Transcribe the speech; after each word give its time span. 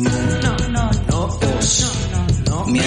No, 0.00 0.08
no, 0.08 0.56
no, 0.70 0.90
no, 1.10 1.28
no, 1.28 2.20
no, 2.48 2.66
miau. 2.68 2.84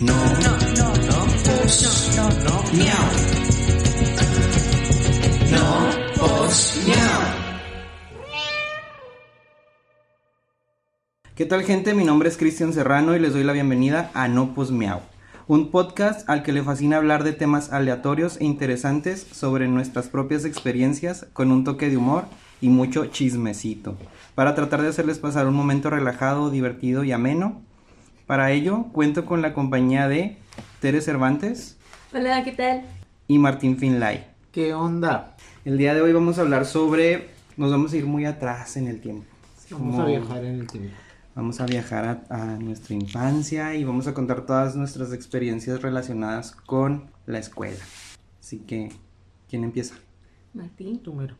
No, 0.00 0.14
no, 0.14 0.52
no, 0.78 0.88
no, 1.08 1.20
no, 2.16 2.30
no, 2.42 2.54
miau. 2.72 3.04
No, 5.50 5.64
os, 6.24 6.80
miau. 6.86 7.22
¿Qué 11.34 11.44
tal 11.44 11.62
gente? 11.64 11.92
Mi 11.92 12.04
nombre 12.04 12.30
es 12.30 12.38
Cristian 12.38 12.72
Serrano 12.72 13.14
y 13.14 13.18
les 13.18 13.34
doy 13.34 13.44
la 13.44 13.52
bienvenida 13.52 14.10
a 14.14 14.26
No 14.26 14.54
Pos 14.54 14.70
Miau, 14.70 15.02
un 15.48 15.70
podcast 15.70 16.26
al 16.30 16.42
que 16.42 16.52
le 16.52 16.62
fascina 16.62 16.96
hablar 16.96 17.24
de 17.24 17.34
temas 17.34 17.74
aleatorios 17.74 18.40
e 18.40 18.44
interesantes 18.44 19.26
sobre 19.32 19.68
nuestras 19.68 20.08
propias 20.08 20.46
experiencias 20.46 21.26
con 21.34 21.52
un 21.52 21.62
toque 21.62 21.90
de 21.90 21.98
humor 21.98 22.24
y 22.62 22.70
mucho 22.70 23.06
chismecito, 23.06 23.96
para 24.36 24.54
tratar 24.54 24.82
de 24.82 24.88
hacerles 24.88 25.18
pasar 25.18 25.48
un 25.48 25.54
momento 25.54 25.90
relajado, 25.90 26.50
divertido 26.50 27.02
y 27.02 27.10
ameno. 27.10 27.62
Para 28.26 28.52
ello 28.52 28.84
cuento 28.92 29.24
con 29.24 29.42
la 29.42 29.52
compañía 29.54 30.06
de 30.08 30.36
Tere 30.80 31.00
Cervantes 31.00 31.78
Hola, 32.12 32.44
¿qué 32.44 32.52
tal? 32.52 32.82
y 33.26 33.38
Martín 33.38 33.76
Finlay. 33.78 34.26
¿Qué 34.52 34.74
onda? 34.74 35.36
El 35.64 35.78
día 35.78 35.94
de 35.94 36.02
hoy 36.02 36.12
vamos 36.12 36.38
a 36.38 36.42
hablar 36.42 36.66
sobre, 36.66 37.30
nos 37.56 37.70
vamos 37.72 37.92
a 37.92 37.96
ir 37.96 38.06
muy 38.06 38.24
atrás 38.26 38.76
en 38.76 38.86
el 38.88 39.00
tiempo. 39.00 39.24
Vamos 39.70 39.96
Como- 39.96 40.02
a 40.02 40.06
viajar 40.06 40.44
en 40.44 40.60
el 40.60 40.66
tiempo. 40.66 40.94
Vamos 41.34 41.60
a 41.60 41.66
viajar 41.66 42.24
a, 42.30 42.34
a 42.34 42.44
nuestra 42.58 42.94
infancia 42.94 43.74
y 43.74 43.84
vamos 43.84 44.06
a 44.06 44.14
contar 44.14 44.46
todas 44.46 44.76
nuestras 44.76 45.12
experiencias 45.12 45.82
relacionadas 45.82 46.52
con 46.52 47.10
la 47.26 47.38
escuela. 47.38 47.76
Así 48.40 48.58
que, 48.60 48.90
¿quién 49.48 49.64
empieza? 49.64 49.96
Martín. 50.54 50.98
Tú 51.00 51.12
mero. 51.14 51.36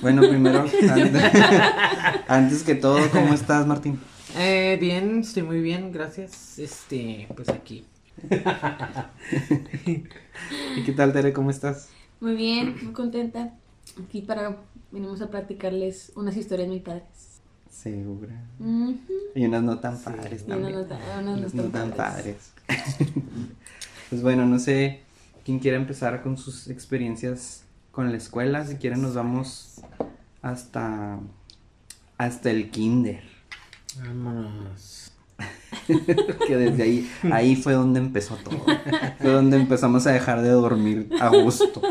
Bueno, 0.00 0.22
primero, 0.28 0.60
antes, 0.60 1.22
antes 2.28 2.62
que 2.62 2.74
todo, 2.74 2.98
¿cómo 3.10 3.34
estás, 3.34 3.66
Martín? 3.66 4.00
Eh, 4.36 4.76
bien, 4.80 5.20
estoy 5.20 5.42
muy 5.42 5.60
bien, 5.60 5.92
gracias. 5.92 6.58
Este, 6.58 7.28
pues 7.34 7.48
aquí. 7.48 7.84
¿Y 10.76 10.82
qué 10.84 10.92
tal, 10.92 11.12
Tere? 11.12 11.32
¿Cómo 11.32 11.50
estás? 11.50 11.88
Muy 12.20 12.34
bien, 12.34 12.76
muy 12.82 12.92
contenta. 12.92 13.54
Aquí 14.02 14.22
para 14.22 14.56
venimos 14.90 15.20
a 15.20 15.28
platicarles 15.30 16.12
unas 16.16 16.36
historias 16.36 16.68
muy 16.68 16.80
padres. 16.80 17.04
Segura. 17.70 18.32
Y 19.34 19.44
unas 19.44 19.62
no 19.62 19.78
tan 19.80 19.98
padres 19.98 20.44
unas 20.46 20.58
Unas 20.58 20.72
no 21.54 21.62
no 21.64 21.70
tan 21.70 21.72
tan 21.72 21.90
padres. 21.92 22.52
padres. 22.66 22.88
pues 24.10 24.22
bueno, 24.22 24.46
no 24.46 24.58
sé 24.58 25.00
quién 25.44 25.58
quiera 25.58 25.76
empezar 25.76 26.22
con 26.22 26.38
sus 26.38 26.68
experiencias 26.68 27.63
con 27.94 28.10
la 28.10 28.16
escuela. 28.16 28.66
Si 28.66 28.76
quieren, 28.76 29.02
nos 29.02 29.14
vamos 29.14 29.80
hasta, 30.42 31.18
hasta 32.18 32.50
el 32.50 32.70
kinder. 32.70 33.22
Vámonos. 33.98 35.12
que 36.46 36.56
desde 36.56 36.82
ahí, 36.82 37.10
ahí 37.32 37.56
fue 37.56 37.74
donde 37.74 38.00
empezó 38.00 38.36
todo. 38.36 38.64
Fue 39.20 39.30
donde 39.30 39.56
empezamos 39.56 40.06
a 40.06 40.12
dejar 40.12 40.42
de 40.42 40.50
dormir 40.50 41.08
a 41.20 41.28
gusto. 41.28 41.82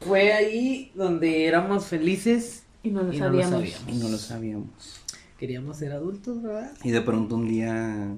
Fue 0.00 0.32
ahí 0.32 0.92
donde 0.94 1.46
éramos 1.46 1.86
felices 1.86 2.62
Y 2.82 2.90
no 2.90 3.02
lo 3.02 3.12
y 3.12 3.18
no 3.18 3.30
lo 3.30 3.42
sabíamos. 3.42 3.50
sabíamos. 3.52 3.88
Y 3.88 4.02
no 4.02 4.08
lo 4.08 4.18
sabíamos. 4.18 5.00
Queríamos 5.38 5.76
ser 5.76 5.92
adultos, 5.92 6.42
¿verdad? 6.42 6.72
Y 6.82 6.90
de 6.92 7.00
pronto 7.02 7.34
un 7.34 7.48
día, 7.48 8.08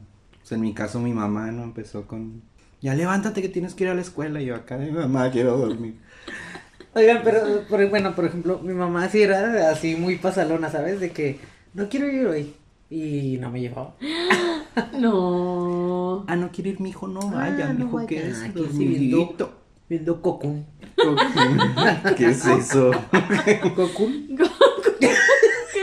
pues 0.40 0.52
en 0.52 0.60
mi 0.60 0.72
caso 0.72 1.00
mi 1.00 1.12
mamá 1.12 1.50
no 1.50 1.64
empezó 1.64 2.06
con, 2.06 2.42
ya 2.80 2.94
levántate 2.94 3.42
que 3.42 3.48
tienes 3.48 3.74
que 3.74 3.84
ir 3.84 3.90
a 3.90 3.94
la 3.94 4.02
escuela. 4.02 4.40
Y 4.40 4.46
yo 4.46 4.54
acá 4.54 4.78
de 4.78 4.92
mamá 4.92 5.30
quiero 5.30 5.56
dormir. 5.56 5.96
Oigan, 6.98 7.20
pero, 7.24 7.62
por- 7.68 7.88
bueno, 7.88 8.14
por 8.14 8.24
ejemplo, 8.26 8.58
mi 8.62 8.74
mamá 8.74 9.08
sí 9.08 9.22
era 9.22 9.70
así 9.70 9.94
muy 9.96 10.16
pasalona, 10.16 10.70
¿sabes? 10.70 11.00
De 11.00 11.10
que 11.10 11.38
no 11.74 11.88
quiero 11.88 12.10
ir 12.10 12.26
hoy. 12.26 12.54
Y 12.90 13.36
no 13.40 13.50
me 13.50 13.60
llevaba. 13.60 13.94
No. 14.98 16.24
Ah, 16.28 16.36
no 16.36 16.50
quiere 16.52 16.70
ir 16.70 16.80
mi 16.80 16.90
hijo, 16.90 17.08
no 17.08 17.20
vaya, 17.30 17.68
Ah, 17.68 17.72
mi 17.72 17.80
no 17.80 17.86
hijo 17.86 17.96
vaya. 17.96 18.06
que 18.08 18.28
es 18.28 18.42
Aquí 18.42 18.64
sí 18.76 18.84
viendo. 18.86 19.52
Viendo 19.88 20.22
Cocoon. 20.22 20.64
¿Qué 22.16 22.26
es 22.26 22.46
eso? 22.46 22.90
¿Cocoon? 23.74 24.36
¿Quién 25.00 25.12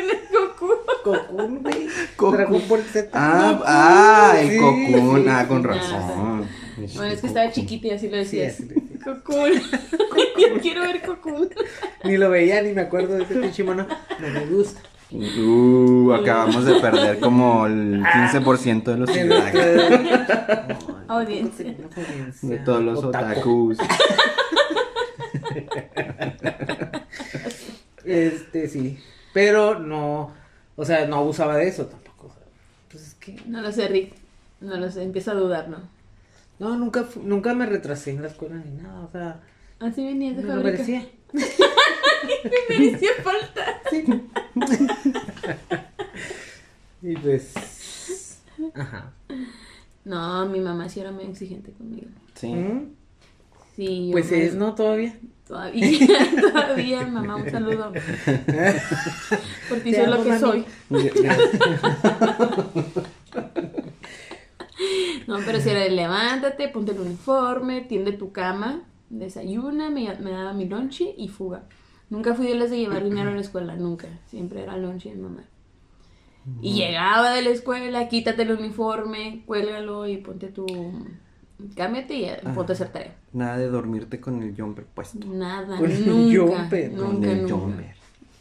es 0.09 0.31
Goku? 0.31 0.68
Cocoon, 1.03 1.62
güey. 1.63 1.88
Cocoon. 2.16 2.38
Dragon 2.38 2.62
Ball 2.69 2.81
Z. 2.84 3.09
Ah, 3.13 3.62
ah, 3.66 4.34
el 4.39 4.50
Sí, 4.50 4.57
sí, 4.57 4.95
ah, 5.28 5.41
sí. 5.41 5.47
con 5.47 5.63
razón. 5.63 6.45
Bueno, 6.78 7.03
es 7.13 7.22
que 7.22 7.28
estaba 7.28 7.51
chiquita 7.51 7.88
y 7.88 7.91
así 7.91 8.09
lo 8.09 8.18
Sí, 8.23 8.38
decías. 8.38 8.68
decía. 8.68 8.84
Cocoon. 9.05 9.53
Yo 10.39 10.59
quiero 10.61 10.81
ver 10.81 11.01
Cocoon. 11.03 11.49
Ni 12.03 12.17
lo 12.17 12.29
veía 12.31 12.61
ni 12.63 12.73
me 12.73 12.81
acuerdo 12.81 13.13
de 13.16 13.23
ese 13.23 13.35
pinche 13.35 13.63
mono. 13.63 13.85
No 14.19 14.27
me 14.27 14.45
gusta. 14.47 14.81
Uh, 15.11 16.11
acabamos 16.13 16.66
de 16.66 16.79
perder 16.79 17.19
como 17.19 17.67
el 17.67 18.01
15% 18.01 18.83
de 18.83 18.97
los 18.97 19.09
seguidores. 19.09 19.53
Audiencia. 21.07 21.75
De 22.41 22.57
todos 22.57 22.83
los 22.83 23.03
otakus. 23.03 23.77
Este, 28.03 28.67
sí. 28.67 28.99
Pero 29.33 29.79
no, 29.79 30.31
o 30.75 30.85
sea, 30.85 31.05
no 31.07 31.17
abusaba 31.17 31.57
de 31.57 31.67
eso 31.67 31.85
tampoco. 31.85 32.33
Pues 32.89 33.07
es 33.07 33.15
que, 33.15 33.39
No 33.45 33.61
lo 33.61 33.71
sé, 33.71 33.88
Rick. 33.88 34.13
No 34.61 34.77
lo 34.77 34.89
sé, 34.89 35.03
empieza 35.03 35.31
a 35.31 35.35
dudar, 35.35 35.69
¿no? 35.69 35.94
No, 36.59 36.77
nunca, 36.77 37.05
nunca 37.23 37.53
me 37.53 37.66
retrasé 37.66 38.11
en 38.11 38.21
la 38.21 38.27
escuela 38.29 38.55
ni 38.55 38.71
nada, 38.81 39.01
o 39.05 39.11
sea, 39.11 39.41
Así 39.79 40.05
venías 40.05 40.38
de 40.38 40.43
me 40.43 40.55
lo 40.55 40.61
merecía. 40.63 41.05
Me 42.43 42.77
merecía 42.79 43.09
falta. 43.23 43.81
Y 47.01 47.15
pues, 47.17 47.53
ajá. 48.73 49.11
No, 50.05 50.45
mi 50.47 50.59
mamá 50.59 50.88
sí 50.89 50.99
era 51.01 51.11
muy 51.11 51.25
exigente 51.25 51.71
conmigo. 51.73 52.07
Sí. 52.35 52.47
¿Mm? 52.53 52.94
Sí, 53.75 54.07
yo 54.07 54.11
Pues 54.13 54.31
me- 54.31 54.45
es, 54.45 54.55
¿no? 54.55 54.73
Todavía. 54.75 55.15
Todavía, 55.47 55.99
todavía, 56.41 57.05
mamá, 57.05 57.35
un 57.35 57.49
saludo. 57.51 57.91
Por 59.69 59.79
ti 59.81 59.91
Te 59.91 59.97
soy 60.03 60.07
lo 60.07 60.23
que 60.23 60.29
mami. 60.29 60.39
soy. 60.39 60.65
No, 65.28 65.38
pero 65.46 65.59
si 65.59 65.69
era 65.69 65.80
de 65.81 65.90
levántate, 65.90 66.68
ponte 66.69 66.91
el 66.91 67.00
uniforme, 67.00 67.81
tiende 67.81 68.12
tu 68.12 68.31
cama, 68.31 68.81
desayuna, 69.09 69.90
me, 69.90 70.13
me 70.19 70.31
daba 70.31 70.53
mi 70.53 70.66
lonche 70.66 71.13
y 71.18 71.28
fuga. 71.30 71.63
Nunca 72.09 72.36
fui 72.36 72.46
de 72.47 72.56
las 72.56 72.69
de 72.69 72.78
llevar 72.78 73.03
dinero 73.03 73.31
a 73.31 73.34
la 73.34 73.41
escuela, 73.41 73.75
nunca. 73.75 74.08
Siempre 74.28 74.62
era 74.63 74.78
lonche 74.78 75.09
de 75.09 75.16
mamá. 75.16 75.44
Y 76.62 76.74
llegaba 76.75 77.31
de 77.31 77.41
la 77.41 77.50
escuela, 77.50 78.08
quítate 78.08 78.44
el 78.44 78.52
uniforme, 78.52 79.41
cuélgalo 79.47 80.08
y 80.08 80.18
ponte 80.18 80.47
tu... 80.50 80.66
Cámbiate 81.75 82.13
y 82.16 82.22
ya, 82.22 82.38
ponte 82.53 82.74
a 82.74 82.75
hacer 82.75 82.90
tarea. 82.90 83.16
Nada 83.34 83.57
de 83.57 83.68
dormirte 83.68 84.19
con 84.19 84.44
el 84.44 84.56
jumper 84.56 84.86
puesto. 84.86 85.25
Nada, 85.25 85.78
Con 85.78 85.90
el 85.90 86.06
nunca, 86.06 86.57
jumper, 86.57 86.92
nunca, 86.92 87.06
con 87.06 87.24
el 87.24 87.42
nunca. 87.42 87.56
jumper. 87.56 87.94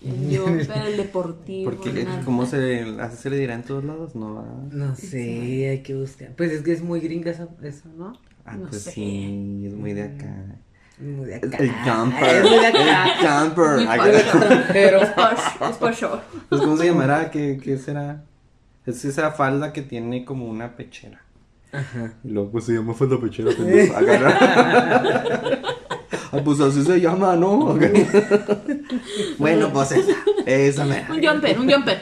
El 0.04 0.38
jumper, 0.38 0.86
el 0.86 0.96
deportivo, 0.98 1.70
Porque. 1.70 2.06
¿cómo 2.24 2.44
se, 2.46 2.82
así 3.00 3.16
se 3.16 3.30
le 3.30 3.38
dirá 3.38 3.54
en 3.54 3.62
todos 3.62 3.82
lados? 3.84 4.14
No, 4.14 4.34
¿verdad? 4.36 4.52
No 4.72 4.94
sé, 4.96 5.68
hay 5.70 5.82
que 5.82 5.94
buscar. 5.94 6.32
Pues 6.36 6.52
es 6.52 6.62
que 6.62 6.72
es 6.72 6.82
muy 6.82 7.00
gringa 7.00 7.30
eso, 7.30 7.48
eso 7.62 7.88
¿no? 7.96 8.12
Ah, 8.44 8.56
No 8.56 8.68
pues 8.68 8.82
sé. 8.82 8.90
sí, 8.92 9.64
es 9.66 9.74
muy 9.74 9.94
de 9.94 10.02
acá. 10.02 10.34
Muy 10.98 11.26
de 11.26 11.36
acá. 11.36 11.56
El 11.58 11.70
jumper. 11.72 12.36
Es 12.36 12.42
muy 12.42 12.58
de 12.58 12.66
acá. 12.66 13.42
El 13.42 13.48
jumper. 13.48 13.88
Pero, 14.72 15.00
Es 15.02 15.10
por, 15.78 15.94
show. 15.94 16.18
Pues, 16.48 16.60
¿cómo 16.60 16.76
se 16.76 16.84
llamará? 16.86 17.30
¿Qué, 17.30 17.58
¿Qué 17.62 17.78
será? 17.78 18.24
Es 18.86 19.04
esa 19.06 19.30
falda 19.32 19.72
que 19.72 19.80
tiene 19.82 20.24
como 20.26 20.44
una 20.46 20.76
pechera. 20.76 21.22
ajá. 21.72 22.12
Y 22.22 22.28
luego 22.28 22.50
pues 22.50 22.64
se 22.66 22.74
llama 22.74 22.92
falda 22.94 23.18
pechera. 23.18 23.50
Acá. 23.50 25.60
Ah, 26.36 26.40
pues 26.44 26.60
así 26.60 26.82
se 26.84 27.00
llama, 27.00 27.36
¿no? 27.36 27.78
Bueno, 29.38 29.70
pues 29.72 29.92
esa. 29.92 30.12
Esa 30.46 30.84
me. 30.84 31.04
Un 31.10 31.24
jumper, 31.24 31.58
un 31.58 31.70
jumper. 31.70 32.00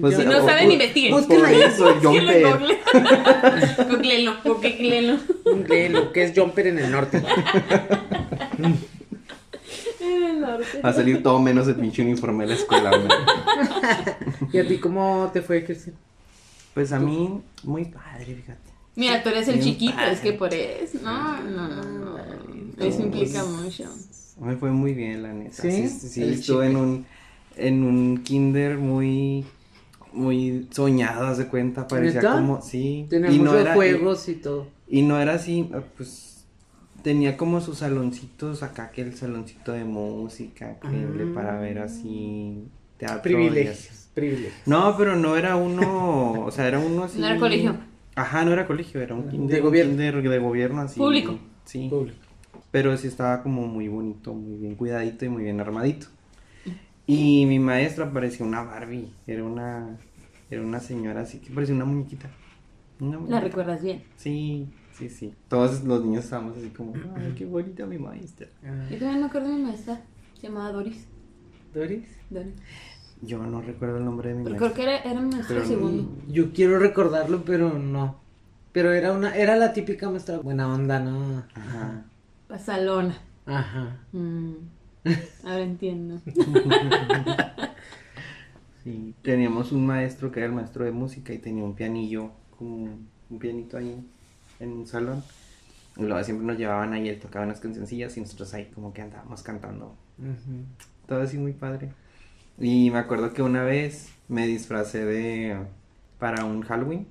Pues, 0.00 0.16
Si 0.16 0.24
no 0.24 0.38
o- 0.42 0.46
saben, 0.46 0.64
por- 0.64 0.72
investiguen. 0.72 1.12
Por 1.24 1.48
eso, 1.50 1.88
el 1.90 1.94
Búsquenlo 2.00 2.32
en 2.32 2.42
jumper. 2.42 2.58
Google. 2.58 3.86
Googleenlo, 3.90 4.32
googleenlo. 4.44 5.16
De 5.68 5.88
lo 5.88 6.12
que 6.12 6.24
es 6.24 6.32
jumper 6.36 6.66
en 6.68 6.78
el 6.80 6.90
norte. 6.90 7.22
En 10.00 10.22
el 10.24 10.40
norte. 10.40 10.80
Va 10.84 10.88
a 10.88 10.92
salir 10.92 11.22
todo 11.22 11.38
menos 11.40 11.68
el 11.68 11.76
pinche 11.76 12.02
uniforme 12.02 12.44
de 12.44 12.50
la 12.50 12.56
escuela, 12.56 12.90
güey. 12.90 13.08
¿Y 14.52 14.58
a 14.58 14.66
ti 14.66 14.78
cómo 14.78 15.30
te 15.32 15.42
fue, 15.42 15.64
Cristian? 15.64 15.94
Pues 16.74 16.92
a 16.92 16.98
mí, 16.98 17.40
muy 17.62 17.84
padre, 17.86 18.24
fíjate. 18.34 18.73
Mira, 18.96 19.22
tú 19.22 19.28
eres 19.30 19.48
el 19.48 19.60
chiquito, 19.60 19.94
padre. 19.96 20.12
es 20.12 20.20
que 20.20 20.32
por 20.32 20.54
eso. 20.54 20.98
No, 21.02 21.40
no, 21.42 21.68
no, 21.68 21.82
no. 21.84 22.14
Eso 22.78 23.02
implica 23.02 23.44
mucho. 23.44 23.84
Me 24.40 24.56
fue 24.56 24.70
muy 24.70 24.94
bien, 24.94 25.22
la 25.22 25.32
neta. 25.32 25.62
¿Sí? 25.62 25.88
Sí, 25.88 26.08
sí, 26.08 26.22
estuve 26.24 26.66
en 26.66 26.76
un, 26.76 27.06
en 27.56 27.84
un 27.84 28.22
kinder 28.24 28.78
muy, 28.78 29.44
muy 30.12 30.68
soñado, 30.70 31.26
haz 31.26 31.38
de 31.38 31.46
cuenta, 31.46 31.86
parecía 31.86 32.20
¿Neta? 32.20 32.34
como, 32.34 32.60
sí. 32.62 33.06
Tenía 33.08 33.30
y 33.30 33.38
no 33.38 33.56
era- 33.56 33.74
juegos 33.74 34.28
y 34.28 34.34
todo. 34.34 34.66
Y 34.88 35.02
no 35.02 35.20
era 35.20 35.34
así, 35.34 35.68
pues, 35.96 36.44
tenía 37.02 37.36
como 37.36 37.60
sus 37.60 37.78
saloncitos 37.78 38.62
acá, 38.62 38.90
que 38.90 39.02
el 39.02 39.14
saloncito 39.16 39.72
de 39.72 39.84
música, 39.84 40.78
que 40.80 40.88
Ah. 40.88 41.32
para 41.34 41.58
ver 41.60 41.78
así 41.78 42.64
teatro. 42.98 43.22
Privilegios. 43.22 43.88
así. 43.90 44.08
Privilegio. 44.14 44.52
No, 44.66 44.96
pero 44.96 45.16
no 45.16 45.36
era 45.36 45.56
uno, 45.56 46.44
o 46.44 46.50
sea, 46.50 46.68
era 46.68 46.78
uno 46.78 47.04
así. 47.04 47.18
No 47.18 47.26
era 47.26 47.38
colegio. 47.38 47.76
Ajá, 48.16 48.44
no 48.44 48.52
era 48.52 48.66
colegio, 48.66 49.00
era 49.00 49.14
un 49.14 49.26
De 49.26 49.30
kinder, 49.32 49.60
un 49.60 49.66
gobierno. 49.66 49.90
kinder 49.92 50.22
de 50.22 50.38
gobierno 50.38 50.80
así. 50.82 51.00
Público. 51.00 51.38
Sí. 51.64 51.88
Público. 51.88 52.18
Pero 52.70 52.96
sí 52.96 53.06
estaba 53.06 53.42
como 53.42 53.66
muy 53.66 53.88
bonito, 53.88 54.34
muy 54.34 54.56
bien 54.58 54.74
cuidadito 54.74 55.24
y 55.24 55.28
muy 55.28 55.44
bien 55.44 55.60
armadito. 55.60 56.06
Y 57.06 57.44
mi 57.46 57.58
maestra 57.58 58.10
parecía 58.12 58.46
una 58.46 58.62
Barbie, 58.62 59.12
era 59.26 59.44
una 59.44 59.98
era 60.50 60.62
una 60.62 60.80
señora 60.80 61.22
así 61.22 61.38
que 61.38 61.50
parecía 61.50 61.74
una 61.74 61.84
muñequita. 61.84 62.30
Una 63.00 63.18
La 63.28 63.40
recuerdas 63.40 63.82
bien. 63.82 64.02
Sí, 64.16 64.68
sí, 64.92 65.08
sí. 65.08 65.34
Todos 65.48 65.82
los 65.84 66.04
niños 66.04 66.24
estábamos 66.24 66.56
así 66.56 66.68
como, 66.70 66.94
ay, 67.16 67.34
qué 67.36 67.44
bonita 67.44 67.86
mi 67.86 67.98
maestra. 67.98 68.46
Yo 68.62 68.98
también 68.98 69.20
me 69.20 69.26
acuerdo 69.26 69.48
de 69.48 69.56
mi 69.56 69.62
maestra. 69.62 70.00
Se 70.40 70.46
llamaba 70.46 70.72
Doris. 70.72 71.06
Doris. 71.74 72.06
Doris. 72.30 72.52
Yo 73.26 73.38
no 73.46 73.60
recuerdo 73.62 73.98
el 73.98 74.04
nombre 74.04 74.30
de 74.30 74.34
mi 74.36 74.44
Pero 74.44 74.56
maestra. 74.58 74.72
creo 74.72 74.86
que 74.86 74.92
era, 75.02 75.10
era 75.12 75.20
mi 75.20 75.30
maestra 75.34 75.56
Pero- 75.56 75.66
segundo. 75.68 76.12
Yo 76.28 76.52
quiero 76.52 76.78
recordarlo, 76.78 77.44
pero 77.44 77.72
no. 77.78 78.16
Pero 78.72 78.92
era 78.92 79.12
una, 79.12 79.34
era 79.36 79.56
la 79.56 79.72
típica 79.72 80.10
maestra 80.10 80.38
buena 80.38 80.72
onda, 80.72 80.98
¿no? 81.00 81.44
Ajá. 81.54 82.04
Pasalona. 82.48 83.16
Ajá. 83.46 83.98
Mm. 84.12 84.52
Ahora 85.44 85.60
entiendo. 85.60 86.20
Sí, 88.82 89.14
teníamos 89.22 89.72
un 89.72 89.86
maestro 89.86 90.30
que 90.30 90.40
era 90.40 90.46
el 90.46 90.52
maestro 90.52 90.84
de 90.84 90.90
música 90.92 91.32
y 91.32 91.38
tenía 91.38 91.64
un 91.64 91.74
pianillo, 91.74 92.30
como 92.58 92.98
un 93.30 93.38
pianito 93.38 93.78
ahí 93.78 94.06
en 94.60 94.72
un 94.72 94.86
salón. 94.86 95.22
Y 95.96 96.02
luego 96.02 96.22
siempre 96.22 96.46
nos 96.46 96.58
llevaban 96.58 96.92
ahí, 96.92 97.08
él 97.08 97.18
tocaba 97.18 97.46
unas 97.46 97.60
cancioncillas 97.60 98.14
y 98.16 98.20
nosotros 98.20 98.52
ahí 98.52 98.66
como 98.74 98.92
que 98.92 99.00
andábamos 99.00 99.42
cantando. 99.42 99.94
Todo 101.06 101.22
así 101.22 101.38
muy 101.38 101.52
padre. 101.52 101.92
Y 102.58 102.90
me 102.90 102.98
acuerdo 102.98 103.32
que 103.32 103.42
una 103.42 103.62
vez 103.64 104.10
me 104.28 104.46
disfracé 104.46 105.04
de... 105.04 105.56
para 106.18 106.44
un 106.44 106.62
Halloween. 106.62 107.06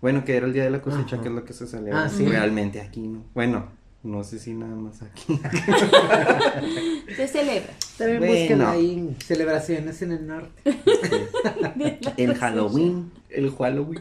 Bueno, 0.00 0.24
que 0.24 0.36
era 0.36 0.46
el 0.46 0.52
día 0.52 0.64
de 0.64 0.70
la 0.70 0.82
cosecha, 0.82 1.16
Ajá. 1.16 1.22
que 1.22 1.28
es 1.28 1.34
lo 1.34 1.44
que 1.44 1.52
se 1.52 1.66
celebra 1.66 2.04
Ah, 2.04 2.08
sí. 2.08 2.26
realmente 2.26 2.80
aquí, 2.80 3.00
¿no? 3.06 3.22
Bueno, 3.34 3.66
no 4.02 4.24
sé 4.24 4.38
si 4.40 4.52
nada 4.52 4.74
más 4.74 5.00
aquí. 5.02 5.38
Se 7.16 7.28
celebra. 7.28 7.72
También 7.96 8.18
Bueno. 8.20 8.34
buscan 8.34 8.60
ahí 8.62 9.16
celebraciones 9.24 10.02
en 10.02 10.12
el 10.12 10.26
norte. 10.26 10.50
el 12.16 12.34
Halloween, 12.34 13.12
el 13.30 13.50
Halloween. 13.54 14.00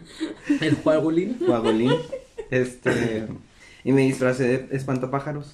El 0.60 0.76
Juagolín. 0.76 1.38
Guagolín. 1.40 1.92
Este. 2.50 3.28
Y 3.84 3.92
me 3.92 4.02
disfracé 4.02 4.44
de 4.68 4.76
espantapájaros. 4.76 5.54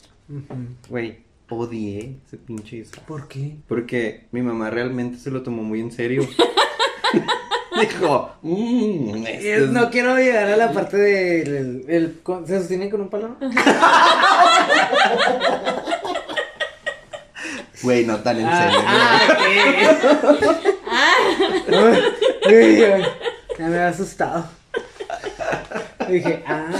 Güey, 0.89 1.19
odié 1.49 2.17
ese 2.25 2.37
pinche 2.37 2.77
disfraz. 2.77 3.03
¿Por 3.05 3.27
qué? 3.27 3.57
Porque 3.67 4.27
mi 4.31 4.41
mamá 4.41 4.69
realmente 4.69 5.17
se 5.17 5.31
lo 5.31 5.43
tomó 5.43 5.63
muy 5.63 5.79
en 5.79 5.91
serio. 5.91 6.27
Dijo, 7.79 8.31
mmm, 8.41 9.23
No 9.71 9.89
quiero 9.91 10.17
llegar 10.17 10.49
a 10.49 10.57
la 10.57 10.71
parte 10.73 10.97
del. 10.97 11.55
el- 11.55 11.85
el- 11.87 12.19
con- 12.23 12.47
¿Se 12.47 12.57
sostiene 12.57 12.89
con 12.89 13.01
un 13.01 13.09
palo? 13.09 13.37
Güey, 17.83 18.05
no 18.05 18.17
tan 18.17 18.39
en 18.39 18.47
Ah, 18.47 18.63
serio. 18.63 18.79
ah, 20.87 21.13
uy, 22.47 22.77
Ya 23.59 23.67
me 23.67 23.75
había 23.75 23.87
asustado. 23.89 24.47
Dije, 26.09 26.43
ah. 26.47 26.71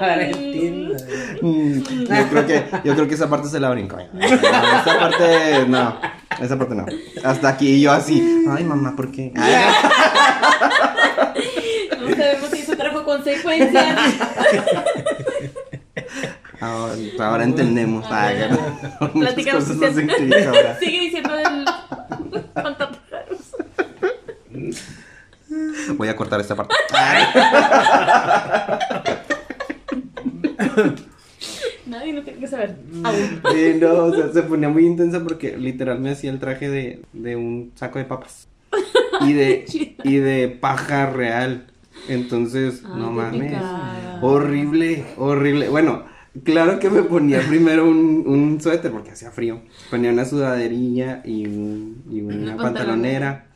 Ahora 0.00 0.26
entiendo. 0.26 0.96
Mm, 1.40 1.80
yo 1.80 2.28
creo 2.30 2.46
que, 2.46 2.64
yo 2.84 2.94
creo 2.94 3.08
que 3.08 3.14
esa 3.14 3.28
parte 3.28 3.48
se 3.48 3.60
la 3.60 3.70
brincó. 3.70 3.96
No, 4.12 4.24
esa 4.24 4.98
parte, 4.98 5.66
no. 5.66 5.96
Esa 6.40 6.58
parte 6.58 6.74
no. 6.74 6.86
Hasta 7.24 7.48
aquí 7.48 7.80
yo 7.80 7.92
así. 7.92 8.44
Ay, 8.50 8.64
mamá, 8.64 8.94
¿por 8.96 9.10
qué? 9.10 9.32
No 12.02 12.16
sabemos 12.16 12.50
si 12.50 12.58
eso 12.58 12.76
trajo 12.76 13.04
consecuencias. 13.04 13.96
Ahora, 16.60 16.94
ahora 17.20 17.44
entendemos. 17.44 18.06
Cosas 18.06 18.38
explica 19.98 20.48
ahora. 20.48 20.78
Sigue 20.80 21.00
diciendo 21.00 21.34
el. 21.34 21.64
Voy 25.96 26.08
a 26.08 26.16
cortar 26.16 26.40
esta 26.40 26.56
parte. 26.56 26.74
Nadie 31.86 32.12
no 32.12 32.22
tiene 32.22 32.38
que 32.38 32.46
saber. 32.46 32.76
Aún. 33.02 33.40
Sí, 33.52 33.74
no, 33.80 33.92
o 34.04 34.14
sea, 34.14 34.32
se 34.32 34.42
ponía 34.42 34.68
muy 34.68 34.86
intensa 34.86 35.22
porque 35.22 35.56
literal 35.56 35.98
me 36.00 36.10
hacía 36.10 36.30
el 36.30 36.38
traje 36.38 36.70
de, 36.70 37.02
de 37.12 37.36
un 37.36 37.72
saco 37.74 37.98
de 37.98 38.04
papas. 38.04 38.46
Y 39.22 39.32
de, 39.32 39.64
y 40.04 40.16
de 40.16 40.48
paja 40.48 41.06
real. 41.10 41.66
Entonces, 42.08 42.82
Ay, 42.84 42.92
no 43.00 43.10
mames. 43.10 43.42
picada. 43.50 44.18
Horrible, 44.22 45.04
horrible. 45.16 45.68
Bueno, 45.68 46.04
claro 46.44 46.78
que 46.78 46.88
me 46.90 47.02
ponía 47.02 47.40
primero 47.40 47.88
un, 47.88 48.24
un 48.26 48.60
suéter 48.60 48.92
porque 48.92 49.10
hacía 49.10 49.30
frío. 49.32 49.60
Ponía 49.90 50.12
una 50.12 50.24
sudaderilla 50.24 51.22
y, 51.24 51.46
un- 51.46 52.04
y 52.10 52.20
una, 52.20 52.54
Una 52.54 52.56
pantalonera. 52.56 53.46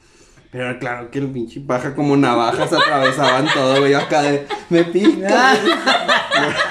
Pero 0.57 0.79
claro 0.79 1.11
que 1.11 1.19
el 1.19 1.27
pinche 1.27 1.61
paja 1.61 1.95
como 1.95 2.17
navajas 2.17 2.73
atravesaban 2.73 3.47
todo, 3.53 3.79
güey. 3.81 3.93
yo 3.93 3.99
Acá 3.99 4.23
de, 4.23 4.47
me 4.71 4.85
pica. 4.85 5.55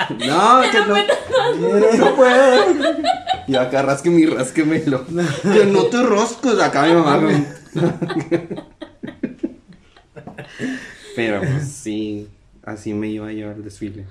No, 0.10 0.62
que 0.72 0.80
no. 0.88 1.98
No 1.98 2.16
puedo. 2.16 2.66
Y 3.48 3.56
acá 3.56 3.82
rasqueme 3.84 4.22
y 4.22 4.26
rasquemelo. 4.26 5.06
Que 5.44 5.66
no 5.66 5.84
te 5.84 6.02
roscos. 6.02 6.60
Acá 6.60 6.84
mi 6.88 6.94
mamá. 6.94 7.20
con- 7.20 7.46
Pero 11.16 11.40
pues, 11.42 11.68
sí, 11.70 12.28
así 12.64 12.94
me 12.94 13.08
iba 13.10 13.32
yo 13.34 13.50
al 13.52 13.64
desfile. 13.64 14.06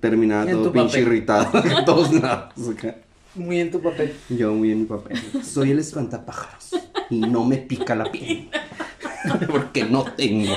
Terminaba 0.00 0.48
todo 0.50 0.70
pinche 0.72 0.88
papel. 1.00 1.02
irritado 1.02 1.50
todos 1.84 2.12
lados. 2.12 2.52
acá. 2.76 2.96
Muy 3.34 3.60
en 3.60 3.70
tu 3.70 3.80
papel. 3.80 4.14
Yo 4.28 4.52
muy 4.52 4.72
en 4.72 4.80
mi 4.80 4.86
papel. 4.86 5.18
Soy 5.44 5.70
el 5.70 5.78
espantapájaros 5.78 6.70
y 7.10 7.20
no 7.20 7.44
me 7.44 7.58
pica 7.58 7.94
la 7.94 8.10
piel. 8.10 8.48
Porque 9.50 9.84
no 9.84 10.04
tengo. 10.04 10.54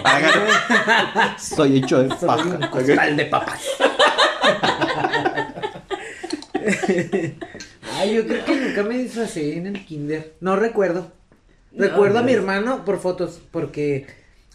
Soy 1.38 1.78
hecho 1.78 2.02
de 2.04 2.10
Soy 2.16 2.28
paja. 2.28 2.44
un 2.46 2.68
costal 2.68 3.18
de 3.18 3.26
papas. 3.26 3.62
Ay, 7.98 8.16
yo 8.16 8.26
creo 8.26 8.46
que 8.46 8.56
nunca 8.56 8.84
me 8.84 8.98
disfracé 8.98 9.58
en 9.58 9.68
el 9.68 9.86
kinder. 9.86 10.34
No 10.40 10.56
recuerdo. 10.56 11.12
Recuerdo 11.74 12.20
a 12.20 12.24
mi 12.24 12.34
hermano 12.34 12.86
por 12.86 13.00
fotos, 13.00 13.42
porque 13.52 14.06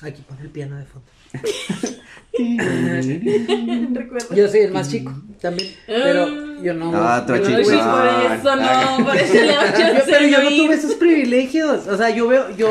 aquí 0.00 0.22
pone 0.22 0.42
el 0.42 0.50
piano 0.50 0.76
de 0.76 0.84
fondo. 0.84 1.06
Recuerdo. 3.92 4.34
Yo 4.34 4.48
soy 4.48 4.60
el 4.60 4.72
más 4.72 4.88
chico 4.90 5.12
también, 5.40 5.68
pero 5.86 6.62
yo 6.62 6.74
no. 6.74 6.92
Ah, 6.94 7.24
yo 7.26 7.36
no 7.36 7.42
Uy, 7.58 7.64
chica. 7.64 7.72
tuve- 7.78 7.82
por 7.82 8.06
eso 8.32 8.56
no, 8.56 9.04
por 9.04 9.16
eso 9.16 9.34
le 9.34 9.54
a 9.56 9.96
Yo- 9.96 10.02
pero 10.06 10.26
yo 10.26 10.42
no 10.42 10.48
tuve 10.50 10.74
esos 10.74 10.94
privilegios. 10.94 11.86
O 11.88 11.96
sea, 11.96 12.10
yo 12.10 12.28
veo, 12.28 12.50
yo, 12.56 12.68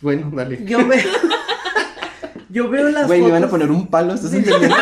Bueno, 0.00 0.30
dale. 0.34 0.64
yo 0.64 0.86
veo, 0.86 1.00
yo 2.50 2.68
veo 2.68 2.88
las 2.90 3.06
Güey, 3.06 3.20
me 3.20 3.26
fotos. 3.28 3.40
van 3.40 3.44
a 3.44 3.50
poner 3.50 3.70
un 3.70 3.86
palo, 3.86 4.14
¿estás 4.14 4.32
entendiendo? 4.34 4.76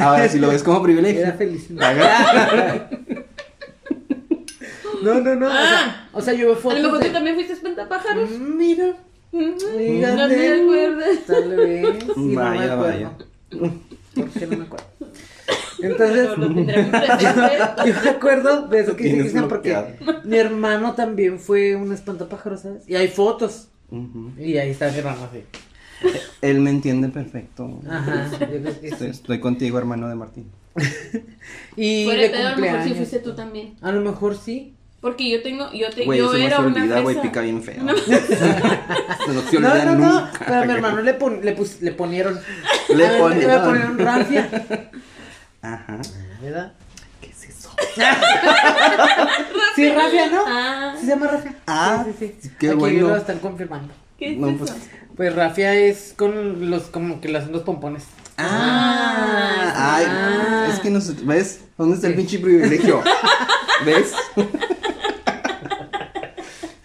Ahora, 0.00 0.28
si 0.28 0.38
lo 0.38 0.48
ves 0.48 0.62
como 0.62 0.82
privilegio. 0.82 1.20
Era 1.22 1.32
feliz. 1.32 1.68
No, 5.02 5.14
no, 5.20 5.34
no. 5.36 5.46
O 5.46 5.50
sea, 5.50 6.08
o 6.12 6.20
sea, 6.20 6.34
yo 6.34 6.46
veo 6.46 6.54
A 6.54 6.58
fotos. 6.58 6.78
lo 6.80 6.84
mejor 6.88 6.98
de- 7.00 7.06
tú 7.08 7.12
también 7.12 7.34
fuiste 7.36 7.52
espantapájaros. 7.52 8.30
Mira. 8.30 8.94
No 9.38 10.28
te 10.28 10.62
acuerdas. 10.62 11.18
Tal 11.26 11.56
vez. 11.56 11.98
Sí, 12.02 12.10
no 12.16 12.22
me 12.24 12.34
Vaya, 12.34 12.72
acuerdo. 12.72 12.82
vaya. 12.82 13.10
¿Por 14.14 14.30
qué 14.30 14.46
no 14.46 14.56
me 14.58 14.64
acuerdo? 14.64 14.86
Entonces, 15.80 16.28
yo 16.36 16.48
me 18.02 18.10
acuerdo 18.10 18.66
de 18.66 18.80
eso 18.80 18.96
que 18.96 19.04
dice 19.04 19.14
tienes 19.14 19.32
Cristian 19.32 19.48
porque 19.48 19.76
mi 20.24 20.36
hermano 20.36 20.94
también 20.94 21.38
fue 21.38 21.76
un 21.76 21.92
espantapájaro, 21.92 22.56
¿sabes? 22.56 22.88
Y 22.88 22.96
hay 22.96 23.08
fotos. 23.08 23.68
Y 24.38 24.56
ahí 24.56 24.70
está 24.70 24.90
mi 24.90 24.98
hermano 24.98 25.28
así. 25.30 25.44
Él 26.42 26.60
me 26.60 26.70
entiende 26.70 27.08
perfecto. 27.08 27.80
Ajá. 27.88 28.30
Estoy, 28.82 29.40
contigo, 29.40 29.78
hermano 29.78 30.08
de 30.08 30.14
Martín. 30.14 30.50
Y 31.76 32.06
de 32.06 32.16
de 32.16 32.30
pedo, 32.30 32.48
a 32.48 32.50
lo 32.52 32.58
mejor 32.58 32.82
sí 32.82 32.94
fuiste 32.94 33.18
tú 33.20 33.34
también. 33.34 33.76
A 33.80 33.92
lo 33.92 34.00
mejor 34.00 34.36
sí. 34.36 34.74
Porque 35.08 35.30
yo 35.30 35.42
tengo, 35.42 35.72
yo 35.72 35.88
te, 35.90 36.04
Güey, 36.04 36.18
yo 36.18 36.26
eso 36.26 36.38
no 36.38 36.44
era 36.44 36.56
se 36.56 36.62
una 36.62 36.80
olvida, 36.82 37.00
güey, 37.00 37.22
pica 37.22 37.40
bien 37.40 37.62
feo. 37.62 37.82
No. 37.82 37.94
Se 38.06 39.32
no 39.34 39.42
se 39.42 39.60
No, 39.60 39.68
olvida 39.68 39.84
no, 39.86 39.94
no. 39.94 40.20
nunca. 40.20 40.30
Pero 40.46 40.60
a 40.60 40.64
mi 40.64 40.72
hermano 40.72 41.02
le, 41.02 41.14
pon- 41.14 41.40
le, 41.42 41.56
pus- 41.56 41.80
le 41.80 41.92
ponieron. 41.92 42.38
Le 42.94 43.06
a 43.06 43.12
mí 43.12 43.18
ponieron. 43.18 43.50
Le 43.52 43.58
ponieron 43.66 43.98
rafia. 43.98 44.48
Ajá. 45.62 45.98
¿Verdad? 46.42 46.72
¿Qué 47.20 47.28
es 47.30 47.44
eso? 47.48 47.70
Sí, 49.76 49.88
rafia, 49.92 50.26
¿no? 50.30 50.42
Ah, 50.46 50.94
¿Sí 50.98 51.02
se 51.06 51.10
llama 51.12 51.26
rafia? 51.28 51.54
Ah, 51.66 52.04
sí, 52.04 52.12
sí, 52.18 52.34
sí. 52.42 52.50
qué 52.58 52.68
Aquí 52.70 52.76
bueno. 52.78 53.08
lo 53.08 53.16
están 53.16 53.38
confirmando. 53.38 53.94
¿qué 54.18 54.32
es 54.32 54.38
No, 54.38 54.48
eso? 54.48 54.58
pues- 54.58 54.74
Pues 55.16 55.34
rafia 55.34 55.74
es 55.74 56.14
con 56.16 56.68
los, 56.70 56.84
como 56.84 57.20
que 57.20 57.28
le 57.28 57.38
hacen 57.38 57.52
los 57.52 57.62
pompones. 57.62 58.04
Ah, 58.36 59.72
ay, 59.96 60.04
Ah. 60.08 60.68
es 60.72 60.78
que 60.80 60.90
no 60.90 61.00
sé, 61.00 61.14
¿ves? 61.22 61.60
¿Dónde 61.76 61.96
está 61.96 62.08
el 62.08 62.14
pinche 62.14 62.38
privilegio? 62.38 63.02
¿Ves? 63.86 64.12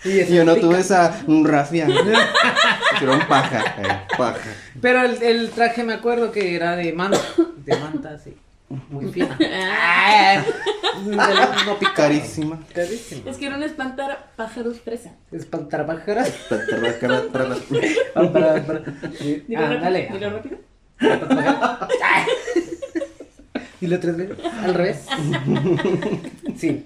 Y 0.06 0.26
Yo 0.34 0.44
no 0.44 0.56
pica. 0.56 0.68
tuve 0.68 0.80
esa 0.80 1.24
un 1.28 1.46
rafia. 1.46 1.88
Era 3.02 3.12
un 3.12 3.28
paja. 3.28 3.60
eh, 3.82 4.02
paja. 4.18 4.40
Pero 4.82 5.02
el, 5.04 5.22
el 5.24 5.50
traje 5.52 5.84
me 5.84 5.94
acuerdo 5.94 6.32
que 6.32 6.56
era 6.56 6.76
de 6.76 6.92
manta. 6.94 7.20
De 7.58 7.76
manta, 7.78 8.18
sí. 8.20 8.36
Muy 8.90 9.12
fina. 9.12 9.38
Ah, 9.78 10.44
no. 11.06 11.78
Carísima. 11.96 12.60
Carísima. 12.74 13.30
Es 13.30 13.38
que 13.38 13.46
era 13.46 13.56
un 13.58 13.64
espantar 13.64 14.32
pájaros 14.36 14.80
fresa. 14.80 15.12
Espantarbájaras. 15.32 16.32
Sí, 19.20 19.44
Dilo 19.48 19.66
Ah, 19.66 19.76
dale. 19.82 20.10
rápido. 20.10 20.20
Dilo 20.20 20.30
rápido. 20.38 20.58
Dilo 23.82 24.00
tres 24.00 24.18
veces. 24.18 24.38
Al 24.64 24.74
revés. 24.74 25.06
Sí. 26.58 26.86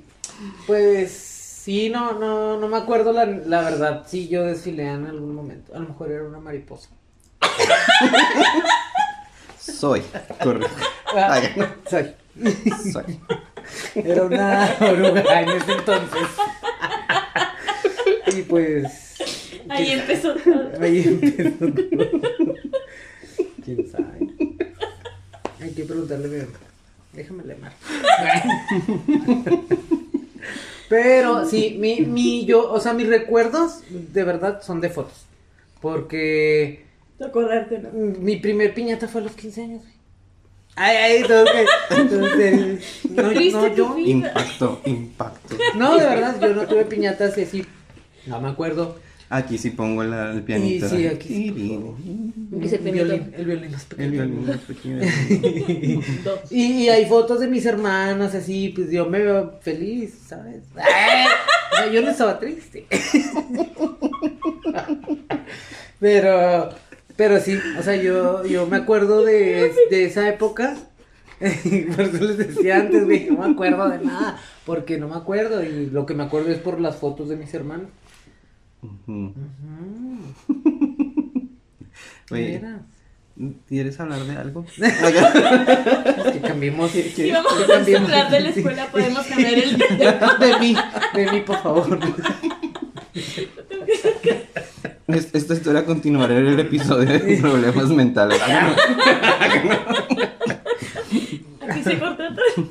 Pues 0.65 1.26
sí, 1.67 1.89
no, 1.89 2.13
no, 2.13 2.57
no 2.57 2.69
me 2.69 2.77
acuerdo 2.77 3.11
la, 3.11 3.25
la 3.25 3.61
verdad. 3.61 4.05
Sí, 4.07 4.29
yo 4.29 4.45
desfilé 4.45 4.87
en 4.87 5.05
algún 5.05 5.35
momento. 5.35 5.75
A 5.75 5.79
lo 5.79 5.89
mejor 5.89 6.09
era 6.13 6.23
una 6.23 6.39
mariposa. 6.39 6.87
Soy. 9.59 10.01
Correcto. 10.41 10.73
Ah, 11.07 11.41
soy. 11.89 12.13
Soy. 12.93 13.19
Era 13.95 14.23
una 14.23 14.77
oruga 14.79 15.41
en 15.41 15.49
ese 15.49 15.73
entonces. 15.73 16.27
Y 18.27 18.43
pues. 18.43 19.17
Ahí 19.67 19.91
empezó 19.91 20.35
todo. 20.35 20.71
Ahí 20.81 21.03
empezó 21.05 21.65
todo. 21.67 22.53
¿Quién 23.65 23.91
sabe? 23.91 24.19
Hay 25.61 25.71
que 25.71 25.83
preguntarle 25.83 26.27
a 26.27 26.29
mi 26.29 26.37
mamá. 26.37 26.59
Déjame 27.11 27.43
llamar. 27.43 27.73
Pero 30.89 31.45
sí, 31.45 31.77
mi, 31.79 32.01
mi, 32.01 32.45
yo, 32.45 32.71
o 32.71 32.79
sea, 32.79 32.93
mis 32.93 33.07
recuerdos 33.07 33.81
de 33.89 34.23
verdad 34.23 34.61
son 34.61 34.79
de 34.81 34.89
fotos. 34.89 35.25
Porque 35.81 36.85
Te 37.17 37.25
acordarte, 37.25 37.79
¿no? 37.79 37.89
mi 37.91 38.37
primer 38.37 38.73
piñata 38.73 39.07
fue 39.07 39.21
a 39.21 39.25
los 39.25 39.33
15 39.33 39.61
años, 39.61 39.81
güey. 39.81 39.97
Ay, 40.79 40.95
ay, 40.95 41.17
entonces, 41.23 41.69
entonces, 41.89 43.53
no, 43.53 43.75
yo. 43.75 43.97
Impacto, 43.97 44.79
impacto. 44.85 45.55
no, 45.75 45.97
de 45.97 46.05
verdad, 46.05 46.39
yo 46.39 46.53
no 46.53 46.67
tuve 46.67 46.85
piñatas 46.85 47.35
así, 47.37 47.65
no 48.27 48.39
me 48.39 48.49
acuerdo. 48.49 48.99
Aquí 49.29 49.57
sí 49.57 49.71
pongo 49.71 50.03
la- 50.05 50.31
el 50.31 50.41
pianito. 50.43 50.85
Y 50.85 50.89
sí, 50.89 51.07
aquí 51.07 51.27
sí. 51.27 52.67
Se 52.69 52.75
el 52.77 52.91
violín, 52.91 53.33
el 53.35 53.45
violín 53.45 53.71
más 53.71 53.83
El 53.83 53.87
pequeño. 53.97 54.11
violín 54.11 54.49
es 54.49 54.57
pequeño. 54.61 56.01
Y, 56.49 56.63
y 56.83 56.89
hay 56.89 57.05
fotos 57.07 57.41
de 57.41 57.47
mis 57.47 57.65
hermanas, 57.65 58.33
así, 58.35 58.69
pues 58.69 58.89
yo 58.89 59.05
me 59.09 59.19
veo 59.19 59.59
feliz, 59.61 60.17
¿sabes? 60.27 60.63
Ay, 60.75 61.25
o 61.73 61.75
sea, 61.75 61.91
yo 61.91 62.01
no 62.01 62.09
estaba 62.11 62.39
triste. 62.39 62.85
Pero, 65.99 66.69
pero 67.15 67.39
sí, 67.39 67.57
o 67.79 67.83
sea, 67.83 67.95
yo, 67.95 68.45
yo 68.45 68.67
me 68.67 68.77
acuerdo 68.77 69.23
de, 69.23 69.73
de 69.89 70.05
esa 70.05 70.29
época. 70.29 70.77
Por 71.39 72.01
eso 72.05 72.23
les 72.23 72.37
decía 72.37 72.77
antes, 72.77 73.05
güey, 73.05 73.27
no 73.29 73.39
me 73.45 73.53
acuerdo 73.53 73.89
de 73.89 73.99
nada, 73.99 74.39
porque 74.65 74.97
no 74.97 75.07
me 75.07 75.15
acuerdo 75.15 75.63
y 75.63 75.87
lo 75.87 76.05
que 76.05 76.13
me 76.15 76.23
acuerdo 76.23 76.49
es 76.49 76.57
por 76.57 76.79
las 76.81 76.95
fotos 76.95 77.29
de 77.29 77.35
mis 77.35 77.53
hermanos. 77.53 77.89
Oye, 82.31 82.55
era. 82.55 82.81
¿quieres 83.67 83.99
hablar 83.99 84.21
de 84.23 84.35
algo? 84.37 84.65
Es 84.77 86.31
que 86.33 86.41
cambiemos. 86.41 86.91
Si 86.91 87.31
vamos 87.31 87.53
que 87.53 87.95
a 87.95 87.99
hablar 88.01 88.31
de 88.31 88.39
la 88.41 88.49
escuela, 88.49 88.87
podemos 88.91 89.25
cambiar 89.25 89.53
el 89.53 89.77
tema. 89.97 90.35
De 90.39 90.59
mí, 90.59 90.75
de 91.13 91.31
mí, 91.31 91.41
por 91.41 91.57
favor. 91.61 91.99
Es- 95.07 95.29
Esta 95.33 95.53
historia 95.53 95.85
continuará 95.85 96.37
en 96.37 96.47
el 96.47 96.59
episodio 96.59 97.07
de 97.07 97.37
problemas 97.37 97.89
mentales. 97.89 98.41
Aquí 101.69 101.83
se 101.83 101.99
corta 101.99 102.33
todo. 102.35 102.65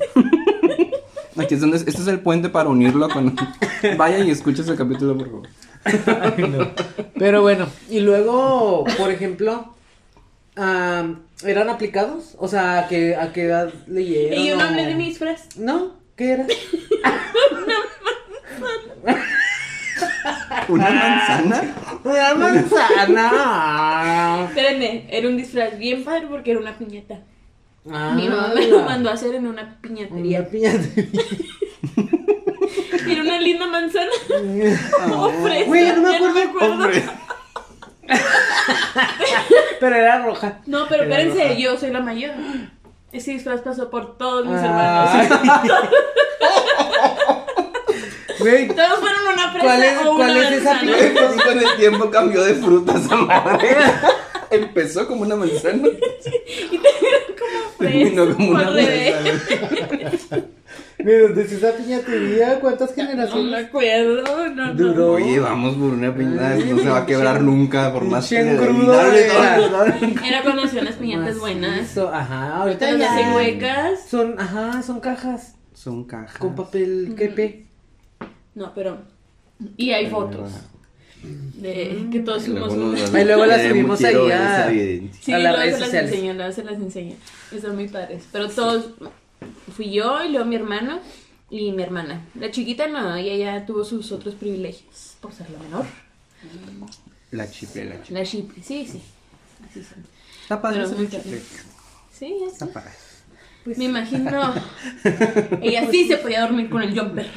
Aquí 1.37 1.53
es 1.53 1.61
donde 1.61 1.77
este 1.77 1.89
es 1.91 2.07
el 2.07 2.19
puente 2.19 2.49
para 2.49 2.69
unirlo 2.69 3.07
con. 3.09 3.35
Vaya 3.97 4.19
y 4.19 4.31
escucha 4.31 4.61
ese 4.63 4.75
capítulo, 4.75 5.17
por 5.17 5.27
favor. 5.27 5.47
Ay, 5.85 6.43
no. 6.49 6.71
Pero 7.17 7.41
bueno, 7.41 7.67
y 7.89 7.99
luego, 8.01 8.83
por 8.97 9.11
ejemplo, 9.11 9.73
¿eran 10.55 11.69
aplicados? 11.69 12.35
O 12.39 12.47
sea, 12.47 12.79
¿a 12.79 12.87
qué, 12.87 13.15
a 13.15 13.31
qué 13.33 13.43
edad 13.43 13.73
leyeron? 13.87 14.39
Y 14.39 14.47
yo 14.49 14.55
no 14.57 14.63
o- 14.63 14.67
hablé 14.67 14.85
de 14.85 14.95
mis. 14.95 15.19
¿No? 15.57 15.93
¿Qué 16.15 16.31
era? 16.31 16.45
¿Una 20.69 20.89
manzana? 20.89 21.61
Una 22.03 22.33
manzana. 22.35 23.31
Espérenme, 24.49 25.05
era 25.09 25.27
un 25.29 25.37
disfraz 25.37 25.77
bien 25.77 26.03
padre 26.03 26.27
porque 26.29 26.51
era 26.51 26.59
una 26.59 26.77
piñata. 26.77 27.19
Ah, 27.89 28.13
Mi 28.15 28.27
mamá 28.27 28.51
me 28.53 28.67
lo 28.67 28.83
mandó 28.83 29.09
a 29.09 29.13
hacer 29.13 29.33
en 29.35 29.47
una 29.47 29.77
piñatería. 29.81 30.41
Una 30.41 30.49
piñata. 30.49 30.79
Era 33.09 33.21
una 33.21 33.39
linda 33.39 33.67
manzana. 33.67 34.11
O 35.15 35.29
fresa, 35.43 35.65
Güey, 35.65 35.91
no 35.93 36.01
me 36.33 36.43
acuerdo. 36.43 36.73
Hombre. 36.73 37.03
Pero 39.79 39.95
era 39.95 40.23
roja. 40.23 40.59
No, 40.65 40.87
pero 40.87 41.03
Era 41.03 41.19
espérense, 41.21 41.43
roja. 41.49 41.59
yo 41.59 41.77
soy 41.77 41.91
la 41.91 41.99
mayor. 41.99 42.31
Ese 43.11 43.31
disfraz 43.31 43.61
pasó 43.61 43.89
por 43.89 44.17
todos 44.17 44.45
mis 44.45 44.57
Ay. 44.59 44.65
hermanos. 44.65 45.09
Güey, 48.39 48.67
Todos 48.67 48.99
fueron 48.99 49.21
una 49.33 49.51
fresa 49.51 49.65
¿Cuál 49.65 49.83
es- 49.83 49.97
o 50.05 50.11
una 50.11 50.25
cuál 50.25 50.37
es 50.37 50.51
esa? 50.51 50.79
Y 50.83 51.39
con 51.39 51.59
el 51.59 51.75
tiempo 51.77 52.09
cambió 52.11 52.43
de 52.43 52.53
fruta 52.55 52.93
esa 52.97 53.15
madre. 53.15 53.75
Empezó 54.51 55.07
como 55.07 55.21
una 55.23 55.35
manzana. 55.35 55.87
Y 56.71 56.77
terminó 56.77 57.35
como 57.37 57.71
fresa. 57.77 57.79
Terminó 57.79 58.33
como 58.35 58.49
una 58.51 58.63
manzana. 58.71 60.43
¿De 61.11 61.21
dónde 61.21 61.41
es 61.43 61.51
esa 61.51 61.71
piñatería? 61.73 62.59
¿Cuántas 62.59 62.89
No 62.95 63.03
me 63.03 63.09
generaciones? 63.09 63.65
acuerdo, 63.65 64.49
no, 64.49 64.67
no. 64.67 64.73
Duró. 64.73 65.11
Oye, 65.13 65.39
vamos 65.39 65.75
por 65.75 65.93
una 65.93 66.13
piñata. 66.13 66.55
No 66.55 66.77
se 66.79 66.89
va 66.89 66.97
a 66.99 67.05
quebrar 67.05 67.41
nunca, 67.41 67.91
por 67.93 68.03
más 68.05 68.27
que 68.29 68.37
era. 68.37 68.57
cuando 70.43 70.63
hacían 70.63 70.85
las 70.85 70.95
piñatas 70.95 71.39
buenas. 71.39 71.97
Ajá, 71.97 72.55
ahorita 72.57 72.79
Pero 72.85 72.97
ya. 72.97 73.15
las 73.21 73.35
huecas. 73.35 74.07
Son, 74.09 74.39
ajá, 74.39 74.81
son 74.83 74.99
cajas 74.99 75.55
Son 75.73 76.03
cajas. 76.03 76.37
con 76.37 76.55
papel 76.55 77.13
quepe. 77.17 77.65
No, 78.55 78.73
pero. 78.73 78.97
Y 79.75 79.91
hay 79.91 80.07
fotos 80.09 80.51
de 81.23 82.07
que 82.11 82.19
todos 82.19 82.43
fuimos. 82.43 82.73
Ahí 83.13 83.25
luego 83.25 83.45
las 83.45 83.61
subimos 83.63 84.03
ahí 84.03 84.15
a-. 84.31 84.69
Sí, 85.21 85.33
a 85.33 85.39
las 85.39 85.51
luego 85.57 85.57
redes 85.57 85.75
se 85.75 85.79
las 85.81 85.93
enseño, 85.93 86.33
luego 86.33 86.51
se 86.51 86.63
las 86.63 86.75
enseño. 86.75 87.15
Están 87.51 87.75
muy 87.75 87.87
padres. 87.87 88.23
Pero 88.31 88.49
todos. 88.49 88.91
Fui 89.75 89.91
yo 89.91 90.23
y 90.23 90.29
luego 90.29 90.45
mi 90.45 90.55
hermano 90.55 90.99
y 91.49 91.71
mi 91.71 91.83
hermana. 91.83 92.25
La 92.35 92.51
chiquita 92.51 92.87
no, 92.87 93.15
ella 93.15 93.35
ya 93.35 93.65
tuvo 93.65 93.83
sus 93.83 94.11
otros 94.11 94.35
privilegios 94.35 95.15
por 95.21 95.33
ser 95.33 95.49
la 95.49 95.59
menor. 95.59 95.85
La 97.31 97.49
chipre, 97.49 97.85
la 97.85 98.01
chipre. 98.01 98.19
La 98.21 98.25
chipre, 98.25 98.63
sí, 98.63 98.85
sí. 98.85 99.01
Así 99.69 99.83
son. 99.83 100.05
Está 100.41 100.61
padre 100.61 100.83
Pero 100.85 100.97
muy 100.97 101.09
chipre. 101.09 101.41
Sí, 102.11 102.35
ya 102.39 102.47
Está 102.47 102.65
padre. 102.67 102.91
Me 103.65 103.85
imagino. 103.85 104.53
Ella 105.61 105.89
sí 105.91 106.07
se 106.07 106.17
podía 106.17 106.41
dormir 106.41 106.69
con 106.69 106.81
el 106.81 106.97
jumper. 106.97 107.29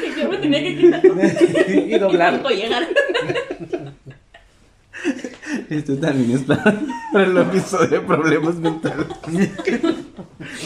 que 0.00 0.14
yo 0.20 0.28
me 0.28 0.38
tenía 0.38 0.60
que 0.60 0.76
quitar. 0.76 1.02
y 1.68 1.98
doblar. 1.98 2.40
cuando 2.40 2.50
llegara. 2.50 2.88
Esto 5.70 5.96
también 5.96 6.32
es 6.32 6.42
para, 6.42 6.80
para 7.12 7.24
el 7.24 7.36
episodio 7.36 7.88
de 7.88 8.00
problemas 8.00 8.56
mentales. 8.56 9.06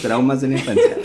Traumas 0.03 0.41
de 0.41 0.49
la 0.49 0.55
infancia. 0.55 0.97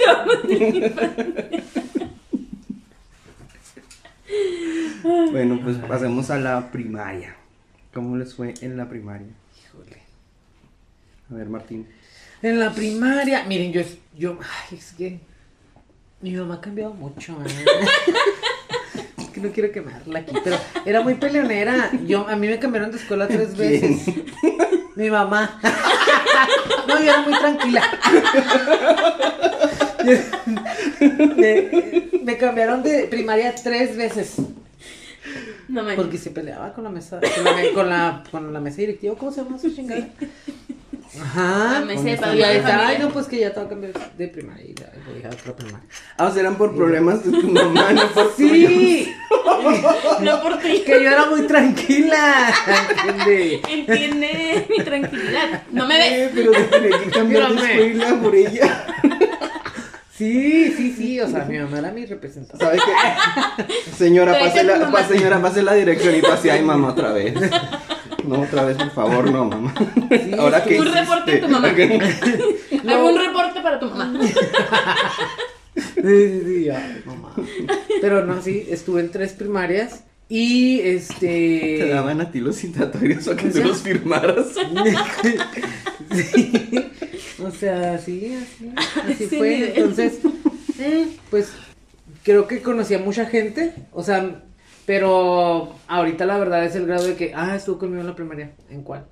bueno, 5.32 5.60
pues 5.64 5.78
pasemos 5.78 6.30
a 6.30 6.38
la 6.40 6.72
primaria. 6.72 7.36
¿Cómo 7.94 8.18
les 8.18 8.34
fue 8.34 8.54
en 8.62 8.78
la 8.78 8.88
primaria? 8.88 9.28
Híjole. 9.64 10.02
A 11.32 11.34
ver, 11.36 11.50
Martín. 11.50 11.88
En 12.42 12.60
la 12.60 12.72
primaria, 12.74 13.44
miren, 13.46 13.74
yo, 13.74 13.82
yo, 14.16 14.38
ay, 14.42 14.78
es 14.78 14.94
que 14.94 15.20
mi 16.22 16.32
mamá 16.32 16.56
ha 16.56 16.62
cambiado 16.62 16.94
mucho. 16.94 17.38
¿eh? 17.44 17.66
Que 19.38 19.48
no 19.48 19.54
quiero 19.54 19.72
quemarla 19.72 20.20
aquí, 20.20 20.36
pero 20.44 20.58
era 20.86 21.02
muy 21.02 21.16
peleonera. 21.16 21.92
Yo, 22.06 22.28
a 22.28 22.36
mí 22.36 22.48
me 22.48 22.60
cambiaron 22.60 22.92
de 22.92 22.98
escuela 22.98 23.28
tres 23.28 23.50
¿Quién? 23.56 23.82
veces. 23.82 24.16
Mi 24.96 25.10
mamá. 25.12 25.60
no, 26.88 26.98
yo 27.00 27.04
era 27.04 27.22
muy 27.22 27.38
tranquila. 27.38 27.84
me, 31.36 32.10
me 32.24 32.38
cambiaron 32.38 32.82
de 32.82 33.04
primaria 33.04 33.54
tres 33.54 33.96
veces. 33.96 34.38
No. 35.68 35.84
Porque 35.96 36.18
se 36.18 36.32
peleaba 36.32 36.74
con 36.74 36.86
la 36.86 36.90
mesa, 36.90 37.20
con 37.20 37.44
la, 37.44 37.74
con 37.74 37.90
la, 37.90 38.24
con 38.32 38.54
la 38.54 38.60
mesa 38.60 38.78
directiva, 38.78 39.16
¿cómo 39.18 39.32
se 39.32 39.44
llama 39.44 39.58
esa 39.58 39.74
chingada? 39.76 40.08
Ajá. 41.22 41.80
No 41.82 41.86
me 41.86 41.98
sepa, 41.98 42.28
esa 42.28 42.36
Y 42.36 42.44
ahí 42.44 42.54
de 42.54 42.60
está, 42.60 42.88
ay, 42.88 42.98
no, 43.00 43.10
pues 43.10 43.28
que 43.28 43.40
ya 43.40 43.54
tengo 43.54 43.68
que 43.68 43.74
cambiar 43.76 43.94
de 44.18 44.28
primaria 44.28 44.66
y 44.66 44.74
ya 44.74 44.92
voy 45.06 45.24
a 45.24 45.30
otra 45.30 45.56
primaria. 45.56 45.88
Ah, 46.18 46.26
o 46.28 46.32
sea, 46.32 46.42
eran 46.42 46.56
por 46.56 46.76
problemas 46.76 47.24
de 47.26 47.32
tu 47.32 47.48
mamá, 47.50 47.92
no 47.94 48.08
por. 48.14 48.34
Sí, 48.36 49.14
No 50.22 50.42
por 50.42 50.60
ti. 50.60 50.84
que 50.86 51.04
yo 51.04 51.10
era 51.10 51.26
muy 51.26 51.42
tranquila. 51.48 52.54
¿entiende? 53.08 53.62
Entiende 53.70 54.68
mi 54.70 54.84
tranquilidad. 54.84 55.64
No 55.72 55.88
me 55.88 55.98
ves. 55.98 56.32
pero 56.34 56.52
tenía 56.52 57.00
que 57.04 57.10
cambiar 57.12 57.54
de 57.54 57.72
escuela 57.72 58.16
por 58.22 58.36
ella. 58.36 58.86
Sí, 60.18 60.74
sí, 60.76 60.96
sí, 60.98 61.20
o 61.22 61.28
sea, 61.30 61.46
mi 61.46 61.60
mamá 61.60 61.78
era 61.78 61.92
mi 61.92 62.04
representante. 62.06 62.66
¿Sabes 62.66 62.82
qué? 62.84 63.92
Señora, 63.96 64.40
pase 64.40 64.64
la, 64.64 65.04
señora, 65.08 65.40
pase 65.40 65.62
la 65.62 65.74
dirección 65.76 66.16
y 66.16 66.22
pase, 66.22 66.50
ay, 66.50 66.64
mamá, 66.64 66.90
otra 66.90 67.12
vez. 67.14 67.36
No, 68.28 68.42
otra 68.42 68.64
vez, 68.66 68.78
por 68.78 68.92
favor, 68.92 69.32
no, 69.32 69.46
mamá. 69.46 69.74
Ahora 70.38 70.64
que 70.64 70.80
Un 70.80 70.92
reporte 70.94 71.32
de 71.32 71.38
tu 71.40 71.48
mamá. 71.48 71.68
Hago 71.70 73.10
un 73.10 73.18
reporte 73.18 73.62
para 73.62 73.80
tu 73.80 73.86
mamá. 73.90 74.20
Sí, 75.76 75.94
sí, 75.96 76.42
sí, 76.46 76.70
ay, 76.70 77.02
mamá. 77.06 77.34
Pero 78.02 78.26
no, 78.26 78.42
sí, 78.42 78.66
estuve 78.70 79.02
en 79.02 79.12
tres 79.12 79.34
primarias 79.34 80.04
y 80.30 80.80
este. 80.82 81.78
Te 81.80 81.90
daban 81.90 82.20
a 82.22 82.32
ti 82.32 82.40
los 82.40 82.58
citatorios 82.58 83.28
o 83.28 83.36
que 83.36 83.48
O 83.48 83.52
tú 83.52 83.64
los 83.64 83.82
firmaras. 83.82 84.48
Sí. 86.14 86.52
O 87.44 87.52
sea, 87.52 87.98
sí, 87.98 88.36
así, 88.36 88.72
así 89.14 89.28
Sí, 89.30 89.38
fue. 89.38 89.50
nivel. 89.50 89.74
Entonces, 89.76 90.20
eh, 90.80 91.08
pues 91.30 91.52
creo 92.24 92.48
que 92.48 92.62
conocí 92.62 92.94
a 92.94 93.00
mucha 93.00 93.26
gente, 93.26 93.74
o 93.92 94.04
sea, 94.04 94.42
pero 94.88 95.76
ahorita 95.88 96.26
la 96.26 96.40
verdad 96.40 96.66
es 96.66 96.76
el 96.76 96.88
grado 96.88 97.06
de 97.06 97.16
que, 97.16 97.34
ah, 97.36 97.56
estuvo 97.56 97.78
conmigo 97.78 98.02
en 98.02 98.08
la 98.08 98.16
primaria. 98.16 98.54
¿En 98.72 98.82
cuál? 98.82 99.06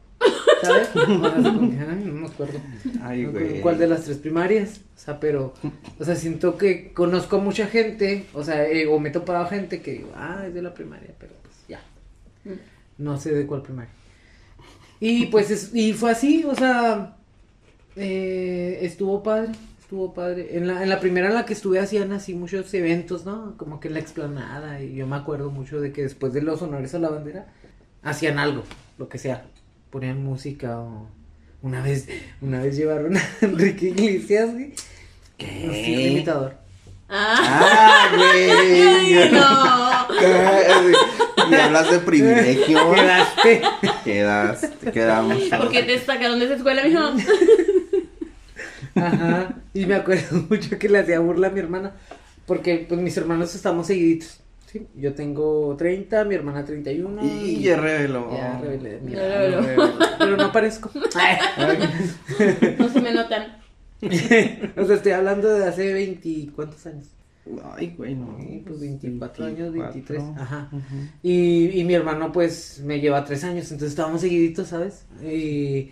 ¿Sabes? 0.63 0.89
No 0.95 2.13
me 2.13 2.25
acuerdo. 2.27 2.59
Ay, 3.03 3.25
güey. 3.25 3.59
¿Cuál 3.61 3.77
de 3.77 3.85
las 3.87 4.05
tres 4.05 4.17
primarias? 4.17 4.79
O 4.95 4.99
sea, 4.99 5.19
pero, 5.19 5.53
o 5.99 6.03
sea, 6.05 6.15
siento 6.15 6.57
que 6.57 6.91
conozco 6.93 7.35
a 7.35 7.39
mucha 7.39 7.67
gente, 7.67 8.25
o 8.33 8.43
sea, 8.43 8.67
eh, 8.67 8.87
o 8.87 8.97
me 8.99 9.09
he 9.09 9.11
topado 9.11 9.43
a 9.43 9.47
gente 9.47 9.81
que 9.81 9.91
digo, 9.91 10.11
ah, 10.15 10.45
es 10.47 10.53
de 10.53 10.61
la 10.63 10.73
primaria, 10.73 11.09
pero 11.19 11.33
pues 11.43 11.53
ya. 11.67 11.81
No 12.97 13.19
sé 13.19 13.33
de 13.35 13.45
cuál 13.45 13.61
primaria. 13.61 13.91
Y 15.01 15.25
pues, 15.27 15.51
es- 15.51 15.75
y 15.75 15.91
fue 15.93 16.11
así, 16.11 16.45
o 16.45 16.55
sea, 16.55 17.17
eh, 17.97 18.79
estuvo 18.81 19.21
padre, 19.21 19.51
estuvo 19.85 20.13
padre. 20.15 20.57
En 20.57 20.67
la, 20.67 20.81
en 20.81 20.89
la 20.89 20.99
primera 20.99 21.27
en 21.27 21.35
la 21.35 21.45
que 21.45 21.53
estuve 21.53 21.77
hacían 21.79 22.11
así 22.11 22.33
muchos 22.33 22.73
eventos, 22.73 23.23
¿no? 23.23 23.55
Como 23.55 23.79
que 23.79 23.87
en 23.87 23.93
la 23.93 23.99
explanada, 23.99 24.81
y 24.81 24.95
yo 24.95 25.05
me 25.05 25.15
acuerdo 25.15 25.51
mucho 25.51 25.79
de 25.79 25.91
que 25.91 26.01
después 26.01 26.33
de 26.33 26.41
los 26.41 26.59
honores 26.63 26.95
a 26.95 26.99
la 26.99 27.09
bandera, 27.09 27.45
hacían 28.01 28.39
algo, 28.39 28.63
lo 28.97 29.07
que 29.09 29.19
sea. 29.19 29.45
Ponían 29.91 30.23
música 30.23 30.79
o... 30.79 31.07
Una 31.61 31.81
vez, 31.81 32.07
una 32.41 32.61
vez 32.61 32.75
llevaron 32.75 33.15
a 33.15 33.21
Enrique 33.41 33.89
Iglesias, 33.89 34.51
güey. 34.53 34.73
¿Qué? 35.37 35.65
No, 35.67 35.73
sí, 35.73 35.93
el 35.93 36.11
imitador. 36.13 36.55
Ah, 37.07 37.35
Ah, 37.39 38.09
güey. 38.15 38.49
ay, 39.19 39.29
no. 39.31 40.07
Y 41.51 41.53
hablas 41.53 41.91
de 41.91 41.99
privilegio. 41.99 42.91
Quedaste. 42.95 43.61
Quedas, 44.03 44.61
te 44.79 44.91
quedamos. 44.91 45.37
¿Por 45.43 45.69
qué 45.69 45.83
te 45.83 45.99
sacaron 45.99 46.39
de 46.39 46.45
esa 46.45 46.55
escuela, 46.55 46.83
mijo? 46.83 47.01
Ajá. 48.95 49.55
Y 49.73 49.85
me 49.85 49.95
acuerdo 49.95 50.45
mucho 50.49 50.77
que 50.79 50.89
le 50.89 50.99
hacía 50.99 51.19
burla 51.19 51.47
a 51.47 51.51
mi 51.51 51.59
hermana. 51.59 51.93
Porque 52.45 52.85
pues 52.87 52.99
mis 53.01 53.15
hermanos 53.17 53.53
estamos 53.55 53.87
seguiditos. 53.87 54.39
¿sí? 54.67 54.87
Yo 54.95 55.13
tengo 55.13 55.75
30, 55.77 56.25
mi 56.25 56.35
hermana 56.35 56.63
31. 56.63 57.23
Y 57.23 57.61
ya 57.61 57.77
reveló. 57.77 58.31
Ya 58.31 58.59
revelé. 58.59 58.99
mi 59.01 59.13
Ya 59.13 59.25
edad, 59.25 59.61
reveló. 59.61 59.93
Pero 60.19 60.37
no 60.37 60.43
aparezco. 60.45 60.91
No 62.79 62.89
se 62.89 63.01
me 63.01 63.13
notan. 63.13 63.57
o 64.01 64.85
sea, 64.85 64.95
estoy 64.95 65.11
hablando 65.13 65.49
de 65.49 65.65
hace 65.65 65.93
20. 65.93 66.49
¿Cuántos 66.55 66.85
años? 66.85 67.07
Ay, 67.75 67.93
güey, 67.95 68.15
no. 68.15 68.37
Sí, 68.39 68.63
pues 68.65 68.79
24 68.79 69.45
años, 69.45 69.71
23. 69.71 70.19
24. 70.19 70.41
Ajá. 70.41 70.69
Y, 71.21 71.79
y 71.79 71.83
mi 71.83 71.93
hermano, 71.93 72.31
pues, 72.31 72.81
me 72.83 72.99
lleva 72.99 73.23
tres 73.23 73.43
años, 73.43 73.65
entonces 73.65 73.89
estábamos 73.89 74.21
seguiditos, 74.21 74.67
¿sabes? 74.67 75.05
Y 75.23 75.91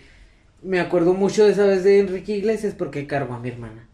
me 0.63 0.79
acuerdo 0.79 1.13
mucho 1.13 1.45
de 1.45 1.51
esa 1.51 1.65
vez 1.65 1.83
de 1.83 1.99
Enrique 1.99 2.37
Iglesias 2.37 2.73
porque 2.77 3.07
cargó 3.07 3.33
a 3.33 3.39
mi 3.39 3.49
hermana. 3.49 3.87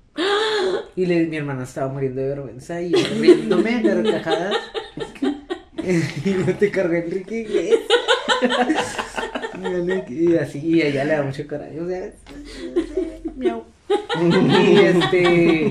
Y 0.95 1.05
le, 1.05 1.27
mi 1.27 1.37
hermana 1.37 1.63
estaba 1.63 1.91
muriendo 1.91 2.21
de 2.21 2.27
vergüenza 2.29 2.81
y 2.81 2.91
yo 2.91 2.97
riéndome 3.19 3.81
de 3.81 4.03
carcajadas. 4.03 4.55
y 6.25 6.45
yo 6.45 6.55
te 6.55 6.71
cargué 6.71 6.97
a 6.97 6.99
Enrique 7.01 7.39
Iglesias. 7.39 7.79
y 10.09 10.35
así, 10.35 10.59
y 10.59 10.81
a 10.81 10.87
ella 10.87 11.05
le 11.05 11.13
da 11.13 11.23
mucho 11.23 11.47
coraje, 11.47 11.79
o 11.79 11.87
sea, 11.87 12.11
miau. 13.35 13.63
Y 14.63 14.77
este. 14.79 15.69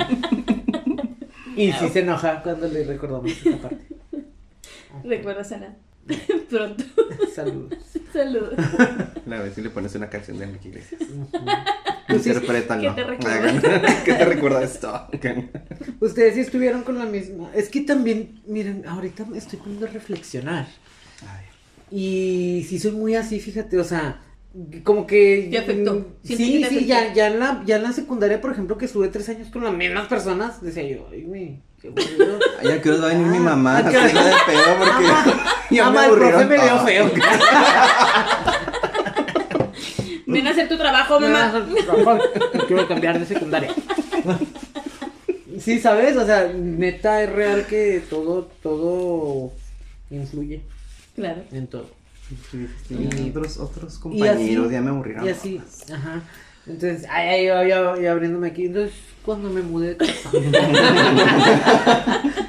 Y 1.56 1.72
sí 1.72 1.88
se 1.88 2.00
enoja 2.00 2.42
cuando 2.42 2.68
le 2.68 2.84
recordamos 2.84 3.30
esta 3.30 3.56
parte. 3.56 3.84
Recuerda, 5.04 5.42
Ana. 5.54 5.76
Pronto. 6.50 6.84
Saludos. 7.34 7.78
Saludos. 8.12 8.54
A 8.58 9.28
ver 9.42 9.52
si 9.54 9.60
le 9.62 9.70
pones 9.70 9.94
una 9.94 10.08
canción 10.08 10.38
de 10.38 10.44
Enrique 10.44 10.68
Iglesias. 10.68 11.02
Pues 12.08 12.26
Interprétalo. 12.26 12.94
¿qué 12.94 13.02
te 13.02 13.06
recuerda? 13.08 14.02
¿Qué 14.04 14.14
te 14.14 14.24
recuerda 14.24 14.62
esto? 14.64 15.08
Ustedes 16.00 16.34
sí 16.34 16.40
estuvieron 16.40 16.82
con 16.82 16.98
la 16.98 17.04
misma. 17.04 17.50
Es 17.54 17.68
que 17.68 17.82
también, 17.82 18.40
miren, 18.46 18.86
ahorita 18.86 19.26
me 19.26 19.36
estoy 19.38 19.58
poniendo 19.58 19.86
a 19.86 19.90
reflexionar. 19.90 20.66
A 21.28 21.34
ver. 21.36 21.44
Y 21.90 22.64
sí 22.68 22.78
soy 22.78 22.92
muy 22.92 23.14
así, 23.14 23.40
fíjate, 23.40 23.78
o 23.78 23.84
sea, 23.84 24.22
como 24.84 25.06
que. 25.06 25.48
Te 25.50 25.58
afectó. 25.58 25.94
mm, 25.96 26.04
Sí, 26.22 26.36
te 26.36 26.44
sí, 26.44 26.64
afectó. 26.64 26.84
ya, 26.86 27.12
ya, 27.12 27.26
en 27.28 27.38
la, 27.38 27.62
ya 27.66 27.76
en 27.76 27.82
la 27.82 27.92
secundaria, 27.92 28.40
por 28.40 28.52
ejemplo, 28.52 28.78
que 28.78 28.86
estuve 28.86 29.08
tres 29.08 29.28
años 29.28 29.48
con 29.50 29.64
las 29.64 29.74
mismas 29.74 30.08
personas, 30.08 30.62
decía 30.62 30.84
yo, 30.84 31.06
ay, 31.12 31.22
güey, 31.24 31.62
qué 31.80 31.88
aburrido. 31.88 32.38
Ay, 32.60 32.68
¿a 32.72 32.82
qué 32.82 32.90
hora 32.90 33.00
va 33.00 33.06
a 33.06 33.08
venir 33.08 33.26
mi 33.26 33.36
Ah, 33.36 33.40
mamá? 33.40 33.78
¿a 33.78 33.88
qué 33.88 33.96
hora? 33.96 34.06
de 34.06 34.12
pedo 34.46 34.78
porque 34.78 35.04
ya 35.74 35.84
Mamá, 35.84 36.00
me 36.00 36.06
el 36.06 36.12
profe 36.12 36.34
aburrieron 36.34 36.48
me 36.48 36.56
veo 36.56 36.68
todos. 36.68 36.84
feo. 36.84 37.10
Ven 40.26 40.46
a 40.46 40.50
hacer 40.50 40.68
tu 40.68 40.76
trabajo, 40.76 41.18
mamá. 41.20 41.64
Quiero 42.66 42.86
cambiar 42.86 43.18
de 43.18 43.24
secundaria. 43.26 43.70
Sí, 45.58 45.78
¿sabes? 45.80 46.16
O 46.16 46.26
sea, 46.26 46.52
neta 46.54 47.22
es 47.22 47.32
real 47.32 47.66
que 47.66 48.02
todo, 48.08 48.48
todo 48.62 49.52
influye 50.10 50.60
Claro. 51.16 51.42
en 51.50 51.66
todo. 51.66 51.90
Sí, 52.50 52.68
sí, 52.86 53.08
sí. 53.10 53.28
Otros, 53.30 53.56
otros 53.58 53.84
Y 53.84 53.96
así, 53.96 54.00
compañeros 54.00 54.70
ya 54.70 54.80
me 54.82 54.90
aburrieron. 54.90 55.24
Y 55.26 55.30
así, 55.30 55.60
ajá. 55.92 56.22
Entonces, 56.68 57.06
ay, 57.10 57.28
ay, 57.28 57.46
yo, 57.46 57.62
yo, 57.64 58.00
yo 58.00 58.12
abriéndome 58.12 58.48
aquí. 58.48 58.66
Entonces, 58.66 58.94
cuando 59.24 59.50
me 59.50 59.62
mudé 59.62 59.94
de 59.94 59.96
casa. 59.96 60.30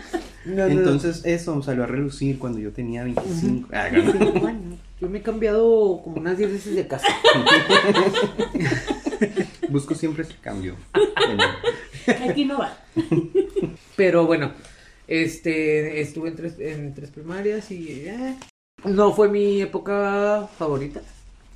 No, 0.45 0.65
no, 0.65 0.71
Entonces 0.71 1.21
eso 1.25 1.62
salió 1.62 1.84
a 1.84 1.86
relucir 1.86 2.39
cuando 2.39 2.58
yo 2.58 2.71
tenía 2.71 3.03
25. 3.03 3.69
Ah, 3.71 3.89
no. 3.91 4.12
cinco 4.12 4.47
años. 4.47 4.79
Yo 4.99 5.08
me 5.08 5.19
he 5.19 5.21
cambiado 5.21 6.01
como 6.03 6.17
unas 6.17 6.38
10 6.38 6.51
veces 6.51 6.75
de 6.75 6.88
casa. 6.88 7.08
Busco 9.69 9.95
siempre 9.95 10.23
ese 10.23 10.36
cambio. 10.41 10.75
Aquí 12.27 12.43
no 12.43 12.58
va. 12.58 12.77
Pero 13.95 14.25
bueno, 14.25 14.51
este, 15.08 16.01
estuve 16.01 16.29
en 16.29 16.36
tres, 16.36 16.60
en 16.60 16.93
tres 16.93 17.12
primarias 17.12 17.71
y 17.71 18.08
eh, 18.08 18.36
no 18.84 19.13
fue 19.13 19.29
mi 19.29 19.62
época 19.62 20.49
favorita. 20.58 21.01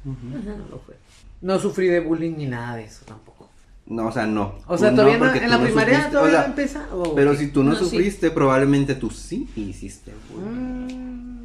No 0.06 0.66
lo 0.70 0.80
fue. 0.80 0.96
No 1.44 1.60
sufrí 1.60 1.88
de 1.88 2.00
bullying 2.00 2.36
ni 2.38 2.48
nada 2.48 2.76
de 2.78 2.86
eso 2.86 3.06
tampoco. 3.06 3.50
No, 3.86 4.08
o 4.08 4.12
sea, 4.12 4.26
no. 4.26 4.56
O 4.68 4.78
sea, 4.78 4.92
todavía 4.92 5.18
no- 5.20 5.32
en 5.34 5.50
la 5.50 5.58
no 5.58 5.64
primaria 5.64 5.96
sufriste. 5.96 6.12
todavía 6.18 6.32
O 6.32 6.32
sea, 6.32 6.42
no 6.42 6.48
empieza. 6.48 6.88
¿o 6.94 7.16
Pero 7.16 7.36
si 7.36 7.48
tú 7.48 7.64
no, 7.64 7.72
No, 7.72 7.78
sí. 7.78 7.84
sufriste, 7.86 8.32
probablemente 8.32 8.96
tú 8.96 9.10
sí 9.12 9.48
hiciste. 9.56 10.12
bullying. 10.32 10.96
Mm, 10.96 11.44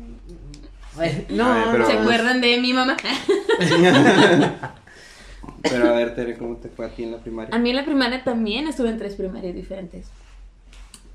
No, 1.36 1.54
ver, 1.54 1.64
pero- 1.72 1.86
¿Se 1.86 1.92
acuerdan 1.98 2.40
de 2.40 2.60
mi 2.60 2.72
mamá? 2.72 2.96
Pero 5.62 5.88
a 5.88 5.92
ver, 5.92 6.14
Tere, 6.14 6.36
¿cómo 6.38 6.56
te 6.56 6.68
fue 6.68 6.86
a 6.86 6.88
ti 6.90 7.02
en 7.02 7.12
la 7.12 7.18
primaria? 7.18 7.54
A 7.54 7.58
mí 7.58 7.70
en 7.70 7.76
la 7.76 7.84
primaria 7.84 8.22
también 8.22 8.68
estuve 8.68 8.90
en 8.90 8.98
tres 8.98 9.14
primarias 9.16 9.54
diferentes. 9.54 10.06
Se 10.06 10.10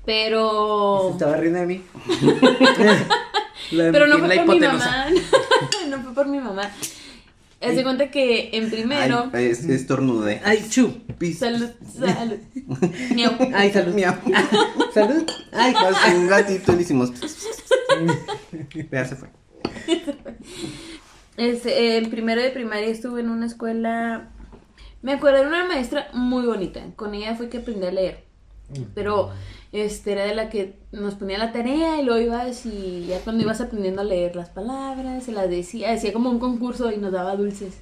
Pero. 0.04 1.10
estaba 1.12 1.36
riendo 1.38 1.60
de 1.60 1.66
mí. 1.66 1.82
La- 3.72 3.90
Pero 3.92 4.06
no 4.06 4.18
la 4.18 4.26
fue 4.26 4.44
por 4.44 4.54
mi 4.54 4.60
mamá. 4.60 5.06
no 5.88 6.02
fue 6.02 6.12
por 6.14 6.26
mi 6.28 6.38
mamá. 6.40 6.70
Haz 7.64 7.76
de 7.76 7.82
cuenta 7.82 8.10
que 8.10 8.50
en 8.52 8.70
primero. 8.70 9.30
Ay, 9.32 9.46
es, 9.46 9.64
estornudé. 9.64 10.40
Ay, 10.44 10.64
chu. 10.68 11.02
Pis. 11.18 11.38
Salud, 11.38 11.70
salud. 11.98 12.38
Miau. 13.14 13.32
Ay, 13.54 13.72
salud. 13.72 13.94
Miau. 13.94 14.14
Salud. 14.94 15.24
Ay, 15.52 15.72
Pasó 15.72 16.16
un 16.16 16.26
gatito 16.28 16.72
y 16.72 16.76
le 16.76 16.82
hicimos. 16.82 17.12
Ya 18.90 19.04
se 19.04 19.16
fue. 19.16 19.28
Este, 21.36 21.98
en 21.98 22.10
primero 22.10 22.42
de 22.42 22.50
primaria 22.50 22.88
estuve 22.88 23.20
en 23.20 23.30
una 23.30 23.46
escuela. 23.46 24.30
Me 25.02 25.12
acuerdo 25.12 25.42
de 25.42 25.48
una 25.48 25.66
maestra 25.66 26.08
muy 26.12 26.46
bonita. 26.46 26.80
Con 26.96 27.14
ella 27.14 27.34
fue 27.34 27.48
que 27.48 27.58
aprendí 27.58 27.86
a 27.86 27.92
leer. 27.92 28.24
Pero 28.94 29.32
este 29.74 30.12
era 30.12 30.24
de 30.24 30.36
la 30.36 30.50
que 30.50 30.76
nos 30.92 31.14
ponía 31.16 31.36
la 31.36 31.50
tarea 31.50 32.00
y 32.00 32.04
luego 32.04 32.20
ibas 32.20 32.64
y 32.64 33.06
ya 33.08 33.18
cuando 33.20 33.42
ibas 33.42 33.60
aprendiendo 33.60 34.02
a 34.02 34.04
leer 34.04 34.36
las 34.36 34.48
palabras, 34.48 35.24
se 35.24 35.32
las 35.32 35.50
decía, 35.50 35.90
decía 35.90 36.12
como 36.12 36.30
un 36.30 36.38
concurso 36.38 36.92
y 36.92 36.96
nos 36.96 37.10
daba 37.10 37.34
dulces. 37.34 37.74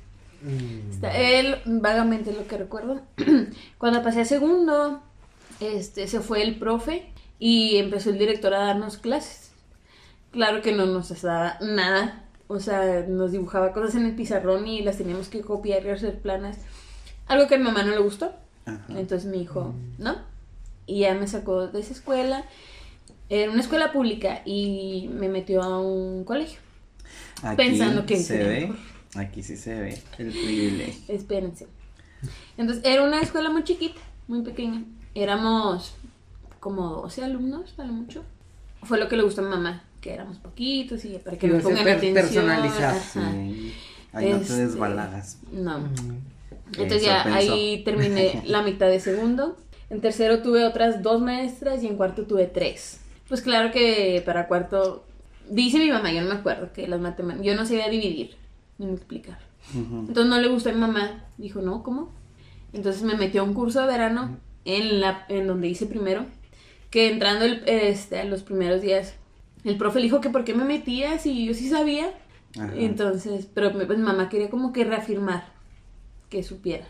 Mm. 0.42 0.90
Está- 0.90 1.14
él, 1.14 1.56
vagamente 1.66 2.32
lo 2.32 2.46
que 2.46 2.56
recuerdo, 2.56 3.02
cuando 3.78 4.02
pasé 4.02 4.22
a 4.22 4.24
segundo, 4.24 5.02
este, 5.60 6.06
se 6.08 6.20
fue 6.20 6.42
el 6.42 6.58
profe 6.58 7.10
y 7.38 7.76
empezó 7.76 8.08
el 8.08 8.18
director 8.18 8.54
a 8.54 8.64
darnos 8.64 8.96
clases. 8.96 9.50
Claro 10.30 10.62
que 10.62 10.72
no 10.72 10.86
nos 10.86 11.20
daba 11.20 11.58
nada, 11.60 12.24
o 12.48 12.58
sea, 12.58 13.04
nos 13.06 13.32
dibujaba 13.32 13.74
cosas 13.74 13.96
en 13.96 14.06
el 14.06 14.14
pizarrón 14.16 14.66
y 14.66 14.80
las 14.80 14.96
teníamos 14.96 15.28
que 15.28 15.42
copiar 15.42 15.84
y 15.84 15.90
hacer 15.90 16.18
planas. 16.20 16.56
Algo 17.26 17.46
que 17.48 17.56
a 17.56 17.58
mi 17.58 17.64
mamá 17.64 17.82
no 17.82 17.90
le 17.90 17.98
gustó. 17.98 18.32
Ajá. 18.64 18.82
Entonces 18.88 19.30
me 19.30 19.36
dijo, 19.36 19.74
no. 19.98 20.31
Y 20.86 21.00
ya 21.00 21.14
me 21.14 21.26
sacó 21.26 21.66
de 21.68 21.80
esa 21.80 21.92
escuela. 21.92 22.44
Era 23.28 23.50
una 23.50 23.60
escuela 23.60 23.92
pública 23.92 24.42
y 24.44 25.08
me 25.12 25.28
metió 25.28 25.62
a 25.62 25.80
un 25.80 26.24
colegio. 26.24 26.58
Aquí 27.42 27.56
Pensando 27.56 28.04
que 28.06 28.18
se 28.18 28.38
ve, 28.38 28.60
mejor. 28.66 28.76
aquí 29.16 29.42
sí 29.42 29.56
se 29.56 29.74
ve 29.80 30.02
el 30.18 30.30
privilegio. 30.32 31.14
Espérense. 31.14 31.66
Entonces, 32.56 32.84
era 32.84 33.02
una 33.02 33.20
escuela 33.20 33.50
muy 33.50 33.64
chiquita, 33.64 34.00
muy 34.28 34.42
pequeña. 34.42 34.84
Éramos 35.14 35.94
como 36.60 36.88
12 37.02 37.24
alumnos, 37.24 37.74
a 37.78 37.84
lo 37.84 37.92
mucho. 37.92 38.22
Fue 38.82 38.98
lo 38.98 39.08
que 39.08 39.16
le 39.16 39.22
gustó 39.22 39.40
a 39.40 39.44
mi 39.44 39.50
mamá, 39.50 39.82
que 40.00 40.12
éramos 40.12 40.36
poquitos 40.38 41.04
y 41.04 41.18
para 41.18 41.36
que 41.38 41.48
ser 41.50 41.62
pongan 41.62 41.84
per- 41.84 41.96
atención. 41.98 42.46
Sí. 43.12 43.74
Ahí 44.12 44.30
no 44.30 44.36
te 44.38 44.42
Este, 44.42 44.56
desbalagas. 44.66 45.38
No. 45.52 45.78
Mm. 45.78 46.18
Entonces 46.68 47.02
Eso 47.02 47.06
ya 47.06 47.24
pensó. 47.24 47.38
ahí 47.54 47.82
terminé 47.84 48.42
la 48.46 48.62
mitad 48.62 48.86
de 48.88 49.00
segundo. 49.00 49.56
En 49.92 50.00
tercero 50.00 50.40
tuve 50.42 50.64
otras 50.64 51.02
dos 51.02 51.20
maestras 51.20 51.82
y 51.82 51.86
en 51.86 51.96
cuarto 51.96 52.22
tuve 52.24 52.46
tres. 52.46 53.00
Pues 53.28 53.42
claro 53.42 53.70
que 53.72 54.22
para 54.24 54.48
cuarto, 54.48 55.04
dice 55.50 55.78
mi 55.78 55.90
mamá, 55.90 56.10
yo 56.12 56.22
no 56.22 56.28
me 56.30 56.36
acuerdo 56.36 56.72
que 56.72 56.88
las 56.88 56.98
matemáticas, 56.98 57.46
yo 57.46 57.54
no 57.54 57.66
sabía 57.66 57.88
dividir 57.90 58.36
ni 58.78 58.86
multiplicar. 58.86 59.38
Entonces 59.74 60.26
no 60.26 60.40
le 60.40 60.48
gustó 60.48 60.70
a 60.70 60.72
mi 60.72 60.80
mamá. 60.80 61.24
Dijo, 61.36 61.60
no, 61.60 61.82
¿cómo? 61.82 62.10
Entonces 62.72 63.02
me 63.02 63.14
metió 63.16 63.42
a 63.42 63.44
un 63.44 63.52
curso 63.54 63.80
de 63.82 63.86
verano 63.86 64.38
en, 64.64 65.00
la, 65.00 65.26
en 65.28 65.46
donde 65.46 65.68
hice 65.68 65.84
primero. 65.86 66.24
Que 66.90 67.10
entrando 67.12 67.44
el- 67.44 67.62
este, 67.66 68.18
a 68.20 68.24
los 68.24 68.42
primeros 68.42 68.80
días, 68.80 69.14
el 69.64 69.76
profe 69.76 69.98
le 69.98 70.04
dijo 70.04 70.20
que 70.22 70.30
por 70.30 70.44
qué 70.44 70.54
me 70.54 70.64
metía 70.64 71.18
si 71.18 71.44
yo 71.46 71.52
sí 71.54 71.68
sabía. 71.68 72.12
Ajá. 72.58 72.72
Entonces, 72.76 73.46
pero 73.52 73.72
mi- 73.74 73.84
pues, 73.84 73.98
mi 73.98 74.04
mamá 74.04 74.28
quería 74.30 74.48
como 74.50 74.72
que 74.72 74.84
reafirmar 74.84 75.44
que 76.30 76.42
supiera. 76.42 76.86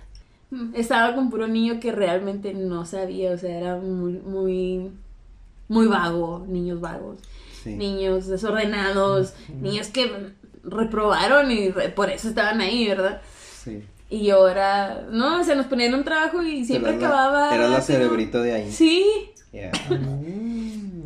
Estaba 0.74 1.14
con 1.14 1.30
puro 1.30 1.48
niño 1.48 1.80
que 1.80 1.92
realmente 1.92 2.52
no 2.54 2.84
sabía, 2.84 3.32
o 3.32 3.38
sea, 3.38 3.58
era 3.58 3.76
muy, 3.76 4.12
muy, 4.14 4.90
muy 5.68 5.86
vago, 5.86 6.44
niños 6.48 6.80
vagos 6.80 7.18
Sí. 7.64 7.74
niños 7.76 8.26
desordenados, 8.26 9.34
niños 9.60 9.86
que 9.88 10.10
reprobaron 10.64 11.50
y 11.52 11.70
re- 11.70 11.90
por 11.90 12.10
eso 12.10 12.28
estaban 12.28 12.60
ahí, 12.60 12.88
¿verdad? 12.88 13.22
Sí. 13.62 13.82
Y 14.10 14.24
era, 14.48 15.06
no, 15.10 15.40
o 15.40 15.44
sea, 15.44 15.54
nos 15.54 15.66
ponían 15.66 15.94
un 15.94 16.02
trabajo 16.04 16.42
y 16.42 16.64
siempre 16.64 16.96
acababa. 16.96 17.54
Eras 17.54 17.70
la 17.70 17.80
cerebrito 17.80 18.42
de 18.42 18.52
ahí. 18.52 18.70
Sí, 18.72 19.06
Yeah. 19.52 19.70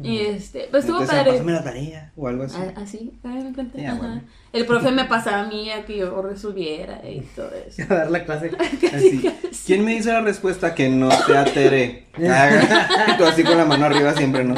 Y 0.02 0.18
este, 0.18 0.68
pues 0.70 0.84
estuvo 0.84 1.04
padre. 1.04 1.32
pásame 1.32 1.52
la 1.52 1.64
tarea 1.64 2.12
o 2.16 2.28
algo 2.28 2.44
así. 2.44 2.56
Ah, 2.60 2.72
Así, 2.76 3.12
ah, 3.24 3.28
me 3.28 3.52
cuenta, 3.52 3.76
Ya, 3.78 3.90
ajá. 3.92 3.98
bueno. 3.98 4.22
El 4.56 4.66
profe 4.66 4.90
me 4.90 5.04
pasaba 5.04 5.42
a 5.42 5.46
mí 5.46 5.70
a 5.70 5.84
que 5.84 5.98
yo 5.98 6.22
resolviera 6.22 7.00
y 7.08 7.20
todo 7.34 7.50
eso. 7.66 7.82
A 7.90 7.94
dar 7.94 8.10
la 8.10 8.24
clase. 8.24 8.50
Así. 8.94 9.28
¿Quién 9.66 9.84
me 9.84 9.94
dice 9.96 10.12
la 10.12 10.22
respuesta 10.22 10.74
que 10.74 10.88
no 10.88 11.08
te 11.26 11.36
atere? 11.36 12.06
Ah, 12.28 13.14
Tú 13.18 13.24
así 13.24 13.42
con 13.44 13.56
la 13.58 13.64
mano 13.64 13.84
arriba 13.86 14.14
siempre, 14.14 14.44
¿no? 14.44 14.54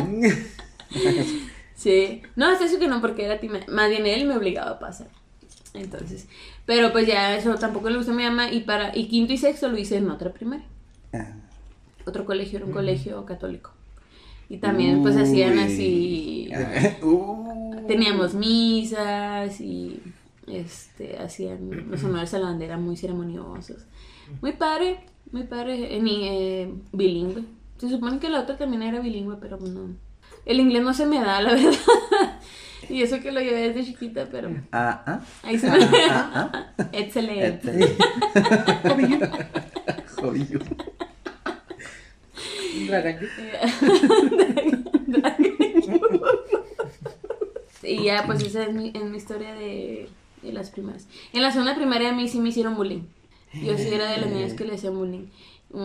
Sí, 1.75 2.23
no, 2.37 2.47
hasta 2.51 2.65
eso 2.65 2.79
que 2.79 2.89
no, 2.89 3.01
porque 3.01 3.25
era 3.25 3.39
time- 3.39 3.65
más 3.69 3.89
bien 3.89 4.07
él 4.07 4.27
me 4.27 4.37
obligaba 4.37 4.73
a 4.73 4.79
pasar. 4.79 5.09
Entonces, 5.75 6.27
pero 6.67 6.93
pues 6.93 7.07
ya 7.07 7.37
eso 7.37 7.55
tampoco 7.55 7.89
le 7.91 7.97
gustó 7.99 8.13
a 8.13 8.15
mi 8.15 8.25
mamá 8.25 8.51
y 8.51 8.61
para 8.61 8.97
y 8.97 9.09
quinto 9.09 9.33
y 9.33 9.39
sexto 9.39 9.69
lo 9.69 9.79
hice 9.79 9.97
en 9.97 10.11
otra 10.11 10.33
primaria. 10.33 10.67
Ah. 11.13 11.33
otro 12.05 12.25
colegio, 12.25 12.59
era 12.59 12.67
un 12.67 12.73
colegio 12.73 13.25
católico. 13.27 13.71
Y 14.51 14.59
también 14.59 15.03
pues 15.03 15.17
hacían 15.17 15.59
así, 15.59 16.51
uh. 17.03 17.48
Teníamos 17.89 18.35
misas 18.35 19.61
y 19.61 20.01
este 20.47 21.19
hacían 21.19 21.91
los 21.91 22.05
honores 22.05 22.33
a 22.35 22.39
la 22.39 22.47
bandera 22.47 22.77
muy 22.79 22.97
ceremoniosos. 22.97 23.85
Muy 24.41 24.53
padre, 24.53 25.01
muy 25.33 25.45
padre, 25.45 25.97
en 25.97 26.07
eh, 26.09 26.73
bilingüe. 26.93 27.45
Se 27.79 27.89
supone 27.89 28.19
que 28.19 28.29
la 28.29 28.41
otra 28.41 28.57
también 28.57 28.83
era 28.83 29.01
bilingüe, 29.01 29.37
pero 29.41 29.57
no. 29.59 29.97
El 30.47 30.61
inglés 30.61 30.83
no 30.83 30.95
se 30.95 31.07
me 31.07 31.21
da, 31.21 31.41
la 31.43 31.51
verdad. 31.55 32.41
y 32.89 33.03
eso 33.03 33.21
que 33.21 33.33
lo 33.33 33.41
llevé 33.41 33.69
desde 33.73 33.85
chiquita, 33.93 34.29
pero 34.31 34.51
Ah, 34.73 35.03
ah. 35.07 35.21
ahí 35.43 35.59
se 35.59 35.71
me 35.71 35.79
Ah, 36.11 36.73
Excelente. 36.93 37.71
Este. 37.71 37.97
Jodido. 40.17 40.61
Dragaño. 42.87 43.29
Y 47.89 48.05
ya, 48.05 48.25
pues 48.27 48.43
esa 48.43 48.65
es 48.65 48.73
mi, 48.73 48.91
es 48.95 49.05
mi 49.05 49.17
historia 49.17 49.55
de, 49.55 50.09
de 50.43 50.53
las 50.53 50.71
primeras. 50.71 51.07
En 51.33 51.43
la 51.43 51.51
segunda 51.53 51.75
primaria 51.75 52.11
a 52.11 52.13
mí 52.13 52.29
sí 52.29 52.41
me 52.41 52.51
hicieron 52.51 52.77
bullying. 52.77 53.03
Yo 53.55 53.77
sí 53.79 53.89
era 53.91 54.11
de 54.11 54.19
las 54.19 54.31
niñas 54.31 54.53
que 54.53 54.65
le 54.65 54.75
hacían 54.75 54.95
bullying. 54.95 55.27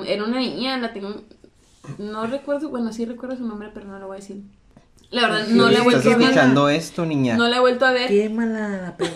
Era 0.06 0.24
una 0.24 0.40
niña, 0.40 0.78
la 0.78 0.94
tengo... 0.94 1.22
No 1.98 2.28
recuerdo, 2.28 2.70
bueno, 2.70 2.94
sí 2.94 3.06
recuerdo 3.06 3.38
su 3.38 3.46
nombre, 3.46 3.70
pero 3.74 3.88
no 3.88 4.00
lo 4.00 4.08
voy 4.08 4.18
a 4.18 4.20
decir. 4.20 4.42
La 5.10 5.24
verdad, 5.28 5.48
no 5.48 5.66
la 5.66 5.70
he 5.70 5.74
¿Estás 5.74 5.84
vuelto 5.84 6.10
a 6.10 6.18
ver. 6.18 6.22
escuchando 6.22 6.70
esto, 6.70 7.06
niña? 7.06 7.38
No 7.38 7.48
la 7.48 7.58
he 7.58 7.60
vuelto 7.60 7.86
a 7.86 7.92
ver. 7.92 8.08
Quémala 8.10 8.70
la 8.70 8.98
perra. 8.98 9.12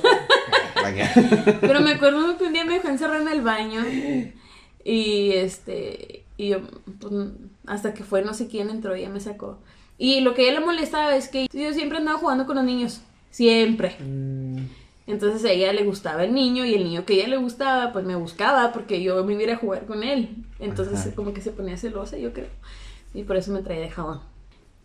Vaya. 0.76 1.12
Pero 1.62 1.80
me 1.80 1.91
acuerdo 1.91 2.38
que 2.38 2.43
un 2.43 2.54
día 2.54 2.65
me 2.65 2.73
dejó 2.76 2.89
encerrada 2.89 3.21
en 3.21 3.28
el 3.30 3.41
baño. 3.41 3.84
Y 4.84 5.32
este. 5.32 6.23
Y 6.38 6.50
yo, 6.50 6.60
pues, 7.00 7.13
hasta 7.65 7.93
que 7.93 8.04
fue 8.04 8.21
no 8.21 8.34
sé 8.36 8.47
quién 8.47 8.69
entró 8.69 8.95
y 8.95 9.02
ya 9.02 9.10
me 9.10 9.19
sacó. 9.19 9.58
Y 9.97 10.21
lo 10.21 10.33
que 10.33 10.43
a 10.43 10.45
ella 10.49 10.60
le 10.60 10.65
molestaba 10.65 11.15
es 11.15 11.27
que 11.27 11.47
yo 11.51 11.73
siempre 11.73 11.97
andaba 11.97 12.19
jugando 12.19 12.45
con 12.45 12.55
los 12.55 12.65
niños. 12.65 13.01
Siempre. 13.31 13.95
Mm, 13.99 14.65
Entonces 15.07 15.43
a 15.45 15.51
ella 15.51 15.73
le 15.73 15.83
gustaba 15.83 16.23
el 16.23 16.33
niño 16.33 16.65
y 16.65 16.75
el 16.75 16.83
niño 16.83 17.05
que 17.05 17.13
a 17.13 17.15
ella 17.17 17.27
le 17.29 17.38
gustaba, 17.38 17.93
pues 17.93 18.05
me 18.05 18.15
buscaba 18.15 18.71
porque 18.73 19.01
yo 19.01 19.23
me 19.23 19.41
iba 19.41 19.53
a 19.53 19.57
jugar 19.57 19.86
con 19.86 20.03
él. 20.03 20.36
Entonces 20.60 20.99
Ajá. 20.99 21.15
como 21.15 21.33
que 21.33 21.41
se 21.41 21.51
ponía 21.51 21.77
celosa, 21.77 22.17
yo 22.17 22.33
creo. 22.33 22.49
Y 23.13 23.23
por 23.23 23.38
eso 23.38 23.51
me 23.51 23.62
traía 23.62 23.81
de 23.81 23.89
jabón. 23.89 24.21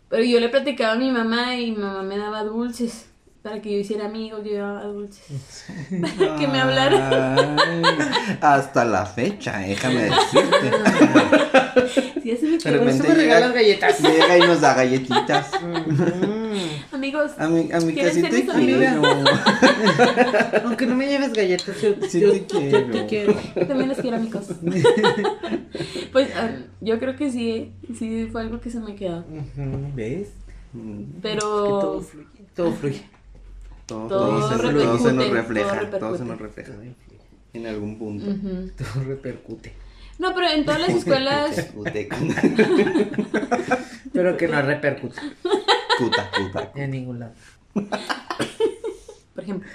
Pero 0.08 0.24
yo 0.24 0.40
le 0.40 0.48
platicaba 0.48 0.92
a 0.92 0.98
mi 0.98 1.10
mamá 1.10 1.56
y 1.56 1.72
mi 1.72 1.78
mamá 1.78 2.02
me 2.02 2.18
daba 2.18 2.44
dulces 2.44 3.06
para 3.42 3.60
que 3.60 3.72
yo 3.72 3.78
hiciera 3.78 4.06
amigos, 4.06 4.40
yo 4.44 4.50
llevaba 4.52 4.84
dulces. 4.84 5.64
Para 6.18 6.36
que 6.38 6.46
me 6.48 6.60
hablara. 6.60 7.56
Ay, 7.56 7.82
hasta 8.40 8.84
la 8.84 9.04
fecha, 9.04 9.58
déjame 9.58 10.02
decirte. 10.10 10.70
Sí, 12.22 12.30
así 12.30 12.46
me 12.46 12.58
quedó. 12.58 12.78
repente 12.78 13.08
me 13.08 13.14
regalas 13.14 13.48
llega, 13.48 13.60
galletas. 13.60 14.00
llega 14.00 14.38
y 14.38 14.40
nos 14.42 14.60
da 14.60 14.74
galletitas. 14.74 15.50
mm. 15.60 16.94
Amigos, 16.94 17.32
A 17.38 17.48
mi, 17.48 17.72
a 17.72 17.80
mi 17.80 17.94
¿Quieres 17.94 18.12
casi 18.12 18.20
ser 18.20 18.30
te 18.30 18.36
mis. 18.42 19.02
Aunque 20.64 20.86
no 20.86 20.94
me 20.94 21.06
lleves 21.08 21.32
galletas, 21.32 21.80
yo, 21.82 21.94
Sí 22.08 22.20
yo- 22.20 22.32
te 22.32 22.40
yo 22.40 22.46
quiero. 22.46 22.90
te 22.90 23.06
quiero. 23.06 23.34
también 23.66 23.88
les 23.88 23.98
quiero 23.98 24.16
amigos. 24.18 24.46
Pues 26.12 26.28
ah, 26.36 26.50
yo 26.80 26.98
creo 27.00 27.16
que 27.16 27.30
sí, 27.32 27.72
sí 27.98 28.28
fue 28.30 28.42
algo 28.42 28.60
que 28.60 28.70
se 28.70 28.78
me 28.80 28.94
quedó. 28.94 29.24
¿Ves? 29.96 30.28
Que 30.72 30.78
todo 30.78 31.20
Pero 31.22 32.00
fluye. 32.02 32.26
Todo 32.54 32.72
fluye. 32.72 33.02
Todo, 33.86 34.08
Todo 34.08 34.38
todo 34.38 34.48
se, 34.48 34.56
todo 34.56 34.98
se 34.98 35.12
repercute, 35.12 35.12
nos 35.12 35.30
refleja, 35.30 35.90
todo, 35.98 36.16
se 36.18 36.24
nos 36.24 36.38
refleja 36.40 36.72
en 37.54 37.66
algún 37.66 37.98
punto. 37.98 38.26
Todo 38.76 39.04
repercute. 39.04 39.72
No, 40.18 40.34
pero 40.34 40.48
en 40.48 40.64
todas 40.64 40.80
las 40.80 40.90
escuelas 40.90 41.68
Pero 44.12 44.36
que 44.36 44.48
no 44.48 44.62
repercute 44.62 45.20
cuta, 45.98 46.30
cuta. 46.30 46.70
en 46.74 46.90
ningún 46.90 47.18
lado. 47.20 47.32
por 49.34 49.42
ejemplo. 49.44 49.68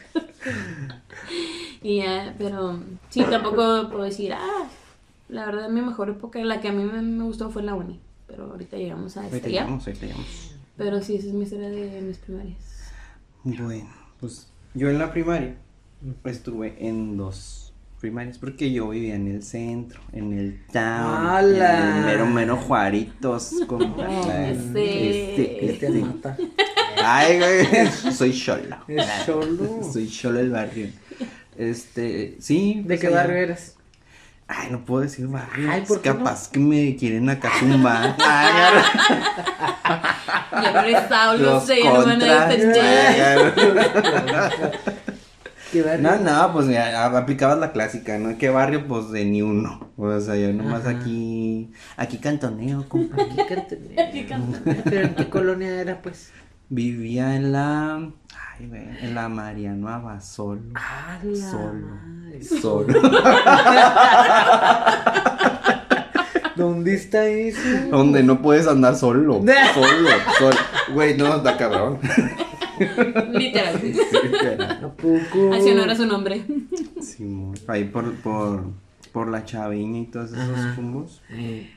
y 1.81 1.97
ya, 1.97 2.35
pero 2.37 2.79
sí, 3.09 3.23
tampoco 3.29 3.89
puedo 3.89 4.03
decir, 4.03 4.33
ah, 4.33 4.67
la 5.29 5.45
verdad 5.45 5.69
mi 5.69 5.81
mejor 5.81 6.09
época, 6.09 6.39
la 6.43 6.61
que 6.61 6.69
a 6.69 6.71
mí 6.71 6.83
me, 6.83 7.01
me 7.01 7.23
gustó 7.23 7.49
fue 7.49 7.63
la 7.63 7.73
uni, 7.73 7.99
pero 8.27 8.45
ahorita 8.51 8.77
llegamos 8.77 9.17
a 9.17 9.21
esta 9.25 9.35
Ahorita 9.35 9.49
ya. 9.49 9.61
llegamos, 9.63 9.87
ahorita 9.87 10.05
llegamos. 10.05 10.51
Pero 10.77 11.01
sí, 11.01 11.15
esa 11.15 11.27
es 11.27 11.33
mi 11.33 11.43
historia 11.43 11.69
de 11.69 12.01
mis 12.01 12.17
primarias. 12.19 12.57
Bueno, 13.43 13.89
pues 14.19 14.47
yo 14.73 14.89
en 14.89 14.99
la 14.99 15.11
primaria 15.11 15.55
estuve 16.25 16.75
en 16.79 17.17
dos 17.17 17.73
primarias 17.99 18.37
porque 18.37 18.71
yo 18.71 18.89
vivía 18.89 19.15
en 19.15 19.27
el 19.27 19.41
centro, 19.43 19.99
en 20.13 20.33
el 20.33 20.59
town, 20.71 21.27
¡Hala! 21.27 21.89
en 21.89 21.97
el 21.97 22.05
mero 22.05 22.25
mero 22.27 22.57
Juaritos, 22.57 23.51
compa. 23.67 24.07
Este- 24.49 25.65
Este 25.71 25.89
mata. 25.89 26.37
Ay, 27.03 27.39
güey, 27.39 27.87
soy 28.13 28.33
cholo. 28.33 28.77
Es 28.87 29.05
solo. 29.25 29.83
Soy 29.91 30.07
cholo 30.09 30.39
del 30.39 30.51
barrio. 30.51 30.89
Este, 31.57 32.37
sí. 32.39 32.75
¿De 32.81 32.83
pues, 32.83 32.99
qué 33.01 33.09
barrio 33.09 33.35
eres? 33.37 33.76
Ay, 34.47 34.69
no 34.71 34.79
puedo 34.85 35.01
decir 35.01 35.27
barrio. 35.27 35.69
Ay, 35.69 35.83
¿por 35.85 36.01
qué 36.01 36.09
no? 36.09 36.17
capaz 36.19 36.47
que 36.49 36.59
me 36.59 36.95
quieren 36.95 37.29
acá 37.29 37.51
tumbar. 37.59 38.15
Ay, 38.19 38.53
Ya 40.63 40.71
no 40.71 40.79
eres 40.79 41.09
Saulo, 41.09 41.43
los 41.43 41.65
sé, 41.65 41.83
ya 41.83 41.93
no 41.93 42.05
van 42.05 42.21
a 42.21 42.45
defender. 42.47 43.53
¿Qué 45.71 45.81
barrio? 45.81 46.01
No, 46.01 46.17
no, 46.17 46.53
pues 46.53 46.67
aplicabas 46.77 47.59
la 47.59 47.73
clásica, 47.73 48.17
¿no? 48.17 48.37
¿Qué 48.37 48.49
barrio? 48.49 48.87
Pues 48.87 49.11
de 49.11 49.25
ni 49.25 49.41
uno. 49.41 49.91
O 49.97 50.19
sea, 50.21 50.37
yo 50.37 50.53
nomás 50.53 50.85
Ajá. 50.85 50.91
aquí, 50.91 51.71
aquí 51.97 52.19
cantoneo, 52.19 52.87
compa. 52.87 53.21
Aquí 53.21 53.35
cantonea. 54.25 54.81
Pero 54.85 55.01
en 55.07 55.15
qué 55.15 55.29
colonia 55.29 55.81
era, 55.81 56.01
pues. 56.01 56.31
Vivía 56.69 57.35
en 57.35 57.51
la, 57.51 58.09
ay, 58.59 58.67
güey, 58.67 58.81
en 59.01 59.15
la. 59.15 59.25
Ah, 60.75 61.19
la 61.23 61.49
Solo. 61.51 61.87
madre. 61.87 62.43
Solo. 62.43 62.87
¿Dónde 66.55 66.95
está 66.95 67.25
eso? 67.27 67.59
Donde 67.91 68.23
no 68.23 68.41
puedes 68.41 68.67
andar 68.67 68.95
solo. 68.95 69.41
Solo, 69.73 70.09
solo. 70.39 70.55
Güey, 70.93 71.17
no, 71.17 71.35
está 71.35 71.57
cabrón. 71.57 71.99
Literal. 73.33 73.75
¿A 74.83 74.87
poco? 74.89 75.53
Así 75.53 75.73
no 75.73 75.83
era 75.83 75.95
su 75.95 76.05
nombre. 76.05 76.43
Simón. 77.01 77.55
Ahí 77.67 77.85
por, 77.85 78.13
por, 78.15 78.63
por 79.11 79.27
la 79.29 79.45
chaviña 79.45 79.99
y 79.99 80.05
todos 80.05 80.31
esos 80.31 80.49
Ajá. 80.57 80.73
rumbos. 80.75 81.21
Eh, 81.31 81.69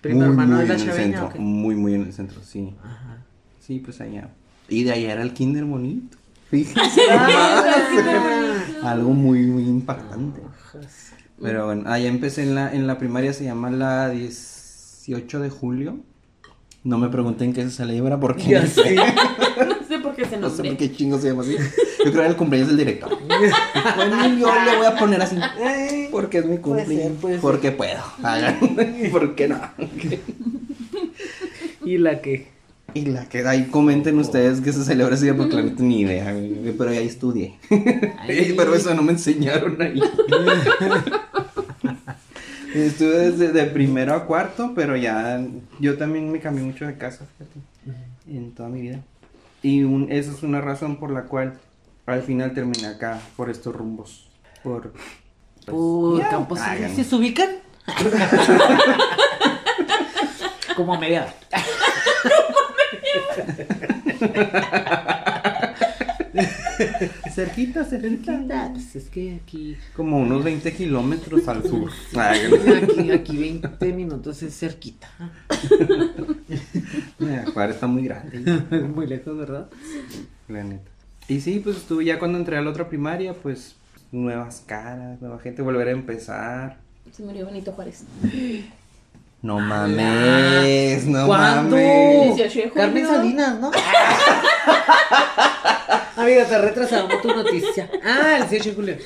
Primo 0.00 0.24
hermano 0.24 0.58
de 0.58 0.66
la 0.66 0.74
en 0.74 0.80
el 0.80 0.86
chaveña. 0.86 1.02
centro, 1.04 1.26
¿o 1.26 1.32
qué? 1.32 1.38
muy, 1.38 1.74
muy 1.74 1.94
en 1.94 2.02
el 2.02 2.12
centro, 2.12 2.40
sí. 2.42 2.74
Ajá. 2.82 3.18
Sí, 3.60 3.78
pues 3.80 4.00
allá. 4.00 4.28
Y 4.72 4.84
de 4.84 4.92
allá 4.92 5.12
era 5.12 5.22
el 5.22 5.32
kinder 5.32 5.64
bonito. 5.64 6.16
Fíjense. 6.50 7.00
Ah, 7.10 7.74
Algo 8.84 9.10
muy, 9.10 9.40
muy 9.46 9.62
impactante. 9.64 10.40
Pero 11.40 11.66
bueno, 11.66 11.84
allá 11.90 12.08
empecé 12.08 12.42
en 12.42 12.54
la, 12.54 12.72
en 12.72 12.86
la 12.86 12.98
primaria, 12.98 13.32
se 13.32 13.44
llama 13.44 13.70
la 13.70 14.08
18 14.10 15.40
de 15.40 15.50
julio. 15.50 15.98
No 16.84 16.98
me 16.98 17.08
pregunten 17.08 17.52
qué 17.52 17.62
se 17.64 17.70
celebra 17.70 18.18
porque 18.18 18.42
Ya 18.44 18.62
no 18.62 18.66
sé. 18.68 18.96
No 18.96 19.86
sé 19.86 19.98
por 20.00 20.14
qué 20.16 20.24
se 20.24 20.36
no 20.36 20.48
sé 20.50 20.56
por 20.56 20.66
nombre. 20.66 20.76
qué 20.76 20.92
chingo 20.96 21.18
se 21.18 21.28
llama 21.28 21.42
así. 21.42 21.52
Yo 21.56 22.04
creo 22.04 22.12
que 22.12 22.18
era 22.18 22.26
el 22.28 22.36
cumpleaños 22.36 22.68
del 22.68 22.78
director. 22.78 23.10
Bueno, 23.96 24.26
yo 24.38 24.52
le 24.64 24.76
voy 24.76 24.86
a 24.86 24.96
poner 24.96 25.20
así. 25.22 25.36
Porque 26.10 26.38
es 26.38 26.46
mi 26.46 26.56
Puede 26.58 26.86
ser, 26.86 26.86
cumpleaños. 26.86 27.18
puede 27.20 27.34
ser. 27.34 27.42
Porque 27.42 27.72
puedo. 27.72 28.00
Hagan. 28.22 28.58
¿Por 29.12 29.34
qué 29.34 29.48
no? 29.48 29.60
¿Y 31.84 31.98
la 31.98 32.20
que? 32.20 32.48
Y 32.94 33.06
la 33.06 33.28
que 33.28 33.46
ahí 33.46 33.66
comenten 33.66 34.18
ustedes 34.18 34.60
que 34.60 34.72
se 34.72 34.84
celebra 34.84 35.14
ese 35.14 35.24
día 35.24 35.36
porque 35.36 35.56
la 35.56 35.62
neta 35.62 35.82
ni 35.82 36.00
idea, 36.00 36.32
güey, 36.32 36.72
pero 36.76 36.90
ahí 36.90 37.06
estudié. 37.06 37.54
pero 38.56 38.74
eso 38.74 38.94
no 38.94 39.02
me 39.02 39.12
enseñaron 39.12 39.80
ahí. 39.80 40.02
Estuve 42.74 43.30
desde 43.30 43.52
de 43.52 43.64
primero 43.64 44.14
a 44.14 44.26
cuarto, 44.26 44.72
pero 44.74 44.96
ya 44.96 45.44
yo 45.78 45.98
también 45.98 46.32
me 46.32 46.40
cambié 46.40 46.64
mucho 46.64 46.86
de 46.86 46.96
casa, 46.96 47.26
fíjate, 47.26 47.60
en 48.26 48.52
toda 48.52 48.70
mi 48.70 48.80
vida. 48.80 49.00
Y 49.62 49.82
un, 49.84 50.10
esa 50.10 50.32
es 50.32 50.42
una 50.42 50.62
razón 50.62 50.96
por 50.96 51.10
la 51.10 51.24
cual 51.24 51.60
al 52.06 52.22
final 52.22 52.54
terminé 52.54 52.86
acá, 52.86 53.20
por 53.36 53.50
estos 53.50 53.76
rumbos. 53.76 54.26
Por... 54.62 54.92
pues, 54.92 55.04
Por 55.66 56.26
Campos 56.28 56.60
¿Se 56.60 57.14
ubican? 57.14 57.50
Como 60.76 60.94
a 60.94 60.98
media. 60.98 61.34
Cerquita, 67.34 67.84
cerquita. 67.84 68.70
Pues 68.72 68.96
es 68.96 69.08
que 69.08 69.40
aquí, 69.42 69.76
Como 69.94 70.18
unos 70.18 70.42
20 70.42 70.72
kilómetros 70.72 71.46
al 71.48 71.62
sur. 71.62 71.90
Aquí, 72.16 73.10
aquí 73.10 73.36
20 73.36 73.92
minutos 73.92 74.42
es 74.42 74.58
cerquita. 74.58 75.08
Mira, 77.18 77.44
Juárez 77.52 77.76
está 77.76 77.86
muy 77.86 78.04
grande. 78.04 78.40
Muy 78.94 79.06
lejos, 79.06 79.36
¿verdad? 79.36 79.68
La 80.48 80.64
neta. 80.64 80.90
Y 81.28 81.40
sí, 81.40 81.60
pues 81.60 81.76
estuve 81.76 82.04
ya 82.04 82.18
cuando 82.18 82.38
entré 82.38 82.56
a 82.56 82.62
la 82.62 82.70
otra 82.70 82.88
primaria, 82.88 83.34
pues 83.34 83.76
nuevas 84.10 84.62
caras, 84.66 85.20
nueva 85.20 85.38
gente, 85.38 85.62
volver 85.62 85.88
a 85.88 85.92
empezar. 85.92 86.78
Se 87.12 87.22
murió 87.22 87.46
Benito 87.46 87.72
Juárez. 87.72 88.04
No 89.42 89.58
mames, 89.58 91.04
no 91.06 91.26
¿Cuándo? 91.26 91.74
mames. 91.76 92.36
18 92.36 92.38
de 92.38 92.48
julio. 92.68 92.74
Carmen 92.74 93.06
Salinas, 93.08 93.58
¿no? 93.58 93.70
Amiga, 96.22 96.44
te 96.46 96.58
retrasamos 96.58 97.20
tu 97.22 97.28
noticia. 97.28 97.90
Ah, 98.04 98.38
el 98.42 98.48
18 98.48 98.68
de 98.70 98.74
julio. 98.74 98.96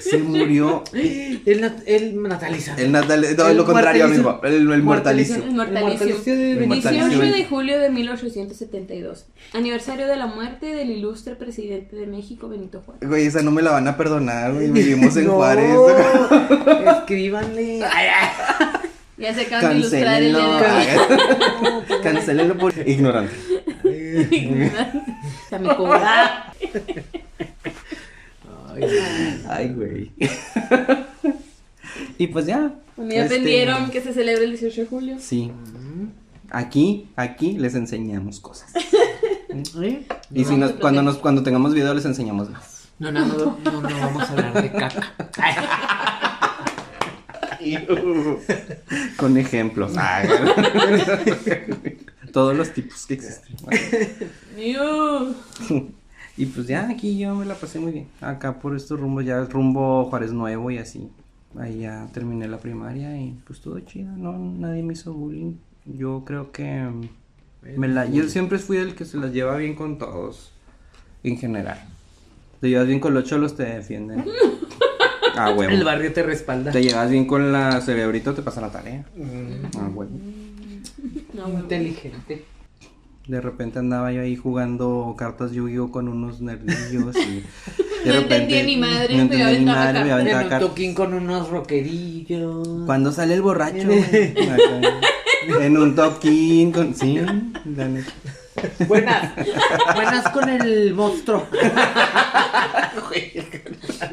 Se 0.00 0.18
murió 0.18 0.82
El, 0.94 1.60
nat 1.60 1.78
el 1.86 2.20
natalizante. 2.22 2.82
el 2.84 2.92
natal, 2.92 3.24
no, 3.36 3.48
El 3.48 3.56
lo 3.56 3.64
contrario 3.64 4.08
mismo, 4.08 4.40
el, 4.42 4.70
el 4.72 4.82
mortalicio. 4.82 5.36
El 5.36 5.52
mortalicio. 5.52 5.88
mortalicio 5.88 6.36
de 6.36 6.52
El 6.52 6.68
18 6.68 6.98
mortalicio. 6.98 7.32
de 7.36 7.44
julio 7.44 7.78
de 7.80 7.90
1872. 7.90 9.26
Aniversario 9.54 10.06
de 10.06 10.16
la 10.16 10.26
muerte 10.26 10.66
del 10.74 10.90
ilustre 10.90 11.36
presidente 11.36 11.94
de 11.96 12.06
México, 12.06 12.48
Benito 12.48 12.82
Juárez. 12.84 13.08
Güey, 13.08 13.26
esa 13.26 13.42
no 13.42 13.50
me 13.50 13.62
la 13.62 13.70
van 13.72 13.86
a 13.88 13.96
perdonar, 13.96 14.52
güey, 14.54 14.68
vivimos 14.72 15.16
en 15.16 15.26
No, 15.26 15.32
Juárez. 15.34 15.76
Escríbanle. 16.98 17.80
Ya 19.18 19.32
se 19.34 19.42
acaba 19.42 19.68
de 19.68 19.76
ilustrar 19.76 20.22
el 20.22 20.32
dedo. 20.32 20.58
Cancelenlo 22.02 22.58
por 22.58 22.72
ignorante. 22.88 23.32
Se 25.48 25.58
me 25.58 25.74
cobra. 25.74 26.52
Ay, 29.48 29.68
güey. 29.74 30.12
y 32.18 32.26
pues 32.26 32.46
ya. 32.46 32.72
Ya 32.96 33.04
este, 33.04 33.22
aprendieron 33.22 33.90
que 33.90 34.00
se 34.00 34.12
celebra 34.12 34.44
el 34.44 34.50
18 34.50 34.80
de 34.82 34.86
julio. 34.86 35.16
Sí. 35.18 35.50
Aquí, 36.50 37.08
aquí 37.16 37.52
les 37.58 37.74
enseñamos 37.74 38.40
cosas. 38.40 38.72
¿Eh? 39.82 40.06
Y 40.32 40.44
si 40.44 40.56
nos, 40.56 40.72
cuando 40.72 41.02
nos, 41.02 41.18
cuando 41.18 41.42
tengamos 41.42 41.74
video 41.74 41.94
les 41.94 42.04
enseñamos 42.04 42.50
más. 42.50 42.88
No, 42.98 43.10
no, 43.10 43.24
no, 43.26 43.58
no, 43.64 43.80
no 43.80 44.00
vamos 44.00 44.22
a 44.22 44.32
hablar 44.32 44.62
de 44.62 44.70
caca. 44.70 45.14
Con 49.16 49.36
ejemplos. 49.36 49.92
Ay. 49.96 50.28
Todos 52.32 52.56
los 52.56 52.72
tipos 52.72 53.06
que 53.06 53.14
existen. 53.14 53.56
Iu. 54.56 55.34
Y 56.36 56.46
pues 56.46 56.66
ya 56.66 56.88
aquí 56.88 57.18
yo 57.18 57.34
me 57.34 57.44
la 57.44 57.54
pasé 57.54 57.78
muy 57.78 57.92
bien. 57.92 58.08
Acá 58.22 58.58
por 58.58 58.74
estos 58.74 58.98
rumbos, 58.98 59.24
ya 59.24 59.44
rumbo 59.44 60.06
Juárez 60.06 60.32
Nuevo 60.32 60.70
y 60.70 60.78
así. 60.78 61.10
Ahí 61.58 61.80
ya 61.80 62.08
terminé 62.14 62.48
la 62.48 62.56
primaria 62.56 63.20
y 63.20 63.38
pues 63.46 63.60
todo 63.60 63.78
chido. 63.80 64.10
No, 64.16 64.38
nadie 64.38 64.82
me 64.82 64.94
hizo 64.94 65.12
bullying. 65.12 65.56
Yo 65.84 66.22
creo 66.24 66.50
que 66.50 66.84
mm, 66.84 67.08
me 67.76 67.88
la, 67.88 68.06
yo 68.06 68.26
siempre 68.28 68.58
fui 68.58 68.78
el 68.78 68.94
que 68.94 69.04
se 69.04 69.18
las 69.18 69.32
lleva 69.32 69.56
bien 69.56 69.74
con 69.74 69.98
todos. 69.98 70.52
En 71.22 71.36
general. 71.36 71.80
Te 72.60 72.70
llevas 72.70 72.86
bien 72.86 73.00
con 73.00 73.12
los 73.12 73.24
cholos, 73.24 73.54
te 73.54 73.64
defienden. 73.64 74.24
Ah, 75.34 75.50
huevo. 75.50 75.72
El 75.72 75.82
barrio 75.82 76.12
te 76.12 76.22
respalda. 76.22 76.72
Te 76.72 76.82
llevas 76.82 77.10
bien 77.10 77.24
con 77.24 77.52
la 77.52 77.80
cerebrito, 77.80 78.34
te 78.34 78.42
pasa 78.42 78.60
la 78.60 78.70
tarea. 78.70 79.06
Ah, 79.78 79.88
huevo. 79.88 80.10
No. 81.32 81.48
Inteligente. 81.48 82.44
De 83.26 83.40
repente 83.40 83.78
andaba 83.78 84.10
yo 84.12 84.20
ahí 84.22 84.36
jugando 84.36 85.14
cartas 85.16 85.52
Yu-Gi-Oh 85.52 85.90
con 85.92 86.08
unos 86.08 86.40
nerdillos 86.40 87.14
y 87.16 87.36
de 88.04 88.12
No 88.12 88.12
repente 88.20 88.34
entendía 88.60 88.62
ni 88.64 88.76
madre, 88.76 89.16
no 89.16 89.28
pero 89.28 89.38
entendía 89.38 89.46
ni 89.46 89.52
aventaba 89.54 89.76
madre, 89.84 89.92
me 89.92 90.10
cartas. 90.10 90.12
aventaba 90.12 90.20
En 90.40 90.44
un 90.44 90.50
cartas. 90.50 90.68
toquín 90.68 90.94
con 90.94 91.14
unos 91.14 91.48
rockerillos. 91.48 92.68
Cuando 92.86 93.12
sale 93.12 93.34
el 93.34 93.42
borracho, 93.42 93.88
en 95.60 95.78
un 95.78 95.94
toquín 95.94 96.72
con 96.72 96.94
sí, 96.96 97.20
la 97.76 97.88
neta. 97.88 98.12
Buenas. 98.88 99.32
Buenas 99.94 100.28
con 100.30 100.48
el 100.48 100.92
monstruo. 100.94 101.46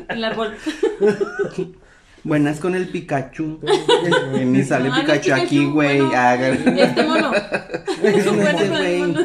El 0.09 0.23
árbol. 0.23 0.55
Buenas 2.23 2.59
con 2.59 2.75
el 2.75 2.87
Pikachu. 2.89 3.59
Ni 4.45 4.63
sale 4.63 4.89
No, 4.89 4.95
no, 4.95 5.01
Pikachu 5.01 5.33
aquí, 5.33 5.47
Pikachu, 5.59 5.71
güey. 5.73 6.01
bueno. 6.01 6.81
Este 6.81 7.03
mono. 7.03 7.31
Es 8.03 8.25
güey. 8.69 9.13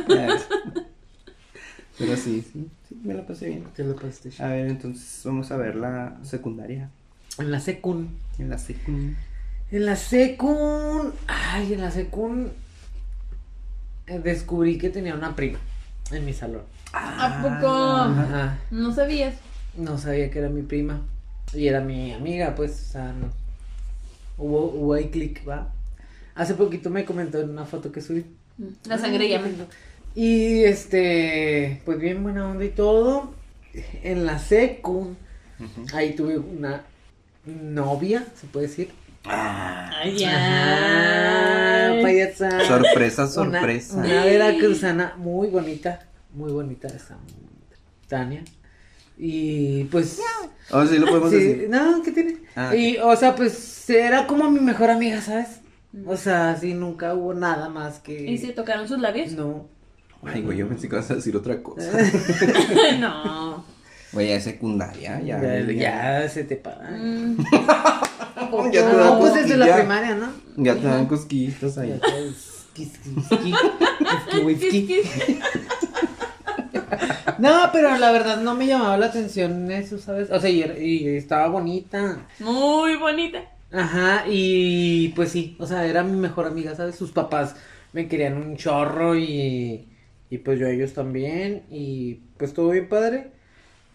Pero 1.98 2.16
sí, 2.16 2.44
sí, 2.52 2.68
sí, 2.88 3.00
me 3.04 3.14
la 3.14 3.24
pasé 3.24 3.46
bien. 3.48 3.64
Te 3.74 3.84
lo 3.84 3.94
pasaste. 3.94 4.30
A 4.42 4.48
ver, 4.48 4.66
entonces 4.66 5.20
vamos 5.24 5.50
a 5.52 5.56
ver 5.56 5.76
la 5.76 6.16
secundaria. 6.22 6.90
En 7.38 7.50
la 7.52 7.60
secun. 7.60 8.16
En 8.38 8.50
la 8.50 8.58
secundaria. 8.58 9.16
En 9.70 9.86
la 9.86 9.94
secun. 9.96 11.12
Ay, 11.28 11.72
en 11.74 11.80
la 11.80 11.90
secun. 11.92 12.50
eh, 14.08 14.18
Descubrí 14.18 14.76
que 14.78 14.90
tenía 14.90 15.14
una 15.14 15.36
prima 15.36 15.58
en 16.10 16.24
mi 16.24 16.32
salón. 16.32 16.62
¿A 16.92 17.40
poco? 17.42 17.72
Ajá. 17.72 18.58
No 18.72 18.92
sabías. 18.92 19.34
No 19.76 19.96
sabía 19.98 20.30
que 20.30 20.38
era 20.40 20.48
mi 20.48 20.62
prima. 20.62 21.00
Y 21.52 21.68
era 21.68 21.80
mi 21.80 22.12
amiga, 22.12 22.54
pues, 22.54 22.72
o 22.88 22.92
sea, 22.92 23.12
no. 23.12 23.30
Hubo, 24.36 24.64
hubo 24.72 24.94
ahí 24.94 25.08
clic, 25.10 25.46
¿va? 25.48 25.70
Hace 26.34 26.54
poquito 26.54 26.90
me 26.90 27.04
comentó 27.04 27.40
en 27.40 27.50
una 27.50 27.64
foto 27.64 27.92
que 27.92 28.00
subí. 28.00 28.24
La 28.86 28.98
sangre 28.98 29.28
llama. 29.28 29.48
Y 30.16 30.64
este, 30.64 31.80
pues 31.84 31.98
bien 31.98 32.22
buena 32.22 32.48
onda 32.50 32.64
y 32.64 32.70
todo. 32.70 33.34
En 34.02 34.26
la 34.26 34.38
secu, 34.38 35.14
ahí 35.92 36.14
tuve 36.14 36.38
una 36.38 36.82
novia, 37.44 38.24
se 38.40 38.46
puede 38.48 38.66
decir. 38.68 38.90
Ay, 39.24 40.24
Ah, 40.24 41.96
ya. 41.96 42.02
payasa. 42.02 42.60
Sorpresa, 42.66 43.22
Una- 43.24 43.32
sorpresa. 43.32 43.96
Una, 43.96 44.24
veracruzana 44.24 45.14
muy 45.16 45.48
bonita, 45.48 46.00
muy 46.32 46.52
bonita 46.52 46.88
esa 46.88 47.16
Tania. 48.08 48.44
Y 49.16 49.84
pues. 49.84 50.20
O 50.70 50.84
sí 50.86 50.98
lo 50.98 51.06
podemos 51.06 51.30
sí, 51.30 51.36
decir. 51.36 51.68
no, 51.70 52.02
¿qué 52.02 52.10
tiene? 52.10 52.36
Ah, 52.56 52.74
y, 52.74 52.96
o 52.98 53.14
sea, 53.16 53.34
pues 53.36 53.88
era 53.90 54.26
como 54.26 54.50
mi 54.50 54.60
mejor 54.60 54.90
amiga, 54.90 55.20
¿sabes? 55.20 55.60
O 56.06 56.16
sea, 56.16 56.56
sí, 56.56 56.74
nunca 56.74 57.14
hubo 57.14 57.34
nada 57.34 57.68
más 57.68 58.00
que. 58.00 58.30
¿Y 58.30 58.38
se 58.38 58.52
tocaron 58.52 58.88
sus 58.88 58.98
labios? 58.98 59.32
No. 59.32 59.68
Ay, 60.24 60.42
güey, 60.42 60.58
yo 60.58 60.66
pensé 60.68 60.88
que 60.88 60.96
ibas 60.96 61.10
a 61.10 61.16
decir 61.16 61.36
otra 61.36 61.62
cosa. 61.62 61.90
no. 62.98 63.64
Güey, 64.12 64.28
ya 64.28 64.36
es 64.36 64.44
secundaria, 64.44 65.20
ya. 65.20 65.40
Ya, 65.42 65.60
ya 66.22 66.28
se 66.28 66.44
te 66.44 66.56
para. 66.56 66.90
Mm, 66.90 67.36
Ya 68.72 68.88
te 68.90 68.96
no, 68.96 69.18
pues 69.20 69.34
desde 69.34 69.56
la 69.56 69.76
primaria, 69.76 70.14
¿no? 70.14 70.28
Ya 70.56 70.74
te 70.74 70.86
dan 70.86 71.06
cosquillitos 71.06 71.76
ahí. 71.78 71.98
Quis- 72.74 72.98
quis- 74.34 74.86
quis-. 74.86 75.38
No, 77.38 77.70
pero 77.72 77.96
la 77.98 78.12
verdad 78.12 78.40
no 78.40 78.54
me 78.54 78.66
llamaba 78.66 78.96
la 78.96 79.06
atención 79.06 79.70
eso, 79.70 79.98
¿sabes? 79.98 80.30
O 80.30 80.40
sea, 80.40 80.50
y, 80.50 81.06
estaba 81.16 81.48
bonita. 81.48 82.26
Muy 82.38 82.96
bonita. 82.96 83.42
Ajá, 83.72 84.24
y 84.28 85.08
pues 85.16 85.30
sí, 85.30 85.56
o 85.58 85.66
sea, 85.66 85.84
era 85.86 86.02
mi 86.04 86.16
mejor 86.16 86.46
amiga, 86.46 86.74
¿sabes? 86.76 86.94
Sus 86.96 87.10
papás 87.12 87.56
me 87.92 88.06
querían 88.08 88.36
un 88.36 88.56
chorro 88.56 89.16
y, 89.16 89.88
y 90.30 90.38
pues 90.38 90.58
yo 90.60 90.66
a 90.66 90.70
ellos 90.70 90.92
también 90.94 91.64
y 91.70 92.14
pues 92.36 92.54
todo 92.54 92.70
bien 92.70 92.88
padre. 92.88 93.32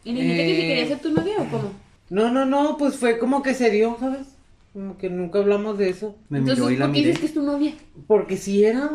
¿Y 0.04 0.14
dijiste 0.14 0.46
que 0.46 0.56
si 0.56 0.62
Eh. 0.62 0.68
quería 0.68 0.88
ser 0.88 1.00
tu 1.00 1.12
novia 1.12 1.36
o 1.40 1.50
cómo? 1.50 1.74
No, 2.10 2.32
no, 2.32 2.46
no, 2.46 2.78
pues 2.78 2.98
fue 2.98 3.20
como 3.20 3.42
que 3.44 3.54
se 3.54 3.70
dio, 3.72 3.98
¿sabes? 4.00 4.28
Como 4.74 4.98
que 4.98 5.10
nunca 5.10 5.40
hablamos 5.40 5.78
de 5.78 5.90
eso. 5.90 6.16
Me 6.30 6.40
Entonces, 6.40 6.66
miró 6.66 6.72
y 6.72 6.78
la 6.78 6.86
¿por 6.88 6.94
qué 6.94 7.02
miré. 7.02 7.08
dices 7.08 7.20
que 7.20 7.26
es 7.28 7.34
tu 7.34 7.42
novia? 7.44 7.74
Porque 8.08 8.38
sí 8.38 8.64
era. 8.66 8.90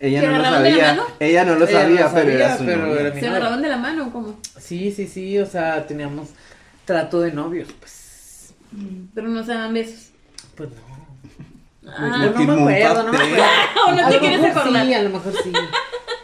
Ella 0.00 0.20
¿Se 0.20 0.26
no 0.26 0.32
lo 0.32 0.38
agarraban 0.38 0.62
de 0.64 0.70
la 0.70 0.76
sabía. 0.76 0.94
mano? 0.94 1.08
Ella 1.20 1.44
no 1.44 1.54
lo 1.56 1.68
Ella 1.68 1.80
sabía, 1.82 2.10
pero 2.14 2.30
era 2.30 2.56
su 2.58 2.64
pero 2.64 2.86
novia. 2.86 3.00
era 3.00 3.14
mi 3.14 3.20
¿Se 3.20 3.28
agarraban 3.28 3.62
de 3.62 3.68
la 3.68 3.76
mano 3.76 4.06
o 4.06 4.12
cómo? 4.12 4.40
Sí, 4.58 4.90
sí, 4.92 5.06
sí, 5.06 5.38
o 5.38 5.46
sea, 5.46 5.86
teníamos 5.86 6.30
trato 6.86 7.20
de 7.20 7.32
novios, 7.32 7.68
pues. 7.78 8.54
Pero 9.14 9.28
no 9.28 9.44
se 9.44 9.52
daban 9.52 9.74
besos. 9.74 10.10
Pues 10.56 10.70
no. 10.70 10.90
Ah, 11.92 12.08
no 12.08 12.18
me 12.18 12.26
acuerdo, 12.26 13.02
no 13.04 13.12
me 13.12 13.18
acuerdo. 13.18 13.44
O 13.86 13.90
no 13.90 13.96
te 13.96 14.02
A 14.02 14.10
lo 14.10 14.18
quieres 14.20 14.40
mejor 14.40 14.58
acordar. 14.62 14.86
Sí, 14.86 14.94
a 14.94 15.02
lo 15.02 15.10
mejor 15.10 15.32
sí. 15.42 15.52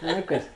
No 0.03 0.07
me 0.13 0.19
acuerdo. 0.19 0.47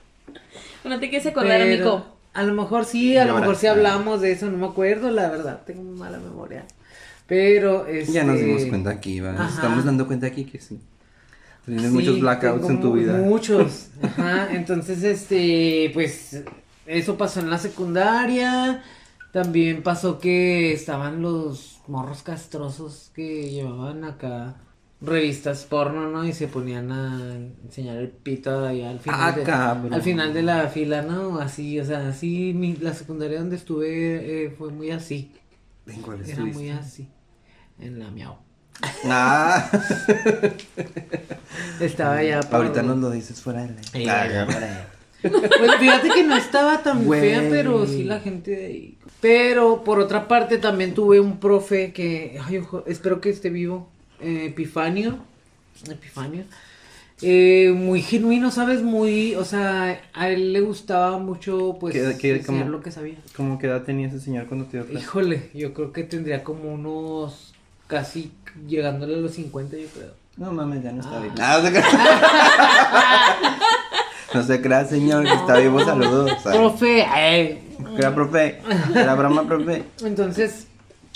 no 0.85 1.01
te 1.01 1.11
quieres 1.11 1.27
acordar, 1.27 1.59
Pero 1.61 1.75
amigo. 1.75 2.07
A 2.33 2.43
lo 2.45 2.55
mejor 2.55 2.85
sí, 2.85 3.17
a 3.17 3.25
lo 3.25 3.35
mejor 3.39 3.57
sí 3.57 3.67
hablamos 3.67 4.21
de 4.21 4.33
eso, 4.33 4.47
no 4.47 4.57
me 4.57 4.67
acuerdo, 4.67 5.11
la 5.11 5.29
verdad, 5.29 5.61
tengo 5.67 5.83
mala 5.83 6.19
memoria. 6.19 6.65
Pero, 7.27 7.87
este... 7.87 8.13
Ya 8.13 8.25
nos 8.25 8.39
dimos 8.39 8.65
cuenta 8.67 8.91
aquí, 8.91 9.21
¿va? 9.21 9.33
Nos 9.33 9.41
Ajá. 9.41 9.55
estamos 9.57 9.85
dando 9.85 10.07
cuenta 10.07 10.27
aquí 10.29 10.45
que 10.45 10.61
sí. 10.61 10.81
Tienes 11.67 11.85
Sí, 11.87 11.91
muchos 11.91 12.21
blackouts 12.21 12.69
en 12.71 12.81
tu 12.81 12.93
vida. 12.95 13.17
Muchos. 13.19 13.89
Ajá, 14.03 14.53
entonces, 14.55 15.03
este, 15.03 15.91
pues, 15.95 16.43
eso 16.87 17.17
pasó 17.17 17.41
en 17.41 17.51
la 17.51 17.59
secundaria. 17.59 18.83
También 19.33 19.83
pasó 19.83 20.19
que 20.19 20.73
estaban 20.73 21.23
los 21.23 21.81
morros 21.87 22.23
castrosos 22.23 23.13
que 23.15 23.51
llevaban 23.51 24.03
acá 24.05 24.57
revistas 25.01 25.65
porno, 25.65 26.11
¿no? 26.11 26.27
Y 26.27 26.33
se 26.33 26.49
ponían 26.49 26.91
a 26.93 27.37
enseñar 27.65 27.97
el 27.99 28.09
pito 28.09 28.67
ahí 28.67 28.83
al 28.83 28.99
final, 28.99 29.21
Ah, 29.23 29.33
de, 29.33 29.43
cabrón. 29.45 29.95
al 29.95 30.03
final 30.03 30.35
de 30.35 30.43
la 30.43 30.69
fila, 30.69 31.03
¿no? 31.03 31.39
Así, 31.39 31.79
o 31.81 31.85
sea, 31.85 32.09
así, 32.09 32.53
mi- 32.55 32.77
la 32.77 32.93
secundaria 32.93 33.39
donde 33.39 33.57
estuve 33.57 34.47
eh, 34.47 34.51
fue 34.51 34.71
muy 34.73 34.91
así. 34.91 35.33
¿En 35.87 36.03
cuál 36.03 36.23
Era 36.29 36.45
muy 36.45 36.71
así. 36.71 37.09
En 37.79 37.99
la 37.99 38.11
miau. 38.11 38.35
Ah, 39.05 39.71
Estaba 41.81 42.17
allá 42.19 42.41
por- 42.41 42.57
ahorita 42.57 42.83
nos 42.83 42.99
lo 42.99 43.11
dices 43.11 43.41
fuera 43.41 43.63
de 43.63 43.75
la... 43.75 43.81
Eh, 43.95 44.07
Ah, 44.09 44.87
Pues 45.23 45.75
fíjate 45.79 46.09
que 46.11 46.23
no 46.25 46.37
estaba 46.37 46.83
tan 46.83 47.05
Güey. 47.05 47.21
fea, 47.21 47.47
pero 47.51 47.87
sí 47.87 48.05
la 48.05 48.21
gente 48.21 48.51
de 48.53 48.67
ahí. 48.67 48.99
Pero 49.21 49.85
por 49.85 49.99
otra 50.01 50.29
parte 50.29 50.57
también 50.59 50.95
tuve 50.95 51.21
un 51.21 51.39
profe 51.39 51.93
que, 51.93 52.39
ay, 52.43 52.59
ojo, 52.59 52.85
espero 52.87 53.21
que 53.21 53.29
esté 53.31 53.51
vivo, 53.51 53.87
eh, 54.21 54.47
Epifanio, 54.47 55.19
Epifanio, 55.91 56.45
eh, 57.21 57.73
muy 57.77 58.01
genuino, 58.01 58.51
¿sabes? 58.51 58.83
Muy, 58.83 59.35
o 59.35 59.45
sea, 59.45 60.01
a 60.15 60.29
él 60.31 60.55
le 60.55 60.63
gustaba 60.63 61.19
mucho, 61.19 61.77
pues, 61.79 61.93
¿Qué- 61.95 62.17
qué- 62.19 62.37
enseñar 62.37 62.63
cómo? 62.65 62.77
lo 62.79 62.83
que 62.83 62.91
sabía. 62.91 63.17
¿Cómo 63.37 63.59
qué 63.59 63.67
edad 63.67 63.83
tenía 63.83 64.09
ese 64.09 64.21
señor 64.21 64.47
cuando 64.47 64.65
te 64.67 64.79
dio 64.79 64.87
clase? 64.87 65.05
Híjole, 65.05 65.51
yo 65.53 65.75
creo 65.75 65.93
que 65.93 66.05
tendría 66.05 66.43
como 66.43 66.73
unos, 66.73 67.53
casi 67.89 68.33
llegándole 68.69 69.15
a 69.15 69.19
los 69.19 69.33
50, 69.33 69.77
yo 69.77 69.87
creo. 69.89 70.11
No 70.37 70.53
mames, 70.53 70.83
ya 70.83 70.93
no 70.93 71.01
está 71.01 71.17
Ah. 71.17 71.21
vivo. 71.21 71.35
Ah, 71.39 71.59
no 71.61 71.67
se 71.67 71.71
crea. 71.73 71.85
No 74.33 74.45
se 74.45 74.61
crea, 74.63 74.85
señor, 74.85 75.25
que 75.25 75.33
está 75.35 75.57
vivo, 75.59 75.85
saludos. 75.85 76.31
¿sabes? 76.43 76.59
Profe, 76.59 77.01
eh, 77.17 77.63
Era 77.99 78.15
profe. 78.15 78.61
Era 78.95 79.15
broma, 79.17 79.45
profe. 79.45 79.83
Entonces, 80.05 80.69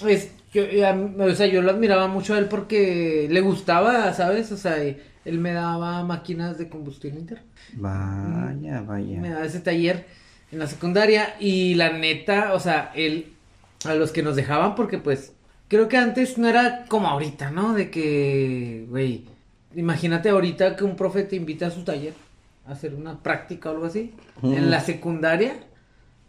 es, 0.05 0.31
yo, 0.53 0.65
ya, 0.67 0.99
o 1.21 1.31
sea, 1.35 1.47
yo 1.47 1.63
lo 1.63 1.71
admiraba 1.71 2.09
mucho 2.09 2.35
a 2.35 2.39
él 2.39 2.47
porque 2.47 3.29
le 3.31 3.41
gustaba, 3.41 4.13
¿sabes? 4.15 4.51
O 4.51 4.57
sea, 4.57 4.79
él 4.83 5.39
me 5.39 5.53
daba 5.53 6.03
máquinas 6.03 6.59
de 6.59 6.69
combustión 6.69 7.15
interna. 7.17 7.45
Vaya, 7.75 8.81
Me 8.81 8.87
vaya. 8.87 9.21
daba 9.35 9.47
ese 9.47 9.61
taller 9.61 10.07
en 10.51 10.59
la 10.59 10.67
secundaria 10.67 11.37
y 11.39 11.77
la 11.77 11.91
neta, 11.91 12.53
o 12.53 12.59
sea, 12.59 12.91
él, 12.97 13.33
a 13.85 13.95
los 13.95 14.11
que 14.11 14.25
nos 14.25 14.35
dejaban, 14.35 14.75
porque 14.75 14.99
pues, 14.99 15.33
creo 15.75 15.89
que 15.89 15.97
antes 15.97 16.39
no 16.39 16.47
era 16.47 16.85
como 16.87 17.09
ahorita, 17.09 17.51
¿no? 17.51 17.75
De 17.75 17.91
que, 17.91 18.87
güey, 18.89 19.25
imagínate 19.75 20.29
ahorita 20.29 20.77
que 20.77 20.85
un 20.85 20.95
profe 20.95 21.25
te 21.25 21.35
invita 21.35 21.67
a 21.67 21.71
su 21.73 21.83
taller 21.83 22.15
a 22.65 22.73
hacer 22.73 22.95
una 22.95 23.21
práctica 23.21 23.71
o 23.71 23.73
algo 23.73 23.87
así. 23.87 24.13
Mm. 24.41 24.53
En 24.55 24.71
la 24.71 24.79
secundaria, 24.79 25.55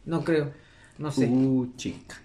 no 0.06 0.24
creo, 0.24 0.52
no 0.98 1.12
sé, 1.12 1.28
Uh, 1.28 1.72
chica. 1.78 2.16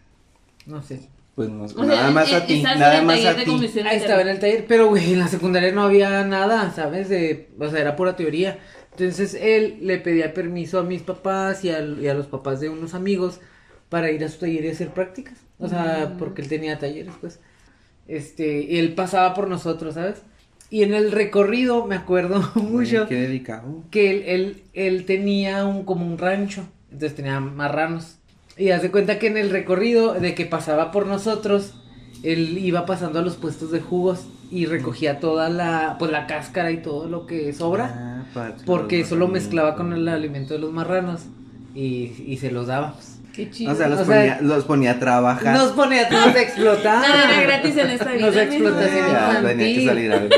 no 0.64 0.83
sé. 0.83 1.11
Pues 1.35 1.50
no, 1.50 1.64
O 1.64 1.68
sea, 1.68 1.85
nada 1.85 2.11
más 2.11 2.33
eh, 2.33 2.37
a 2.37 2.46
ti, 2.46 2.62
nada 2.62 2.98
el 3.00 3.04
más 3.04 3.22
a 3.26 3.37
ti. 3.37 3.50
Ahí 3.85 3.98
estaba 3.98 4.22
en 4.22 4.28
el 4.28 4.38
taller, 4.38 4.64
pero 4.66 4.88
güey, 4.88 5.12
en 5.12 5.18
la 5.18 5.28
secundaria 5.28 5.72
no 5.72 5.83
había 5.83 6.24
nada, 6.24 6.70
¿sabes? 6.72 7.11
De, 7.11 7.50
o 7.59 7.68
sea, 7.68 7.80
era 7.80 7.96
pura 7.96 8.16
teoría. 8.16 8.59
Entonces 8.92 9.35
él 9.35 9.78
le 9.83 9.98
pedía 9.98 10.33
permiso 10.33 10.78
a 10.80 10.85
mis 10.85 11.02
papás 11.02 11.64
y 11.64 11.70
a, 11.70 11.80
y 11.80 12.09
a 12.09 12.14
los 12.14 12.26
papás 12.28 12.61
de 12.61 12.70
unos 12.70 12.94
amigos 12.94 13.40
para 13.90 14.11
ir 14.11 14.24
a 14.24 14.28
su 14.30 14.38
taller 14.38 14.64
y 14.64 14.68
hacer 14.70 14.88
prácticas. 14.94 15.50
O 15.61 15.68
sea, 15.68 16.14
porque 16.18 16.42
él 16.42 16.49
tenía 16.49 16.79
talleres, 16.79 17.12
pues. 17.20 17.40
Este, 18.09 18.62
y 18.62 18.79
él 18.79 18.94
pasaba 18.94 19.35
por 19.35 19.49
nosotros, 19.49 19.94
¿sabes? 19.94 20.23
Y 20.70 20.83
en 20.83 20.94
el 20.94 21.12
recorrido 21.12 21.87
me 21.87 21.96
acuerdo 21.96 22.42
mucho 22.55 23.07
Qué 23.09 23.16
dedicado. 23.16 23.85
que 23.90 24.11
él, 24.11 24.23
él, 24.27 24.62
él 24.73 25.05
tenía 25.05 25.64
un, 25.66 25.85
como 25.85 26.07
un 26.07 26.18
rancho, 26.18 26.64
entonces 26.90 27.16
tenía 27.16 27.40
marranos. 27.40 28.16
Y 28.57 28.70
hace 28.70 28.90
cuenta 28.90 29.18
que 29.18 29.29
en 29.29 29.37
el 29.37 29.51
recorrido 29.51 30.14
de 30.14 30.35
que 30.35 30.46
pasaba 30.46 30.90
por 30.90 31.07
nosotros, 31.07 31.75
él 32.23 32.59
iba 32.59 32.85
pasando 32.87 33.18
a 33.18 33.23
los 33.23 33.37
puestos 33.37 33.70
de 33.70 33.81
jugos 33.81 34.27
y 34.51 34.66
recogía 34.66 35.20
toda 35.20 35.49
la, 35.49 35.96
pues 35.99 36.11
la 36.11 36.27
cáscara 36.27 36.70
y 36.73 36.79
todo 36.83 37.09
lo 37.09 37.27
que 37.27 37.53
sobra, 37.53 38.25
Ah, 38.35 38.53
porque 38.66 39.01
eso 39.01 39.16
lo 39.16 39.29
mezclaba 39.29 39.77
con 39.77 39.92
el 39.92 40.07
alimento 40.09 40.55
de 40.55 40.61
los 40.61 40.73
marranos 40.73 41.23
y, 41.75 42.12
y 42.27 42.37
se 42.38 42.51
los 42.51 42.66
dábamos. 42.66 43.19
Qué 43.33 43.51
chido. 43.51 43.73
O 43.73 43.75
sea, 43.75 43.88
los, 43.88 44.01
O 44.01 44.05
sea, 44.05 44.16
ponía, 44.16 44.38
los 44.40 44.64
ponía 44.64 44.90
a 44.93 44.99
trabajar. 44.99 45.57
Nos 45.57 45.73
ponía 45.73 46.07
a 46.07 46.09
todos 46.09 46.35
a 46.35 46.40
explotar. 46.43 47.01
Nada 47.09 47.33
era 47.33 47.43
gratis 47.43 47.77
en 47.77 47.90
esta 47.90 48.12
vida. 48.12 48.27
Nos 48.27 48.37
explotación 48.37 49.07
Ya, 49.12 49.43
tenía 49.43 49.75
que 49.75 49.87
salir 49.87 50.12
algo. 50.12 50.35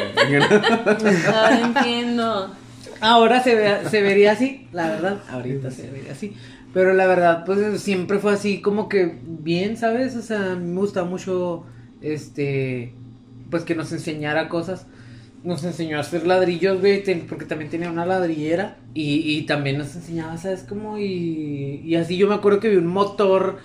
Ahora 1.34 1.60
entiendo. 1.60 2.54
Ahora 3.00 3.42
se, 3.42 3.54
ve- 3.54 3.78
se 3.90 4.00
vería 4.02 4.32
así, 4.32 4.68
la 4.72 4.88
verdad. 4.88 5.18
Ahorita 5.30 5.70
se 5.70 5.90
vería 5.90 6.12
así. 6.12 6.34
Pero 6.72 6.94
la 6.94 7.06
verdad, 7.06 7.44
pues 7.44 7.80
siempre 7.82 8.18
fue 8.18 8.32
así 8.32 8.60
como 8.62 8.88
que 8.88 9.18
bien, 9.24 9.76
¿sabes? 9.76 10.16
O 10.16 10.22
sea, 10.22 10.54
me 10.56 10.78
gusta 10.80 11.04
mucho, 11.04 11.64
este, 12.00 12.94
pues 13.50 13.64
que 13.64 13.74
nos 13.74 13.92
enseñara 13.92 14.48
cosas. 14.48 14.86
Nos 15.44 15.64
enseñó 15.64 15.96
a 15.96 16.00
hacer 16.00 16.24
ladrillos, 16.26 16.80
güey, 16.80 17.02
porque 17.28 17.46
también 17.46 17.70
tenía 17.70 17.90
una 17.90 18.06
ladrillera. 18.06 18.76
Y, 18.94 19.38
y 19.38 19.42
también 19.42 19.78
nos 19.78 19.94
enseñaba, 19.96 20.36
¿sabes? 20.36 20.62
Como 20.62 20.98
y, 20.98 21.82
y 21.84 21.96
así 21.96 22.16
yo 22.16 22.28
me 22.28 22.34
acuerdo 22.34 22.60
que 22.60 22.68
vi 22.68 22.76
un 22.76 22.86
motor, 22.86 23.58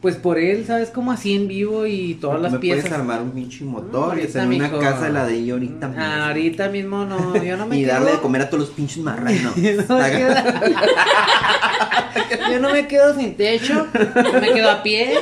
pues 0.00 0.14
por 0.16 0.38
él, 0.38 0.64
¿sabes? 0.66 0.90
Como 0.90 1.10
así 1.10 1.34
en 1.34 1.48
vivo 1.48 1.84
y 1.86 2.14
todas 2.20 2.40
las 2.40 2.52
me 2.52 2.58
piezas. 2.60 2.82
puedes 2.84 2.98
armar 2.98 3.20
un 3.22 3.30
pinche 3.32 3.64
motor 3.64 4.16
y 4.16 4.20
ahorita, 4.22 4.42
hacer 4.42 4.54
una 4.54 4.70
casa 4.78 5.04
de 5.06 5.12
ladrillo 5.12 5.54
ahorita 5.54 5.88
mismo. 5.88 6.02
Ah, 6.04 6.28
ahorita 6.28 6.68
mismo 6.68 7.04
no, 7.04 7.42
yo 7.44 7.56
no 7.56 7.66
me 7.66 7.78
y 7.78 7.80
quedo... 7.82 7.92
darle 7.94 8.12
de 8.12 8.18
comer 8.18 8.42
a 8.42 8.50
todos 8.50 8.60
los 8.68 8.70
pinches 8.70 8.98
marranos. 8.98 9.56
Yo 9.56 9.72
no 9.88 9.98
me 9.98 10.10
quedo- 10.10 10.34
Yo 12.50 12.60
no 12.60 12.70
me 12.70 12.86
quedo 12.86 13.14
sin 13.18 13.34
techo, 13.34 13.86
me 14.40 14.52
quedo 14.52 14.70
a 14.70 14.82
pie. 14.82 15.14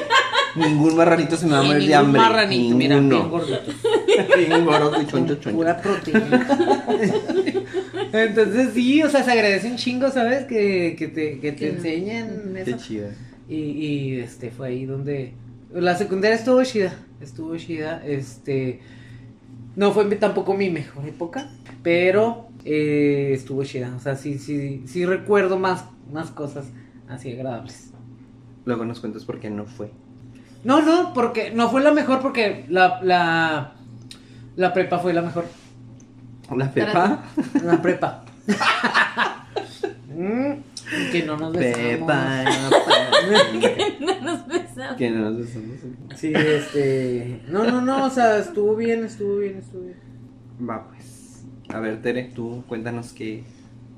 Ningún 0.55 0.97
marranito 0.97 1.37
se 1.37 1.47
me 1.47 1.53
va 1.53 1.61
a 1.61 1.65
y 1.65 1.67
morir 1.69 1.83
de 1.83 1.89
ningún 1.89 2.05
hambre. 2.07 2.21
marranito, 2.23 2.77
mira, 2.77 2.99
bien 3.01 3.29
gordito. 3.29 3.61
Bien 4.37 4.65
gordo 4.65 5.03
y 5.03 5.07
choncho, 5.07 5.35
choncho. 5.37 5.57
Pura 5.57 5.77
proteína. 5.81 6.47
Entonces 8.13 8.71
sí, 8.75 9.03
o 9.03 9.11
sea, 9.11 9.23
se 9.25 9.33
agradece 9.33 9.69
un 9.69 9.77
chingo, 9.77 10.11
¿sabes? 10.11 10.45
Que, 10.47 10.95
que 10.99 11.09
te, 11.09 11.39
que 11.41 11.53
te 11.53 11.71
enseñen 11.71 12.53
Qué 12.65 12.71
eso. 12.71 12.79
chido. 12.79 13.09
Y, 13.49 13.55
y 13.57 14.21
este 14.21 14.51
fue 14.51 14.69
ahí 14.69 14.87
donde. 14.87 15.35
La 15.73 15.97
secundaria 15.97 16.37
estuvo 16.37 16.63
chida. 16.65 16.99
Estuvo 17.21 17.57
chida. 17.57 18.05
Este. 18.05 18.81
No 19.75 19.93
fue 19.93 20.05
tampoco 20.17 20.55
mi 20.55 20.71
mejor 20.71 21.07
época. 21.07 21.51
Pero 21.83 22.49
eh, 22.65 23.31
estuvo 23.33 23.65
chida. 23.65 23.95
O 23.97 24.01
sea, 24.01 24.17
sí, 24.17 24.39
sí, 24.39 24.83
sí 24.87 25.07
recuerdo 25.07 25.59
más, 25.59 25.85
más 26.13 26.31
cosas 26.31 26.67
así 27.09 27.33
agradables. 27.33 27.91
Luego 28.65 28.85
nos 28.85 29.01
cuentas 29.01 29.25
por 29.25 29.39
qué 29.39 29.51
no 29.51 29.67
fue. 29.67 29.91
No, 30.65 30.83
no, 30.83 31.13
porque 31.15 31.53
no 31.53 31.71
fue 31.71 31.81
la 31.81 31.93
mejor 31.93 32.21
porque 32.21 32.67
la, 32.69 33.01
la, 33.03 33.75
la 34.57 34.73
prepa 34.73 34.99
fue 34.99 35.13
la 35.13 35.23
mejor. 35.23 35.45
La 36.55 36.71
Pepa. 36.71 37.25
La 37.63 37.83
prepa. 37.83 38.25
Mm, 40.17 40.63
que 41.13 41.23
no 41.25 41.37
nos 41.37 41.53
besamos. 41.53 41.87
Pepa. 42.01 42.45
No 44.01 44.21
nos 44.21 44.47
besamos. 44.47 44.97
que 44.97 45.11
no 45.11 45.31
nos 45.31 45.39
besamos. 45.39 45.79
Sí, 46.17 46.33
este. 46.35 47.41
No, 47.49 47.65
no, 47.65 47.81
no, 47.81 48.07
o 48.07 48.11
sea, 48.11 48.39
estuvo 48.39 48.77
bien, 48.77 49.05
estuvo 49.05 49.39
bien, 49.39 49.59
estuvo 49.59 49.83
bien. 49.83 49.97
Va 50.69 50.89
pues. 50.89 51.45
A 51.69 51.81
ver, 51.81 52.01
Tere, 52.01 52.31
tú 52.35 52.65
cuéntanos 52.69 53.13
qué, 53.13 53.43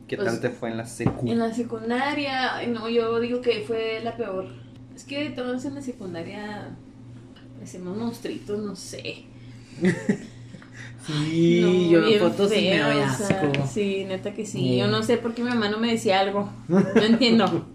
qué 0.07 0.17
Pues, 0.17 0.27
tal 0.27 0.41
te 0.41 0.51
fue 0.51 0.71
en 0.71 0.79
la 0.79 0.87
secu. 0.87 1.29
En 1.31 1.39
la 1.39 1.53
secundaria, 1.53 2.57
ay, 2.57 2.69
no, 2.69 2.89
yo 2.89 3.21
digo 3.21 3.41
que 3.41 3.65
fue 3.67 4.01
la 4.03 4.17
peor. 4.17 4.47
Es 4.95 5.05
que 5.05 5.31
todos 5.31 5.65
en 5.65 5.75
la 5.75 5.83
secundaria 5.83 6.71
hacemos 7.63 7.97
monstruitos, 7.97 8.59
no 8.59 8.75
sé. 8.75 9.27
Sí, 11.07 11.61
No, 11.63 11.91
yo 11.91 12.07
bien 12.07 12.21
fotos 12.21 12.53
y 12.53 12.57
me 12.57 12.61
feo, 12.73 12.87
doy 12.89 12.97
o 12.99 13.09
sea, 13.17 13.41
asco. 13.43 13.67
sí, 13.73 14.05
neta 14.07 14.35
que 14.35 14.45
sí. 14.45 14.77
Yo 14.77 14.89
no 14.89 15.03
sé 15.03 15.17
por 15.17 15.33
qué 15.35 15.43
mi 15.43 15.49
mamá 15.49 15.71
no 15.71 15.79
me 15.79 15.91
decía 15.93 16.21
algo. 16.21 16.51
No 16.69 17.03
entiendo. 17.03 17.67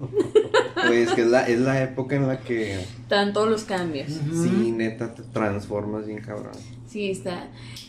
Pues 0.88 1.12
que 1.14 1.22
es 1.22 1.28
la, 1.28 1.48
es 1.48 1.60
la 1.60 1.82
época 1.82 2.16
en 2.16 2.28
la 2.28 2.40
que 2.42 2.76
Están 2.82 3.34
todos 3.34 3.50
los 3.50 3.64
cambios. 3.64 4.12
sí, 4.12 4.72
neta, 4.72 5.14
te 5.16 5.24
transformas 5.24 6.06
bien 6.06 6.20
cabrón. 6.22 6.52
Sí, 6.88 7.10
está. 7.12 7.48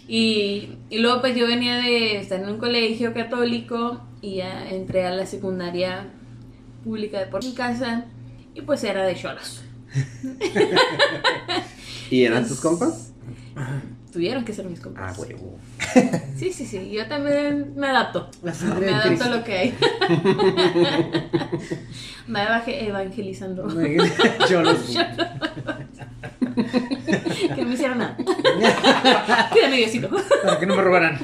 Y, 0.08 0.76
y 0.90 0.98
luego 0.98 1.20
pues 1.20 1.36
yo 1.36 1.46
venía 1.46 1.76
de 1.76 2.16
estar 2.18 2.40
en 2.40 2.48
un 2.48 2.58
colegio 2.58 3.12
católico 3.12 4.00
y 4.22 4.36
ya 4.36 4.68
entré 4.70 5.04
a 5.06 5.10
la 5.10 5.26
secundaria 5.26 6.06
pública 6.84 7.18
de 7.20 7.26
por 7.26 7.44
mi 7.44 7.52
casa 7.54 8.06
y 8.54 8.62
pues 8.62 8.82
era 8.84 9.04
de 9.04 9.14
cholos. 9.16 9.62
¿Y 12.10 12.24
eran 12.24 12.42
Pues, 12.44 12.48
tus 12.52 12.60
compas? 12.60 13.12
Tuvieron 14.14 14.44
que 14.44 14.52
ser 14.54 14.64
mis 14.66 14.78
compas. 14.78 15.12
Ah, 15.18 15.20
huevo. 15.20 15.58
Sí, 16.38 16.52
sí, 16.52 16.64
sí. 16.66 16.88
Yo 16.92 17.06
también 17.08 17.72
me 17.76 17.88
adapto. 17.88 18.30
La 18.44 18.54
sangre 18.54 18.80
Me 18.80 18.86
de 18.86 18.94
adapto 18.94 19.24
a 19.24 19.28
lo 19.28 19.42
que 19.44 19.58
hay. 19.58 19.74
me 22.28 22.40
evangel- 22.46 22.82
evangelizando. 22.88 23.66
Cholos. 24.48 24.78
que 26.54 27.62
no 27.62 27.68
me 27.68 27.74
hicieron 27.74 27.98
nada. 27.98 28.16
Quédame 29.52 29.76
Diosito. 29.78 30.08
Para 30.44 30.60
que 30.60 30.66
no 30.66 30.76
me 30.76 30.82
robaran. 30.82 31.18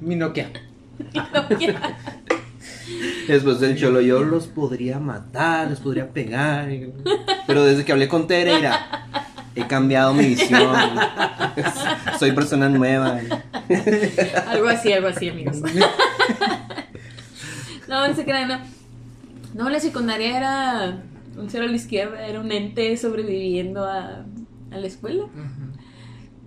Mi 0.00 0.16
Nokia. 0.16 0.50
No 1.14 1.48
quiero. 1.56 1.78
Después 3.28 3.60
del 3.60 3.78
cholo 3.78 4.00
yo 4.00 4.24
los 4.24 4.48
podría 4.48 4.98
matar, 4.98 5.70
les 5.70 5.78
podría 5.78 6.08
pegar. 6.08 6.68
Pero 7.46 7.64
desde 7.64 7.84
que 7.84 7.92
hablé 7.92 8.08
con 8.08 8.26
Tere, 8.26 8.56
mira, 8.56 9.06
he 9.54 9.66
cambiado 9.66 10.12
mi 10.14 10.26
visión. 10.26 10.74
Soy 12.18 12.32
persona 12.32 12.68
nueva. 12.68 13.20
Algo 14.46 14.68
así, 14.68 14.92
algo 14.92 15.08
así, 15.08 15.28
amigos. 15.28 15.60
no, 17.88 18.08
no 18.08 18.14
se 18.14 18.24
crean, 18.24 18.48
no. 18.48 18.58
No, 19.54 19.70
la 19.70 19.80
secundaria 19.80 20.36
era 20.36 21.02
un 21.36 21.48
cero 21.48 21.64
a 21.64 21.68
la 21.68 21.76
izquierda, 21.76 22.26
era 22.26 22.40
un 22.40 22.50
ente 22.50 22.96
sobreviviendo 22.96 23.84
a, 23.84 24.24
a 24.70 24.76
la 24.76 24.86
escuela. 24.86 25.24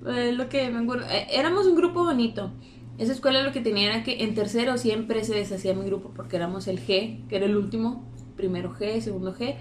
Eh, 0.08 0.34
lo 0.34 0.50
que 0.50 0.70
me 0.70 0.80
acuerdo, 0.80 1.06
eh, 1.10 1.28
éramos 1.32 1.68
un 1.68 1.76
grupo 1.76 2.04
bonito. 2.04 2.52
Esa 2.98 3.14
escuela 3.14 3.44
lo 3.44 3.52
que 3.52 3.62
tenía 3.62 3.94
era 3.94 4.04
que 4.04 4.24
en 4.24 4.34
tercero 4.34 4.78
siempre 4.78 5.24
se 5.24 5.36
deshacía 5.36 5.74
mi 5.74 5.86
grupo 5.86 6.12
porque 6.16 6.36
éramos 6.36 6.68
el 6.68 6.80
G, 6.80 7.28
que 7.28 7.36
era 7.36 7.46
el 7.46 7.56
último, 7.56 8.04
primero 8.36 8.74
G, 8.74 9.00
segundo 9.02 9.36
G. 9.36 9.56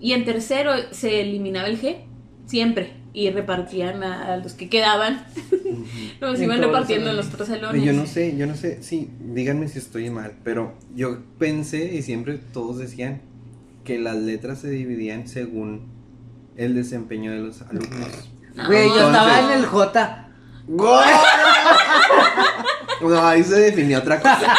Y 0.00 0.12
en 0.12 0.24
tercero 0.24 0.72
se 0.90 1.20
eliminaba 1.20 1.68
el 1.68 1.80
G, 1.80 1.98
siempre. 2.46 2.94
Y 3.16 3.30
repartían 3.30 4.02
a, 4.04 4.34
a 4.34 4.36
los 4.36 4.52
que 4.52 4.68
quedaban. 4.68 5.24
Los 6.20 6.36
En 6.38 6.44
iban 6.44 6.60
repartiendo 6.60 7.08
en 7.10 7.16
los 7.16 7.28
otros 7.28 7.48
salones. 7.48 7.82
Yo 7.82 7.92
no 7.94 8.06
sé, 8.06 8.36
yo 8.36 8.46
no 8.46 8.54
sé, 8.56 8.82
sí, 8.82 9.10
díganme 9.20 9.68
si 9.68 9.78
estoy 9.78 10.10
mal, 10.10 10.32
pero 10.44 10.74
yo 10.94 11.18
pensé 11.38 11.94
y 11.94 12.02
siempre 12.02 12.38
todos 12.52 12.76
decían 12.78 13.22
que 13.84 13.98
las 13.98 14.16
letras 14.16 14.58
se 14.60 14.68
dividían 14.68 15.28
según 15.28 15.86
el 16.56 16.74
desempeño 16.74 17.32
de 17.32 17.38
los 17.38 17.62
alumnos. 17.62 18.28
No, 18.54 18.66
Güey, 18.66 18.88
yo 18.88 19.06
estaba 19.06 19.40
en 19.40 19.50
el 19.60 19.66
J. 19.66 20.28
No, 23.00 23.26
ahí 23.26 23.42
se 23.44 23.56
definió 23.60 23.98
otra 23.98 24.20
cosa. 24.20 24.38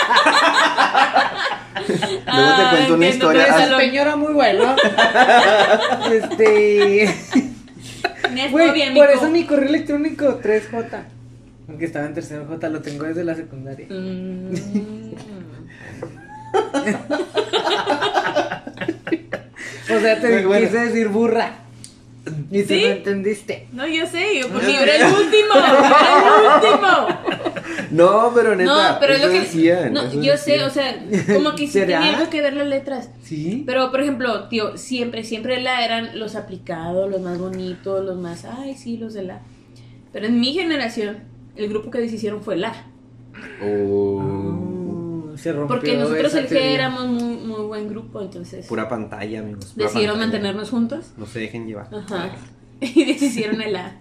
Luego 1.88 2.16
te 2.18 2.24
Ah, 2.28 2.68
cuento 2.72 2.94
una 2.96 3.06
entiendo, 3.08 3.08
historia. 3.08 3.44
pero 3.46 3.54
Ah, 3.56 3.60
Desempeño 3.60 4.02
era 4.02 4.16
muy 4.16 4.34
bueno. 4.34 4.76
este. 6.12 7.16
Güey, 8.52 8.94
por 8.96 9.10
eso 9.10 9.30
mi 9.30 9.46
correo 9.46 9.70
electrónico 9.70 10.40
3J. 10.42 10.88
Aunque 11.70 11.86
estaba 11.86 12.06
en 12.06 12.14
tercero 12.14 12.46
J, 12.48 12.70
lo 12.70 12.82
tengo 12.82 13.04
desde 13.06 13.24
la 13.24 13.36
secundaria. 13.36 13.88
Mm. 13.90 14.54
O 19.90 20.00
sea, 20.00 20.20
te 20.20 20.46
bueno. 20.46 20.68
quise 20.68 20.80
decir 20.86 21.08
burra. 21.08 21.52
Y 22.52 22.64
tú 22.64 22.74
¿Sí? 22.74 22.82
no 22.82 22.88
entendiste. 22.90 23.68
No, 23.72 23.88
yo 23.88 24.06
sé, 24.06 24.38
yo 24.42 24.50
porque 24.50 24.74
yo 24.74 24.82
era 24.82 24.96
el 24.98 25.06
último, 25.14 25.54
era 25.56 26.28
el 26.28 26.34
último. 26.66 27.08
No, 27.92 28.32
pero 28.36 28.54
neta, 28.54 28.92
No, 28.94 29.00
pero 29.00 29.14
es 29.14 29.22
lo 29.22 29.30
que 29.30 29.40
decían, 29.42 29.94
no, 29.94 30.02
eso 30.04 30.22
yo 30.22 30.36
sé, 30.38 30.60
decían. 30.60 30.68
o 30.68 30.70
sea, 30.70 30.94
como 31.34 31.52
que 31.56 31.68
sí 31.68 31.68
¿Será? 31.74 32.00
tenía 32.02 32.18
algo 32.18 32.30
que 32.30 32.42
ver 32.42 32.52
las 32.54 32.68
letras. 32.68 33.10
Sí. 33.28 33.64
Pero, 33.66 33.92
por 33.92 34.00
ejemplo, 34.02 34.48
tío, 34.48 34.78
siempre, 34.78 35.24
siempre 35.24 35.62
la 35.62 35.84
eran 35.84 36.18
los 36.20 36.36
aplicados, 36.36 37.10
los 37.12 37.22
más 37.22 37.38
bonitos, 37.38 38.06
los 38.06 38.18
más, 38.18 38.46
ay, 38.46 38.76
sí, 38.76 38.98
los 38.98 39.14
de 39.14 39.24
la. 39.24 39.42
Pero 40.14 40.28
en 40.28 40.40
mi 40.40 40.54
generación, 40.54 41.18
el 41.56 41.68
grupo 41.70 41.92
que 41.92 42.00
deshicieron 42.00 42.42
fue 42.42 42.56
la. 42.56 42.74
Oh, 43.64 45.34
se 45.36 45.52
rompió 45.54 45.68
Porque 45.76 45.98
nosotros 45.98 46.34
el 46.36 46.48
teoría. 46.48 46.72
éramos 46.72 47.08
muy, 47.08 47.36
muy 47.38 47.62
buen 47.68 47.88
grupo, 47.88 48.22
entonces 48.22 48.66
pura 48.68 48.88
pantalla, 48.90 49.40
amigos. 49.40 49.74
pura 49.74 49.86
decidieron 49.86 50.16
pantalla. 50.18 50.32
mantenernos 50.40 50.70
juntos. 50.70 51.12
No 51.18 51.26
se 51.26 51.40
dejen 51.40 51.68
llevar. 51.68 51.90
Ajá. 51.94 52.32
Y 52.80 53.06
deshicieron 53.06 53.60
el 53.62 53.76
A. 53.76 54.00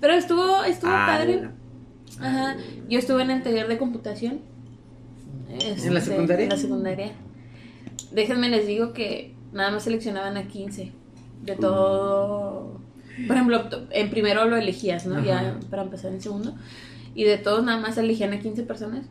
Pero 0.00 0.14
estuvo, 0.14 0.62
estuvo 0.62 0.90
Ah, 0.92 1.04
padre. 1.18 1.42
la- 1.42 2.26
Ajá. 2.28 2.56
Yo 2.88 2.98
estuve 2.98 3.22
en 3.22 3.30
el 3.32 3.42
taller 3.42 3.66
de 3.66 3.76
computación. 3.78 4.40
¿En 5.50 5.92
la 5.92 5.98
Este, 5.98 6.10
secundaria? 6.12 6.44
En 6.44 6.50
la 6.50 6.56
secundaria. 6.56 7.12
Déjenme 8.12 8.48
les 8.48 8.66
digo 8.66 8.92
que 8.92 9.34
nada 9.52 9.70
más 9.70 9.84
seleccionaban 9.84 10.36
a 10.36 10.48
15. 10.48 10.92
De 11.42 11.56
todo. 11.56 12.80
Por 13.26 13.36
ejemplo, 13.36 13.64
en 13.90 14.10
primero 14.10 14.46
lo 14.46 14.56
elegías, 14.56 15.06
¿no? 15.06 15.22
Ya 15.22 15.40
Ajá. 15.40 15.60
para 15.70 15.82
empezar 15.82 16.12
en 16.12 16.20
segundo. 16.20 16.54
Y 17.14 17.24
de 17.24 17.36
todos 17.36 17.64
nada 17.64 17.80
más 17.80 17.98
elegían 17.98 18.32
a 18.32 18.40
15 18.40 18.62
personas. 18.62 19.06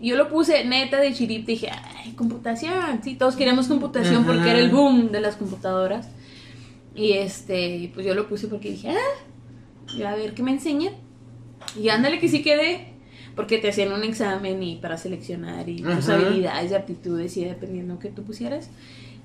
Y 0.00 0.08
yo 0.08 0.16
lo 0.16 0.28
puse 0.28 0.64
neta 0.64 0.98
de 0.98 1.12
chirip, 1.12 1.46
dije, 1.46 1.70
ay, 1.70 2.12
computación. 2.12 3.00
Sí, 3.02 3.14
todos 3.14 3.36
queríamos 3.36 3.68
computación 3.68 4.24
porque 4.24 4.50
era 4.50 4.58
el 4.58 4.70
boom 4.70 5.12
de 5.12 5.20
las 5.20 5.36
computadoras. 5.36 6.08
Y 6.94 7.12
este, 7.12 7.90
pues 7.94 8.04
yo 8.06 8.14
lo 8.14 8.28
puse 8.28 8.48
porque 8.48 8.70
dije, 8.70 8.90
ah, 8.90 10.08
a 10.08 10.16
ver 10.16 10.34
qué 10.34 10.42
me 10.42 10.50
enseñan. 10.50 10.94
Y 11.80 11.88
ándale 11.88 12.18
que 12.18 12.28
sí 12.28 12.42
quedé, 12.42 12.93
porque 13.36 13.58
te 13.58 13.68
hacían 13.68 13.92
un 13.92 14.04
examen 14.04 14.62
y 14.62 14.76
para 14.76 14.96
seleccionar 14.96 15.68
y 15.68 15.76
tus 15.82 16.08
Ajá. 16.08 16.14
habilidades 16.14 16.70
y 16.70 16.74
aptitudes 16.74 17.36
y 17.36 17.44
dependiendo 17.44 17.98
que 17.98 18.08
tú 18.10 18.22
pusieras. 18.22 18.70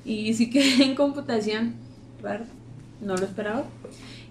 Y 0.05 0.34
sí 0.34 0.49
quedé 0.49 0.84
en 0.84 0.95
computación, 0.95 1.76
raro, 2.22 2.45
no 3.01 3.16
lo 3.16 3.26
esperaba. 3.26 3.64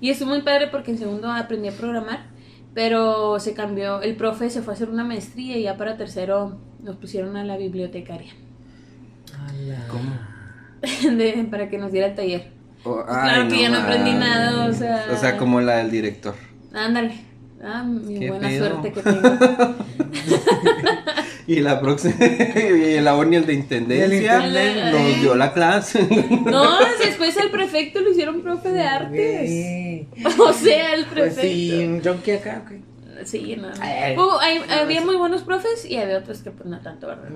Y 0.00 0.10
estuvo 0.10 0.30
muy 0.30 0.42
padre 0.42 0.68
porque 0.68 0.90
en 0.92 0.98
segundo 0.98 1.30
aprendí 1.30 1.68
a 1.68 1.72
programar, 1.72 2.26
pero 2.74 3.38
se 3.40 3.54
cambió, 3.54 4.02
el 4.02 4.14
profe 4.16 4.50
se 4.50 4.62
fue 4.62 4.72
a 4.72 4.76
hacer 4.76 4.88
una 4.90 5.04
maestría 5.04 5.56
y 5.58 5.62
ya 5.64 5.76
para 5.76 5.96
tercero 5.96 6.58
nos 6.82 6.96
pusieron 6.96 7.36
a 7.36 7.42
la 7.44 7.56
bibliotecaria 7.56 8.30
Ala. 9.48 9.86
¿Cómo? 9.88 10.16
de- 11.16 11.46
para 11.50 11.68
que 11.68 11.78
nos 11.78 11.90
diera 11.92 12.06
el 12.08 12.14
taller. 12.14 12.50
Oh, 12.84 13.04
claro 13.04 13.42
ay, 13.42 13.48
que 13.48 13.60
ya 13.60 13.70
no 13.70 13.78
aprendí 13.78 14.10
mames. 14.12 14.28
nada, 14.28 14.66
o 14.68 14.72
sea- 14.72 15.06
O 15.12 15.16
sea, 15.16 15.36
como 15.36 15.60
la 15.60 15.78
del 15.78 15.90
director. 15.90 16.34
Ándale. 16.72 17.14
Ah, 17.62 17.82
mi 17.84 18.18
¿Qué 18.20 18.30
buena 18.30 18.48
pedo? 18.48 18.66
suerte 18.68 18.92
que 18.92 19.02
tengo. 19.02 19.74
Y 21.46 21.61
la 21.61 21.80
próxima, 21.80 22.14
y 22.20 22.92
el 22.96 23.09
Aboni, 23.09 23.36
el 23.36 23.46
de 23.46 23.54
intendencia, 23.54 24.44
El 24.44 24.92
nos 24.92 25.20
dio 25.22 25.34
la 25.34 25.54
clase. 25.54 26.06
No, 26.44 26.78
después 27.02 27.34
el 27.38 27.50
prefecto 27.50 28.02
lo 28.02 28.11
hicieron 28.11 28.42
profe 28.42 28.68
de 28.70 28.82
artes. 28.82 30.06
O 30.38 30.52
sea, 30.52 30.92
el 30.94 31.06
Pues 31.06 31.34
prefecto. 31.34 31.40
sí, 31.40 31.84
un 31.86 32.02
junkie 32.04 32.32
acá, 32.32 32.62
ok. 32.66 32.72
Sí, 33.24 33.56
no. 33.56 33.68
Ay, 33.80 34.14
Hubo- 34.14 34.38
hay- 34.40 34.59
no, 34.59 34.74
había 34.74 35.00
sí. 35.00 35.06
muy 35.06 35.16
buenos 35.16 35.42
profes 35.42 35.86
y 35.88 35.96
había 35.96 36.18
otros 36.18 36.42
que 36.42 36.50
pues 36.50 36.68
no 36.68 36.80
tanto, 36.80 37.06
¿verdad? 37.06 37.30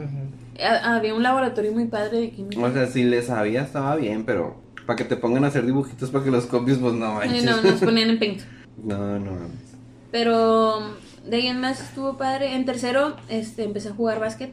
Ha- 0.63 0.95
Había 0.97 1.15
un 1.15 1.23
laboratorio 1.23 1.73
muy 1.73 1.87
padre 1.87 2.19
de 2.19 2.31
química. 2.33 2.61
O 2.61 2.71
sea, 2.71 2.87
si 2.89 3.05
le 3.05 3.23
sabía 3.23 3.63
estaba 3.63 3.97
bien, 3.97 4.25
pero 4.27 4.61
para 4.87 4.97
que 4.99 5.05
te 5.05 5.17
pongan 5.17 5.45
a 5.45 5.47
hacer 5.47 5.65
dibujitos 5.65 6.11
para 6.11 6.23
que 6.23 6.31
los 6.31 6.45
copies, 6.45 6.77
pues 6.77 6.93
no 6.93 7.15
manches. 7.15 7.45
no, 7.45 7.63
nos 7.63 7.81
ponían 7.81 8.11
en 8.11 8.19
paint. 8.19 8.41
No, 8.85 9.19
no 9.19 9.33
mames. 9.33 9.72
Pero 10.13 10.79
de 11.27 11.37
ahí 11.37 11.47
en 11.49 11.61
más 11.61 11.81
estuvo 11.81 12.17
padre. 12.17 12.55
En 12.55 12.65
tercero 12.65 13.17
este, 13.29 13.65
empecé 13.65 13.89
a 13.89 13.95
jugar 13.95 14.21
básquet. 14.21 14.53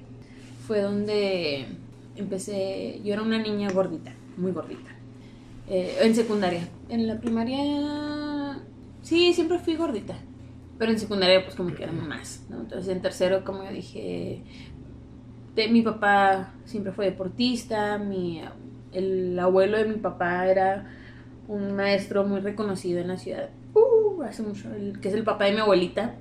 Fue 0.66 0.82
donde 0.82 1.68
empecé. 2.16 3.02
Yo 3.04 3.14
era 3.14 3.22
una 3.22 3.38
niña 3.38 3.70
gordita, 3.70 4.14
muy 4.38 4.52
gordita. 4.52 4.90
Eh, 5.68 5.98
en 6.02 6.16
secundaria. 6.16 6.68
En 6.88 7.06
la 7.06 7.20
primaria. 7.20 8.58
Sí, 9.04 9.34
siempre 9.34 9.60
fui 9.60 9.76
gordita. 9.76 10.16
Pero 10.78 10.92
en 10.92 11.00
secundaria, 11.00 11.44
pues 11.44 11.56
como 11.56 11.76
que 11.76 11.84
era 11.84 11.92
más. 11.92 12.46
¿no? 12.50 12.62
Entonces 12.62 12.88
en 12.88 13.02
tercero, 13.02 13.44
como 13.44 13.66
yo 13.66 13.72
dije. 13.72 14.42
mi 15.70 15.82
papá 15.82 16.54
siempre 16.64 16.94
fue 16.94 17.06
deportista. 17.06 17.98
Mi, 17.98 18.42
el 18.94 19.38
abuelo 19.38 19.78
de 19.78 19.86
mi 19.86 19.98
papá 19.98 20.48
era 20.48 20.90
un 21.50 21.76
maestro 21.76 22.26
muy 22.26 22.40
reconocido 22.40 23.02
en 23.02 23.10
la 23.10 23.18
ciudad. 23.18 23.50
Uh, 23.74 24.22
hace 24.24 24.42
mucho. 24.44 24.74
el- 24.74 25.00
que 25.00 25.10
es 25.10 25.14
el 25.14 25.24
papá 25.24 25.46
de 25.46 25.54
mi 25.54 25.60
abuelita 25.60 26.16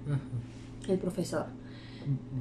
el 0.88 0.98
profesor 0.98 1.46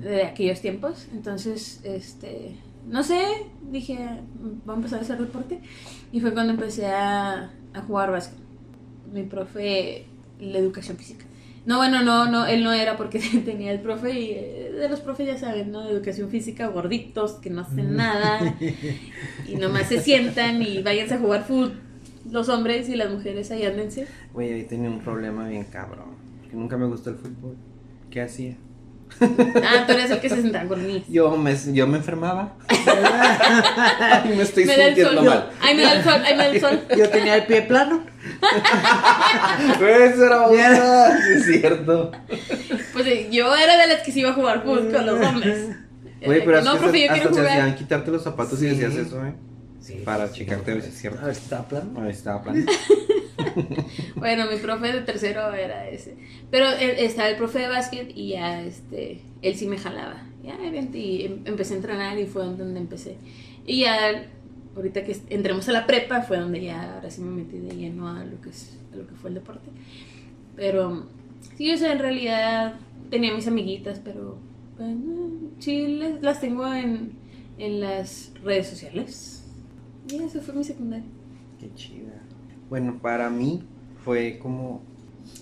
de 0.01 0.23
aquellos 0.23 0.61
tiempos. 0.61 1.07
Entonces, 1.13 1.81
este, 1.83 2.55
no 2.87 3.03
sé, 3.03 3.19
dije, 3.69 3.97
vamos 4.65 4.69
a 4.69 4.73
empezar 4.75 4.99
a 4.99 5.01
hacer 5.01 5.17
deporte. 5.19 5.59
Y 6.11 6.19
fue 6.21 6.33
cuando 6.33 6.53
empecé 6.53 6.85
a, 6.87 7.51
a 7.73 7.81
jugar 7.81 8.11
básquet. 8.11 8.39
Mi 9.13 9.23
profe, 9.23 10.05
la 10.39 10.57
educación 10.59 10.95
física. 10.97 11.25
No, 11.65 11.77
bueno, 11.77 12.01
no, 12.01 12.29
no, 12.31 12.45
él 12.45 12.63
no 12.63 12.71
era 12.71 12.95
porque 12.95 13.19
tenía 13.45 13.73
el 13.73 13.81
profe 13.81 14.17
y 14.17 14.31
eh, 14.31 14.71
de 14.71 14.87
los 14.87 15.01
profes 15.01 15.27
ya 15.27 15.37
saben, 15.37 15.71
¿no? 15.71 15.81
De 15.83 15.91
educación 15.91 16.29
física, 16.29 16.67
gorditos, 16.67 17.33
que 17.33 17.49
no 17.49 17.61
hacen 17.61 17.95
nada 17.97 18.55
y 19.47 19.55
nomás 19.55 19.87
se 19.87 19.99
sientan 19.99 20.61
y 20.61 20.81
váyanse 20.81 21.15
a 21.15 21.19
jugar 21.19 21.43
fútbol. 21.43 21.81
Los 22.31 22.49
hombres 22.49 22.89
y 22.89 22.95
las 22.95 23.09
mujeres 23.09 23.49
ahí 23.51 23.65
ándense. 23.65 24.07
Güey, 24.33 24.53
ahí 24.53 24.63
tenía 24.63 24.89
un 24.89 24.99
problema 24.99 25.47
bien 25.47 25.63
cabrón. 25.65 26.15
Que 26.49 26.55
nunca 26.55 26.77
me 26.77 26.85
gustó 26.87 27.09
el 27.11 27.17
fútbol. 27.17 27.55
¿Qué 28.09 28.21
hacía? 28.21 28.55
Ah, 29.21 29.85
tú 29.87 29.93
eres 29.93 30.11
el 30.11 30.19
que 30.19 30.27
se 30.29 30.41
sentaba 30.41 30.67
conmigo. 30.67 31.05
Yo 31.07 31.35
me, 31.37 31.55
yo 31.73 31.87
me 31.87 31.97
enfermaba. 31.97 32.55
y 34.25 34.29
me 34.35 34.43
estoy 34.43 34.65
Me 34.65 34.75
sintiendo 34.75 35.23
mal. 35.23 35.49
Ay, 35.61 35.75
me 35.75 35.83
da 35.83 35.93
el 35.93 36.03
sol, 36.03 36.21
ay, 36.25 36.35
me 36.35 36.43
da 36.43 36.49
el 36.49 36.59
sol. 36.61 36.79
Yo 36.97 37.09
tenía 37.09 37.35
el 37.37 37.45
pie 37.45 37.61
plano. 37.63 38.03
Eso 39.79 40.25
era 40.25 40.47
otra. 40.47 41.17
Sí, 41.21 41.33
es 41.37 41.45
cierto. 41.45 42.11
Pues 42.93 43.07
eh, 43.07 43.27
yo 43.31 43.55
era 43.55 43.77
de 43.77 43.87
las 43.93 44.03
que 44.03 44.11
se 44.11 44.19
iba 44.19 44.31
a 44.31 44.33
jugar 44.33 44.63
fútbol 44.63 44.91
con 44.91 45.05
los 45.05 45.25
hombres. 45.25 45.69
Güey, 46.25 46.43
pero 46.43 46.59
que, 46.59 46.65
no, 46.65 46.71
hasta, 46.71 46.83
profe, 46.83 46.99
yo 46.99 47.11
hasta 47.11 47.15
quiero 47.15 47.31
te 47.35 47.41
hacían 47.41 47.61
jugar. 47.61 47.75
quitarte 47.77 48.11
los 48.11 48.23
zapatos 48.23 48.61
y 48.61 48.69
Sí. 48.69 48.75
decías 48.75 48.95
eso, 49.07 49.25
¿eh? 49.25 49.33
Sí. 49.87 50.01
Para 50.03 50.29
checarte 50.31 50.71
a 50.71 50.73
ver 50.75 50.83
si 50.83 50.89
es 50.89 50.97
cierto. 50.99 51.19
A 51.21 51.25
ver 51.27 51.35
si 51.35 51.43
estaba 51.43 51.65
plano. 51.67 52.01
Ahí 52.01 52.09
estaba 52.11 52.43
plan. 52.43 52.65
Bueno, 54.15 54.45
mi 54.51 54.57
profe 54.57 54.91
de 54.91 55.01
tercero 55.01 55.53
era 55.53 55.87
ese. 55.89 56.15
Pero 56.51 56.67
él- 56.69 56.95
estaba 56.99 57.29
el 57.29 57.37
profe 57.37 57.59
de 57.59 57.67
básquet 57.69 58.11
y 58.15 58.29
ya, 58.29 58.61
este, 58.63 59.21
él 59.41 59.55
sí 59.55 59.67
me 59.67 59.77
jalaba. 59.77 60.23
Ya, 60.43 60.57
y 60.93 61.25
em- 61.25 61.41
empecé 61.45 61.73
a 61.73 61.77
entrenar 61.77 62.19
y 62.19 62.25
fue 62.25 62.43
donde 62.45 62.79
empecé. 62.79 63.17
Y 63.65 63.81
ya, 63.81 64.25
ahorita 64.75 65.03
que 65.03 65.15
entremos 65.29 65.67
a 65.69 65.71
la 65.71 65.85
prepa, 65.87 66.21
fue 66.21 66.37
donde 66.37 66.63
ya, 66.63 66.95
ahora 66.95 67.09
sí 67.09 67.21
me 67.21 67.43
metí 67.43 67.57
de 67.59 67.75
lleno 67.75 68.09
a 68.09 68.23
lo 68.25 68.41
que, 68.41 68.49
es, 68.49 68.77
a 68.93 68.95
lo 68.95 69.07
que 69.07 69.15
fue 69.15 69.29
el 69.29 69.35
deporte. 69.35 69.69
Pero, 70.55 71.07
sí, 71.57 71.71
o 71.71 71.77
sea, 71.77 71.91
en 71.93 71.99
realidad 71.99 72.75
tenía 73.09 73.33
mis 73.33 73.47
amiguitas, 73.47 73.99
pero 74.03 74.37
bueno, 74.77 75.51
sí 75.59 75.87
les- 75.87 76.21
las 76.21 76.41
tengo 76.41 76.71
en, 76.73 77.13
en 77.57 77.79
las 77.79 78.31
redes 78.43 78.67
sociales. 78.67 79.36
Y 80.09 80.15
eso 80.23 80.41
fue 80.41 80.53
mi 80.55 80.63
secundaria. 80.63 81.05
Qué 81.59 81.73
chida. 81.73 82.21
Bueno, 82.69 82.99
para 83.01 83.29
mí 83.29 83.63
fue 84.03 84.39
como 84.41 84.81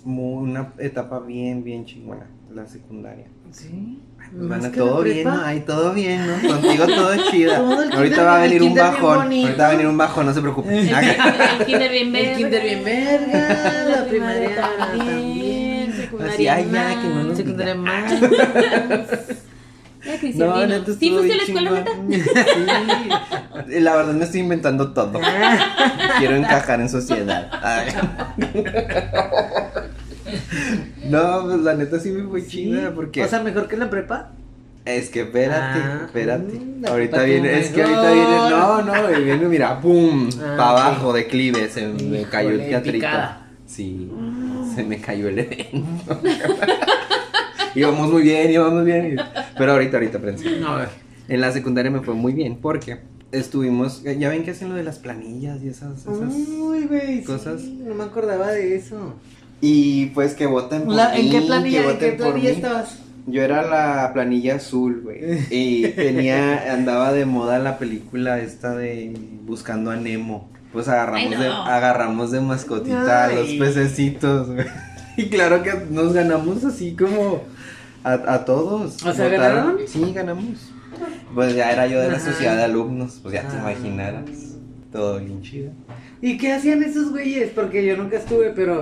una 0.04 0.74
etapa 0.80 1.20
bien, 1.20 1.64
bien 1.64 1.86
chingona, 1.86 2.28
la 2.54 2.66
secundaria. 2.68 3.28
Sí. 3.52 4.00
Bueno, 4.34 4.72
todo 4.72 5.04
bien, 5.04 5.24
¿no? 5.28 5.40
Ay, 5.44 5.60
todo 5.62 5.94
bien, 5.94 6.22
¿no? 6.26 6.50
Contigo 6.50 6.88
todo 6.88 7.16
chida. 7.32 7.58
Todo 7.58 7.84
el 7.84 7.92
Ahorita 7.92 8.24
va 8.24 8.36
a 8.38 8.46
el 8.46 8.52
venir 8.54 8.64
un 8.70 8.76
bajón. 8.76 9.20
Ahorita 9.22 9.58
va 9.58 9.68
a 9.68 9.72
venir 9.72 9.88
un 9.88 9.98
bajón, 9.98 10.26
no 10.26 10.34
se 10.34 10.42
preocupe. 10.42 10.80
El, 10.80 10.90
kinder- 10.90 11.56
el 11.60 11.66
kinder 11.66 11.92
bien 11.92 12.12
verga. 12.12 12.32
El 12.32 12.38
kinder 12.38 12.64
bien 12.64 12.84
verga, 12.84 13.90
la 14.02 14.08
primaria 14.08 14.56
también, 14.56 14.98
también. 15.08 15.94
secundaria 15.94 16.34
Así, 16.34 16.48
ay, 16.48 16.70
ya, 16.72 17.02
que 17.02 17.08
no 17.08 17.24
nos 17.24 17.38
Secundaria 17.38 17.76
más. 17.76 18.14
No, 20.36 20.68
neta, 20.68 20.92
¿Sí 21.00 21.10
fuiste 21.12 21.34
a 21.34 21.38
la 21.38 21.44
escuela, 21.44 21.72
neta? 21.72 21.92
Sí. 23.68 23.80
La 23.82 23.96
verdad 23.96 24.14
me 24.14 24.24
estoy 24.26 24.42
inventando 24.42 24.94
todo. 24.94 25.20
Quiero 26.20 26.36
encajar 26.36 26.80
en 26.82 26.90
sociedad. 26.90 27.50
Ay. 27.64 27.92
No, 31.10 31.44
pues 31.46 31.60
la 31.62 31.74
neta 31.76 32.00
sí 32.00 32.10
me 32.12 32.28
fue 32.30 32.46
chida 32.46 32.92
porque 32.94 33.24
O 33.24 33.28
sea, 33.28 33.42
mejor 33.42 33.68
que 33.68 33.78
la 33.78 33.90
prepa. 33.90 34.32
es 34.86 35.10
que 35.10 35.22
espérate, 35.22 35.80
Ah, 35.82 36.02
espérate. 36.06 36.54
mm, 36.60 36.82
la 36.82 36.90
ahorita 36.90 37.24
viene, 37.24 37.60
es 37.60 37.70
que 37.70 37.82
ahorita 37.84 38.12
viene, 38.12 38.38
no, 38.50 38.82
no, 38.82 39.12
y 39.20 39.24
viene, 39.24 39.46
mira, 39.48 39.80
pum, 39.82 40.30
Ah, 40.40 40.54
para 40.58 40.70
abajo, 40.70 41.14
declive, 41.14 41.70
se 41.70 41.88
me 41.88 41.96
Híjole, 42.04 42.28
cayó 42.30 42.50
el 42.50 42.60
teatrito. 42.70 42.94
picada. 42.98 43.42
Sí, 43.66 44.12
se 44.76 44.84
me 44.84 45.00
cayó 45.02 45.28
el 45.30 45.40
evento. 45.40 46.22
íbamos 47.76 48.12
muy 48.12 48.24
bien, 48.24 48.52
íbamos 48.52 48.74
muy 48.74 48.86
bien. 48.86 49.18
Pero 49.58 49.72
ahorita, 49.74 49.98
ahorita, 49.98 50.20
prensa. 50.20 50.50
No, 50.60 50.70
a 50.70 50.78
ver. 50.80 50.90
En 51.28 51.42
la 51.42 51.52
secundaria 51.52 51.92
me 51.92 52.02
fue 52.02 52.14
muy 52.14 52.34
bien 52.34 52.58
porque 52.62 53.00
estuvimos, 53.32 54.04
ya 54.04 54.30
ven 54.30 54.44
que 54.44 54.52
hacen 54.52 54.70
lo 54.70 54.76
de 54.76 54.84
las 54.84 55.00
planillas 55.00 55.62
y 55.64 55.70
esas, 55.70 56.02
esas. 56.02 56.34
Uy, 56.34 56.86
güey. 56.86 57.24
cosas. 57.24 57.62
Sí, 57.62 57.82
no 57.86 57.96
me 57.96 58.04
acordaba 58.04 58.52
de 58.52 58.76
eso. 58.76 59.16
Y 59.62 60.08
pues 60.08 60.34
que 60.36 60.46
voten 60.46 60.84
por 60.84 60.94
La- 60.96 61.16
¿En 61.16 61.26
mí, 61.26 61.32
qué 61.32 61.40
que 61.40 61.46
planilla, 61.46 61.92
en 61.92 61.98
qué 61.98 62.08
por 62.12 62.18
planilla 62.32 62.50
mí. 62.50 62.56
estabas? 62.56 63.00
Yo 63.28 63.42
era 63.42 63.64
la 63.64 64.12
planilla 64.14 64.56
azul, 64.56 65.02
güey. 65.04 65.40
Y 65.50 65.88
tenía, 65.88 66.72
andaba 66.74 67.12
de 67.12 67.26
moda 67.26 67.58
la 67.58 67.80
película 67.80 68.40
esta 68.40 68.76
de 68.76 69.14
Buscando 69.46 69.90
a 69.90 69.96
Nemo. 69.96 70.48
Pues 70.72 70.88
agarramos, 70.90 71.40
de, 71.40 71.48
agarramos 71.48 72.32
de 72.32 72.42
mascotita 72.42 73.26
a 73.26 73.32
los 73.32 73.48
pececitos, 73.54 74.52
güey. 74.52 74.66
Y 75.18 75.28
claro 75.30 75.64
que 75.64 75.72
nos 75.90 76.12
ganamos 76.12 76.66
así 76.66 76.94
como 76.94 77.44
a, 78.06 78.34
a 78.36 78.46
todos. 78.46 79.04
O 79.04 79.14
sea, 79.14 79.26
Votaron- 79.28 79.40
¿ganaron? 79.40 79.78
Sí, 79.88 80.12
ganamos. 80.14 80.72
Pues 81.34 81.56
ya 81.56 81.72
era 81.72 81.88
yo 81.88 82.00
de 82.00 82.08
la 82.10 82.16
Ajá. 82.18 82.32
sociedad 82.32 82.56
de 82.56 82.64
alumnos, 82.64 83.20
pues 83.22 83.34
ya 83.34 83.42
te 83.42 83.58
Ah. 83.58 83.60
imaginarás. 83.72 84.24
Todo 84.92 85.20
bien 85.20 85.42
chido. 85.42 85.72
¿Y 86.22 86.38
qué 86.38 86.54
hacían 86.54 86.82
esos 86.82 87.12
güeyes? 87.12 87.50
Porque 87.54 87.86
yo 87.86 87.98
nunca 87.98 88.16
estuve, 88.18 88.52
pero. 88.52 88.82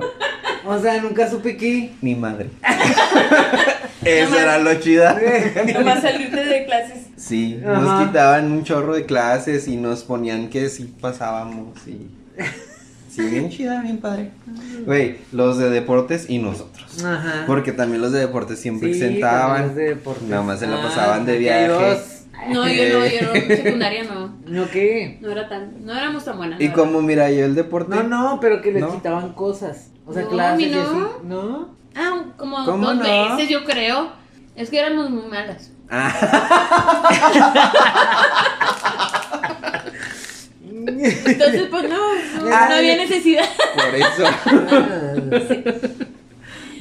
O 0.65 0.79
sea, 0.79 1.01
nunca 1.01 1.27
supe 1.29 1.57
qué. 1.57 1.91
Mi 2.01 2.13
madre. 2.15 2.49
Eso 4.05 4.37
era 4.37 4.59
lo 4.59 4.73
chida. 4.75 5.19
Nomás 5.73 6.01
salirte 6.01 6.43
de 6.45 6.65
clases. 6.65 7.05
Sí, 7.15 7.59
Ajá. 7.65 7.79
nos 7.79 8.07
quitaban 8.07 8.51
un 8.51 8.63
chorro 8.63 8.93
de 8.95 9.05
clases 9.05 9.67
y 9.67 9.77
nos 9.77 10.03
ponían 10.03 10.49
que 10.49 10.69
sí 10.69 10.93
pasábamos 10.99 11.77
y... 11.87 12.07
Sí, 13.09 13.21
bien 13.29 13.49
chida, 13.49 13.81
bien 13.81 13.97
padre. 13.99 14.31
Güey, 14.85 15.17
los 15.31 15.57
de 15.57 15.69
deportes 15.69 16.29
y 16.29 16.39
nosotros. 16.39 16.82
Ajá. 16.99 17.43
Porque 17.47 17.71
también 17.71 18.01
los 18.01 18.11
de 18.11 18.19
deportes 18.19 18.59
siempre 18.59 18.93
Sí, 18.93 19.01
exentaban. 19.01 19.67
los 19.67 19.75
de 19.75 19.83
deportes. 19.89 20.23
Nada 20.23 20.43
más 20.43 20.59
se 20.59 20.67
la 20.67 20.77
Ah, 20.79 20.83
pasaban 20.83 21.25
de 21.25 21.37
viaje. 21.37 21.67
No, 22.49 22.67
yo 22.67 22.99
no, 22.99 23.05
yo 23.05 23.21
no, 23.27 23.33
en 23.35 23.47
secundaria 23.63 24.03
no. 24.03 24.35
¿No 24.45 24.69
qué? 24.69 25.17
No 25.21 25.31
era 25.31 25.47
tan, 25.47 25.85
no 25.85 25.93
éramos 25.95 26.25
tan 26.25 26.37
buenas. 26.37 26.59
Y 26.59 26.69
como 26.69 27.01
mira, 27.01 27.31
yo 27.31 27.45
el 27.45 27.55
deporte... 27.55 27.95
No, 27.95 28.03
no, 28.03 28.39
pero 28.41 28.61
que 28.61 28.71
¿No? 28.73 28.91
quitaban 28.95 29.33
cosas. 29.33 29.91
O 30.05 30.13
sea, 30.13 30.23
No, 30.23 30.29
clases 30.29 30.57
mí 30.57 30.65
y 30.65 30.75
no. 30.75 30.81
así. 30.81 30.99
¿No? 31.23 31.75
Ah, 31.95 32.23
como 32.37 32.65
¿Cómo 32.65 32.87
dos 32.93 32.97
no? 32.97 33.03
veces 33.37 33.49
yo 33.49 33.63
creo. 33.63 34.11
Es 34.55 34.69
que 34.69 34.79
éramos 34.79 35.09
muy 35.09 35.25
malas. 35.27 35.71
Ah, 35.89 36.11
Entonces, 40.85 41.67
pues 41.69 41.83
no, 41.89 42.15
no, 42.15 42.49
no 42.49 42.55
Ay. 42.55 42.77
había 42.79 42.97
necesidad. 42.97 43.45
por 43.75 43.95
eso. 43.95 44.23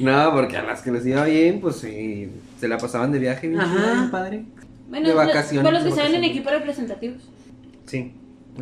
No, 0.01 0.31
porque 0.33 0.57
a 0.57 0.63
las 0.63 0.81
que 0.81 0.91
les 0.91 1.05
iba 1.05 1.25
bien, 1.25 1.59
pues 1.61 1.77
sí, 1.77 2.29
se 2.59 2.67
la 2.67 2.77
pasaban 2.77 3.11
de 3.11 3.19
viaje 3.19 3.47
bien 3.47 3.61
bien 3.61 4.11
padre. 4.11 4.45
Bueno, 4.89 5.07
De 5.09 5.13
vacaciones, 5.15 5.63
con 5.63 5.73
los 5.73 5.83
que 5.83 5.91
salen 5.99 6.15
en 6.15 6.23
equipos 6.25 6.51
representativos. 6.51 7.23
Sí, 7.85 8.13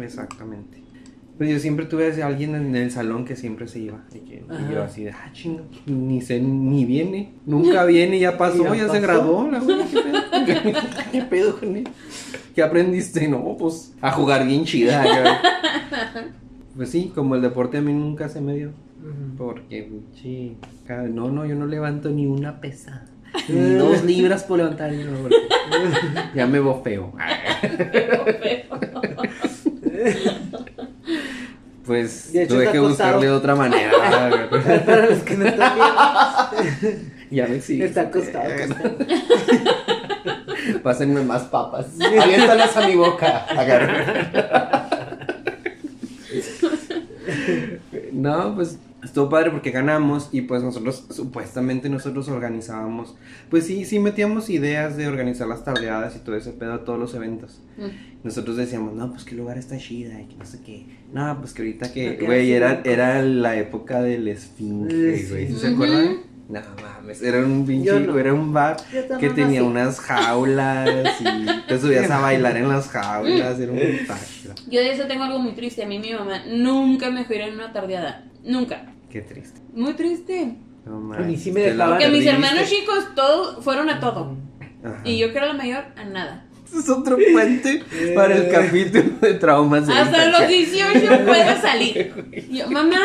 exactamente. 0.02 0.80
Pues 1.38 1.50
yo 1.50 1.60
siempre 1.60 1.88
tuve 1.88 2.22
a 2.22 2.28
alguien 2.28 2.54
en 2.54 2.76
el 2.76 2.92
salón 2.92 3.26
que 3.26 3.36
siempre 3.36 3.68
se 3.68 3.80
iba. 3.80 4.04
Y, 4.14 4.20
que- 4.20 4.44
y 4.70 4.74
yo 4.74 4.84
así 4.84 5.04
de, 5.06 5.12
ah, 5.12 5.30
chinga, 5.34 5.64
ni 5.88 6.22
sé, 6.22 6.40
ni 6.40 6.86
viene. 6.86 7.34
Nunca 7.48 7.84
viene, 7.86 8.20
ya 8.20 8.38
pasó, 8.38 8.64
Ya 8.76 8.76
ya, 8.76 8.90
se 8.90 9.00
graduó. 9.00 9.50
La 9.50 9.60
güey, 9.60 9.78
¿qué 9.92 10.00
pedo? 10.02 10.80
¿Qué 11.12 11.22
pedo 11.24 11.60
con 11.60 11.76
él? 11.78 11.90
¿Qué 12.54 12.62
aprendiste? 12.62 13.28
No, 13.28 13.56
pues 13.58 13.94
a 14.02 14.12
jugar 14.12 14.46
bien 14.46 14.66
chida. 14.66 15.42
Pues 16.76 16.90
sí, 16.90 17.12
como 17.14 17.36
el 17.36 17.42
deporte 17.42 17.80
a 17.80 17.82
mí 17.82 17.92
nunca 17.92 18.30
se 18.30 18.40
me 18.40 18.56
dio. 18.56 18.72
Porque, 19.38 19.90
sí, 20.22 20.58
no, 20.88 21.30
no, 21.30 21.46
yo 21.46 21.56
no 21.56 21.66
levanto 21.66 22.10
ni 22.10 22.28
una 22.28 22.60
pesa. 22.62 23.06
Ni 23.48 23.74
dos 23.78 24.04
libras 24.04 24.44
por 24.44 24.58
levantar. 24.58 24.92
no, 24.92 25.30
ya 26.36 26.48
me 26.48 26.60
bofeo. 26.60 27.14
Pues 31.86 32.32
De 32.32 32.44
hecho, 32.44 32.54
tuve 32.56 32.64
que 32.72 32.78
acostado. 32.78 32.88
buscarle 32.90 33.26
de 33.26 33.32
otra 33.34 33.56
manera. 33.56 33.92
Para 34.86 35.10
los 35.10 35.20
que 35.24 35.36
no 35.36 35.46
están 35.46 35.74
viendo, 35.76 37.00
ya 37.32 37.48
me 37.48 37.60
sigue. 37.60 37.86
está 37.86 38.02
acostado. 38.02 38.46
acostado. 38.54 38.98
Pásenme 40.84 41.22
más 41.22 41.42
papas. 41.44 41.88
Aviéntalas 42.00 42.78
a 42.78 42.88
mi 42.88 42.96
boca. 42.96 43.46
Agarra. 43.50 44.88
No, 48.14 48.56
pues 48.56 48.78
estuvo 49.04 49.30
padre 49.30 49.52
porque 49.52 49.72
ganamos 49.72 50.30
y 50.32 50.42
pues 50.42 50.64
nosotros, 50.64 51.06
supuestamente 51.10 51.90
nosotros 51.90 52.28
organizábamos, 52.30 53.16
pues 53.50 53.66
sí, 53.66 53.86
sí 53.86 54.00
metíamos 54.00 54.50
ideas 54.50 54.98
de 54.98 55.08
organizar 55.08 55.48
las 55.48 55.64
tardeadas 55.64 56.16
y 56.16 56.20
todo 56.20 56.36
ese 56.36 56.52
pedo, 56.52 56.80
todos 56.82 57.00
los 57.00 57.14
eventos. 57.14 57.62
Mm. 57.78 58.24
Nosotros 58.24 58.58
decíamos, 58.58 58.94
no, 58.94 59.12
pues 59.12 59.26
el 59.28 59.38
lugar 59.38 59.58
está 59.58 59.78
chida 59.78 60.22
y 60.22 60.26
que 60.26 60.36
no 60.36 60.46
sé 60.46 60.62
qué. 60.64 60.86
No, 61.14 61.38
pues 61.40 61.54
que 61.54 61.64
ahorita 61.64 61.92
que, 61.92 62.18
güey, 62.18 62.52
era, 62.52 62.76
loco. 62.76 62.90
era 62.90 63.22
la 63.24 63.58
época 63.58 64.02
del 64.02 64.28
esfinge, 64.28 65.26
güey. 65.30 65.48
¿sí 65.48 65.56
¿Se 65.58 65.68
acuerdan? 65.68 66.32
No 66.52 66.60
mames, 66.82 67.22
era 67.22 67.40
un 67.40 67.66
pinche, 67.66 67.98
no. 68.02 68.20
era 68.20 68.34
un 68.34 68.52
bar 68.52 68.76
que 68.92 69.30
tenía 69.30 69.62
nací. 69.62 69.72
unas 69.72 70.00
jaulas 70.02 71.22
y 71.22 71.68
te 71.68 71.80
subías 71.80 72.12
a 72.12 72.20
bailar 72.20 72.58
en 72.58 72.68
las 72.68 72.90
jaulas, 72.90 73.58
era 73.58 73.72
un 73.72 73.80
putazo. 73.80 74.54
Yo 74.70 74.82
de 74.82 74.92
eso 74.92 75.06
tengo 75.08 75.24
algo 75.24 75.40
muy 75.40 75.54
triste. 75.54 75.82
A 75.84 75.88
mí 75.88 75.98
mi 76.00 76.12
mamá 76.12 76.44
nunca 76.46 77.10
me 77.10 77.22
dejó 77.22 77.36
ir 77.36 77.42
en 77.42 77.54
una 77.54 77.72
tardeada. 77.72 78.26
Nunca. 78.44 78.86
Qué 79.10 79.22
triste. 79.22 79.60
Muy 79.74 79.94
triste. 79.94 80.56
No 80.86 81.14
A 81.14 81.20
mí 81.20 81.38
sí 81.38 81.52
me 81.52 81.62
dejaban. 81.62 82.00
Porque 82.00 82.10
mis 82.10 82.26
hermanos 82.26 82.70
chicos 82.70 83.14
todos 83.16 83.64
fueron 83.64 83.90
a 83.90 84.00
todo. 84.00 84.36
Ajá. 84.84 85.02
Y 85.04 85.18
yo 85.18 85.32
que 85.32 85.38
era 85.38 85.48
la 85.48 85.54
mayor, 85.54 85.86
a 85.96 86.04
nada. 86.06 86.46
Es 86.74 86.88
otro 86.90 87.18
puente 87.34 87.84
para 88.16 88.36
el 88.36 88.50
capítulo 88.50 89.04
de 89.20 89.34
traumas. 89.34 89.88
de 89.88 89.94
Hasta 89.94 90.28
los 90.28 90.48
18 90.48 91.26
puedo 91.26 91.62
salir. 91.62 92.14
Y 92.52 92.60
yo, 92.60 92.70
mamá, 92.70 93.02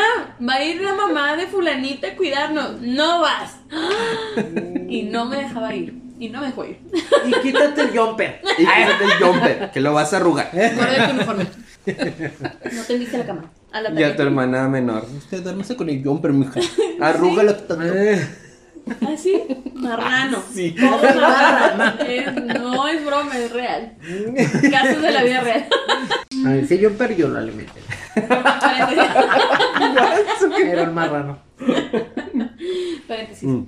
va 0.47 0.53
a 0.53 0.63
ir 0.63 0.81
la 0.81 0.93
mamá 0.93 1.35
de 1.35 1.47
fulanita 1.47 2.07
a 2.07 2.15
cuidarnos. 2.15 2.81
No 2.81 3.21
vas. 3.21 3.57
Y 4.89 5.03
no 5.03 5.25
me 5.25 5.37
dejaba 5.37 5.75
ir. 5.75 5.93
Y 6.17 6.29
no 6.29 6.39
me 6.39 6.47
dejó 6.47 6.63
ir. 6.65 6.79
Y 7.25 7.31
quítate 7.41 7.81
el 7.81 7.97
jumper. 7.97 8.41
Y 8.57 8.65
quítate 8.65 9.03
el 9.03 9.11
jumper, 9.23 9.71
que 9.71 9.81
lo 9.81 9.93
vas 9.93 10.13
a 10.13 10.17
arrugar. 10.17 10.49
Guarda 10.53 11.09
tu 11.09 11.15
uniforme. 11.15 11.45
No 11.87 12.83
te 12.83 12.97
viste 12.97 13.15
a 13.15 13.19
la 13.19 13.25
cama. 13.25 13.51
A 13.71 13.81
la 13.81 13.99
Y 13.99 14.03
a 14.03 14.15
tu 14.15 14.21
hermana 14.21 14.67
menor. 14.67 15.05
Usted 15.17 15.41
duérmese 15.41 15.75
con 15.75 15.89
el 15.89 16.03
jumper, 16.03 16.33
mija. 16.33 16.59
Arrúgalo 17.01 17.55
tanto. 17.55 17.83
¿Ah, 19.01 19.17
sí? 19.17 19.41
Marrano. 19.73 20.41
Sí. 20.53 20.71
Todo 20.79 20.97
marrano. 21.01 21.99
Es- 22.01 22.33
no 22.61 22.87
es 22.87 23.05
broma, 23.05 23.37
es 23.37 23.51
real. 23.51 23.93
Casos 24.71 25.01
de 25.01 25.11
la 25.11 25.23
vida 25.23 25.41
real. 25.41 25.65
A 26.45 26.49
ver, 26.49 26.67
si 26.67 26.83
jumper 26.83 27.15
yo 27.15 27.27
lo 27.27 27.39
alimenté. 27.39 27.79
Era 30.63 30.83
el 30.83 30.91
marrano. 30.91 31.39
Paréntesis. 33.07 33.43
Mm. 33.43 33.63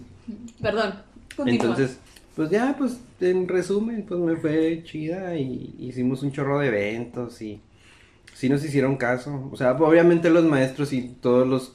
Perdón. 0.62 0.94
Continúa. 1.36 1.62
Entonces, 1.66 1.98
pues 2.36 2.50
ya, 2.50 2.76
pues 2.78 3.00
en 3.22 3.48
resumen, 3.48 4.06
pues 4.08 4.20
me 4.20 4.36
fue 4.38 4.82
chida 4.86 5.36
y 5.36 5.76
hicimos 5.80 6.24
un 6.24 6.32
chorro 6.32 6.60
de 6.60 6.68
eventos 6.68 7.42
y 7.42 7.62
sí 8.40 8.48
nos 8.48 8.64
hicieron 8.64 8.96
caso. 8.96 9.50
O 9.52 9.58
sea, 9.58 9.74
obviamente 9.74 10.30
los 10.30 10.46
maestros 10.46 10.94
y 10.94 11.02
todos 11.22 11.46
los 11.46 11.74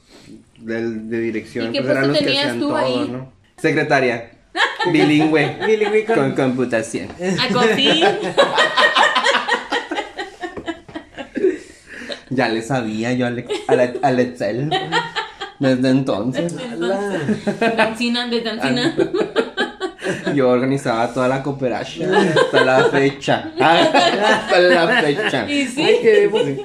del- 0.59 1.09
de, 1.09 1.19
dirección 1.19 1.67
¿Y 1.69 1.71
qué 1.73 1.81
pues 1.81 1.91
eran 1.91 2.07
los 2.07 2.17
que 2.17 2.25
hacían 2.25 2.59
tú 2.59 2.67
todo, 2.69 2.77
ahí? 2.77 3.07
¿no? 3.11 3.31
Secretaria, 3.57 4.31
bilingüe, 4.91 5.57
Bilingüe 5.67 6.05
con- 6.05 6.15
con 6.15 6.31
computación. 6.31 7.07
A 7.39 7.53
cocina. 7.53 8.17
Ya 12.31 12.49
le 12.49 12.61
sabía 12.63 13.13
yo 13.13 13.27
al, 13.27 13.45
al, 13.67 13.99
al 14.01 14.19
Excel 14.19 14.69
desde 15.59 15.89
entonces. 15.89 16.53
La- 16.77 17.19
Dancina, 17.77 18.27
de 18.27 18.41
dancina. 18.41 18.95
Yo 20.35 20.49
organizaba 20.49 21.13
toda 21.13 21.27
la 21.27 21.41
cooperación 21.41 22.13
hasta 22.13 22.63
la 22.63 22.85
fecha. 22.85 23.51
Hasta 23.59 24.59
la 24.59 25.01
fecha. 25.01 25.49
Y 25.49 25.65
sí. 25.65 25.81
Ay, 25.81 25.99
ver, 26.03 26.59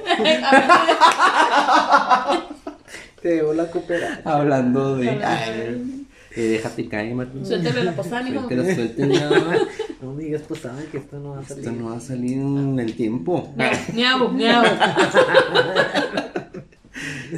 te 3.21 3.29
debo 3.29 3.53
la 3.53 3.69
cooperación. 3.69 4.21
Hablando 4.25 4.97
de. 4.97 5.09
Ay, 5.09 6.05
eh, 6.35 6.41
déjate 6.41 6.87
caer, 6.87 7.13
Martín. 7.15 7.45
Suéltale 7.45 7.83
la 7.83 7.91
posada, 7.93 8.23
mijo. 8.23 8.47
Suéltela, 8.47 8.75
suéltela. 8.75 9.57
No 10.01 10.13
me 10.13 10.23
digas 10.23 10.41
posada 10.41 10.81
que 10.91 10.97
esto 10.97 11.19
no 11.19 11.31
va 11.31 11.39
a 11.39 11.43
salir. 11.43 11.63
Esto 11.65 11.79
no 11.79 11.89
va 11.89 11.97
a 11.97 11.99
salir 11.99 12.37
en 12.37 12.79
el 12.79 12.95
tiempo. 12.95 13.53
Miau, 13.93 14.29
miau. 14.29 14.63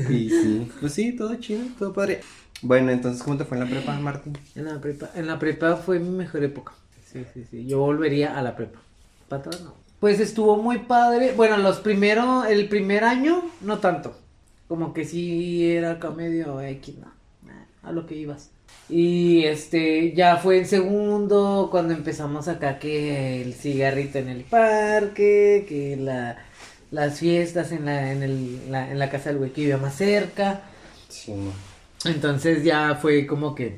Y 0.10 0.30
sí, 0.30 0.72
pues 0.80 0.94
sí, 0.94 1.14
todo 1.14 1.36
chido, 1.36 1.62
todo 1.78 1.94
padre. 1.94 2.22
Bueno, 2.64 2.92
entonces, 2.92 3.22
¿cómo 3.22 3.38
te 3.38 3.44
fue 3.44 3.58
en 3.58 3.66
la 3.66 3.70
prepa, 3.70 3.94
Martín? 4.00 4.38
En 4.56 4.66
la 4.66 4.80
prepa, 4.80 5.10
en 5.16 5.28
la 5.28 5.38
prepa 5.38 5.76
fue 5.76 6.00
mi 6.00 6.10
mejor 6.10 6.46
época. 6.46 6.72
Sí, 7.12 7.26
sí, 7.34 7.46
sí. 7.52 7.68
Yo 7.68 7.80
volvería 7.80 8.40
a 8.40 8.42
la 8.42 8.56
prepa. 8.56 8.80
Para 9.28 9.42
atrás 9.42 9.62
no. 9.62 9.74
Pues 10.00 10.22
estuvo 10.22 10.56
muy 10.56 10.80
padre. 10.80 11.34
Bueno, 11.36 11.58
los 11.58 11.80
primeros, 11.80 12.48
el 12.48 12.70
primer 12.70 13.04
año, 13.04 13.44
no 13.62 13.80
tanto. 13.80 14.18
Como 14.70 14.94
que 14.94 15.04
sí 15.04 15.70
era 15.70 15.92
acá 15.92 16.10
medio 16.12 16.62
X, 16.62 16.96
no. 16.98 17.12
A 17.84 17.92
lo 17.92 18.08
que 18.08 18.16
ibas. 18.16 18.50
Y 18.88 19.44
este, 19.44 20.14
ya 20.14 20.38
fue 20.38 20.58
en 20.58 20.66
segundo, 20.66 21.68
cuando 21.70 21.94
empezamos 21.94 22.48
acá 22.48 22.80
que 22.80 23.42
el 23.42 23.54
cigarrito 23.54 24.20
en 24.20 24.30
el 24.30 24.44
parque, 24.46 25.66
que 25.68 25.98
la, 25.98 26.38
las 26.92 27.20
fiestas 27.20 27.74
en 27.74 27.86
la, 27.86 28.12
en 28.14 28.24
el, 28.24 28.72
la, 28.72 28.90
en 28.90 29.00
la 29.00 29.10
casa 29.10 29.30
del 29.30 29.40
güey 29.40 29.52
que 29.52 29.62
vivía 29.62 29.78
más 29.78 29.96
cerca. 29.96 30.62
Sí, 31.10 31.34
no. 31.34 31.73
Entonces 32.06 32.64
ya 32.64 32.96
fue 32.96 33.26
como 33.26 33.56
que, 33.56 33.78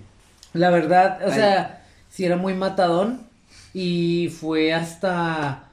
la 0.53 0.69
verdad, 0.69 1.19
o 1.23 1.27
Ay. 1.27 1.33
sea, 1.33 1.85
sí 2.09 2.25
era 2.25 2.37
muy 2.37 2.53
matadón 2.53 3.27
y 3.73 4.29
fue 4.39 4.73
hasta, 4.73 5.69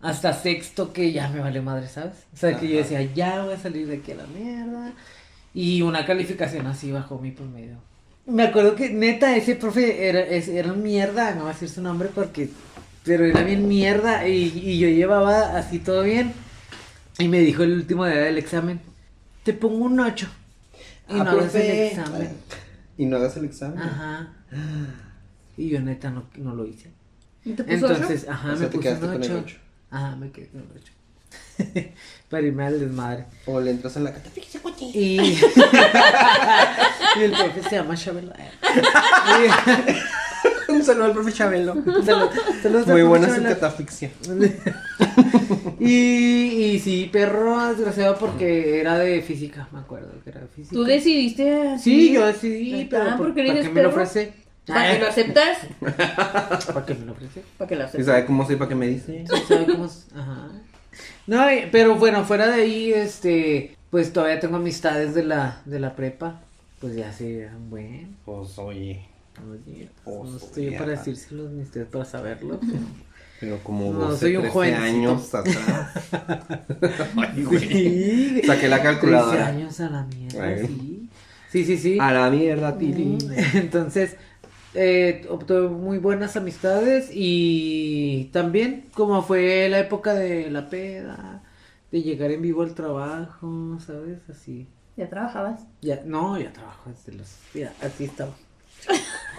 hasta 0.00 0.32
sexto 0.32 0.92
que 0.92 1.12
ya 1.12 1.28
me 1.28 1.40
valió 1.40 1.62
madre, 1.62 1.88
¿sabes? 1.88 2.14
O 2.34 2.36
sea, 2.36 2.58
que 2.58 2.68
yo 2.68 2.78
decía, 2.78 3.02
ya 3.02 3.44
voy 3.44 3.54
a 3.54 3.58
salir 3.58 3.86
de 3.86 3.96
aquí 3.96 4.12
a 4.12 4.16
la 4.16 4.26
mierda 4.26 4.92
y 5.54 5.82
una 5.82 6.04
calificación 6.06 6.66
así 6.66 6.90
bajó 6.90 7.18
mi 7.18 7.30
promedio. 7.30 7.76
Me 8.26 8.44
acuerdo 8.44 8.74
que 8.74 8.90
neta 8.90 9.36
ese 9.36 9.56
profe 9.56 10.08
era, 10.08 10.20
era 10.20 10.72
mierda, 10.72 11.34
no 11.34 11.42
voy 11.42 11.50
a 11.50 11.52
decir 11.52 11.68
su 11.68 11.82
nombre 11.82 12.08
porque, 12.14 12.48
pero 13.04 13.24
era 13.24 13.42
bien 13.42 13.68
mierda 13.68 14.26
y, 14.28 14.44
y 14.64 14.78
yo 14.78 14.88
llevaba 14.88 15.56
así 15.58 15.78
todo 15.78 16.02
bien 16.02 16.32
y 17.18 17.28
me 17.28 17.40
dijo 17.40 17.62
el 17.64 17.72
último 17.72 18.06
día 18.06 18.16
del 18.16 18.38
examen, 18.38 18.80
te 19.42 19.52
pongo 19.52 19.84
un 19.84 20.00
8. 20.00 20.28
Y 21.08 21.12
Ah, 21.18 21.24
no 21.24 21.30
hagas 21.30 21.54
el 21.54 21.70
examen. 21.70 22.30
¿Y 22.98 23.06
no 23.06 23.16
hagas 23.16 23.36
el 23.36 23.44
examen? 23.44 23.78
Ajá. 23.78 24.32
Y 25.56 25.68
yo 25.68 25.80
neta 25.80 26.10
no, 26.10 26.26
no 26.36 26.54
lo 26.54 26.66
hice. 26.66 26.90
¿Y 27.44 27.52
te 27.52 27.64
puso 27.64 27.74
Entonces, 27.92 28.26
ajá, 28.28 28.52
O 28.52 28.56
sea, 28.56 28.66
me 28.66 28.66
te 28.66 28.76
puse 28.76 28.76
un 28.78 28.82
quedaste 29.00 29.06
con 29.06 29.14
el 29.16 29.22
8. 29.32 29.42
ocho. 29.44 29.56
Ajá, 29.90 30.16
me 30.16 30.30
quedé 30.30 30.48
con 30.48 30.60
el 30.60 30.66
8. 30.76 30.92
Para 32.30 32.46
irme 32.46 32.66
al 32.66 32.80
desmadre. 32.80 33.26
O 33.46 33.60
le 33.60 33.70
entras 33.72 33.96
en 33.96 34.04
la 34.04 34.12
cata. 34.12 34.30
Y... 34.94 35.20
y 37.18 37.22
el 37.22 37.32
profe 37.32 37.62
se 37.68 37.76
llama 37.76 37.94
Chabelo. 37.96 38.32
Un 40.68 40.82
saludo 40.84 41.04
al 41.06 41.12
profe 41.12 41.32
Chabelo. 41.32 41.74
Salud- 41.74 42.30
saludos 42.62 42.88
al 42.88 42.92
Muy 42.94 43.02
profe 43.02 43.04
buena 43.04 43.26
su 43.28 43.34
Chabelo. 43.34 43.48
catafixia. 43.54 44.10
Y, 45.88 46.64
y 46.74 46.78
sí, 46.78 47.08
perro 47.12 47.68
desgraciado 47.68 48.16
porque 48.18 48.80
era 48.80 48.98
de 48.98 49.20
física, 49.22 49.68
me 49.72 49.80
acuerdo 49.80 50.12
que 50.22 50.30
era 50.30 50.40
de 50.40 50.46
física. 50.48 50.74
Tú 50.74 50.84
decidiste 50.84 51.68
así. 51.68 51.90
Sí, 52.08 52.12
yo 52.14 52.26
decidí, 52.26 52.86
pero 52.90 53.04
está, 53.04 53.16
¿por, 53.16 53.26
¿por 53.28 53.34
qué 53.34 53.46
¿para 53.46 53.60
qué 53.62 53.68
me 53.68 53.82
lo 53.82 53.88
ofrece? 53.90 54.32
¿Para 54.66 54.92
que 54.92 54.98
lo 55.00 55.06
aceptas? 55.08 55.58
¿Para 55.80 56.86
qué 56.86 56.94
me 56.94 57.06
lo 57.06 57.12
ofrece? 57.12 57.42
Para 57.58 57.68
que 57.68 57.74
lo 57.76 57.80
¿Y 57.82 57.84
aceptas. 57.84 58.06
sabe 58.06 58.24
cómo 58.26 58.46
soy 58.46 58.56
para 58.56 58.68
qué 58.68 58.74
me 58.74 58.86
dice? 58.88 59.24
Sí, 59.28 59.36
sabe 59.48 59.66
cómo 59.66 59.86
es? 59.86 60.06
Ajá. 60.14 60.48
No, 61.26 61.52
y- 61.52 61.68
pero 61.72 61.96
bueno, 61.96 62.24
fuera 62.24 62.46
de 62.48 62.62
ahí, 62.62 62.92
este, 62.92 63.76
pues 63.90 64.12
todavía 64.12 64.38
tengo 64.40 64.56
amistades 64.56 65.14
de 65.14 65.24
la, 65.24 65.62
de 65.64 65.80
la 65.80 65.96
prepa. 65.96 66.40
Pues 66.80 66.94
ya 66.96 67.12
se 67.12 67.40
eran 67.42 67.70
buen. 67.70 68.16
Pues 68.24 68.58
oye. 68.58 69.06
Oye, 69.50 69.88
Oh, 70.04 70.24
no 70.24 70.36
estoy 70.36 70.72
para 70.72 70.90
decírselos 70.92 71.50
ni 71.52 71.62
usted 71.62 71.86
para 71.86 72.04
saberlo. 72.04 72.60
pero- 72.60 72.72
Pero 73.42 73.58
como 73.64 73.92
No, 73.92 73.98
12, 74.10 74.20
soy 74.20 74.36
un 74.36 74.42
13 74.42 74.52
jovencito. 74.54 74.84
años 74.84 75.34
atrás. 75.34 75.90
Ay, 77.16 77.42
güey. 77.42 77.58
Sí. 77.68 78.42
Saqué 78.46 78.68
la 78.68 78.76
13 78.80 78.82
calculadora. 78.82 79.46
años 79.48 79.80
a 79.80 79.90
la 79.90 80.02
mierda, 80.04 80.44
Ay. 80.44 80.64
sí. 80.64 81.08
Sí, 81.50 81.64
sí, 81.64 81.76
sí. 81.76 81.98
A 82.00 82.12
la 82.12 82.30
mierda, 82.30 82.78
Tili. 82.78 83.04
Mm, 83.04 83.32
Entonces, 83.56 84.14
eh, 84.74 85.26
obtuve 85.28 85.68
muy 85.70 85.98
buenas 85.98 86.36
amistades 86.36 87.10
y 87.12 88.30
también 88.32 88.84
como 88.94 89.22
fue 89.24 89.68
la 89.68 89.80
época 89.80 90.14
de 90.14 90.48
la 90.48 90.70
peda, 90.70 91.42
de 91.90 92.00
llegar 92.00 92.30
en 92.30 92.42
vivo 92.42 92.62
al 92.62 92.74
trabajo, 92.74 93.76
¿sabes? 93.84 94.20
Así. 94.30 94.68
¿Ya 94.96 95.08
trabajabas? 95.10 95.62
Ya, 95.80 96.00
no, 96.06 96.38
ya 96.38 96.52
trabajo 96.52 96.90
desde 96.90 97.18
los... 97.18 97.28
Ya, 97.54 97.72
así 97.82 98.04
estaba. 98.04 98.30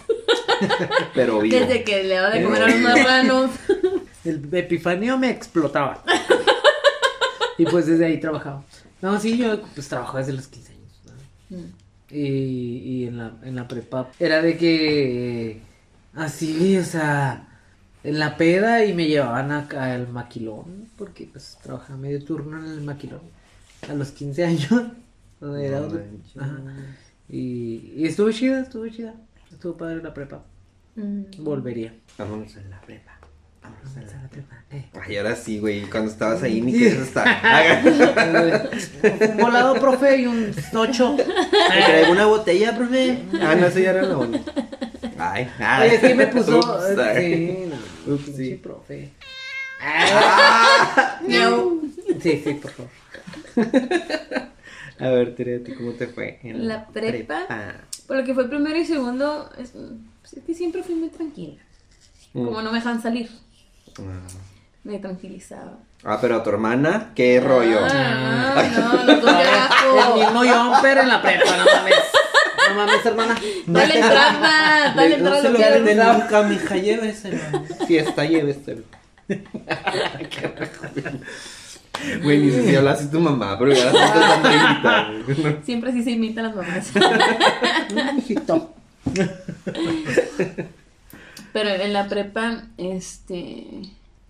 Pero 1.13 1.39
vivo. 1.39 1.57
Desde 1.57 1.83
que 1.83 2.03
le 2.03 2.15
daba 2.15 2.29
de 2.29 2.43
comer 2.43 2.63
a 2.63 2.67
los 2.67 2.79
marranos. 2.81 3.51
El 4.23 4.53
epifanio 4.53 5.17
me 5.17 5.29
explotaba. 5.29 6.03
y 7.57 7.65
pues 7.65 7.85
desde 7.85 8.05
ahí 8.05 8.19
trabajaba. 8.19 8.63
No, 9.01 9.19
sí, 9.19 9.37
yo 9.37 9.61
pues 9.75 9.87
trabajaba 9.87 10.19
desde 10.19 10.33
los 10.33 10.47
15 10.47 10.71
años. 10.71 11.01
¿no? 11.49 11.57
Mm. 11.57 11.73
Y, 12.09 12.17
y 12.17 13.07
en, 13.07 13.17
la, 13.17 13.33
en 13.43 13.55
la 13.55 13.67
prepa 13.67 14.09
era 14.19 14.41
de 14.41 14.55
que 14.55 15.61
así, 16.13 16.77
o 16.77 16.83
sea, 16.83 17.47
en 18.03 18.19
la 18.19 18.37
peda 18.37 18.85
y 18.85 18.93
me 18.93 19.07
llevaban 19.07 19.51
acá 19.51 19.93
al 19.93 20.07
maquilón, 20.09 20.89
porque 20.97 21.27
pues 21.31 21.57
trabajaba 21.63 21.97
medio 21.97 22.23
turno 22.23 22.63
en 22.63 22.71
el 22.71 22.81
maquilón 22.81 23.21
a 23.89 23.93
los 23.93 24.11
15 24.11 24.45
años. 24.45 24.71
No 25.41 25.57
ajá. 25.57 26.61
Y, 27.27 27.91
y 27.97 28.05
estuvo 28.05 28.31
chida, 28.31 28.61
estuvo 28.61 28.87
chida. 28.87 29.13
Estuvo 29.51 29.75
padre 29.75 30.01
la 30.01 30.13
prepa. 30.13 30.41
Mm. 30.95 31.23
Volvería. 31.39 31.93
Vámonos 32.17 32.55
a 32.57 32.61
la 32.69 32.79
prepa. 32.81 33.17
Vámonos 33.61 33.97
a 33.97 34.01
la 34.21 34.29
prepa. 34.29 34.63
Eh. 34.71 34.85
Ay, 35.01 35.17
ahora 35.17 35.35
sí, 35.35 35.59
güey. 35.59 35.81
Cuando 35.89 36.11
estabas 36.11 36.43
ahí 36.43 36.61
ni 36.61 36.71
querías 36.73 36.93
estar. 36.97 37.27
un 39.31 39.37
volado, 39.37 39.75
profe, 39.79 40.17
y 40.21 40.25
un 40.27 40.53
ocho. 40.75 41.15
¿Me 41.17 41.23
traigo 41.85 42.11
una 42.11 42.25
botella, 42.25 42.75
profe? 42.75 43.19
Ah, 43.41 43.55
no, 43.55 43.67
eso 43.67 43.79
ya 43.79 43.91
era 43.91 44.01
la 44.03 44.17
onda. 44.17 44.39
Ay, 45.17 45.49
ay. 45.59 45.87
Oye, 45.87 45.95
es 45.95 46.01
que 46.01 46.15
me 46.15 46.27
puso. 46.27 46.59
Ups, 46.59 46.95
sorry. 46.95 47.47
sí, 47.47 47.69
no, 48.05 48.13
Ups, 48.15 48.35
sí. 48.35 48.55
profe. 48.61 49.09
Ah. 49.81 51.19
Miau. 51.27 51.81
Sí, 52.21 52.41
sí, 52.43 52.53
por 52.61 52.71
favor. 52.71 52.91
A 54.99 55.09
ver, 55.09 55.35
Tere, 55.35 55.57
¿a 55.57 55.63
ti 55.63 55.73
cómo 55.73 55.91
te 55.93 56.07
fue? 56.07 56.39
en 56.43 56.67
La 56.67 56.85
prepa. 56.87 57.45
prepa? 57.47 57.75
Por 58.13 58.19
lo 58.19 58.27
que 58.27 58.35
fue 58.35 58.47
primero 58.47 58.77
y 58.77 58.85
segundo, 58.85 59.49
es, 59.57 59.71
pues, 60.21 60.33
es 60.33 60.43
que 60.43 60.53
siempre 60.53 60.83
fui 60.83 60.93
muy 60.93 61.09
tranquila. 61.09 61.55
Mm. 62.33 62.45
Como 62.45 62.61
no 62.61 62.71
me 62.71 62.77
dejan 62.77 63.01
salir, 63.01 63.27
Ah. 63.97 64.27
me 64.83 64.99
tranquilizaba. 64.99 65.79
Ah, 66.03 66.19
pero 66.21 66.35
a 66.35 66.43
tu 66.43 66.51
hermana, 66.51 67.09
¿qué 67.15 67.39
rollo? 67.39 67.79
Ah, 67.81 68.63
no, 68.71 68.97
dos 69.15 69.25
de 69.25 69.31
El 69.31 70.13
mismo 70.25 70.43
jumper 70.45 70.97
en 70.99 71.07
la 71.07 71.23
prepa, 71.23 71.57
no 71.57 71.65
mames. 71.65 71.95
No 72.69 72.75
mames, 72.75 73.03
hermana. 73.03 73.35
Dale 73.65 73.95
entrada, 73.95 74.93
dale 74.95 75.09
no 75.09 75.15
entrada 75.15 75.41
se 75.41 75.49
lo 75.49 75.57
venden 75.57 75.99
hagas. 75.99 76.19
nunca, 76.19 76.43
mija, 76.43 76.75
lléveselo. 76.77 77.39
Fiesta, 77.87 78.25
lléveselo. 78.25 78.83
Güey, 82.23 82.39
ni 82.39 82.51
si 82.51 82.75
hablas 82.75 82.99
así 82.99 83.11
tu 83.11 83.19
mamá, 83.19 83.57
pero 83.59 83.71
ya 83.73 83.85
la 83.85 83.91
siento 83.91 84.19
tan 84.19 84.41
tranquila, 84.41 85.13
güey. 85.25 85.57
Siempre 85.65 85.91
sí 85.91 86.03
se 86.03 86.11
imitan 86.11 86.45
las 86.45 86.55
mamás. 86.55 86.91
Hijito. 88.17 88.73
Pero 91.53 91.69
en 91.69 91.93
la 91.93 92.07
prepa, 92.07 92.63
este. 92.77 93.65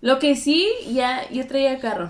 Lo 0.02 0.20
que 0.20 0.36
sí, 0.36 0.68
ya 0.92 1.30
yo 1.32 1.48
traía 1.48 1.80
carro. 1.80 2.10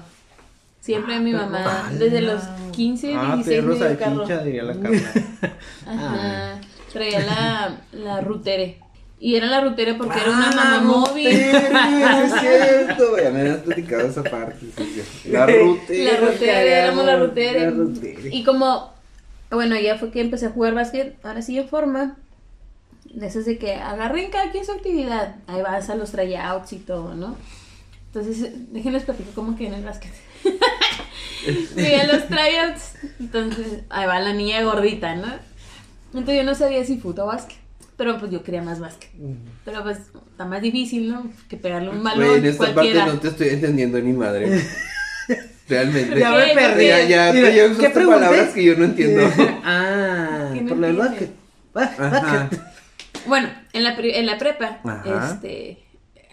Siempre 0.82 1.20
mi 1.20 1.32
mamá, 1.32 1.91
desde 1.97 2.22
los 2.22 2.41
15, 2.74 3.14
Ah, 3.16 3.36
16 3.36 3.45
perro 3.62 3.76
me 3.76 3.88
dio 3.89 3.99
carro. 3.99 4.43
diría 4.43 4.64
la. 4.64 4.74
Ajá. 5.88 6.62
Traía 6.91 7.20
la, 7.22 7.78
la 7.93 8.22
rutere. 8.22 8.80
Y 9.26 9.38
era 9.38 9.47
la 9.47 9.61
rutere 9.61 9.93
porque 9.93 10.19
era 10.19 10.32
una 10.32 10.49
Ah, 10.49 10.53
mamá 10.53 10.82
móvil. 10.82 11.28
Es 11.28 12.34
cierto. 12.41 13.17
Ya 13.17 13.30
me 13.30 13.39
habías 13.39 13.59
platicado 13.59 14.05
esa 14.09 14.21
parte. 14.21 14.57
sí, 14.78 15.01
sí. 15.24 15.30
La 15.30 15.45
rutere. 15.45 16.03
La 16.03 16.17
rutere, 16.19 16.71
éramos 16.74 17.05
la 17.05 17.15
rutere. 17.15 17.71
Y 18.34 18.43
como, 18.43 18.91
bueno, 19.49 19.80
ya 19.80 19.97
fue 19.97 20.11
que 20.11 20.19
empecé 20.19 20.47
a 20.47 20.49
jugar 20.49 20.74
básquet, 20.74 21.15
ahora 21.24 21.41
sí 21.41 21.57
en 21.57 21.69
forma. 21.69 22.17
De 23.05 23.28
esas 23.28 23.45
de 23.45 23.57
que 23.57 23.76
agarren 23.76 24.30
cada 24.30 24.51
quien 24.51 24.65
su 24.65 24.74
actividad. 24.74 25.38
Ahí 25.47 25.61
vas 25.61 25.89
a 25.89 25.95
los 25.95 26.11
tryouts 26.11 26.74
y 26.74 26.80
todo, 26.80 27.15
¿no? 27.15 27.38
Entonces, 28.07 28.51
déjenles 28.74 29.03
platico 29.05 29.30
cómo 29.34 29.55
que 29.55 29.67
en 29.67 29.76
el 29.76 29.86
básquet. 29.86 30.11
A 30.43 32.03
los 32.13 32.28
tryouts. 32.28 32.95
Entonces, 33.21 33.84
ahí 33.89 34.05
va 34.05 34.19
la 34.19 34.34
niña 34.34 34.61
gordita, 34.63 35.15
¿no? 35.15 35.28
Entonces 36.07 36.36
yo 36.36 36.43
no 36.43 36.55
sabía 36.55 36.84
si 36.84 36.97
fútbol 36.97 37.21
o 37.21 37.28
básquet. 37.28 37.62
Pero 37.98 38.18
pues 38.20 38.32
yo 38.32 38.44
quería 38.44 38.62
más 38.64 38.80
básquet. 38.80 39.12
Pero 39.66 39.84
pues 39.84 39.98
está 40.32 40.46
más 40.46 40.62
difícil, 40.62 41.10
¿no? 41.12 41.30
Que 41.48 41.58
pegarle 41.58 41.89
un 41.89 42.04
balón 42.04 42.28
Güey, 42.28 42.39
en 42.39 42.46
esta 42.48 42.74
cualquiera. 42.74 43.02
parte 43.02 43.14
no 43.16 43.20
te 43.22 43.28
estoy 43.30 43.50
entendiendo 43.50 44.00
ni 44.00 44.14
madre. 44.14 44.48
Realmente. 45.70 46.20
Ya 46.20 46.32
me 46.32 46.54
perdí. 46.54 46.88
Ya, 46.88 47.04
ya, 47.04 47.32
Mira, 47.34 47.50
ya 47.52 47.94
palabras 47.94 48.50
que 48.50 48.64
yo 48.64 48.76
no 48.76 48.86
entiendo. 48.86 49.22
Ah, 49.64 50.50
¿Qué 50.54 50.62
no 50.62 50.70
por 50.70 50.78
lo 50.78 50.88
del 50.88 51.00
entiendes? 51.00 51.30
básquet. 51.74 52.62
Bueno, 53.26 53.50
en 53.72 53.84
la, 53.84 53.96
pri- 53.96 54.16
en 54.16 54.26
la 54.26 54.38
prepa, 54.38 54.80
Ajá. 54.84 55.32
este, 55.34 55.80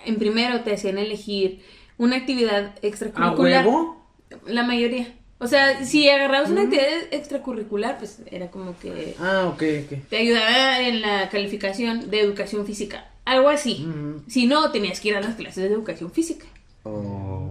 en 0.05 0.17
primero 0.17 0.63
te 0.63 0.75
hacían 0.75 0.99
elegir 0.99 1.63
una 1.99 2.17
actividad 2.17 2.75
¿A 2.83 2.87
extracurricular. 2.87 3.65
huevo? 3.67 4.05
La 4.47 4.65
mayoría. 4.65 5.07
O 5.43 5.47
sea, 5.47 5.85
si 5.87 6.09
agarrabas 6.09 6.51
una 6.51 6.63
actividad 6.63 6.87
extracurricular, 7.13 7.97
pues 7.99 8.19
era 8.31 8.51
como 8.51 8.79
que 8.79 9.15
Ah, 9.19 9.47
ok, 9.53 9.63
ok. 9.85 9.99
te 10.11 10.17
ayudaba 10.19 10.81
en 10.81 11.01
la 11.01 11.29
calificación 11.31 12.11
de 12.11 12.21
educación 12.21 12.67
física. 12.67 13.11
Algo 13.25 13.49
así. 13.49 13.87
Si 14.29 14.47
no, 14.47 14.71
tenías 14.71 15.01
que 15.01 15.09
ir 15.09 15.17
a 15.17 15.21
las 15.21 15.37
clases 15.37 15.57
de 15.69 15.75
educación 15.75 16.11
física. 16.13 16.47
Oh. 16.85 17.51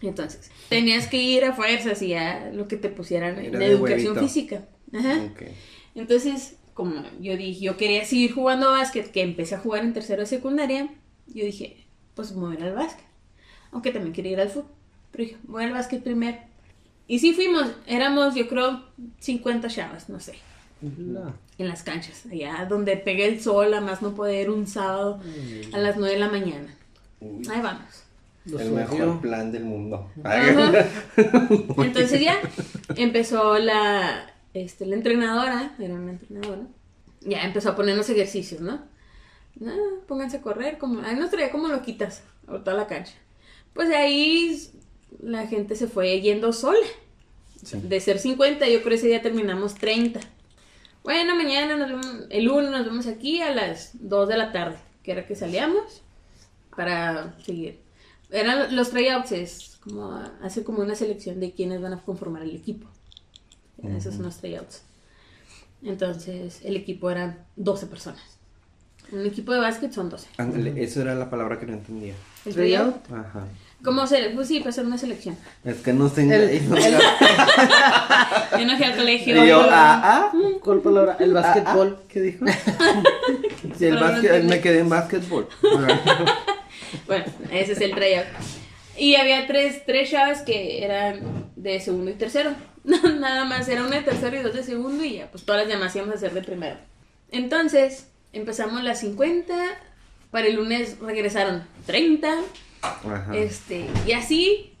Entonces, 0.00 0.50
tenías 0.68 1.06
que 1.06 1.16
ir 1.18 1.44
a 1.44 1.54
fuerzas 1.54 2.00
y 2.02 2.14
a 2.14 2.50
lo 2.52 2.68
que 2.68 2.76
te 2.76 2.88
pusieran 2.88 3.38
Era 3.38 3.58
de 3.58 3.66
educación 3.66 4.14
huevito. 4.14 4.20
física. 4.20 4.64
Ajá. 4.92 5.22
Ok. 5.32 5.42
Entonces, 5.94 6.56
como 6.74 7.02
yo 7.20 7.36
dije, 7.36 7.60
yo 7.60 7.76
quería 7.76 8.04
seguir 8.04 8.32
jugando 8.32 8.70
básquet, 8.70 9.10
que 9.10 9.22
empecé 9.22 9.54
a 9.54 9.58
jugar 9.60 9.84
en 9.84 9.92
tercero 9.92 10.20
de 10.20 10.26
secundaria, 10.26 10.88
yo 11.26 11.44
dije, 11.44 11.86
pues 12.14 12.32
ir 12.32 12.62
al 12.62 12.74
básquet. 12.74 13.04
Aunque 13.70 13.90
también 13.92 14.12
quería 14.12 14.32
ir 14.32 14.40
al 14.40 14.48
fútbol. 14.50 14.70
Pero 15.10 15.24
dije, 15.24 15.36
voy 15.44 15.64
al 15.64 15.72
básquet 15.72 16.02
primero. 16.02 16.38
Y 17.06 17.18
sí 17.18 17.32
fuimos, 17.34 17.66
éramos 17.86 18.34
yo 18.34 18.48
creo 18.48 18.82
50 19.20 19.68
chavas, 19.68 20.08
no 20.08 20.20
sé, 20.20 20.34
No. 20.80 21.34
en 21.58 21.68
las 21.68 21.82
canchas, 21.82 22.24
allá 22.30 22.66
donde 22.68 22.96
pegué 22.96 23.26
el 23.28 23.40
sol 23.40 23.74
a 23.74 23.80
más 23.80 24.00
no 24.02 24.14
poder 24.14 24.50
un 24.50 24.66
sábado 24.66 25.20
a 25.72 25.78
las 25.78 25.96
9 25.96 26.14
de 26.14 26.20
la 26.20 26.28
mañana. 26.30 26.74
Uy, 27.20 27.46
Ahí 27.50 27.60
vamos. 27.60 28.04
Lo 28.46 28.58
el 28.60 28.72
mejor 28.72 29.20
plan 29.22 29.52
del 29.52 29.64
mundo. 29.64 30.10
Ajá. 30.22 30.86
Entonces 31.78 32.20
ya 32.20 32.38
empezó 32.96 33.58
la, 33.58 34.32
este, 34.52 34.84
la 34.86 34.96
entrenadora, 34.96 35.74
era 35.78 35.94
una 35.94 36.12
entrenadora, 36.12 36.62
ya 37.22 37.42
empezó 37.44 37.70
a 37.70 37.76
ponernos 37.76 38.08
ejercicios, 38.10 38.60
¿no? 38.60 38.80
Ah, 39.64 39.76
pónganse 40.06 40.38
a 40.38 40.42
correr, 40.42 40.78
como, 40.78 41.00
ahí 41.02 41.16
nos 41.16 41.30
traía 41.30 41.50
como 41.50 41.68
loquitas 41.68 42.22
por 42.46 42.62
toda 42.64 42.76
la 42.76 42.86
cancha. 42.86 43.14
Pues 43.72 43.88
ahí 43.90 44.60
la 45.22 45.46
gente 45.46 45.76
se 45.76 45.86
fue 45.86 46.20
yendo 46.20 46.52
sola. 46.52 46.86
Sí. 47.62 47.78
De 47.80 48.00
ser 48.00 48.18
50, 48.18 48.68
yo 48.68 48.82
creo 48.82 48.96
ese 48.96 49.06
día 49.06 49.22
terminamos 49.22 49.74
30. 49.74 50.20
Bueno, 51.02 51.36
mañana 51.36 51.76
nos 51.76 51.88
vemos, 51.88 52.26
el 52.30 52.44
lunes 52.44 52.70
nos 52.70 52.84
vemos 52.84 53.06
aquí 53.06 53.40
a 53.40 53.50
las 53.52 53.90
2 53.94 54.28
de 54.28 54.36
la 54.36 54.52
tarde, 54.52 54.76
que 55.02 55.12
era 55.12 55.26
que 55.26 55.36
salíamos 55.36 56.02
para 56.74 57.38
seguir. 57.44 57.78
Eran 58.30 58.74
los 58.74 58.90
tryouts, 58.90 59.32
es 59.32 59.78
como 59.82 60.12
hacer 60.42 60.64
como 60.64 60.82
una 60.82 60.94
selección 60.94 61.40
de 61.40 61.52
quiénes 61.52 61.80
van 61.80 61.92
a 61.92 62.02
conformar 62.02 62.42
el 62.42 62.56
equipo. 62.56 62.88
Esos 63.82 64.14
son 64.14 64.24
los 64.24 64.38
tryouts. 64.38 64.82
Entonces, 65.82 66.60
el 66.64 66.76
equipo 66.76 67.10
eran 67.10 67.44
12 67.56 67.86
personas. 67.86 68.22
Un 69.12 69.26
equipo 69.26 69.52
de 69.52 69.58
básquet 69.60 69.92
son 69.92 70.08
12. 70.08 70.28
Ándale, 70.38 70.82
eso 70.82 71.02
era 71.02 71.14
la 71.14 71.28
palabra 71.28 71.60
que 71.60 71.66
no 71.66 71.74
entendía. 71.74 72.14
El 72.46 72.54
tryout, 72.54 73.12
Ajá. 73.12 73.46
¿Cómo 73.84 74.06
se 74.06 74.30
Pues 74.30 74.48
sí, 74.48 74.58
para 74.60 74.70
hacer 74.70 74.86
una 74.86 74.98
selección. 74.98 75.36
Es 75.64 75.76
que 75.76 75.92
no 75.92 76.08
sé. 76.08 76.22
El- 76.22 76.68
no- 76.68 76.76
Yo 78.58 78.64
no 78.66 78.76
fui 78.76 78.84
al 78.86 78.96
colegio. 78.96 79.34
Y 79.34 79.38
yo, 79.38 79.44
yo- 79.46 79.68
ah, 79.70 80.00
ah. 80.04 80.32
¿Cuál 80.62 80.80
palabra? 80.80 81.16
El 81.20 81.32
básquetbol. 81.32 81.98
¿Qué 82.08 82.20
dijo? 82.20 82.44
Sí, 83.78 83.86
el 83.86 83.96
básquet, 83.96 84.44
me 84.44 84.60
quedé 84.60 84.80
en 84.80 84.88
básquetbol. 84.88 85.48
Bueno, 87.06 87.24
ese 87.50 87.72
es 87.72 87.80
el 87.80 87.92
tryout. 87.94 88.26
Y 88.96 89.16
había 89.16 89.46
tres, 89.48 89.84
tres 89.84 90.10
chavas 90.10 90.42
que 90.42 90.84
eran 90.84 91.50
de 91.56 91.80
segundo 91.80 92.10
y 92.10 92.14
tercero. 92.14 92.52
Nada 92.84 93.44
más, 93.44 93.66
era 93.68 93.82
una 93.84 93.96
de 93.96 94.02
tercero 94.02 94.36
y 94.38 94.42
dos 94.42 94.54
de 94.54 94.62
segundo 94.62 95.02
y 95.04 95.14
ya, 95.16 95.26
pues 95.30 95.44
todas 95.44 95.62
las 95.62 95.68
demás 95.76 95.96
íbamos 95.96 96.14
a 96.14 96.18
hacer 96.18 96.32
de 96.34 96.42
primero. 96.42 96.76
Entonces, 97.32 98.06
empezamos 98.32 98.84
las 98.84 99.00
50, 99.00 99.54
para 100.30 100.46
el 100.46 100.54
lunes 100.54 100.98
regresaron 101.00 101.64
30, 101.86 102.36
Ajá. 102.84 103.36
este, 103.36 103.86
y 104.06 104.12
así, 104.12 104.72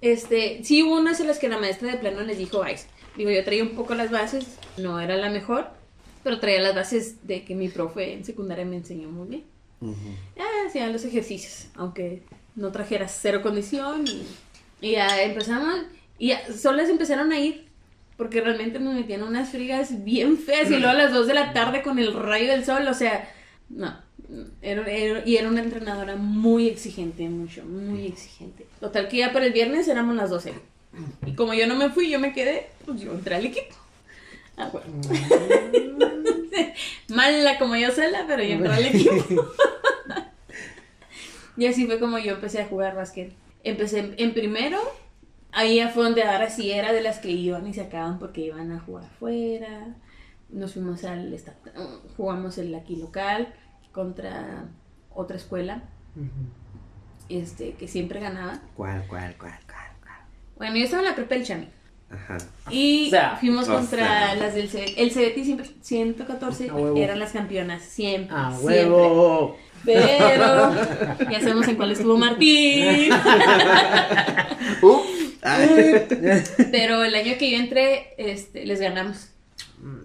este, 0.00 0.62
sí 0.64 0.82
hubo 0.82 0.96
unas 0.98 1.20
en 1.20 1.28
las 1.28 1.38
que 1.38 1.48
la 1.48 1.58
maestra 1.58 1.90
de 1.90 1.98
plano 1.98 2.20
les 2.22 2.38
dijo, 2.38 2.60
vais, 2.60 2.86
digo, 3.16 3.30
yo 3.30 3.44
traía 3.44 3.62
un 3.62 3.70
poco 3.70 3.94
las 3.94 4.10
bases, 4.10 4.58
no 4.76 5.00
era 5.00 5.16
la 5.16 5.30
mejor, 5.30 5.68
pero 6.22 6.40
traía 6.40 6.60
las 6.60 6.74
bases 6.74 7.26
de 7.26 7.44
que 7.44 7.54
mi 7.54 7.68
profe 7.68 8.12
en 8.12 8.24
secundaria 8.24 8.64
me 8.64 8.76
enseñó 8.76 9.08
muy 9.08 9.28
bien. 9.28 9.44
Ujú. 9.80 10.14
Ah, 10.38 10.66
hacían 10.66 10.92
los 10.92 11.04
ejercicios, 11.04 11.68
aunque 11.74 12.22
no 12.56 12.72
trajeras 12.72 13.18
cero 13.20 13.42
condición. 13.42 14.06
Y, 14.06 14.26
y 14.80 14.92
ya 14.92 15.22
empezamos, 15.22 15.74
y 16.18 16.28
ya, 16.28 16.52
solas 16.52 16.88
empezaron 16.88 17.32
a 17.32 17.38
ir, 17.38 17.66
porque 18.16 18.40
realmente 18.40 18.78
nos 18.78 18.94
metían 18.94 19.22
unas 19.22 19.50
frigas 19.50 20.04
bien 20.04 20.38
feas, 20.38 20.70
y 20.70 20.76
luego 20.76 20.88
a 20.88 20.94
las 20.94 21.12
2 21.12 21.26
de 21.26 21.34
la 21.34 21.52
tarde 21.52 21.82
con 21.82 21.98
el 21.98 22.14
rayo 22.14 22.50
del 22.50 22.64
sol, 22.64 22.86
o 22.86 22.94
sea, 22.94 23.28
no. 23.68 24.03
Era, 24.62 24.86
era- 24.90 25.22
y 25.26 25.36
era 25.36 25.48
una 25.48 25.62
entrenadora 25.62 26.16
muy 26.16 26.68
exigente, 26.68 27.28
mucho, 27.28 27.64
muy 27.64 28.06
exigente. 28.06 28.66
Total 28.80 29.08
que 29.08 29.18
ya 29.18 29.32
para 29.32 29.46
el 29.46 29.52
viernes 29.52 29.86
éramos 29.88 30.16
las 30.16 30.30
12. 30.30 30.54
Y 31.26 31.34
como 31.34 31.54
yo 31.54 31.66
no 31.66 31.74
me 31.76 31.90
fui, 31.90 32.08
yo 32.10 32.18
me 32.20 32.32
quedé, 32.32 32.68
pues 32.84 33.00
yo 33.00 33.12
entré 33.12 33.34
al 33.36 33.46
equipo. 33.46 33.74
Ah, 34.56 34.70
bueno. 34.72 34.86
Mala 37.08 37.58
como 37.58 37.76
yo 37.76 37.90
sola, 37.90 38.24
pero 38.26 38.42
yo 38.42 38.54
entré 38.54 38.72
al 38.72 38.86
equipo. 38.86 39.44
Y 41.56 41.66
así 41.66 41.86
fue 41.86 42.00
como 42.00 42.18
yo 42.18 42.32
empecé 42.34 42.60
a 42.60 42.66
jugar 42.66 42.96
básquet. 42.96 43.32
Empecé 43.62 44.12
en, 44.16 44.34
primero, 44.34 44.78
ahí 45.52 45.76
ya 45.76 45.88
fue 45.88 46.02
donde 46.04 46.24
ahora 46.24 46.50
sí 46.50 46.72
era 46.72 46.92
de 46.92 47.00
las 47.00 47.18
que 47.18 47.30
iban 47.30 47.66
y 47.68 47.72
se 47.74 47.82
acaban 47.82 48.18
porque 48.18 48.40
iban 48.40 48.72
a 48.72 48.80
jugar 48.80 49.04
afuera. 49.04 49.94
Nos 50.50 50.72
fuimos 50.74 51.04
al 51.04 51.36
jugamos 52.16 52.58
el 52.58 52.74
aquí 52.74 52.96
local 52.96 53.54
contra 53.94 54.64
otra 55.14 55.36
escuela, 55.36 55.82
este, 57.28 57.74
que 57.74 57.88
siempre 57.88 58.20
ganaba. 58.20 58.60
¿Cuál, 58.76 59.06
cuál, 59.06 59.34
cuál, 59.38 59.58
cuál, 59.66 59.88
cuál? 60.02 60.18
Bueno, 60.56 60.76
yo 60.76 60.84
estaba 60.84 61.02
en 61.02 61.08
la 61.08 61.14
prepa 61.14 61.34
del 61.36 61.44
Chami. 61.44 61.68
Ajá. 62.10 62.36
Y 62.70 63.06
O 63.06 63.10
sea, 63.10 63.36
fuimos 63.40 63.66
contra 63.66 64.06
sea. 64.06 64.34
las 64.36 64.54
del 64.54 64.68
C- 64.68 64.94
el 65.02 65.10
CBT 65.10 65.44
siempre- 65.44 65.70
114 65.80 66.70
A 66.70 66.74
huevo. 66.74 66.96
eran 66.96 67.18
las 67.18 67.32
campeonas, 67.32 67.82
siempre. 67.82 68.36
¡A 68.36 68.50
siempre. 68.52 68.84
huevo! 68.84 69.56
Pero 69.84 70.74
ya 71.30 71.40
sabemos 71.40 71.66
en 71.68 71.76
cuál 71.76 71.90
estuvo 71.92 72.16
Martín. 72.16 73.10
Pero 76.70 77.04
el 77.04 77.14
año 77.14 77.32
que 77.38 77.50
yo 77.50 77.58
entré, 77.58 78.14
este, 78.18 78.66
les 78.66 78.80
ganamos. 78.80 79.28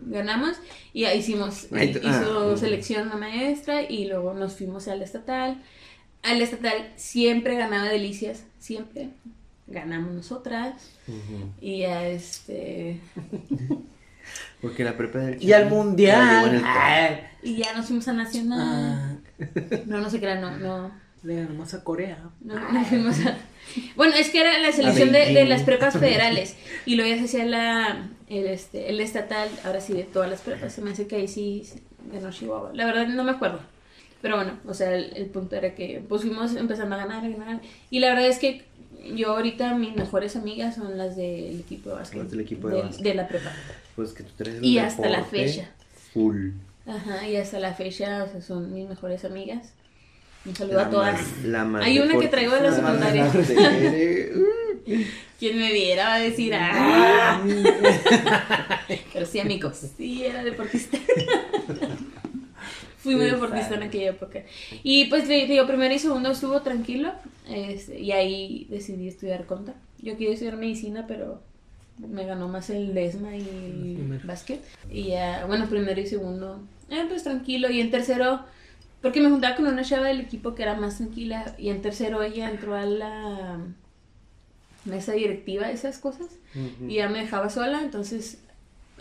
Ganamos 0.07 0.57
y 0.93 1.05
ahí 1.05 1.19
hicimos, 1.19 1.67
te- 1.69 1.99
hizo 2.03 2.51
ah. 2.53 2.57
selección 2.57 3.09
la 3.09 3.15
maestra 3.15 3.81
y 3.83 4.07
luego 4.07 4.33
nos 4.33 4.53
fuimos 4.53 4.87
al 4.87 5.01
estatal. 5.01 5.61
Al 6.23 6.41
estatal 6.41 6.91
siempre 6.97 7.55
ganaba 7.55 7.87
Delicias, 7.89 8.43
siempre. 8.59 9.09
Ganamos 9.67 10.13
nosotras 10.13 10.73
y 11.61 11.79
ya 11.79 12.07
este 12.07 12.99
Porque 14.61 14.83
la 14.83 14.97
prepa 14.97 15.19
del 15.19 15.41
Y 15.43 15.53
al 15.53 15.63
la 15.65 15.69
mundial. 15.69 16.61
Ah, 16.65 17.09
y 17.41 17.57
ya 17.57 17.73
nos 17.73 17.85
fuimos 17.85 18.07
a 18.07 18.13
Nacional. 18.13 19.21
ah, 19.39 19.45
No, 19.85 19.99
no 20.01 20.09
se 20.09 20.19
crean, 20.19 20.41
no, 20.41 20.57
no. 20.57 20.91
Le 21.23 21.35
ganamos 21.35 21.73
a 21.73 21.83
Corea. 21.83 22.29
No, 22.41 22.55
no 22.71 22.85
fuimos 22.85 23.19
a- 23.25 23.37
Bueno, 23.95 24.15
es 24.15 24.29
que 24.29 24.41
era 24.41 24.57
la 24.59 24.71
selección 24.71 25.11
de, 25.11 25.45
las 25.45 25.63
prepas 25.63 25.93
federales 25.99 26.55
y 26.85 26.95
luego 26.95 27.11
ya 27.11 27.17
se 27.19 27.25
hacía 27.25 27.45
la, 27.45 28.09
el, 28.29 28.47
este, 28.47 28.89
el 28.89 28.99
estatal, 28.99 29.49
ahora 29.65 29.81
sí, 29.81 29.93
de 29.93 30.03
todas 30.03 30.29
las 30.29 30.41
prepas. 30.41 30.73
Se 30.73 30.81
me 30.81 30.91
hace 30.91 31.07
que 31.07 31.17
ahí 31.17 31.27
sí 31.27 31.63
ganó 32.11 32.31
Chihuahua. 32.31 32.71
La 32.73 32.85
verdad 32.85 33.07
no 33.07 33.23
me 33.23 33.31
acuerdo. 33.31 33.59
Pero 34.21 34.35
bueno, 34.35 34.59
o 34.67 34.73
sea, 34.73 34.93
el, 34.95 35.13
el 35.15 35.27
punto 35.27 35.55
era 35.55 35.75
que 35.75 36.03
pues 36.07 36.21
fuimos 36.23 36.55
empezando 36.55 36.95
a 36.95 36.99
ganar, 36.99 37.23
a 37.23 37.29
ganar. 37.29 37.61
Y 37.89 37.99
la 37.99 38.09
verdad 38.09 38.27
es 38.27 38.37
que 38.39 38.65
yo 39.15 39.31
ahorita 39.31 39.75
mis 39.75 39.95
mejores 39.95 40.35
amigas 40.35 40.75
son 40.75 40.97
las 40.97 41.15
del 41.15 41.59
equipo 41.59 41.89
de 41.89 41.95
básquet. 41.95 42.21
Las 42.23 42.31
del 42.31 42.39
equipo 42.41 42.67
de 42.67 42.75
del- 42.77 42.85
básquet. 42.85 43.03
de 43.05 43.13
la 43.15 43.27
prepa. 43.27 43.51
Pues 43.95 44.11
que 44.13 44.23
tú 44.23 44.31
traes 44.37 44.61
Y 44.61 44.77
hasta 44.79 45.07
la 45.09 45.23
fecha. 45.23 45.69
Full. 46.13 46.49
Ajá, 46.85 47.27
y 47.27 47.35
hasta 47.35 47.59
la 47.59 47.73
fecha, 47.73 48.23
o 48.23 48.29
sea, 48.31 48.41
son 48.41 48.73
mis 48.73 48.89
mejores 48.89 49.23
amigas. 49.23 49.73
Un 50.45 50.55
saludo 50.55 50.77
La 50.77 50.85
a 50.85 50.89
todas. 50.89 51.13
más- 51.21 51.43
la 51.43 51.65
más 51.65 51.83
Hay 51.85 51.99
una 51.99 52.17
que 52.19 52.27
traigo 52.27 52.53
de 52.55 52.61
la 52.61 52.71
secundaria. 52.73 53.31
Uh. 54.89 54.95
Quien 55.37 55.57
me 55.59 55.71
viera 55.71 56.05
va 56.07 56.13
a 56.15 56.19
decir, 56.19 56.53
¡ah! 56.55 57.41
Pero 59.13 59.25
sí, 59.25 59.39
amigos, 59.39 59.77
sí, 59.97 60.23
era 60.25 60.43
deportista. 60.43 60.97
Fui 62.97 63.15
muy 63.15 63.25
deportista 63.25 63.75
en 63.75 63.83
aquella 63.83 64.09
época. 64.09 64.41
Y 64.83 65.05
pues 65.05 65.27
digo, 65.27 65.65
primero 65.67 65.93
y 65.93 65.99
segundo 65.99 66.31
estuvo 66.31 66.61
tranquilo. 66.61 67.13
este, 67.47 67.99
y 67.99 68.11
ahí 68.11 68.67
decidí 68.69 69.07
estudiar 69.07 69.45
conta. 69.45 69.73
Yo 70.01 70.13
quería 70.17 70.33
estudiar 70.33 70.57
medicina, 70.57 71.05
pero 71.07 71.41
me 71.97 72.25
ganó 72.25 72.47
más 72.49 72.69
el 72.69 72.93
desma 72.93 73.35
y 73.35 73.41
el 73.41 74.19
básquet. 74.25 74.61
Y 74.91 75.09
ya, 75.09 75.45
bueno, 75.45 75.67
primero 75.69 76.01
y 76.01 76.07
segundo, 76.07 76.61
eh, 76.89 77.05
pues 77.07 77.23
tranquilo. 77.23 77.69
Y 77.69 77.79
en 77.79 77.91
tercero, 77.91 78.41
porque 79.01 79.21
me 79.21 79.29
juntaba 79.29 79.55
con 79.55 79.67
una 79.67 79.83
chava 79.83 80.07
del 80.07 80.19
equipo 80.19 80.55
que 80.55 80.63
era 80.63 80.75
más 80.75 80.97
tranquila. 80.97 81.55
Y 81.57 81.69
en 81.69 81.81
tercero 81.81 82.21
ella 82.21 82.49
entró 82.49 82.75
a 82.75 82.85
la 82.85 83.59
mesa 84.85 85.13
directiva, 85.13 85.71
esas 85.71 85.99
cosas. 85.99 86.27
Y 86.87 86.95
ya 86.95 87.09
me 87.09 87.19
dejaba 87.19 87.49
sola, 87.49 87.81
entonces 87.81 88.39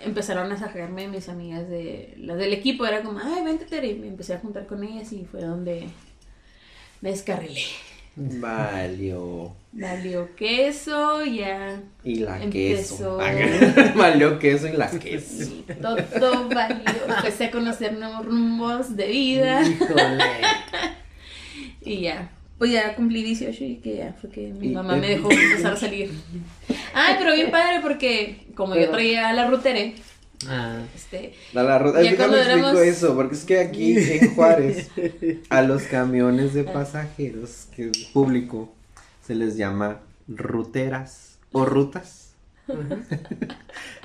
empezaron 0.01 0.53
a 0.53 0.57
sacarme 0.57 1.09
mis 1.09 1.29
amigas 1.29 1.69
de 1.69 2.15
las 2.19 2.39
del 2.39 2.53
equipo. 2.53 2.87
Era 2.87 3.03
como, 3.03 3.19
ay, 3.19 3.45
vente, 3.45 3.65
Tere. 3.65 3.89
Y 3.89 3.99
me 3.99 4.09
empecé 4.09 4.35
a 4.35 4.39
juntar 4.39 4.67
con 4.67 4.85
ellas 4.85 5.13
y 5.13 5.25
fue 5.25 5.41
donde 5.41 5.89
me 7.01 7.11
descarrilé. 7.11 7.63
Valió. 8.19 9.55
Valió 9.73 10.35
queso, 10.35 11.25
ya 11.25 11.81
Y 12.03 12.17
la 12.17 12.43
Empezó. 12.43 13.19
queso. 13.19 13.95
Valió 13.97 14.39
queso 14.39 14.67
y 14.67 14.73
la 14.73 14.91
queso. 14.91 15.45
sí, 15.45 15.65
todo 16.19 16.49
valió. 16.49 16.83
Empecé 17.17 17.45
a 17.47 17.51
conocer 17.51 17.93
nuevos 17.97 18.27
rumbos 18.27 18.97
de 18.97 19.07
vida 19.07 19.63
Híjole. 19.67 20.25
y 21.83 22.01
ya. 22.01 22.31
Pues 22.59 22.73
ya 22.73 22.97
cumplí 22.97 23.23
18 23.23 23.65
y 23.65 23.77
que 23.77 23.97
ya 23.99 24.15
fue 24.21 24.31
que 24.31 24.49
mi 24.49 24.69
Y- 24.69 24.75
mamá 24.75 24.97
me 24.97 25.11
dejó 25.11 25.31
empezar 25.31 25.75
a 25.75 25.77
salir. 25.77 26.11
Ay, 26.95 27.15
pero 27.19 27.35
bien 27.35 27.53
padre 27.53 27.79
porque 27.81 28.47
como 28.57 28.75
yo 28.75 28.91
traía 28.91 29.33
la 29.33 29.47
rutere, 29.47 29.95
Ah. 30.47 30.83
este, 30.95 31.35
A 31.55 31.63
la 31.63 31.79
ruta, 31.79 32.03
Ya 32.03 32.11
déjame 32.13 32.17
cuando 32.17 32.37
explico 32.39 32.69
éramos- 32.69 32.83
eso, 32.83 33.15
porque 33.17 33.35
es 33.35 33.45
que 33.45 33.59
aquí 33.61 33.97
en 33.99 34.35
Juárez, 34.37 34.89
a 35.51 35.63
los 35.63 35.83
camiones 35.85 36.55
de 36.55 36.65
pasajeros, 36.65 37.67
que 37.75 37.91
es 37.91 38.05
público, 38.13 38.73
se 39.27 39.35
les 39.35 39.57
llama 39.57 40.01
ruteras 40.29 41.39
o 41.53 41.65
rutas. 41.65 42.35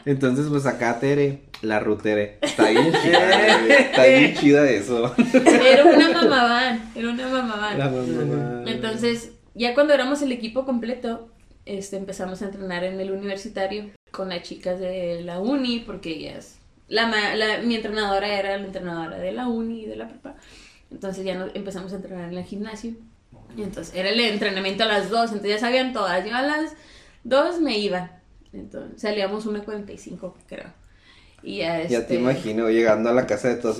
Entonces, 0.05 0.47
pues 0.49 0.65
acá 0.65 0.99
Tere, 0.99 1.43
la 1.61 1.79
rutere, 1.79 2.37
está 2.41 2.69
bien 2.69 2.91
chida, 2.91 3.67
está 3.79 4.05
bien 4.05 4.33
chida 4.35 4.69
eso. 4.69 5.13
era 5.35 5.85
una 5.85 6.09
mamabán, 6.09 6.91
era 6.95 7.09
una 7.09 7.27
mamabán. 7.27 7.77
La 7.79 7.89
mamá. 7.89 8.63
Entonces, 8.65 9.31
ya 9.53 9.73
cuando 9.73 9.93
éramos 9.93 10.21
el 10.21 10.31
equipo 10.31 10.65
completo, 10.65 11.29
este, 11.65 11.95
empezamos 11.97 12.41
a 12.41 12.45
entrenar 12.45 12.83
en 12.83 12.99
el 12.99 13.11
universitario 13.11 13.91
con 14.13 14.29
las 14.29 14.43
chicas 14.43 14.79
de 14.79 15.21
la 15.23 15.39
uni, 15.39 15.79
porque 15.79 16.11
ellas, 16.11 16.55
la, 16.87 17.07
la- 17.35 17.57
mi 17.63 17.75
entrenadora 17.75 18.27
era 18.39 18.57
la 18.57 18.65
entrenadora 18.65 19.17
de 19.17 19.31
la 19.33 19.47
uni 19.47 19.81
y 19.81 19.85
de 19.87 19.95
la 19.97 20.07
prepa. 20.07 20.35
Entonces 20.91 21.25
ya 21.25 21.35
nos 21.35 21.53
empezamos 21.55 21.91
a 21.91 21.95
entrenar 21.97 22.31
en 22.31 22.37
el 22.37 22.43
gimnasio. 22.45 22.93
Y 23.57 23.63
entonces 23.63 23.93
era 23.95 24.09
el 24.09 24.19
entrenamiento 24.19 24.83
a 24.83 24.87
las 24.87 25.09
dos, 25.09 25.29
entonces 25.31 25.49
ya 25.51 25.59
sabían 25.59 25.91
todas. 25.93 26.23
Yo 26.25 26.35
a 26.35 26.41
las 26.43 26.73
dos 27.23 27.59
me 27.59 27.77
iba. 27.79 28.19
Entonces 28.53 29.01
salíamos 29.01 29.47
1.45, 29.47 30.33
creo. 30.47 30.71
Y 31.41 31.57
ya, 31.57 31.81
Ya 31.81 31.87
te 31.87 31.95
este, 31.95 32.15
imagino 32.15 32.69
llegando 32.69 33.09
a 33.09 33.13
la 33.13 33.25
casa 33.27 33.49
de 33.49 33.55
todos. 33.55 33.79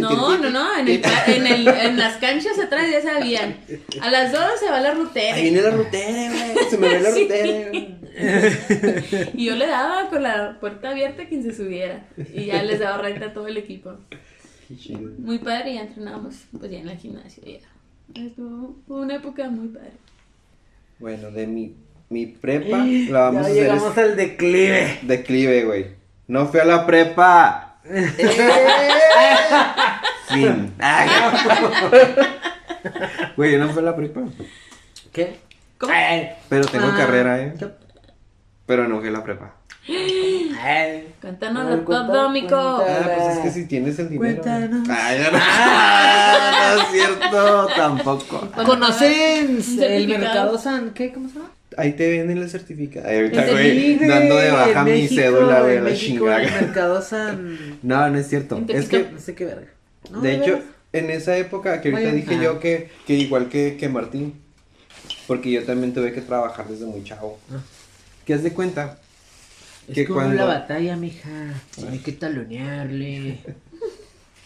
no, 0.00 0.36
no, 0.38 0.50
no, 0.50 0.78
en, 0.78 0.88
el, 0.88 1.02
en, 1.28 1.46
el, 1.46 1.68
en 1.68 1.96
las 1.98 2.16
canchas 2.16 2.58
atrás 2.58 2.86
ya 2.90 3.00
sabían. 3.02 3.56
A 4.00 4.10
las 4.10 4.32
dos 4.32 4.42
se 4.58 4.68
va 4.70 4.80
la 4.80 4.92
rutera. 4.94 5.36
Ahí 5.36 5.42
viene 5.44 5.62
la 5.62 5.70
rutere, 5.70 6.28
güey. 6.28 6.70
Se 6.70 6.78
me 6.78 6.88
ve 6.88 7.00
la 7.00 7.12
Sí. 7.72 7.96
Y 9.34 9.46
yo 9.46 9.56
le 9.56 9.66
daba 9.66 10.08
con 10.10 10.22
la 10.22 10.58
puerta 10.60 10.90
abierta 10.90 11.22
a 11.22 11.26
quien 11.26 11.42
se 11.42 11.54
subiera. 11.54 12.04
Y 12.34 12.46
ya 12.46 12.62
les 12.62 12.78
daba 12.80 12.98
recta 12.98 13.26
a 13.26 13.32
todo 13.34 13.46
el 13.48 13.56
equipo. 13.56 13.94
Qué 14.68 14.76
chido. 14.76 15.10
Muy 15.18 15.38
padre, 15.38 15.74
ya 15.74 15.82
entrenábamos 15.82 16.34
pues 16.58 16.70
ya 16.70 16.78
en 16.78 16.88
el 16.88 16.98
gimnasio. 16.98 17.42
Ya. 17.44 17.58
Estuvo 18.22 18.76
fue 18.86 19.00
una 19.00 19.16
época 19.16 19.48
muy 19.48 19.68
padre. 19.68 19.92
Bueno, 20.98 21.30
de 21.30 21.46
mi, 21.46 21.74
mi 22.10 22.26
prepa 22.26 22.78
la 22.78 23.20
vamos 23.30 23.42
ya 23.42 23.48
a 23.48 23.50
hacer 23.50 23.62
llegamos 23.62 23.98
al 23.98 24.16
declive. 24.16 24.98
declive, 25.02 25.64
güey. 25.64 25.86
No 26.28 26.46
fui 26.46 26.60
a 26.60 26.64
la 26.64 26.86
prepa. 26.86 27.76
fin. 30.28 30.72
Güey, 33.36 33.52
yo 33.52 33.58
no 33.58 33.68
fui 33.70 33.78
a 33.82 33.84
la 33.86 33.96
prepa. 33.96 34.22
¿Qué? 35.12 35.36
¿Cómo? 35.78 35.92
Pero 36.48 36.64
tengo 36.66 36.86
Ah. 36.86 36.94
carrera, 36.96 37.40
eh. 37.42 37.54
Pero 38.66 38.88
no 38.88 39.00
fui 39.00 39.08
a 39.08 39.12
la 39.12 39.24
prepa. 39.24 39.54
ay. 40.60 41.14
Cuéntanoslo 41.20 41.82
todo, 41.82 42.30
mico. 42.30 42.56
Ah, 42.56 43.10
pues 43.16 43.36
es 43.36 43.38
que 43.42 43.50
si 43.50 43.66
tienes 43.66 43.98
el 43.98 44.08
dinero. 44.08 44.40
Cuéntanos. 44.42 44.88
Ay, 44.88 45.18
no, 45.20 45.30
no, 45.32 45.38
no 46.76 46.82
es 46.82 46.88
cierto, 46.92 47.66
tampoco. 47.76 48.48
¿Conocen 48.64 49.60
el 49.80 50.08
mercado 50.08 50.58
San? 50.58 50.90
¿Qué? 50.90 51.12
¿Cómo 51.12 51.28
se 51.28 51.34
llama? 51.34 51.50
Ahí 51.76 51.92
te 51.92 52.10
venden 52.10 52.38
el 52.38 52.50
certificado. 52.50 53.08
Ay, 53.08 53.16
ahorita, 53.16 53.50
güey, 53.50 53.98
dando 53.98 54.36
de 54.36 54.50
baja 54.50 54.80
en 54.80 54.84
mi 54.84 54.90
México, 54.90 55.22
cédula, 55.22 55.60
güey, 55.62 55.80
la 55.80 55.90
El 55.90 55.96
chingada. 55.96 56.38
mercado 56.38 57.02
San. 57.02 57.58
No, 57.82 58.10
no 58.10 58.18
es 58.18 58.28
cierto. 58.28 58.56
En 58.58 58.70
Es 58.70 58.88
que, 58.88 59.08
No 59.10 59.18
sé 59.18 59.34
qué 59.34 59.46
verga. 59.46 59.68
No, 60.10 60.20
de 60.20 60.34
hecho, 60.34 60.52
veras. 60.52 60.64
en 60.92 61.10
esa 61.10 61.36
época 61.36 61.80
que 61.80 61.90
ahorita 61.90 62.12
dije 62.12 62.36
ah. 62.38 62.42
yo 62.42 62.60
que, 62.60 62.90
que 63.06 63.14
igual 63.14 63.48
que, 63.48 63.76
que 63.78 63.88
Martín, 63.88 64.34
porque 65.26 65.50
yo 65.50 65.64
también 65.64 65.94
tuve 65.94 66.12
que 66.12 66.20
trabajar 66.20 66.68
desde 66.68 66.84
muy 66.84 67.02
chavo. 67.04 67.38
Ah. 67.50 67.60
¿Qué 68.24 68.34
has 68.34 68.42
de 68.42 68.52
cuenta? 68.52 68.98
Es 69.88 69.94
que 69.94 70.06
como 70.06 70.20
cuando- 70.20 70.36
la 70.36 70.44
batalla, 70.44 70.96
mija. 70.96 71.54
Hay 71.90 71.98
que 71.98 72.12
talonearle. 72.12 73.38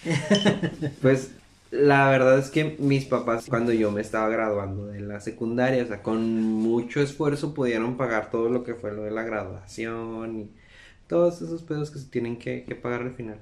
Pues 1.02 1.32
la 1.72 2.08
verdad 2.10 2.38
es 2.38 2.50
que 2.50 2.76
mis 2.78 3.04
papás 3.06 3.46
cuando 3.48 3.72
yo 3.72 3.90
me 3.90 4.00
estaba 4.00 4.28
graduando 4.28 4.86
de 4.86 5.00
la 5.00 5.20
secundaria, 5.20 5.82
o 5.82 5.86
sea, 5.86 6.02
con 6.02 6.40
mucho 6.42 7.00
esfuerzo 7.00 7.54
pudieron 7.54 7.96
pagar 7.96 8.30
todo 8.30 8.48
lo 8.48 8.62
que 8.62 8.74
fue 8.74 8.92
lo 8.92 9.02
de 9.02 9.10
la 9.10 9.24
graduación 9.24 10.40
y 10.42 10.50
todos 11.08 11.42
esos 11.42 11.62
pedos 11.64 11.90
que 11.90 11.98
se 11.98 12.06
tienen 12.06 12.36
que, 12.38 12.64
que 12.64 12.74
pagar 12.76 13.02
al 13.02 13.14
final. 13.14 13.38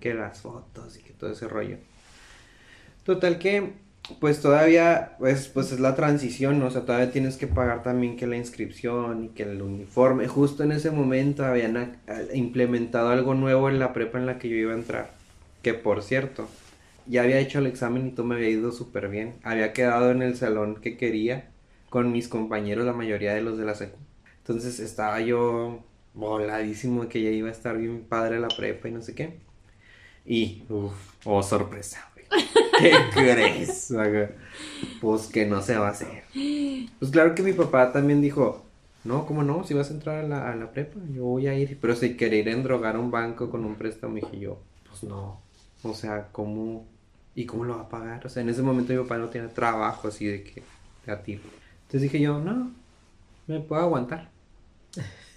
Que 0.00 0.14
las 0.14 0.40
fotos 0.40 0.96
y 0.98 1.02
que 1.02 1.12
todo 1.12 1.30
ese 1.30 1.46
rollo. 1.46 1.76
Total 3.04 3.38
que 3.38 3.74
pues 4.18 4.40
todavía, 4.40 5.16
pues, 5.18 5.48
pues 5.48 5.72
es 5.72 5.80
la 5.80 5.94
transición, 5.94 6.62
o 6.62 6.70
sea, 6.70 6.82
todavía 6.84 7.12
tienes 7.12 7.36
que 7.36 7.46
pagar 7.46 7.82
también 7.82 8.16
que 8.16 8.26
la 8.26 8.36
inscripción 8.36 9.24
y 9.26 9.28
que 9.28 9.44
el 9.44 9.62
uniforme. 9.62 10.26
Justo 10.28 10.64
en 10.64 10.72
ese 10.72 10.90
momento 10.90 11.44
habían 11.44 11.98
implementado 12.34 13.10
algo 13.10 13.34
nuevo 13.34 13.68
en 13.68 13.78
la 13.78 13.92
prepa 13.92 14.18
en 14.18 14.26
la 14.26 14.38
que 14.38 14.48
yo 14.48 14.56
iba 14.56 14.72
a 14.72 14.76
entrar. 14.76 15.10
Que 15.62 15.74
por 15.74 16.02
cierto, 16.02 16.48
ya 17.06 17.22
había 17.22 17.38
hecho 17.38 17.58
el 17.60 17.66
examen 17.66 18.06
y 18.08 18.10
todo 18.12 18.26
me 18.26 18.36
había 18.36 18.50
ido 18.50 18.72
súper 18.72 19.08
bien. 19.08 19.36
Había 19.42 19.72
quedado 19.72 20.10
en 20.10 20.22
el 20.22 20.36
salón 20.36 20.76
que 20.80 20.96
quería 20.96 21.50
con 21.88 22.12
mis 22.12 22.28
compañeros, 22.28 22.86
la 22.86 22.92
mayoría 22.92 23.34
de 23.34 23.42
los 23.42 23.58
de 23.58 23.64
la 23.64 23.74
secu. 23.74 23.98
Entonces 24.38 24.80
estaba 24.80 25.20
yo 25.20 25.84
voladísimo 26.14 27.02
de 27.02 27.08
que 27.08 27.22
ya 27.22 27.30
iba 27.30 27.48
a 27.48 27.52
estar 27.52 27.78
bien 27.78 28.04
padre 28.04 28.40
la 28.40 28.48
prepa 28.48 28.88
y 28.88 28.92
no 28.92 29.02
sé 29.02 29.14
qué. 29.14 29.40
Y, 30.24 30.64
uff, 30.68 30.94
oh 31.24 31.42
sorpresa. 31.42 32.09
¿Qué 32.80 33.10
crees? 33.12 33.92
Pues 35.00 35.26
que 35.28 35.46
no 35.46 35.62
se 35.62 35.76
va 35.76 35.88
a 35.88 35.90
hacer. 35.90 36.24
Pues 36.98 37.10
claro 37.10 37.34
que 37.34 37.42
mi 37.42 37.52
papá 37.52 37.92
también 37.92 38.20
dijo, 38.20 38.66
no, 39.04 39.26
¿cómo 39.26 39.42
no? 39.42 39.64
Si 39.64 39.74
vas 39.74 39.90
a 39.90 39.94
entrar 39.94 40.24
a 40.24 40.28
la, 40.28 40.50
a 40.52 40.56
la 40.56 40.70
prepa, 40.72 41.00
yo 41.08 41.24
voy 41.24 41.46
a 41.46 41.54
ir. 41.54 41.78
Pero 41.80 41.94
si 41.96 42.16
querer 42.16 42.48
endrogar 42.48 42.96
un 42.98 43.10
banco 43.10 43.50
con 43.50 43.64
un 43.64 43.76
préstamo, 43.76 44.16
dije 44.16 44.38
yo, 44.38 44.66
pues 44.88 45.02
no. 45.04 45.40
O 45.82 45.94
sea, 45.94 46.28
¿cómo? 46.32 46.86
¿Y 47.34 47.46
cómo 47.46 47.64
lo 47.64 47.76
va 47.76 47.82
a 47.82 47.88
pagar? 47.88 48.26
O 48.26 48.28
sea, 48.28 48.42
en 48.42 48.50
ese 48.50 48.62
momento 48.62 48.92
mi 48.92 48.98
papá 49.00 49.18
no 49.18 49.28
tenía 49.30 49.48
trabajo 49.54 50.08
así 50.08 50.26
de 50.26 50.42
que, 50.44 50.62
de 51.06 51.12
a 51.12 51.22
tiro. 51.22 51.42
Entonces 51.82 52.02
dije 52.02 52.20
yo, 52.20 52.38
no, 52.40 52.72
me 53.46 53.60
puedo 53.60 53.82
aguantar. 53.82 54.30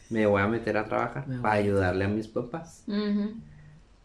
Me 0.10 0.26
voy 0.28 0.42
a 0.42 0.48
meter 0.48 0.78
a 0.78 0.86
trabajar 0.86 1.28
Me 1.28 1.40
para 1.40 1.56
a- 1.56 1.58
ayudarle 1.58 2.06
a 2.06 2.08
mis 2.08 2.28
papás. 2.28 2.84
Ujú, 2.88 3.36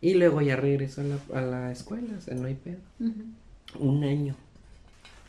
Y 0.01 0.14
luego 0.14 0.40
ya 0.40 0.57
regreso 0.57 1.01
a 1.01 1.05
la, 1.05 1.18
a 1.34 1.40
la 1.42 1.72
escuela, 1.72 2.14
o 2.16 2.20
sea, 2.20 2.34
no 2.34 2.46
hay 2.46 2.55
pedo. 2.55 2.78
Un 3.78 4.05
año. 4.05 4.34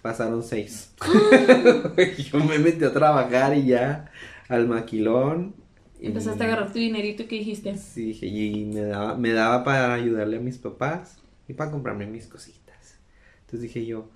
Pasaron 0.02 0.44
seis. 0.44 0.92
Yo 2.32 2.40
me 2.40 2.58
metí 2.60 2.86
a 2.86 2.94
trabajar 2.94 3.56
y 3.58 3.66
ya 3.68 4.10
al 4.48 4.68
maquilón. 4.68 5.54
y- 6.02 6.08
Empezaste 6.08 6.44
a 6.44 6.48
agarrar 6.48 6.72
tu 6.72 6.80
dinerito 6.80 7.28
que 7.28 7.36
dijiste. 7.36 7.76
Sí, 7.78 8.18
y 8.22 8.66
me 8.66 8.82
daba, 8.82 9.16
me 9.18 9.34
daba 9.34 9.64
para 9.64 9.94
ayudarle 9.94 10.38
a 10.38 10.40
mis 10.40 10.58
papás 10.58 11.18
y 11.48 11.54
para 11.54 11.72
comprarme 11.72 12.06
mis 12.06 12.28
cositas. 12.28 12.96
Entonces 13.42 13.62
dije 13.62 13.86
yo, 13.86 14.10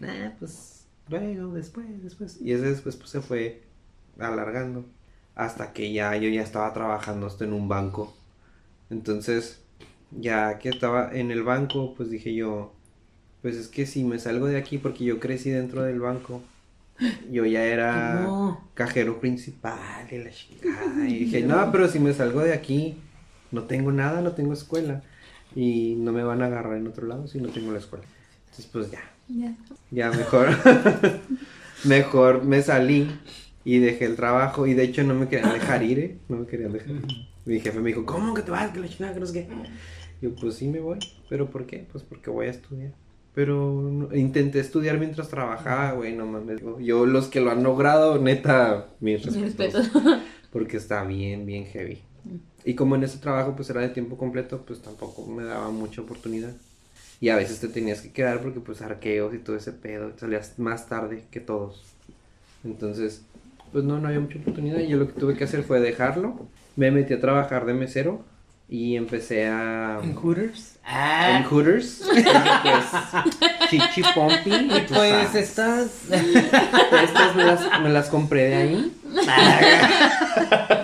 nah, 0.00 0.30
pues 0.38 0.86
luego, 1.08 1.52
después, 1.52 1.86
después. 2.02 2.38
Y 2.40 2.52
ese 2.52 2.66
después 2.70 2.96
pues 2.96 3.10
se 3.10 3.20
fue 3.20 3.62
alargando 4.18 4.84
hasta 5.34 5.72
que 5.72 5.92
ya 5.92 6.16
yo 6.16 6.28
ya 6.28 6.42
estaba 6.42 6.72
trabajando 6.72 7.26
hasta 7.26 7.44
en 7.44 7.52
un 7.52 7.68
banco. 7.68 8.14
Entonces, 8.90 9.60
ya 10.10 10.58
que 10.58 10.68
estaba 10.70 11.10
en 11.12 11.30
el 11.30 11.42
banco, 11.42 11.94
pues 11.96 12.10
dije 12.10 12.34
yo, 12.34 12.72
pues 13.42 13.56
es 13.56 13.68
que 13.68 13.86
si 13.86 14.04
me 14.04 14.18
salgo 14.18 14.46
de 14.46 14.56
aquí 14.56 14.78
porque 14.78 15.04
yo 15.04 15.20
crecí 15.20 15.50
dentro 15.50 15.82
del 15.82 16.00
banco, 16.00 16.42
yo 17.30 17.44
ya 17.44 17.64
era 17.64 18.26
cajero 18.74 19.20
principal 19.20 20.06
y 20.10 20.18
la 20.18 20.30
chingada. 20.30 21.08
Y 21.08 21.18
dije, 21.24 21.42
no, 21.42 21.70
pero 21.70 21.88
si 21.88 22.00
me 22.00 22.12
salgo 22.14 22.40
de 22.40 22.52
aquí, 22.54 22.96
no 23.52 23.64
tengo 23.64 23.92
nada, 23.92 24.20
no 24.20 24.32
tengo 24.32 24.52
escuela. 24.52 25.02
Y 25.54 25.94
no 25.98 26.12
me 26.12 26.22
van 26.22 26.42
a 26.42 26.46
agarrar 26.46 26.76
en 26.76 26.86
otro 26.86 27.06
lado 27.06 27.26
si 27.26 27.40
no 27.40 27.48
tengo 27.48 27.72
la 27.72 27.78
escuela. 27.78 28.04
Entonces, 28.44 28.66
pues 28.72 28.90
ya, 28.90 29.00
Ya. 29.28 29.54
ya 29.90 30.10
mejor. 30.10 30.48
mejor 31.84 32.44
me 32.44 32.62
salí 32.62 33.08
y 33.64 33.78
dejé 33.78 34.04
el 34.06 34.16
trabajo. 34.16 34.66
Y 34.66 34.74
de 34.74 34.84
hecho 34.84 35.02
no 35.04 35.14
me 35.14 35.28
querían 35.28 35.52
dejar 35.52 35.82
ir, 35.82 35.98
¿eh? 36.00 36.18
No 36.28 36.36
me 36.38 36.46
querían 36.46 36.72
dejar 36.72 36.90
ir. 36.90 37.02
Mi 37.48 37.60
jefe 37.60 37.80
me 37.80 37.88
dijo, 37.88 38.04
¿cómo 38.04 38.34
que 38.34 38.42
te 38.42 38.50
vas? 38.50 38.70
Que 38.72 38.80
la 38.80 38.88
chingada, 38.88 39.14
que 39.14 39.20
no 39.20 39.26
sé 39.26 39.32
qué. 39.32 39.48
Yo, 40.20 40.34
pues 40.34 40.56
sí 40.56 40.68
me 40.68 40.80
voy. 40.80 40.98
¿Pero 41.28 41.48
por 41.50 41.64
qué? 41.66 41.86
Pues 41.90 42.04
porque 42.04 42.28
voy 42.30 42.46
a 42.46 42.50
estudiar. 42.50 42.92
Pero 43.34 44.10
intenté 44.14 44.60
estudiar 44.60 44.98
mientras 44.98 45.28
trabajaba, 45.28 45.92
güey, 45.92 46.14
no 46.14 46.26
mames. 46.26 46.60
Yo, 46.80 47.06
los 47.06 47.28
que 47.28 47.40
lo 47.40 47.50
han 47.50 47.62
logrado, 47.62 48.18
neta, 48.18 48.88
mis 49.00 49.24
Mi 49.26 49.44
respetos. 49.44 49.92
respeto. 49.92 50.20
Porque 50.52 50.76
está 50.76 51.04
bien, 51.04 51.46
bien 51.46 51.64
heavy. 51.66 52.02
Y 52.64 52.74
como 52.74 52.96
en 52.96 53.04
ese 53.04 53.18
trabajo 53.18 53.54
pues 53.56 53.70
era 53.70 53.80
de 53.80 53.88
tiempo 53.88 54.18
completo, 54.18 54.64
pues 54.66 54.82
tampoco 54.82 55.24
me 55.26 55.44
daba 55.44 55.70
mucha 55.70 56.02
oportunidad. 56.02 56.52
Y 57.20 57.30
a 57.30 57.36
veces 57.36 57.60
te 57.60 57.68
tenías 57.68 58.02
que 58.02 58.12
quedar 58.12 58.42
porque 58.42 58.60
pues 58.60 58.82
arqueos 58.82 59.32
y 59.34 59.38
todo 59.38 59.56
ese 59.56 59.72
pedo, 59.72 60.12
salías 60.18 60.58
más 60.58 60.86
tarde 60.86 61.24
que 61.30 61.40
todos. 61.40 61.82
Entonces, 62.64 63.22
pues 63.72 63.84
no, 63.84 63.98
no 63.98 64.08
había 64.08 64.20
mucha 64.20 64.38
oportunidad. 64.38 64.80
Y 64.80 64.88
yo 64.88 64.98
lo 64.98 65.06
que 65.06 65.18
tuve 65.18 65.34
que 65.36 65.44
hacer 65.44 65.62
fue 65.62 65.80
dejarlo. 65.80 66.46
Me 66.78 66.92
metí 66.92 67.12
a 67.12 67.18
trabajar 67.20 67.66
de 67.66 67.74
mesero 67.74 68.24
y 68.68 68.94
empecé 68.94 69.48
a... 69.48 69.98
¿En 70.00 70.14
Hooters? 70.14 70.76
En 70.84 70.94
Ah, 70.94 71.44
Hooters. 71.50 72.08
pues, 72.62 72.84
Chichi 73.68 74.02
Pompi. 74.14 74.54
Y 74.54 74.84
pues 74.86 74.88
pues, 74.88 75.34
estas 75.34 76.02
me 77.34 77.44
las, 77.44 77.80
me 77.82 77.88
las 77.88 78.08
compré 78.08 78.44
de 78.44 78.54
ahí. 78.54 78.92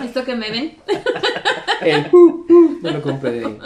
Esto 0.03 0.25
que 0.25 0.35
me 0.35 0.51
ven. 0.51 0.73
El 1.79 2.07
uh, 2.11 2.45
uh, 2.49 2.79
me 2.81 2.91
lo 2.91 3.01
compré 3.01 3.31
de 3.31 3.45
ahí. 3.45 3.57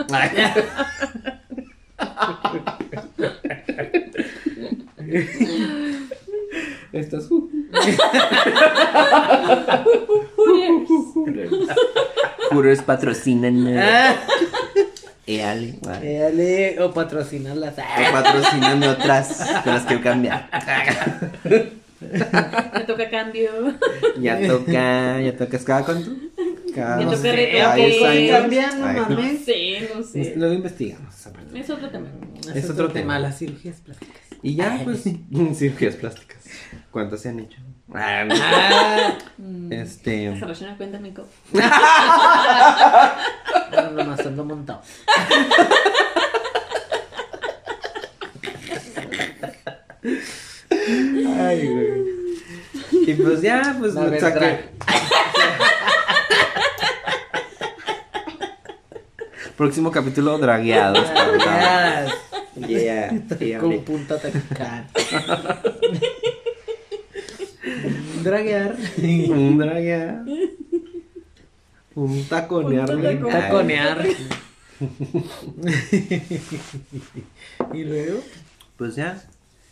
Estas 6.91 7.29
uh, 7.31 7.49
Hooters 12.51 12.81
patrocinan. 12.81 13.67
Ah, 13.77 14.15
Éale. 15.27 15.75
Dale, 15.81 16.81
o 16.81 16.91
patrocinarlas. 16.91 17.75
O 17.77 18.11
patrocinan 18.11 18.81
otras 18.83 19.45
con 19.63 19.73
las 19.73 19.85
que 19.85 20.01
cambiar. 20.01 20.49
Me 22.01 22.79
toca 22.87 23.09
cambio. 23.09 23.51
Ya 24.19 24.39
toca, 24.47 25.19
ya 25.21 25.37
toca. 25.37 25.57
¿Es 25.57 25.63
cada 25.63 25.85
cuánto? 25.85 26.11
Cada 26.73 27.01
Ya 27.01 27.05
toca 27.11 27.31
retoque. 27.31 28.29
Cambian, 28.31 28.81
no 28.81 28.87
mames. 29.09 29.45
sé, 29.45 29.89
no 29.95 30.03
sé. 30.03 30.33
Luego 30.35 30.53
investigamos. 30.55 31.13
Es 31.53 31.69
otro 31.69 31.89
tema. 31.89 32.07
Es 32.55 32.69
otro 32.69 32.89
tema. 32.89 33.19
Las 33.19 33.37
cirugías 33.37 33.77
plásticas. 33.81 34.28
Y 34.41 34.55
ya, 34.55 34.81
pues, 34.83 35.03
cirugías 35.55 35.95
plásticas. 35.95 36.37
¿Cuántas 36.91 37.21
se 37.21 37.29
han 37.29 37.39
hecho? 37.39 37.59
Ah, 37.93 38.23
no. 39.37 39.75
Este. 39.75 40.33
Se 40.33 40.39
relaciona 40.39 40.77
cuenta, 40.77 40.99
Mico. 40.99 41.25
no, 43.71 43.91
nomás 43.91 44.25
ando 44.25 44.45
montado. 44.45 44.81
Ay, 51.39 51.67
güey. 51.67 52.09
Y 53.07 53.13
pues 53.15 53.41
ya, 53.41 53.75
pues 53.79 53.93
La 53.95 54.01
me 54.01 54.19
saqué. 54.19 54.69
Próximo 59.57 59.91
capítulo, 59.91 60.37
dragueados. 60.37 61.09
Dragueadas. 61.11 62.13
Yeah, 62.67 63.11
yeah, 63.39 63.59
Con 63.59 63.83
punta 63.83 64.19
taquicar. 64.19 64.87
Draguear. 68.23 68.75
Un 69.29 69.57
draguear. 69.57 70.25
Un 71.95 72.23
taconear. 72.27 72.95
Un. 72.95 73.29
Taconear. 73.29 74.05
y 77.73 77.83
luego. 77.83 78.19
Pues 78.77 78.95
ya, 78.95 79.21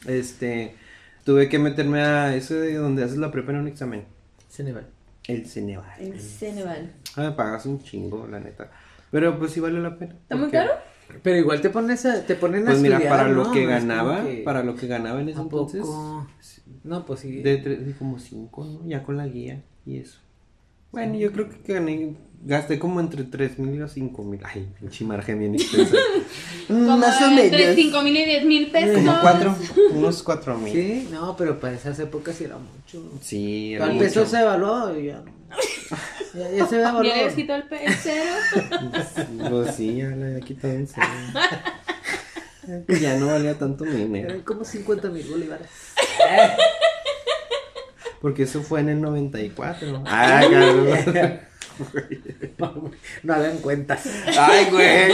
este, 0.05 0.75
tuve 1.23 1.47
que 1.47 1.59
meterme 1.59 2.01
a 2.01 2.35
eso 2.35 2.55
de 2.55 2.75
donde 2.75 3.05
haces 3.05 3.17
la 3.17 3.31
prepa 3.31 3.51
en 3.51 3.59
un 3.59 3.67
examen. 3.67 4.03
Ceneval. 4.49 4.87
El 5.27 5.45
Ceneval. 5.45 5.85
En 5.99 6.19
Ceneval. 6.19 6.93
Ah, 7.15 7.23
me 7.23 7.31
pagas 7.31 7.65
un 7.65 7.81
chingo, 7.81 8.27
la 8.27 8.39
neta. 8.39 8.69
Pero 9.11 9.37
pues 9.39 9.51
sí 9.51 9.59
vale 9.59 9.79
la 9.79 9.97
pena. 9.97 10.13
¿Está 10.13 10.35
muy 10.35 10.45
porque, 10.45 10.57
caro? 10.57 10.71
Pero 11.23 11.37
igual 11.37 11.61
te 11.61 11.69
pones 11.69 12.05
a, 12.05 12.25
te 12.25 12.35
ponen 12.35 12.63
a 12.63 12.71
Pues 12.71 12.79
mira, 12.79 12.97
estudiar, 12.97 13.17
para 13.17 13.29
lo 13.29 13.43
¿no? 13.45 13.51
que 13.51 13.63
No 13.63 13.69
ganaba, 13.69 14.23
que- 14.23 14.41
para 14.43 14.63
lo 14.63 14.75
que 14.75 14.87
ganaba 14.87 15.21
en 15.21 15.29
ese 15.29 15.39
¿A 15.39 15.41
entonces, 15.43 15.81
poco? 15.81 16.27
No, 16.83 17.05
pues 17.05 17.19
sí. 17.21 17.41
de, 17.41 17.63
tre- 17.63 17.77
de 17.79 17.93
como 17.93 18.19
cinco, 18.19 18.63
¿no? 18.65 18.87
Ya 18.87 19.03
con 19.03 19.17
la 19.17 19.27
guía 19.27 19.63
y 19.85 19.97
eso. 19.97 20.19
Bueno, 20.91 21.15
yo 21.15 21.31
creo 21.33 21.49
que 21.49 21.73
gané, 21.73 22.15
gasté 22.43 22.79
como 22.79 22.99
entre 23.01 23.23
tres 23.25 23.59
mil 23.59 23.81
y 23.81 23.87
cinco 23.89 24.23
mil. 24.23 24.39
Ay, 24.43 24.67
pinche 24.79 25.03
margen 25.05 25.37
bien 25.39 25.55
extensa. 25.55 25.95
Como 26.67 26.97
Más 26.97 27.21
o 27.21 27.25
entre 27.29 27.57
menos. 27.59 27.75
5 27.75 28.01
mil 28.01 28.17
y 28.17 28.25
10 28.25 28.45
mil 28.45 28.71
pesos. 28.71 28.95
Como 28.95 29.21
cuatro, 29.21 29.55
unos 29.91 30.21
cuatro 30.23 30.57
mil. 30.57 30.73
Sí, 30.73 31.07
no, 31.11 31.35
pero 31.37 31.59
para 31.61 31.75
esas 31.75 31.97
épocas 31.99 32.35
sí 32.35 32.43
era 32.43 32.57
mucho. 32.57 33.03
Sí, 33.21 33.73
era 33.73 33.85
Para 33.85 33.93
el 33.93 33.99
peso 33.99 34.25
se 34.25 34.41
evaluó 34.41 34.97
y 34.97 35.05
ya. 35.07 35.23
Ya, 36.33 36.51
ya 36.51 36.67
se 36.67 36.79
evaluó. 36.79 37.03
Ya 37.07 37.15
le 37.27 37.33
quitado 37.33 37.63
el, 37.69 37.77
el 37.77 37.93
cero. 37.95 38.31
Pues 39.49 39.75
sí, 39.75 39.97
ya 39.97 40.07
le 40.09 40.25
había 40.25 40.39
quitado 40.41 40.73
un 40.73 40.87
cero. 40.87 41.07
Pues 42.85 42.99
ya 42.99 43.15
no 43.15 43.27
valía 43.27 43.57
tanto 43.57 43.85
mi 43.85 43.91
dinero. 43.91 44.27
Eran 44.27 44.41
como 44.41 44.65
50 44.65 45.07
mil 45.07 45.25
bolívares. 45.29 45.69
Porque 48.19 48.43
eso 48.43 48.61
fue 48.61 48.81
en 48.81 48.89
el 48.89 48.99
94. 48.99 50.03
Ay, 50.05 50.51
cabrón. 50.51 51.39
No 53.23 53.33
hagan 53.33 53.59
cuentas. 53.59 54.05
Ay, 54.37 54.65
güey. 54.69 55.13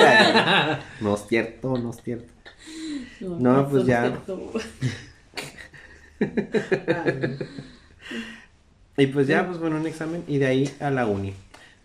No 0.99 1.13
es 1.13 1.27
cierto, 1.27 1.77
no 1.77 1.91
es 1.91 2.01
cierto. 2.01 2.33
No, 3.19 3.69
pues 3.69 3.85
ya. 3.85 4.17
Y 8.97 9.07
pues 9.07 9.27
ya, 9.27 9.45
pues 9.47 9.59
bueno, 9.59 9.77
un 9.77 9.87
examen 9.87 10.23
y 10.27 10.37
de 10.37 10.45
ahí 10.47 10.69
a 10.79 10.89
la 10.91 11.07
uni. 11.07 11.33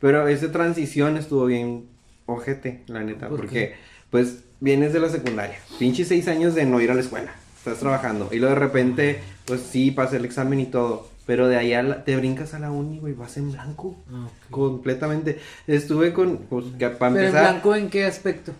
Pero 0.00 0.28
esa 0.28 0.52
transición 0.52 1.16
estuvo 1.16 1.46
bien 1.46 1.86
ojete, 2.26 2.82
la 2.86 3.02
neta, 3.02 3.28
¿Por 3.28 3.40
porque 3.40 3.54
qué? 3.70 3.74
pues 4.10 4.44
vienes 4.60 4.92
de 4.92 5.00
la 5.00 5.08
secundaria, 5.08 5.58
pinche 5.78 6.04
seis 6.04 6.28
años 6.28 6.54
de 6.54 6.66
no 6.66 6.80
ir 6.80 6.90
a 6.90 6.94
la 6.94 7.00
escuela, 7.00 7.32
estás 7.56 7.78
trabajando 7.78 8.28
y 8.32 8.36
luego 8.38 8.54
de 8.54 8.60
repente, 8.60 9.20
pues 9.46 9.62
sí, 9.62 9.90
pasé 9.90 10.16
el 10.16 10.24
examen 10.26 10.60
y 10.60 10.66
todo, 10.66 11.08
pero 11.26 11.48
de 11.48 11.56
ahí 11.56 11.72
a 11.72 11.82
la- 11.82 12.04
te 12.04 12.16
brincas 12.16 12.52
a 12.54 12.58
la 12.58 12.70
uni, 12.70 12.98
güey, 12.98 13.14
vas 13.14 13.36
en 13.38 13.50
blanco, 13.52 13.96
Ah, 14.12 14.28
completamente. 14.50 15.38
Estuve 15.66 16.12
con, 16.12 16.38
pues, 16.50 16.66
que 16.78 16.88
para 16.90 17.12
Pero 17.14 17.24
en 17.24 17.28
empezar, 17.28 17.50
blanco, 17.52 17.74
¿en 17.74 17.88
qué 17.90 18.04
aspecto? 18.04 18.52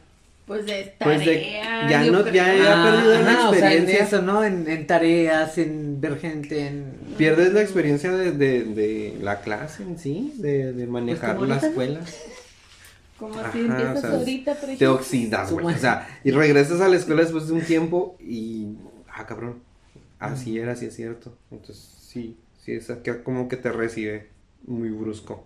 Pues 0.49 0.67
de 0.67 0.95
Pues 0.99 1.21
de- 1.25 1.61
ya 1.89 2.05
no- 2.11 2.23
creo. 2.23 2.35
ya- 2.35 2.57
ya- 2.57 2.83
Ah, 2.83 2.91
perdido 2.91 3.23
la 3.23 3.49
o 3.51 3.55
sea, 3.55 3.73
en 3.73 3.79
experiencia. 3.83 4.05
eso, 4.05 4.23
¿no? 4.23 4.43
En, 4.45 4.69
en 4.69 4.87
tareas, 4.87 5.59
en 5.59 6.01
ver 6.01 6.19
gente, 6.19 6.67
en... 6.67 6.93
pierdes 7.17 7.53
la 7.53 7.61
experiencia 7.63 8.11
de, 8.13 8.33
de, 8.33 8.65
de 8.65 9.19
la 9.23 9.41
clase 9.43 9.83
en 9.85 9.99
sí, 9.99 10.33
de, 10.39 10.73
de 10.73 10.87
manejar 10.87 11.35
como 11.37 11.47
la 11.47 11.57
escuela. 11.59 12.01
Como 13.19 13.37
Ajá, 13.41 13.51
si 13.53 13.59
empiezas 13.59 13.97
o 13.99 14.01
sea, 14.01 14.11
ahorita, 14.13 14.55
por 14.55 14.77
te 14.77 14.87
oxidas, 14.87 15.51
güey. 15.53 15.67
O 15.75 15.79
sea, 15.79 16.07
y 16.23 16.31
regresas 16.31 16.81
a 16.81 16.89
la 16.89 16.95
escuela 16.97 17.23
después 17.23 17.49
de 17.49 17.53
un 17.55 17.63
tiempo 17.63 18.17
y. 18.21 18.77
Ah, 19.13 19.27
cabrón. 19.27 19.57
Así 20.21 20.57
era, 20.57 20.73
así 20.73 20.87
es 20.87 20.95
cierto. 20.95 21.37
Entonces, 21.51 21.85
sí, 22.01 22.37
sí, 22.65 22.73
es 22.75 22.89
como 23.25 23.49
que 23.49 23.57
te 23.57 23.73
recibe 23.73 24.29
muy 24.65 24.91
brusco. 24.91 25.45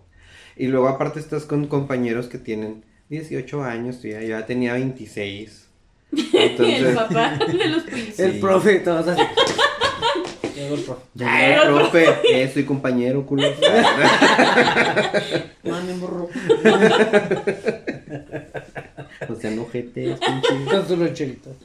Y 0.55 0.67
luego, 0.67 0.87
aparte, 0.87 1.19
estás 1.19 1.45
con 1.45 1.65
compañeros 1.65 2.27
que 2.27 2.37
tienen 2.37 2.85
18 3.13 3.63
años, 3.63 4.01
ya, 4.01 4.21
yo 4.21 4.29
ya 4.29 4.45
tenía 4.45 4.73
26. 4.73 5.67
el 6.11 6.27
Entonces, 6.33 6.95
papá 6.95 7.37
de 7.47 7.67
los 7.67 7.83
príncipes. 7.83 8.19
El 8.19 8.39
profe, 8.39 8.79
todos 8.79 9.07
así. 9.07 9.21
Llegó 10.55 10.75
el 10.75 10.81
profe. 10.81 11.01
profe, 11.65 12.43
eh, 12.43 12.51
soy 12.53 12.63
compañero, 12.63 13.25
culo. 13.25 13.43
Mande, 15.63 15.93
morro. 15.95 16.29
o 19.29 19.35
sea, 19.35 19.49
no 19.49 19.65
jetes, 19.65 20.19
pinche. 20.19 20.65
Con 20.69 20.87
su 20.87 20.95
loncherito. 20.95 21.55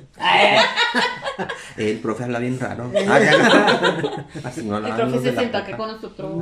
El 1.77 1.99
profe 1.99 2.25
habla 2.25 2.39
bien 2.39 2.59
raro. 2.59 2.91
Ah. 3.07 4.15
Así 4.45 4.63
no 4.63 4.79
El 4.79 4.95
profe 4.95 5.19
se 5.21 5.35
sentó 5.35 5.59
acá 5.59 5.77
con 5.77 5.93
nosotros. 5.93 6.33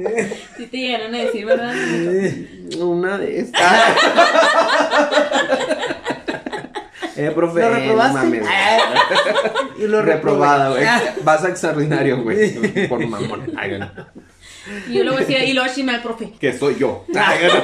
Si 0.56 0.66
te 0.66 0.76
llegaron 0.76 1.14
a 1.14 1.18
decir, 1.18 1.46
¿verdad? 1.46 1.72
Una 2.80 3.18
de 3.18 3.40
estas. 3.40 3.62
eh, 7.16 7.30
profe. 7.34 7.60
¿Lo 7.60 7.70
no 7.70 7.76
reprobaste? 7.76 8.18
mames. 8.18 8.44
Y 9.78 9.86
lo 9.86 10.02
Reprobada, 10.02 10.70
güey. 10.70 10.84
Vas 11.24 11.44
a 11.44 11.48
extraordinario, 11.48 12.22
güey. 12.22 12.86
Por 12.86 13.04
mamón. 13.06 13.50
Ay, 13.56 13.78
no. 13.78 13.90
Y 14.88 14.94
yo 14.98 15.04
luego 15.04 15.18
decía, 15.18 15.44
y 15.44 15.54
luego 15.54 15.72
chisme 15.72 15.92
al 15.92 16.02
profe. 16.02 16.32
Que 16.38 16.52
soy 16.52 16.76
yo. 16.78 17.06
Ay, 17.14 17.48
no. 17.48 17.62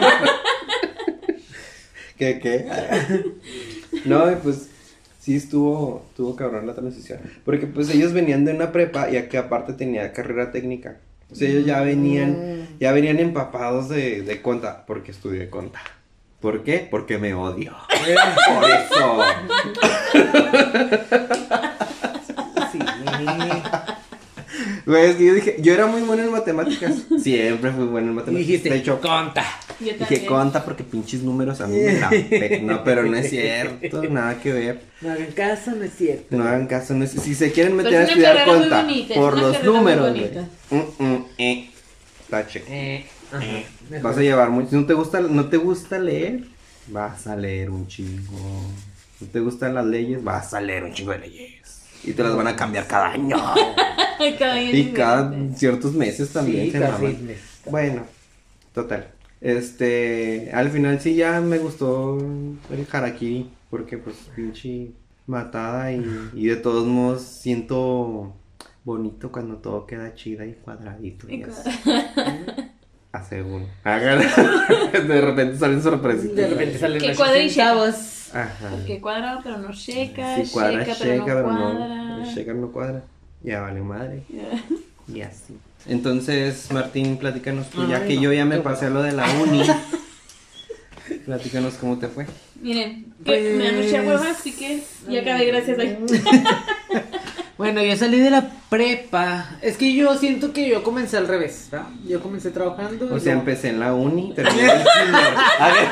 ¿Qué, 2.17 2.41
qué? 2.41 2.67
No, 4.07 4.25
pues 4.43 4.71
sí 5.27 5.37
estuvo, 5.37 6.07
estuvo 6.09 6.37
cabrón 6.37 6.67
la 6.67 6.75
transición. 6.75 7.19
Porque 7.45 7.67
pues 7.67 7.91
ellos 7.91 8.13
venían 8.13 8.45
de 8.45 8.55
una 8.55 8.71
prepa 8.71 9.11
y 9.11 9.21
que 9.29 9.37
aparte 9.37 9.73
tenía 9.73 10.13
carrera 10.13 10.53
técnica. 10.53 10.99
O 11.31 11.35
sea, 11.35 11.49
ellos 11.49 11.67
ya 11.67 11.81
venían, 11.81 12.69
ya 12.79 12.93
venían 12.93 13.19
empapados 13.19 13.89
de, 13.89 14.23
de 14.23 14.43
conta, 14.43 14.85
porque 14.87 15.11
estudié 15.11 15.51
conta. 15.51 15.81
¿Por 16.41 16.63
qué? 16.63 16.87
Porque 16.91 17.19
me 17.19 17.35
odio. 17.35 17.75
Por 17.89 18.09
eso. 18.71 19.19
Sí. 22.73 22.79
Güey, 24.87 25.11
es 25.11 25.17
que 25.17 25.27
yo 25.27 25.35
dije, 25.35 25.57
yo 25.59 25.75
era 25.75 25.87
muy 25.87 26.03
bueno 26.03 26.23
en 26.23 26.31
matemáticas. 26.31 26.95
Siempre 27.21 27.73
fui 27.73 27.87
bueno 27.87 28.11
en 28.11 28.15
matemáticas. 28.15 28.47
dijiste, 28.47 28.71
de 28.71 28.77
hecho, 28.77 29.01
conta. 29.01 29.45
Yo 29.81 29.93
dije 29.99 30.25
conta 30.25 30.65
porque 30.65 30.85
pinches 30.85 31.23
números 31.23 31.61
a 31.61 31.67
mí 31.67 31.77
me 31.77 31.99
la 31.99 32.11
No, 32.63 32.85
pero 32.85 33.03
no 33.03 33.17
es 33.17 33.29
cierto, 33.29 34.03
nada 34.11 34.41
que 34.41 34.53
ver. 34.53 34.81
No 35.01 35.11
hagan 35.11 35.33
caso, 35.33 35.73
no 35.73 35.83
es 35.85 35.93
cierto. 35.93 36.37
No 36.37 36.45
hagan 36.45 36.67
caso, 36.69 36.95
no 36.95 37.05
es- 37.05 37.11
si 37.11 37.35
se 37.35 37.51
quieren 37.51 37.75
meter 37.75 37.91
Pero 37.93 38.03
a 38.03 38.05
estudiar 38.05 38.45
conta 38.47 38.83
bonita, 38.83 39.15
por 39.17 39.39
los 39.39 39.63
números, 39.65 40.11
güey. 40.17 40.31
Mm, 40.71 41.05
mm, 41.05 41.25
eh. 41.39 41.71
Tache. 42.31 42.63
Eh, 42.69 43.05
ajá. 43.33 43.45
mejor. 43.91 44.03
Vas 44.11 44.19
a 44.19 44.23
llevar 44.23 44.51
mucho. 44.51 44.71
Si 44.71 44.77
no 44.77 44.87
te 44.87 44.95
gusta, 44.95 45.21
no 45.21 45.47
te 45.47 45.57
gusta 45.57 45.99
leer, 45.99 46.45
vas 46.87 47.27
a 47.27 47.35
leer 47.37 47.71
un 47.71 47.89
chingo. 47.89 48.63
No 49.21 49.27
te 49.29 49.41
gustan 49.41 49.75
las 49.75 49.85
leyes, 49.87 50.23
vas 50.23 50.55
a 50.55 50.61
leer 50.61 50.85
un 50.85 50.93
chingo 50.93 51.13
de 51.13 51.19
leyes. 51.19 51.83
Y 52.07 52.13
te 52.13 52.23
las 52.23 52.37
van 52.37 52.47
a 52.47 52.57
cambiar 52.57 52.87
cada 52.87 53.09
año. 53.13 53.37
Cada 54.39 54.55
año 54.55 54.71
y 54.73 54.93
cada 54.93 55.31
ciertos 55.55 55.93
meses 55.93 56.33
también 56.33 56.65
Sí, 56.65 56.71
se 56.71 56.81
cada 56.81 56.99
seis 56.99 57.21
meses. 57.21 57.61
Bueno, 57.67 58.03
total. 58.73 59.13
Este, 59.43 60.51
al 60.55 60.71
final 60.71 61.01
sí 61.01 61.15
ya 61.17 61.41
me 61.43 61.59
gustó 61.59 62.17
el 62.71 62.87
harakiri, 62.91 63.51
porque 63.69 63.99
pues 63.99 64.17
pinche 64.35 64.93
matada 65.27 65.93
y, 65.93 66.31
y 66.33 66.47
de 66.47 66.57
todos 66.57 66.87
modos 66.87 67.23
siento 67.23 68.35
bonito 68.85 69.31
cuando 69.31 69.57
todo 69.59 69.87
queda 69.87 70.15
chida 70.15 70.47
y 70.47 70.55
cuadradito. 70.55 71.29
Y 71.29 71.41
Y 71.41 71.43
así. 71.43 71.71
Uno. 73.45 73.67
de 75.09 75.21
repente 75.21 75.59
salen 75.59 75.83
sorpresitas. 75.83 76.37
De 76.37 76.49
repente 76.49 76.79
salen 76.79 77.01
Que 77.01 77.15
cuadra 77.15 77.39
y 77.39 77.49
centavos. 77.49 78.35
Ajá. 78.35 78.71
Que 78.87 79.01
cuadrado, 79.01 79.41
pero 79.43 79.59
no 79.59 79.73
checa. 79.73 80.37
Sí, 80.37 80.51
cuadra, 80.53 80.85
checa, 80.85 80.97
checa, 80.97 81.05
pero 81.05 81.19
no 81.19 81.25
pero 81.25 81.45
cuadra. 81.45 81.89
no. 81.89 82.35
Checa 82.35 82.53
no 82.53 82.73
cuadra. 82.73 83.03
Ya 83.43 83.61
vale 83.63 83.81
madre. 83.81 84.23
Ya. 84.29 85.15
Y 85.15 85.21
así. 85.23 85.57
Entonces, 85.87 86.71
Martín, 86.73 87.17
platícanos 87.17 87.71
tú, 87.71 87.89
ya 87.89 88.05
que 88.05 88.17
no, 88.17 88.23
yo 88.23 88.33
ya 88.33 88.45
me 88.45 88.59
pasé 88.59 88.87
a 88.87 88.91
lo 88.91 89.03
de 89.03 89.13
la 89.13 89.25
uni. 89.41 89.63
platícanos 91.25 91.75
cómo 91.75 91.99
te 91.99 92.09
fue. 92.09 92.27
Miren, 92.61 93.15
que 93.25 93.55
me 93.57 93.65
dan 93.65 93.77
mucha 93.77 94.03
hueva, 94.03 94.31
así 94.31 94.53
que 94.53 94.83
ya 95.09 95.21
acabé, 95.21 95.47
gracias. 95.47 95.79
Bueno, 97.59 97.83
yo 97.83 97.97
salí 97.97 98.19
de 98.21 98.31
la 98.31 98.51
prepa. 98.69 99.47
Es 99.63 99.79
que 99.79 99.95
yo 99.95 100.15
siento 100.19 100.53
que 100.53 100.69
yo 100.69 100.83
comencé 100.83 101.17
al 101.17 101.27
revés, 101.27 101.69
¿verdad? 101.71 101.87
Yo 102.07 102.21
comencé 102.21 102.51
trabajando. 102.51 103.09
O 103.15 103.19
sea, 103.19 103.33
empecé 103.33 103.71
en 103.71 103.81
la 103.81 103.95
uni, 103.95 104.33
terminé 104.37 104.65
en 104.65 104.71
el 104.71 104.77
kinder. 104.77 105.35
A 105.59 105.69
ver, 105.69 105.89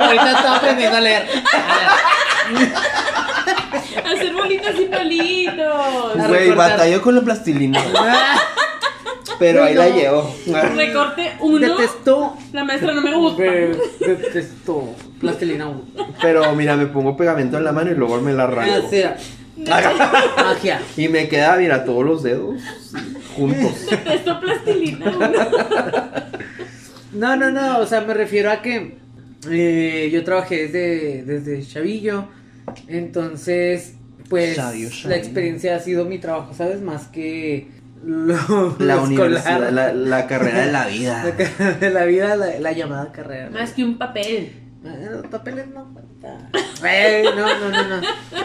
Ahorita 0.00 0.30
estoy 0.32 0.56
aprendiendo 0.56 0.96
a 0.96 1.00
leer. 1.00 1.26
Hacer 4.04 4.32
bolitas 4.34 4.74
y 4.80 4.84
palitos. 4.86 6.16
A 6.20 6.28
Güey, 6.28 6.50
batalló 6.50 7.00
con 7.02 7.14
la 7.14 7.20
plastilina. 7.22 7.80
Pero 9.38 9.64
ahí 9.64 9.74
la 9.74 9.88
llevo. 9.88 10.34
Recorte 10.74 11.32
uno. 11.40 11.58
Detesto. 11.76 12.36
La 12.52 12.64
maestra 12.64 12.92
no 12.92 13.00
me 13.00 13.14
gusta. 13.14 13.42
Detesto. 13.42 14.94
Plastilina 15.20 15.68
uno. 15.68 15.82
Pero 16.20 16.54
mira, 16.54 16.76
me 16.76 16.86
pongo 16.86 17.16
pegamento 17.16 17.56
en 17.58 17.64
la 17.64 17.72
mano 17.72 17.90
y 17.90 17.94
luego 17.94 18.20
me 18.20 18.32
la 18.32 18.44
Ah, 18.44 18.46
arranco. 18.46 18.88
sea, 18.90 19.16
magia. 19.56 20.80
Y 20.96 21.08
me 21.08 21.28
queda, 21.28 21.56
mira, 21.56 21.84
todos 21.84 22.04
los 22.04 22.22
dedos 22.22 22.60
juntos. 23.36 23.86
Detesto 23.90 24.40
plastilina. 24.40 25.12
No, 27.12 27.36
no, 27.36 27.48
no, 27.52 27.78
o 27.78 27.86
sea, 27.86 28.00
me 28.00 28.12
refiero 28.12 28.50
a 28.50 28.60
que 28.60 28.96
eh, 29.48 30.10
yo 30.12 30.24
trabajé 30.24 30.66
desde, 30.66 31.22
desde 31.22 31.64
chavillo, 31.64 32.24
entonces, 32.88 33.94
pues, 34.28 34.56
Sabio, 34.56 34.88
la 35.04 35.14
experiencia 35.14 35.76
ha 35.76 35.78
sido 35.78 36.06
mi 36.06 36.18
trabajo, 36.18 36.52
¿sabes? 36.54 36.80
Más 36.80 37.06
que 37.06 37.68
lo, 38.04 38.76
La 38.80 38.96
lo 38.96 39.04
universidad, 39.04 39.62
escolar. 39.62 39.72
la, 39.72 39.92
la 39.92 40.26
carrera 40.26 40.66
de 40.66 40.72
la 40.72 40.86
vida. 40.88 41.24
La 41.24 41.36
carrera 41.36 41.78
de 41.78 41.90
la 41.90 42.04
vida, 42.04 42.36
la, 42.36 42.58
la 42.58 42.72
llamada 42.72 43.12
carrera. 43.12 43.48
Más 43.50 43.70
que 43.74 43.84
un 43.84 43.96
papel. 43.96 44.50
Los 44.84 45.26
papeles 45.28 45.66
no 45.68 45.84
cuentan. 45.94 46.50
No, 46.52 47.58
no, 47.60 47.70
no, 47.70 47.88
no. 47.88 48.00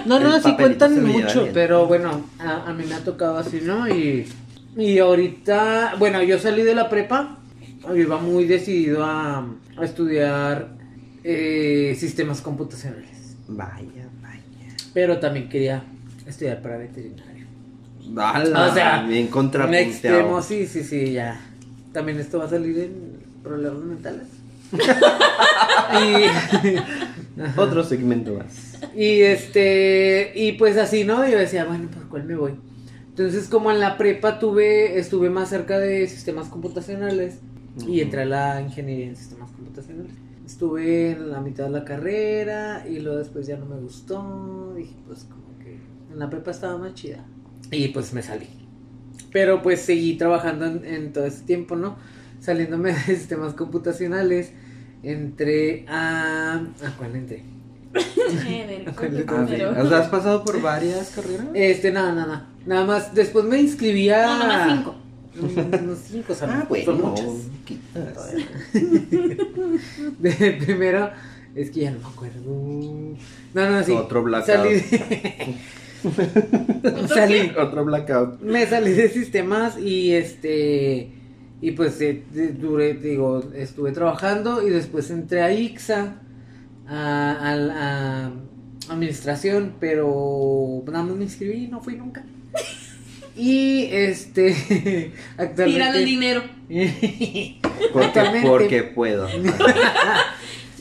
No, 0.05 0.19
no, 0.19 0.41
sí 0.41 0.55
cuentan 0.55 1.05
mucho, 1.05 1.41
bien. 1.41 1.53
pero 1.53 1.85
bueno, 1.85 2.23
a, 2.39 2.69
a 2.69 2.73
mí 2.73 2.85
me 2.87 2.95
ha 2.95 3.03
tocado 3.03 3.37
así, 3.37 3.59
¿no? 3.61 3.87
Y, 3.89 4.25
y 4.77 4.99
ahorita, 4.99 5.95
bueno, 5.99 6.23
yo 6.23 6.39
salí 6.39 6.63
de 6.63 6.75
la 6.75 6.87
prepa, 6.89 7.37
yo 7.87 7.95
iba 7.95 8.17
muy 8.17 8.45
decidido 8.45 9.03
a, 9.03 9.39
a 9.77 9.83
estudiar 9.83 10.69
eh, 11.23 11.95
sistemas 11.99 12.39
computacionales, 12.41 13.35
Vaya, 13.47 14.07
vaya. 14.21 14.41
pero 14.93 15.19
también 15.19 15.49
quería 15.49 15.83
estudiar 16.25 16.61
para 16.61 16.77
veterinario. 16.77 17.45
Ala, 18.17 18.67
O 18.69 18.73
sea, 18.73 19.03
bien 19.03 19.25
Un 19.25 19.31
contrapunteado. 19.31 19.89
extremo, 19.91 20.41
sí, 20.41 20.65
sí, 20.67 20.83
sí, 20.83 21.11
ya. 21.13 21.39
También 21.91 22.17
esto 22.19 22.39
va 22.39 22.45
a 22.45 22.49
salir 22.49 22.79
en 22.79 23.19
problemas 23.43 23.83
mentales. 23.83 24.27
y, 25.93 26.77
Otro 27.57 27.83
segmento 27.83 28.33
más. 28.33 28.79
Y 28.95 29.21
este, 29.21 30.31
y 30.35 30.53
pues 30.53 30.77
así, 30.77 31.03
¿no? 31.03 31.27
Yo 31.27 31.37
decía, 31.37 31.65
bueno, 31.65 31.89
pues 31.91 32.05
¿cuál 32.09 32.25
me 32.25 32.35
voy? 32.35 32.55
Entonces, 33.09 33.47
como 33.47 33.71
en 33.71 33.79
la 33.79 33.97
prepa 33.97 34.39
tuve, 34.39 34.97
estuve 34.99 35.29
más 35.29 35.49
cerca 35.49 35.79
de 35.79 36.07
sistemas 36.07 36.47
computacionales 36.47 37.39
y 37.87 38.01
entré 38.01 38.23
a 38.23 38.25
la 38.25 38.61
ingeniería 38.61 39.07
en 39.07 39.15
sistemas 39.15 39.51
computacionales. 39.51 40.11
estuve 40.45 41.11
en 41.11 41.31
la 41.31 41.41
mitad 41.41 41.65
de 41.65 41.69
la 41.71 41.85
carrera 41.85 42.85
y 42.89 42.99
luego 42.99 43.19
después 43.19 43.47
ya 43.47 43.57
no 43.57 43.65
me 43.65 43.77
gustó. 43.77 44.73
Dije, 44.75 44.95
pues 45.07 45.25
como 45.25 45.57
que 45.59 45.77
en 46.11 46.19
la 46.19 46.29
prepa 46.29 46.51
estaba 46.51 46.77
más 46.77 46.93
chida. 46.93 47.25
Y 47.71 47.89
pues 47.89 48.13
me 48.13 48.21
salí. 48.21 48.47
Pero 49.31 49.61
pues 49.61 49.81
seguí 49.81 50.17
trabajando 50.17 50.65
en, 50.65 50.85
en 50.85 51.13
todo 51.13 51.25
ese 51.25 51.43
tiempo, 51.43 51.75
¿no? 51.75 51.97
Saliéndome 52.39 52.93
de 53.07 53.15
sistemas 53.15 53.53
computacionales. 53.53 54.51
Entré 55.03 55.85
a... 55.87 56.55
¿A 56.55 56.91
cuál 56.97 57.15
entré? 57.15 57.43
A 57.95 57.99
o 59.83 59.87
sea, 59.87 59.99
¿Has 59.99 60.07
pasado 60.09 60.43
por 60.43 60.61
varias 60.61 61.09
carreras? 61.09 61.47
Este, 61.53 61.91
nada, 61.91 62.13
nada. 62.13 62.47
Nada 62.65 62.85
más, 62.85 63.13
después 63.15 63.45
me 63.45 63.59
inscribí 63.59 64.09
a... 64.09 64.25
No, 64.27 64.37
nomás 64.39 64.67
cinco. 64.75 64.95
Mm, 65.35 65.83
Unos 65.85 65.99
cinco, 66.07 66.33
o 66.33 66.35
sea, 66.35 66.47
Ah, 66.51 66.59
son 66.59 66.67
bueno. 66.69 66.93
muchas. 66.93 67.25
De, 70.19 70.51
primero, 70.65 71.09
es 71.55 71.71
que 71.71 71.79
ya 71.81 71.91
no 71.91 71.99
me 71.99 72.05
acuerdo. 72.05 72.41
No, 73.53 73.69
no, 73.69 73.83
sí. 73.83 73.91
Otro 73.93 74.23
blackout. 74.23 74.55
Salí 74.57 74.73
de... 74.75 75.55
salí, 77.07 77.51
Otro 77.57 77.85
blackout. 77.85 78.41
me 78.41 78.65
salí 78.67 78.91
de 78.91 79.09
sistemas 79.09 79.77
y 79.79 80.11
este 80.13 81.09
y 81.61 81.71
pues 81.71 81.99
eh, 82.01 82.23
duré 82.57 82.93
digo 82.93 83.43
estuve 83.55 83.91
trabajando 83.91 84.65
y 84.65 84.69
después 84.69 85.09
entré 85.09 85.41
a 85.41 85.51
IXA 85.51 86.15
a, 86.87 87.51
a 87.51 87.55
la 87.55 88.31
administración 88.89 89.73
pero 89.79 90.83
nada 90.87 91.03
más 91.03 91.15
me 91.15 91.23
inscribí 91.25 91.65
y 91.65 91.67
no 91.67 91.81
fui 91.81 91.95
nunca 91.95 92.23
y 93.35 93.85
este 93.91 94.51
Tirando 95.55 95.67
el 95.67 95.69
actualmente 95.77 95.99
dinero. 96.05 96.43
Porque, 97.93 98.05
Actualmente- 98.05 98.47
porque 98.47 98.83
puedo. 98.83 99.27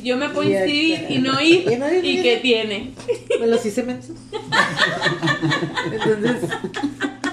Yo 0.03 0.17
me 0.17 0.29
puedo 0.29 0.49
inscribir 0.51 1.07
y 1.09 1.19
no 1.19 1.41
ir. 1.41 1.71
Y 1.73 1.77
no 1.77 1.93
ir, 1.93 2.05
¿Y 2.05 2.23
qué 2.23 2.39
tiene? 2.43 2.91
me 3.41 3.47
los 3.47 3.65
hice 3.65 3.83
mensos 3.85 4.17
entonces 5.93 6.37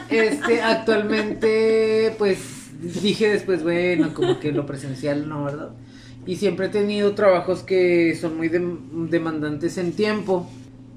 este 0.09 0.61
actualmente 0.61 2.15
pues 2.17 2.39
dije 3.01 3.29
después 3.29 3.63
bueno 3.63 4.13
como 4.13 4.39
que 4.39 4.51
lo 4.51 4.65
presencial 4.65 5.27
no 5.27 5.43
verdad 5.45 5.69
y 6.27 6.35
siempre 6.37 6.67
he 6.67 6.69
tenido 6.69 7.13
trabajos 7.13 7.61
que 7.63 8.15
son 8.19 8.37
muy 8.37 8.49
dem- 8.49 9.09
demandantes 9.09 9.77
en 9.77 9.91
tiempo 9.93 10.49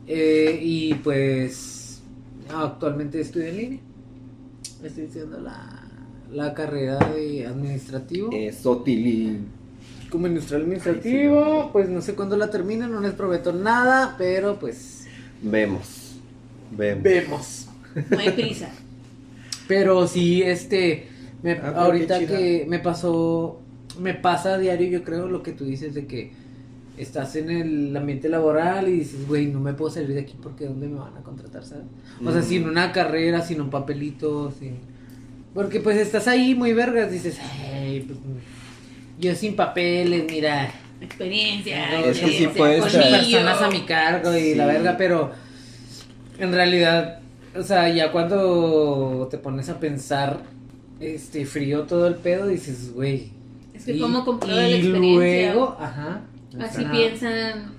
eh, 0.07 0.59
y 0.63 0.95
pues 0.95 2.01
actualmente 2.55 3.21
estoy 3.21 3.47
en 3.47 3.57
línea 3.57 3.81
estoy 4.83 5.07
haciendo 5.07 5.39
la, 5.41 5.85
la 6.33 6.55
carrera 6.55 6.99
de 7.15 7.47
administrativo 7.47 8.31
Eso, 8.33 8.79
Tili. 8.79 9.39
como 10.11 10.27
industrial 10.27 10.63
administrativo 10.63 11.71
pues 11.73 11.89
no 11.89 12.01
sé 12.01 12.15
cuándo 12.15 12.37
la 12.37 12.51
termine 12.51 12.87
no 12.89 13.01
les 13.01 13.13
prometo 13.13 13.53
nada 13.53 14.15
pero 14.19 14.59
pues 14.59 15.07
Vemos. 15.43 16.17
Vemos. 16.77 17.03
vemos 17.03 17.69
No 18.11 18.19
hay 18.19 18.31
prisa. 18.31 18.71
Pero 19.69 20.07
sí, 20.09 20.43
este, 20.43 21.09
me- 21.43 21.53
Ah, 21.53 21.73
ahorita 21.77 22.19
que 22.21 22.67
me 22.69 22.79
pasó, 22.79 23.61
me 24.01 24.15
pasa 24.15 24.55
a 24.55 24.59
diario, 24.59 24.89
yo 24.89 25.05
creo, 25.05 25.29
lo 25.29 25.43
que 25.43 25.53
tú 25.53 25.65
dices 25.65 25.95
de 25.95 26.07
que 26.07 26.33
estás 26.97 27.37
en 27.37 27.51
el 27.51 27.97
ambiente 27.97 28.29
laboral 28.29 28.89
y 28.89 28.93
dices, 28.93 29.27
güey, 29.29 29.47
no 29.47 29.61
me 29.61 29.73
puedo 29.73 29.91
salir 29.91 30.15
de 30.15 30.21
aquí 30.21 30.35
porque 30.43 30.65
¿dónde 30.67 30.89
me 30.89 30.99
van 30.99 31.17
a 31.17 31.23
contratar, 31.23 31.65
sabes? 31.65 31.85
O 32.25 32.33
sea, 32.33 32.41
Mm. 32.41 32.45
sin 32.45 32.69
una 32.69 32.93
carrera, 32.93 33.41
sin 33.43 33.61
un 33.61 33.71
papelito, 33.71 34.51
sin... 34.59 34.79
Porque 35.55 35.81
pues 35.81 35.97
estás 35.97 36.27
ahí 36.29 36.55
muy 36.55 36.73
vergas, 36.73 37.11
dices, 37.11 37.39
ay, 37.73 38.01
pues, 38.01 38.19
yo 39.19 39.35
sin 39.35 39.55
papeles, 39.57 40.25
mira, 40.31 40.71
Experiencia. 41.01 42.01
Es 42.07 42.19
que 42.19 42.27
sí 42.27 42.49
puedes 42.57 42.83
personas 42.83 43.63
a 43.63 43.71
mi 43.71 43.83
cargo 43.83 44.37
y 44.37 44.41
Sí. 44.41 44.55
la 44.57 44.67
verga, 44.67 44.97
pero 44.99 45.31
en 46.41 46.53
realidad, 46.53 47.21
o 47.57 47.63
sea, 47.63 47.89
ya 47.89 48.11
cuando 48.11 49.29
te 49.31 49.39
pones 49.39 49.69
a 49.69 49.79
pensar, 49.79 50.41
este, 51.01 51.47
frío 51.47 51.83
todo 51.85 52.07
el 52.07 52.17
pedo, 52.17 52.47
dices, 52.49 52.93
güey. 52.93 53.31
Es 53.75 53.85
que 53.85 53.93
y- 53.93 54.01
cómo 54.01 54.25
comprueba 54.25 54.67
y 54.67 54.71
la 54.71 54.77
experiencia. 54.79 55.53
luego, 55.55 55.77
ajá. 55.79 56.23
Así 56.61 56.83
ajá. 56.85 56.93
piensan 56.93 57.73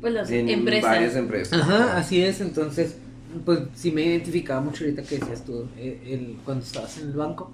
pues 0.00 0.12
las 0.12 0.30
En 0.30 0.48
empresas. 0.50 0.82
varias 0.90 1.16
empresas. 1.16 1.60
Ajá, 1.62 1.96
así 1.96 2.22
es, 2.22 2.40
entonces, 2.40 2.96
pues 3.44 3.60
sí 3.74 3.90
me 3.90 4.02
identificaba 4.04 4.60
mucho 4.60 4.84
ahorita 4.84 5.02
que 5.02 5.18
decías 5.18 5.44
tú, 5.44 5.66
eh, 5.78 6.00
el, 6.06 6.36
cuando 6.44 6.62
estabas 6.64 6.98
en 6.98 7.08
el 7.08 7.14
banco. 7.14 7.50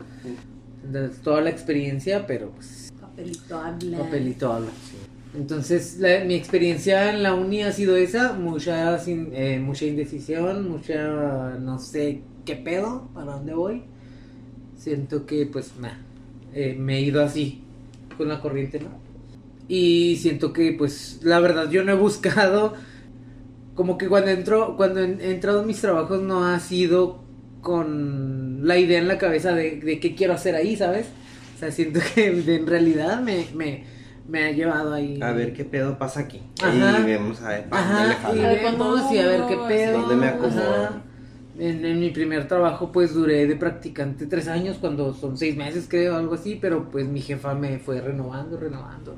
Entonces, 0.84 1.20
toda 1.22 1.40
la 1.42 1.50
experiencia, 1.50 2.26
pero 2.26 2.50
pues 2.50 2.92
Papelito 3.00 3.56
habla. 3.58 3.98
Papelito 3.98 4.52
habla. 4.52 4.70
Entonces, 5.36 5.98
la- 6.00 6.24
mi 6.24 6.34
experiencia 6.34 7.10
en 7.14 7.22
la 7.22 7.34
uni 7.34 7.62
ha 7.62 7.70
sido 7.70 7.96
esa, 7.96 8.32
mucha, 8.32 8.98
sin- 8.98 9.30
eh, 9.32 9.60
mucha 9.60 9.84
indecisión, 9.84 10.68
mucha, 10.68 11.56
no 11.60 11.78
sé 11.78 12.22
qué 12.44 12.56
pedo, 12.56 13.08
para 13.14 13.34
dónde 13.34 13.54
voy. 13.54 13.82
Siento 14.80 15.26
que, 15.26 15.44
pues, 15.44 15.72
nah, 15.78 15.90
eh, 16.54 16.74
me 16.78 16.96
he 16.96 17.00
ido 17.02 17.22
así, 17.22 17.60
con 18.16 18.28
la 18.28 18.40
corriente, 18.40 18.80
¿no? 18.80 18.88
Y 19.68 20.16
siento 20.16 20.54
que, 20.54 20.72
pues, 20.72 21.20
la 21.22 21.38
verdad, 21.38 21.70
yo 21.70 21.84
no 21.84 21.92
he 21.92 21.96
buscado, 21.96 22.72
como 23.74 23.98
que 23.98 24.08
cuando 24.08 24.30
entro, 24.30 24.78
cuando 24.78 25.00
he 25.00 25.30
entrado 25.30 25.60
en 25.60 25.66
mis 25.66 25.82
trabajos 25.82 26.22
no 26.22 26.46
ha 26.46 26.58
sido 26.60 27.22
con 27.60 28.66
la 28.66 28.78
idea 28.78 28.98
en 28.98 29.06
la 29.06 29.18
cabeza 29.18 29.52
de, 29.52 29.80
de 29.80 30.00
qué 30.00 30.14
quiero 30.14 30.32
hacer 30.32 30.54
ahí, 30.54 30.76
¿sabes? 30.76 31.08
O 31.56 31.58
sea, 31.58 31.70
siento 31.70 32.00
que 32.14 32.30
de- 32.30 32.56
en 32.56 32.66
realidad 32.66 33.20
me, 33.20 33.48
me, 33.54 33.84
me 34.26 34.44
ha 34.44 34.50
llevado 34.52 34.94
ahí. 34.94 35.20
A 35.22 35.32
ver 35.32 35.52
qué 35.52 35.66
pedo 35.66 35.98
pasa 35.98 36.20
aquí. 36.20 36.40
Ajá. 36.62 37.00
Y 37.00 37.04
vemos 37.04 37.42
a 37.42 37.48
ver 37.50 37.66
Ajá, 37.70 38.32
y 38.34 38.38
A 38.40 38.48
ver 38.48 38.62
cuándo 38.62 38.94
vemos 38.94 39.12
y 39.12 39.18
a 39.18 39.26
ver 39.26 39.40
qué 39.46 39.56
pedo. 39.68 40.00
¿Dónde 40.00 40.16
me 40.16 40.26
acomodo? 40.26 40.74
Ajá. 40.84 41.02
En, 41.60 42.00
mi 42.00 42.08
primer 42.08 42.48
trabajo, 42.48 42.90
pues 42.90 43.12
duré 43.12 43.46
de 43.46 43.54
practicante 43.54 44.26
tres 44.26 44.48
años, 44.48 44.78
cuando 44.80 45.12
son 45.12 45.36
seis 45.36 45.56
meses, 45.56 45.86
creo, 45.88 46.16
algo 46.16 46.34
así, 46.34 46.58
pero 46.58 46.88
pues 46.90 47.06
mi 47.06 47.20
jefa 47.20 47.54
me 47.54 47.78
fue 47.78 48.00
renovando, 48.00 48.56
renovando. 48.56 49.16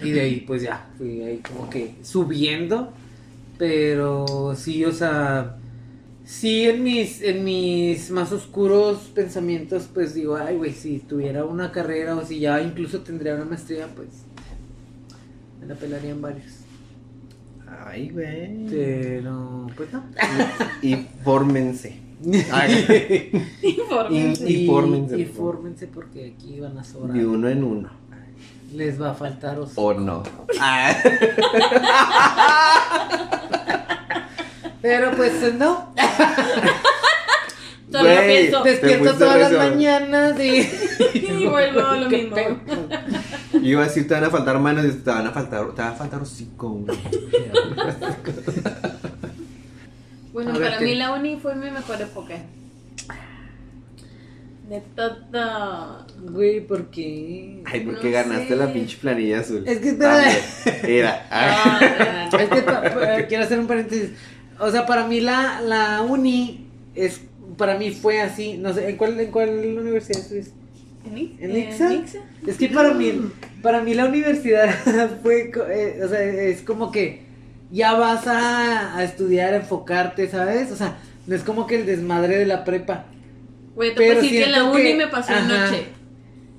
Y 0.00 0.10
de 0.10 0.20
ahí, 0.20 0.44
pues 0.46 0.62
ya, 0.62 0.88
fui 0.96 1.22
ahí 1.22 1.38
como 1.38 1.68
que 1.68 1.96
subiendo. 2.02 2.92
Pero 3.58 4.54
sí, 4.56 4.84
o 4.84 4.92
sea, 4.92 5.56
sí 6.24 6.68
en 6.68 6.84
mis, 6.84 7.20
en 7.20 7.42
mis 7.42 8.12
más 8.12 8.30
oscuros 8.30 9.10
pensamientos, 9.12 9.88
pues 9.92 10.14
digo, 10.14 10.36
ay, 10.36 10.56
güey, 10.56 10.72
si 10.72 11.00
tuviera 11.00 11.44
una 11.44 11.72
carrera 11.72 12.14
o 12.14 12.24
si 12.24 12.38
ya 12.38 12.62
incluso 12.62 13.00
tendría 13.00 13.34
una 13.34 13.44
maestría, 13.44 13.88
pues 13.88 14.08
me 15.60 15.66
la 15.66 15.74
pelarían 15.74 16.22
varios. 16.22 16.61
Ay, 17.86 18.10
güey. 18.10 18.66
Pero, 18.70 19.66
pues 19.76 19.92
no. 19.92 20.02
Y 20.82 20.96
fórmense. 21.24 21.98
Ay, 22.52 23.30
Infórmense. 23.62 24.44
Y- 24.50 24.62
Infórmense, 24.64 25.18
Y 25.18 25.24
por 25.26 25.34
favor. 25.36 25.54
fórmense 25.54 25.86
porque 25.88 26.34
aquí 26.36 26.60
van 26.60 26.78
a 26.78 26.84
sobrar. 26.84 27.16
de 27.16 27.26
uno 27.26 27.48
en 27.48 27.64
uno. 27.64 27.90
Les 28.74 29.00
va 29.00 29.10
a 29.10 29.14
faltar 29.14 29.58
os- 29.58 29.72
O 29.76 29.92
no. 29.92 30.22
Pero 34.80 35.10
pues 35.16 35.54
no. 35.54 35.92
Todavía 37.90 38.22
Güey, 38.24 38.38
pienso. 38.40 38.62
Despierto 38.64 39.14
todas 39.14 39.38
las 39.38 39.52
mañanas 39.52 40.40
y. 40.40 40.66
Y 41.14 41.46
vuelvo 41.46 41.80
a 41.80 41.96
lo 41.98 42.08
¿Qué 42.08 42.18
mismo. 42.22 42.36
Pedo? 43.62 43.70
Iba 43.70 43.82
a 43.82 43.84
decir, 43.86 44.06
te 44.08 44.14
van 44.14 44.24
a 44.24 44.30
faltar 44.30 44.58
manos 44.58 44.84
y 44.84 44.90
te 44.92 45.10
van 45.10 45.26
a 45.26 45.30
faltar, 45.30 45.72
te 45.74 45.82
va 45.82 45.88
a 45.88 45.92
faltar 45.94 46.22
hocico. 46.22 46.84
Bueno, 50.32 50.50
A 50.50 50.58
ver, 50.58 50.62
para 50.68 50.78
¿qué? 50.78 50.84
mí 50.86 50.94
la 50.94 51.12
uni 51.12 51.36
fue 51.36 51.54
mi 51.54 51.70
mejor 51.70 52.00
época. 52.00 52.34
De 54.68 54.80
todo. 54.96 56.06
Güey, 56.30 56.66
¿por 56.66 56.86
qué? 56.86 57.62
Ay, 57.66 57.80
porque 57.80 58.06
No 58.06 58.12
ganaste 58.12 58.48
sé. 58.48 58.56
la 58.56 58.72
pinche 58.72 58.96
planilla 58.98 59.40
azul. 59.40 59.62
Es 59.66 59.78
que 59.78 59.88
espera. 59.90 60.22
Ah, 60.24 60.80
Mira. 60.86 61.26
ah. 61.30 62.28
Es 62.32 62.48
que 62.48 63.26
quiero 63.28 63.44
hacer 63.44 63.58
un 63.58 63.66
paréntesis. 63.66 64.12
O 64.58 64.70
sea, 64.70 64.86
para 64.86 65.06
mí 65.06 65.20
la, 65.20 65.60
la 65.60 66.00
uni 66.00 66.66
es. 66.94 67.20
Para 67.58 67.76
mí 67.76 67.90
fue 67.90 68.22
así. 68.22 68.56
No 68.56 68.72
sé, 68.72 68.88
¿en 68.88 68.96
cuál, 68.96 69.20
en 69.20 69.30
cuál 69.30 69.50
universidad 69.78 70.20
estuviste? 70.22 70.52
¿En 71.04 71.16
Ix- 71.16 71.36
¿En 71.40 71.50
en 71.50 71.56
Ixa? 72.02 72.20
Es 72.46 72.56
que 72.56 72.68
para 72.68 72.94
mí, 72.94 73.12
para 73.62 73.82
mí 73.82 73.94
la 73.94 74.06
universidad 74.06 74.70
fue, 75.22 75.50
eh, 75.70 76.00
o 76.04 76.08
sea, 76.08 76.22
es 76.22 76.62
como 76.62 76.90
que 76.90 77.22
ya 77.70 77.94
vas 77.94 78.26
a, 78.26 78.96
a 78.96 79.04
estudiar, 79.04 79.54
a 79.54 79.56
enfocarte, 79.56 80.28
¿sabes? 80.28 80.70
O 80.70 80.76
sea, 80.76 80.98
no 81.26 81.34
es 81.34 81.42
como 81.42 81.66
que 81.66 81.76
el 81.76 81.86
desmadre 81.86 82.36
de 82.38 82.46
la 82.46 82.64
prepa. 82.64 83.06
Güey, 83.74 83.90
te 83.90 83.96
Pero 83.96 84.14
puedo 84.14 84.22
decir 84.22 84.44
que 84.44 84.50
la 84.50 84.64
uni 84.64 84.82
que- 84.82 84.94
me 84.96 85.06
pasó 85.08 85.32
de 85.32 85.38
ajá. 85.38 85.66
noche. 85.70 85.84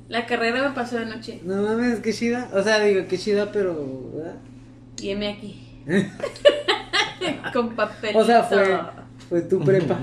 La 0.09 0.25
carrera 0.25 0.67
me 0.69 0.75
pasó 0.75 0.97
de 0.97 1.05
noche. 1.05 1.39
No 1.43 1.61
mames, 1.61 1.99
qué 1.99 2.13
chida. 2.13 2.49
O 2.53 2.61
sea, 2.61 2.79
digo, 2.83 3.05
qué 3.07 3.17
chida, 3.17 3.51
pero... 3.51 4.11
¿verdad? 4.15 4.35
Y 5.01 5.11
aquí. 5.11 5.81
Con 7.53 7.75
papel. 7.75 8.15
O 8.15 8.25
sea, 8.25 8.43
fue, 8.43 8.79
fue 9.29 9.41
tu 9.41 9.59
prepa. 9.63 9.99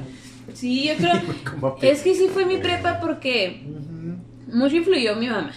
Sí, 0.55 0.89
yo 0.89 0.95
creo. 0.97 1.77
Es 1.83 2.03
que 2.03 2.15
sí 2.15 2.29
fue 2.33 2.45
mi 2.45 2.57
prepa 2.59 2.99
porque. 3.01 3.63
Mucho 4.53 4.77
influyó 4.77 5.17
mi 5.17 5.29
mamá. 5.29 5.53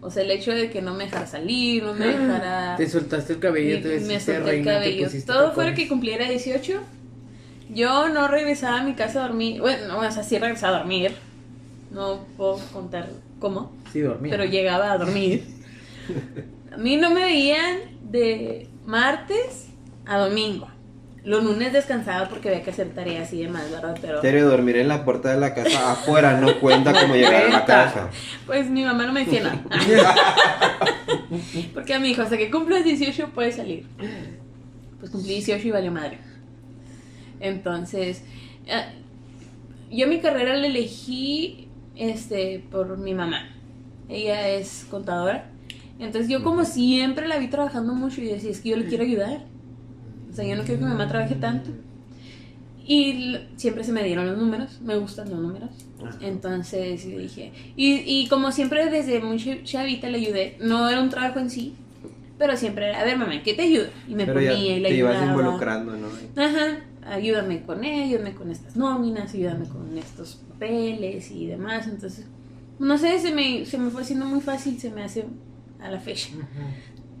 O 0.00 0.10
sea, 0.10 0.24
el 0.24 0.30
hecho 0.32 0.50
de 0.52 0.68
que 0.68 0.82
no 0.82 0.94
me 0.94 1.04
dejara 1.04 1.26
salir, 1.26 1.84
no 1.84 1.94
me 1.94 2.06
dejara... 2.06 2.74
Te 2.76 2.88
soltaste 2.88 3.34
el 3.34 3.38
cabello, 3.38 3.80
te 3.80 4.00
me 4.00 4.18
solté 4.18 4.36
el 4.36 4.44
reina, 4.44 4.72
cabello. 4.74 5.08
Todo 5.24 5.52
fuera 5.52 5.74
que 5.74 5.86
cumpliera 5.86 6.28
18. 6.28 6.80
Yo 7.70 8.08
no 8.08 8.26
regresaba 8.26 8.80
a 8.80 8.82
mi 8.82 8.94
casa 8.94 9.24
a 9.24 9.28
dormir. 9.28 9.60
Bueno, 9.60 9.86
no, 9.86 9.98
o 10.00 10.10
sea, 10.10 10.24
sí 10.24 10.38
regresaba 10.38 10.76
a 10.76 10.78
dormir. 10.80 11.12
No 11.92 12.24
puedo 12.36 12.58
contar 12.72 13.10
cómo. 13.38 13.72
Sí, 13.92 14.00
dormía. 14.00 14.30
pero 14.30 14.44
llegaba 14.44 14.92
a 14.92 14.98
dormir. 14.98 15.44
A 16.72 16.78
mí 16.78 16.96
no 16.96 17.10
me 17.10 17.20
veían 17.20 17.80
de 18.10 18.66
martes 18.86 19.68
a 20.06 20.16
domingo. 20.16 20.71
Los 21.24 21.44
lunes 21.44 21.72
descansaba 21.72 22.28
porque 22.28 22.48
había 22.48 22.62
que 22.62 22.70
hacer 22.70 22.90
tareas 22.90 23.32
y 23.32 23.42
demás, 23.42 23.70
¿verdad? 23.70 23.96
Pero 24.00 24.20
Quiere 24.20 24.40
dormir 24.40 24.76
en 24.76 24.88
la 24.88 25.04
puerta 25.04 25.32
de 25.32 25.38
la 25.38 25.54
casa 25.54 25.92
afuera, 25.92 26.40
no 26.40 26.58
cuenta 26.58 26.92
como 26.92 27.14
llegar 27.14 27.44
a 27.44 27.48
la 27.48 27.64
casa. 27.64 28.10
pues 28.46 28.68
mi 28.68 28.84
mamá 28.84 29.06
no 29.06 29.12
me 29.12 29.24
decía 29.24 29.44
nada. 29.44 29.62
porque 31.74 31.94
a 31.94 32.00
mi 32.00 32.10
hijo, 32.10 32.22
hasta 32.22 32.36
que 32.36 32.50
cumplas 32.50 32.84
18 32.84 33.30
puedes 33.34 33.56
salir. 33.56 33.86
Pues 34.98 35.12
cumplí 35.12 35.34
18 35.34 35.68
y 35.68 35.70
valió 35.70 35.92
madre. 35.92 36.18
Entonces, 37.38 38.24
eh, 38.66 38.84
yo 39.90 40.08
mi 40.08 40.20
carrera 40.20 40.56
la 40.56 40.66
elegí 40.66 41.68
este, 41.94 42.64
por 42.70 42.98
mi 42.98 43.14
mamá. 43.14 43.48
Ella 44.08 44.48
es 44.48 44.86
contadora. 44.90 45.46
Entonces 45.98 46.28
yo 46.28 46.42
como 46.42 46.64
siempre 46.64 47.28
la 47.28 47.38
vi 47.38 47.48
trabajando 47.48 47.94
mucho 47.94 48.20
y 48.20 48.26
decía, 48.26 48.50
es 48.50 48.60
que 48.60 48.70
yo 48.70 48.76
le 48.76 48.86
quiero 48.86 49.04
ayudar. 49.04 49.44
O 50.32 50.34
sea, 50.34 50.44
yo 50.44 50.56
no 50.56 50.62
quiero 50.64 50.78
que 50.80 50.84
mi 50.86 50.90
mamá 50.90 51.08
trabaje 51.08 51.34
tanto. 51.36 51.70
Y 52.84 53.36
siempre 53.56 53.84
se 53.84 53.92
me 53.92 54.02
dieron 54.02 54.26
los 54.26 54.36
números, 54.38 54.80
me 54.82 54.96
gustan 54.96 55.30
los 55.30 55.38
números. 55.38 55.70
Entonces 56.20 57.04
yo 57.04 57.18
dije, 57.18 57.52
y, 57.76 57.94
y 58.04 58.26
como 58.28 58.50
siempre 58.50 58.90
desde 58.90 59.20
muy 59.20 59.36
ch- 59.36 59.62
chavita 59.62 60.08
le 60.08 60.18
ayudé, 60.18 60.56
no 60.60 60.88
era 60.88 61.00
un 61.00 61.08
trabajo 61.08 61.38
en 61.38 61.48
sí, 61.48 61.74
pero 62.38 62.56
siempre 62.56 62.88
era, 62.88 63.00
a 63.00 63.04
ver 63.04 63.16
mamá, 63.16 63.40
¿qué 63.44 63.54
te 63.54 63.62
ayudo? 63.62 63.86
Y 64.08 64.14
me 64.14 64.24
Pero 64.26 64.34
ponía 64.40 64.52
y 64.52 64.80
le 64.80 64.88
te 64.88 64.96
ibas 64.96 65.16
ayudaba. 65.16 65.38
involucrando, 65.38 65.96
¿no? 65.96 66.08
Ajá, 66.42 66.80
ayúdame 67.06 67.62
con 67.62 67.84
ello, 67.84 68.16
ayúdame 68.16 68.34
con 68.34 68.50
estas 68.50 68.74
nóminas, 68.76 69.32
ayúdame 69.32 69.66
con 69.68 69.96
estos 69.96 70.40
papeles 70.48 71.30
y 71.30 71.46
demás. 71.46 71.86
Entonces, 71.86 72.26
no 72.80 72.98
sé, 72.98 73.20
se 73.20 73.32
me, 73.32 73.64
se 73.64 73.78
me 73.78 73.90
fue 73.90 74.02
haciendo 74.02 74.26
muy 74.26 74.40
fácil, 74.40 74.78
se 74.80 74.90
me 74.90 75.04
hace 75.04 75.24
a 75.80 75.88
la 75.88 76.00
fecha. 76.00 76.30
Ujú. 76.34 76.44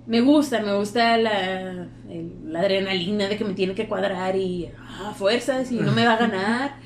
Me 0.06 0.20
gusta, 0.20 0.60
me 0.62 0.74
gusta 0.76 1.16
la, 1.16 1.86
el- 2.10 2.32
la 2.52 2.60
adrenalina 2.60 3.28
de 3.28 3.36
que 3.36 3.44
me 3.44 3.54
tiene 3.54 3.74
que 3.74 3.86
cuadrar 3.88 4.34
y 4.36 4.68
ah, 4.88 5.14
fuerzas 5.16 5.70
y 5.70 5.76
no 5.76 5.92
me 5.92 6.04
va 6.04 6.14
a 6.14 6.18
ganar. 6.18 6.74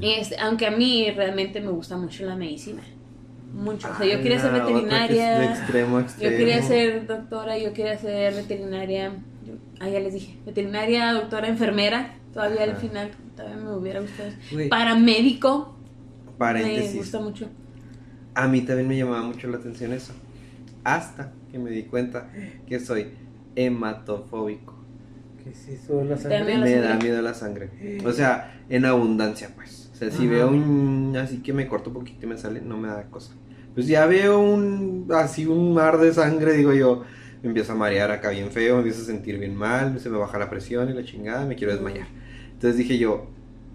Este, 0.00 0.36
aunque 0.40 0.66
a 0.66 0.72
mí 0.72 1.08
realmente 1.14 1.60
me 1.60 1.70
gusta 1.70 1.96
mucho 1.96 2.24
la 2.24 2.34
medicina. 2.34 2.82
Mucho. 3.54 3.88
O 3.88 3.96
sea, 3.96 4.04
yo 4.04 4.20
quería 4.20 4.40
ser 4.40 4.50
veterinaria. 4.52 5.44
Extremo 5.52 6.00
extremo. 6.00 6.32
Yo 6.32 6.36
quería 6.38 6.60
ser 6.62 7.06
doctora, 7.06 7.56
yo 7.56 7.72
quería 7.72 7.96
ser 7.98 8.34
veterinaria. 8.34 9.12
Yo, 9.46 9.52
ah, 9.78 9.88
ya 9.88 10.00
les 10.00 10.14
dije. 10.14 10.36
Veterinaria, 10.44 11.12
doctora, 11.12 11.46
enfermera. 11.46 12.16
Todavía 12.34 12.64
al 12.64 12.74
final, 12.76 13.12
todavía 13.36 13.58
me 13.58 13.72
hubiera 13.76 14.00
gustado. 14.00 14.30
Güey. 14.50 14.68
Paramédico. 14.68 15.76
Me 16.26 16.32
Paréntesis. 16.36 16.96
gusta 16.96 17.20
mucho. 17.20 17.48
A 18.34 18.48
mí 18.48 18.62
también 18.62 18.88
me 18.88 18.96
llamaba 18.96 19.22
mucho 19.22 19.46
la 19.46 19.58
atención 19.58 19.92
eso. 19.92 20.14
Hasta 20.82 21.30
que 21.52 21.58
me 21.58 21.70
di 21.70 21.84
cuenta 21.84 22.30
que 22.66 22.80
soy 22.80 23.12
hematofóbico. 23.54 24.74
¿Qué 25.44 25.50
es 25.50 25.68
eso? 25.68 26.02
La 26.04 26.16
Te 26.16 26.22
sangre. 26.22 26.56
la 26.58 26.64
Me 26.64 26.76
da 26.76 26.96
miedo 26.96 27.20
la 27.22 27.34
sangre. 27.34 27.70
O 28.04 28.12
sea, 28.12 28.62
en 28.68 28.84
abundancia, 28.84 29.50
pues. 29.54 29.90
O 29.92 29.96
sea, 29.96 30.10
si 30.10 30.22
Ajá. 30.24 30.30
veo 30.30 30.48
un. 30.50 31.14
Así 31.16 31.38
que 31.42 31.52
me 31.52 31.66
corto 31.68 31.90
un 31.90 31.94
poquito 31.94 32.26
y 32.26 32.28
me 32.28 32.38
sale, 32.38 32.60
no 32.60 32.78
me 32.78 32.88
da 32.88 33.04
cosa. 33.04 33.34
Pues 33.74 33.86
ya 33.86 34.06
veo 34.06 34.40
un. 34.40 35.08
Así 35.14 35.46
un 35.46 35.74
mar 35.74 35.98
de 35.98 36.12
sangre, 36.12 36.54
digo 36.54 36.72
yo. 36.72 37.04
Me 37.42 37.48
empiezo 37.48 37.72
a 37.72 37.74
marear 37.74 38.12
acá 38.12 38.30
bien 38.30 38.50
feo, 38.52 38.74
me 38.74 38.82
empiezo 38.82 39.02
a 39.02 39.06
sentir 39.06 39.36
bien 39.38 39.56
mal, 39.56 39.98
se 39.98 40.08
me 40.08 40.16
baja 40.16 40.38
la 40.38 40.48
presión 40.48 40.88
y 40.88 40.92
la 40.92 41.02
chingada, 41.04 41.44
me 41.44 41.56
quiero 41.56 41.72
desmayar. 41.72 42.06
Entonces 42.52 42.76
dije 42.78 42.98
yo, 42.98 43.26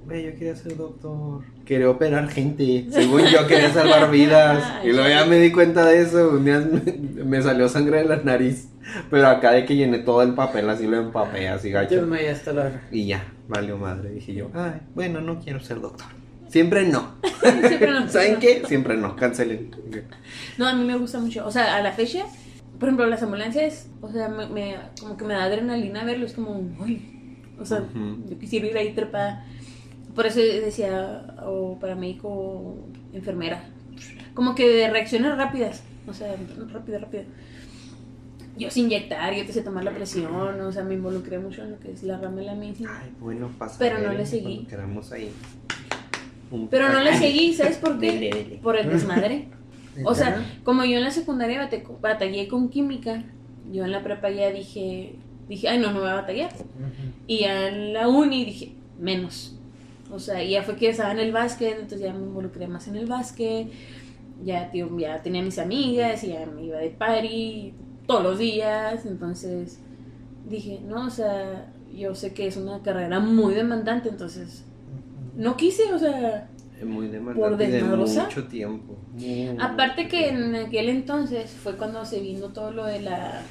güey, 0.08 0.26
yo 0.26 0.32
quería 0.32 0.56
ser 0.56 0.76
doctor. 0.78 1.44
Quería 1.66 1.90
operar 1.90 2.28
gente. 2.30 2.88
Según 2.90 3.22
yo 3.26 3.46
quería 3.48 3.70
salvar 3.72 4.10
vidas. 4.12 4.64
Y 4.84 4.92
luego 4.92 5.08
ya 5.10 5.26
me 5.26 5.38
di 5.40 5.52
cuenta 5.52 5.86
de 5.86 6.02
eso. 6.02 6.30
Un 6.32 6.46
día 6.46 6.60
me, 6.60 7.24
me 7.24 7.42
salió 7.42 7.70
sangre 7.70 8.00
de 8.00 8.06
la 8.06 8.18
nariz. 8.18 8.70
Pero 9.12 9.28
acá 9.28 9.52
de 9.52 9.66
que 9.66 9.76
llené 9.76 10.00
todo 10.00 10.22
el 10.24 10.34
papel, 10.34 10.70
así 10.70 10.88
lo 10.88 10.98
empapé, 10.98 11.50
así 11.50 11.70
Yo 11.70 11.74
gacho. 11.76 12.02
me 12.08 12.28
hasta 12.30 12.54
la 12.54 12.62
hora. 12.62 12.82
Y 12.90 13.06
ya, 13.08 13.26
valió 13.50 13.78
madre. 13.78 14.12
Dije 14.12 14.34
yo, 14.34 14.50
ay, 14.54 14.80
bueno, 14.96 15.20
no 15.20 15.40
quiero 15.40 15.60
ser 15.60 15.82
doctor. 15.82 16.08
Siempre 16.48 16.88
no. 16.88 17.16
Siempre 17.68 17.92
no- 17.92 18.08
¿Saben 18.10 18.40
qué? 18.40 18.64
Siempre 18.66 18.96
no, 18.96 19.16
cancelen. 19.18 19.76
No, 20.58 20.68
a 20.68 20.74
mí 20.74 20.86
me 20.86 20.96
gusta 20.98 21.20
mucho. 21.20 21.46
O 21.46 21.52
sea, 21.52 21.76
a 21.76 21.82
la 21.82 21.92
fecha, 21.92 22.24
por 22.80 22.88
ejemplo, 22.88 23.06
las 23.08 23.22
ambulancias, 23.22 23.88
o 24.02 24.10
sea, 24.10 24.30
me, 24.30 24.48
me- 24.48 24.78
como 25.02 25.18
que 25.18 25.26
me 25.26 25.34
da 25.34 25.44
adrenalina 25.44 26.06
verlo. 26.06 26.26
Es 26.26 26.32
como, 26.34 26.52
uy, 26.80 27.02
o 27.60 27.66
sea, 27.66 27.84
yo 28.30 28.40
quisiera 28.40 28.68
ir 28.68 28.78
ahí 28.78 28.94
trepada. 28.94 29.46
Por 30.18 30.26
eso 30.26 30.40
decía, 30.40 31.38
o 31.46 31.78
paramédico 31.80 32.28
o 32.28 32.78
enfermera. 33.14 33.64
Como 34.34 34.54
que 34.56 34.68
de 34.68 34.90
reacciones 34.90 35.38
rápidas. 35.38 35.84
O 36.08 36.14
sea, 36.14 36.36
rápido, 36.74 37.00
rápido. 37.00 37.24
Yo 38.58 38.72
sé 38.72 38.80
inyectar, 38.80 39.34
yo 39.36 39.46
te 39.46 39.54
sé 39.54 39.62
tomar 39.62 39.84
la 39.84 39.92
presión. 39.92 40.34
O 40.62 40.72
sea, 40.72 40.84
me 40.84 40.96
involucré 40.96 41.38
mucho 41.38 41.62
en 41.64 41.72
lo 41.72 41.80
que 41.80 41.92
es 41.92 42.02
la 42.04 42.18
rama 42.18 42.38
de 42.38 42.46
la 42.48 42.56
medicina. 42.56 43.00
Ay, 43.02 43.12
bueno, 43.20 43.52
pasa. 43.60 43.76
Pero 43.78 44.00
no 44.00 44.12
le 44.12 44.26
seguí. 44.26 44.66
Quedamos 44.68 45.12
ahí. 45.12 45.32
Un- 46.50 46.68
Pero 46.68 46.90
no 46.92 47.02
le 47.04 47.16
seguí, 47.16 47.54
¿sabes 47.54 47.78
por 47.78 47.98
qué? 48.00 48.12
Dele, 48.14 48.30
dele. 48.32 48.60
Por 48.64 48.76
el 48.76 48.90
desmadre. 48.90 49.50
O 50.04 50.16
sea, 50.16 50.44
como 50.64 50.84
yo 50.86 50.98
en 50.98 51.04
la 51.04 51.12
secundaria 51.12 51.70
batallé 52.02 52.48
con 52.48 52.70
química, 52.70 53.24
yo 53.72 53.84
en 53.86 53.92
la 53.92 54.04
prepa 54.04 54.30
ya 54.32 54.50
dije, 54.52 55.16
dije, 55.50 55.70
ay 55.70 55.78
no, 55.80 55.92
no 55.92 56.00
voy 56.02 56.10
a 56.10 56.16
batallar. 56.16 56.52
Y 57.28 57.40
ya 57.42 57.68
en 57.70 57.94
la 57.94 58.08
uni 58.08 58.46
dije, 58.46 58.74
menos. 59.00 59.54
O 60.12 60.20
sea, 60.20 60.44
y 60.44 60.52
ya 60.52 60.64
fue 60.64 60.76
que 60.76 60.90
estaba 60.90 61.12
en 61.12 61.20
el 61.20 61.32
básquet, 61.32 61.74
entonces 61.74 62.02
ya 62.02 62.14
me 62.14 62.20
involucré 62.26 62.68
más 62.68 62.88
en 62.88 62.96
el 62.96 63.06
básquet. 63.08 63.68
Ya, 64.44 64.70
tío, 64.72 64.98
ya 65.00 65.22
tenía 65.22 65.42
mis 65.42 65.60
amigas 65.60 66.24
y 66.24 66.28
ya 66.30 66.46
me 66.46 66.64
iba 66.64 66.78
de 66.78 66.90
party 66.92 67.74
todos 68.06 68.24
los 68.24 68.40
días. 68.40 69.06
Entonces 69.06 69.80
dije, 70.48 70.80
no, 70.86 71.08
o 71.08 71.10
sea, 71.10 71.72
yo 71.94 72.16
sé 72.16 72.34
que 72.34 72.48
es 72.48 72.58
una 72.58 72.82
carrera 72.82 73.20
muy 73.20 73.54
demandante, 73.54 74.10
entonces 74.10 74.64
no 75.36 75.58
quise, 75.58 75.94
o 75.94 76.00
sea, 76.00 76.50
Es 76.80 76.86
Muy 76.86 77.08
Por 77.08 77.58
demandante 77.58 77.68
y 77.68 77.72
de 77.72 77.84
mucho 77.84 78.48
tiempo. 78.48 78.96
Muy, 79.14 79.58
Aparte 79.60 80.04
mucho 80.04 80.16
que 80.16 80.24
tiempo. 80.30 80.44
en 80.44 80.56
aquel 80.56 80.90
entonces 80.90 81.50
fue 81.52 81.76
cuando 81.76 82.06
se 82.06 82.20
vino 82.20 82.50
todo 82.50 82.72
lo 82.72 82.86
de 82.86 83.02
la 83.02 83.42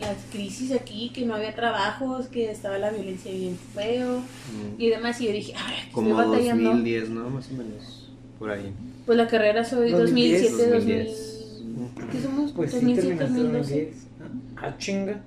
las 0.00 0.16
crisis 0.32 0.72
aquí, 0.72 1.10
que 1.14 1.24
no 1.24 1.34
había 1.34 1.54
trabajos, 1.54 2.26
que 2.26 2.50
estaba 2.50 2.78
la 2.78 2.90
violencia 2.90 3.30
bien 3.32 3.56
feo 3.74 4.18
Mm. 4.18 4.80
y 4.80 4.88
demás, 4.90 5.20
y 5.20 5.26
yo 5.26 5.32
dije, 5.32 5.54
ay, 5.56 5.88
Como 5.92 6.10
estoy 6.10 6.26
batallando. 6.32 6.70
2010, 6.70 7.10
¿no? 7.10 7.30
Más 7.30 7.48
o 7.50 7.54
menos. 7.54 8.10
Por 8.38 8.50
ahí. 8.50 8.72
Pues 9.06 9.16
la 9.18 9.26
carrera 9.28 9.64
soy 9.64 9.90
2010, 9.92 10.42
2007, 10.52 10.70
2000... 10.70 11.04
2010. 11.04 12.10
¿Qué 12.12 12.20
somos? 12.22 12.52
Pues 12.52 12.70
sí, 12.70 12.76
2007, 12.76 13.16
terminaste 13.16 13.40
2012. 13.42 13.74
2010. 13.74 14.06
Ah, 14.56 14.74
chinga. 14.78 15.20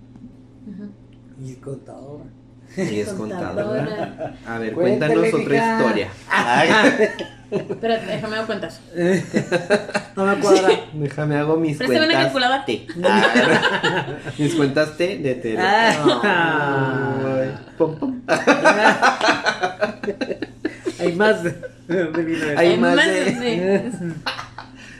Ujú. 0.67 1.47
Y 1.49 1.53
contadora. 1.55 2.23
Y 2.75 2.99
es 2.99 3.09
contadora. 3.09 3.63
Contadora. 3.85 4.37
A 4.45 4.59
ver, 4.59 4.73
Cuéntale, 4.73 5.13
cuéntanos 5.15 5.41
otra 5.41 5.77
historia. 5.77 6.09
Espérate, 7.51 8.05
déjame 8.07 8.35
dar 8.37 8.45
cuentas. 8.45 8.81
No 10.17 10.25
me 10.25 10.35
cuadra. 10.39 10.69
Déjame 10.93 11.35
hago 11.35 11.57
mis 11.57 11.77
Préstame 11.77 11.99
una 11.99 12.07
cuentas. 12.07 12.23
calculadora. 12.25 12.65
T. 12.65 12.87
Ah, 13.03 14.05
mis 14.39 14.55
cuentas 14.55 14.97
T 14.97 15.17
de 15.19 15.35
tele. 15.35 15.59
Ah. 15.61 17.13
Ay, 17.39 17.51
pum, 17.77 17.95
pum. 17.99 18.21
Hay 20.99 21.13
más. 21.13 21.37
Hay 22.55 22.55
Hay 22.57 22.77
más 22.77 22.95
más 22.95 23.05
de- 23.05 23.31
de- 23.31 23.91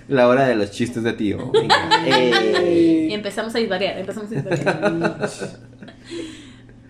La 0.07 0.27
hora 0.27 0.45
de 0.47 0.55
los 0.55 0.69
chistes 0.71 1.03
de 1.03 1.13
tío. 1.13 1.51
Venga. 1.51 1.75
Eh, 2.05 3.07
Y 3.09 3.13
empezamos 3.13 3.55
a 3.55 3.57
disvariar, 3.59 3.97
empezamos 3.97 4.31
a 4.31 4.35
disvariar. 4.35 4.93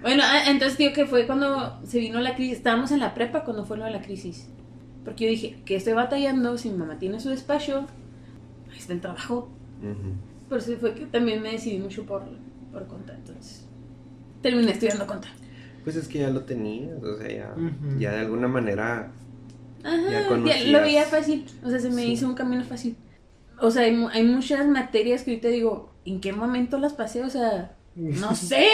bueno, 0.01 0.23
ah, 0.25 0.43
entonces 0.47 0.77
digo 0.77 0.93
que 0.93 1.05
fue 1.05 1.25
cuando 1.25 1.79
se 1.87 1.99
vino 1.99 2.19
la 2.19 2.35
crisis, 2.35 2.57
estábamos 2.57 2.91
en 2.91 2.99
la 2.99 3.13
prepa 3.13 3.43
cuando 3.45 3.65
fue 3.65 3.77
lo 3.77 3.85
de 3.85 3.91
la 3.91 4.01
crisis. 4.01 4.47
Porque 5.07 5.23
yo 5.23 5.29
dije, 5.31 5.55
que 5.63 5.77
estoy 5.77 5.93
batallando, 5.93 6.57
si 6.57 6.69
mi 6.69 6.77
mamá 6.77 6.99
tiene 6.99 7.19
su 7.21 7.29
despacho, 7.29 7.85
ahí 8.69 8.77
está 8.77 8.91
el 8.91 8.99
trabajo. 8.99 9.47
ujú. 9.81 10.49
Por 10.49 10.57
eso 10.57 10.75
fue 10.81 10.93
que 10.95 11.05
también 11.05 11.41
me 11.41 11.53
decidí 11.53 11.77
mucho 11.77 12.05
por, 12.05 12.23
por 12.73 12.85
conta, 12.87 13.13
entonces. 13.15 13.65
Terminé 14.41 14.71
estudiando 14.73 15.07
conta. 15.07 15.29
Pues 15.85 15.95
es 15.95 16.09
que 16.09 16.19
ya 16.19 16.29
lo 16.29 16.41
tenías, 16.41 17.01
o 17.01 17.17
sea, 17.17 17.29
ya, 17.29 17.53
Ujú. 17.55 17.97
ya 17.99 18.11
de 18.11 18.19
alguna 18.19 18.49
manera. 18.49 19.11
Ajá, 19.83 20.09
Ya 20.09 20.27
ya 20.45 20.71
lo 20.71 20.81
veía 20.81 21.05
fácil, 21.05 21.45
o 21.63 21.69
sea, 21.69 21.79
se 21.79 21.89
me 21.89 22.01
Sí. 22.01 22.11
hizo 22.11 22.27
un 22.27 22.35
camino 22.35 22.65
fácil. 22.65 22.97
O 23.61 23.71
sea, 23.71 23.83
hay, 23.83 24.05
hay 24.11 24.23
muchas 24.23 24.67
materias 24.67 25.23
que 25.23 25.31
ahorita 25.31 25.47
digo, 25.47 25.93
¿en 26.03 26.19
qué 26.19 26.33
momento 26.33 26.77
las 26.79 26.93
pasé? 26.93 27.23
O 27.23 27.29
sea, 27.29 27.75
no 27.95 28.35
sé. 28.35 28.67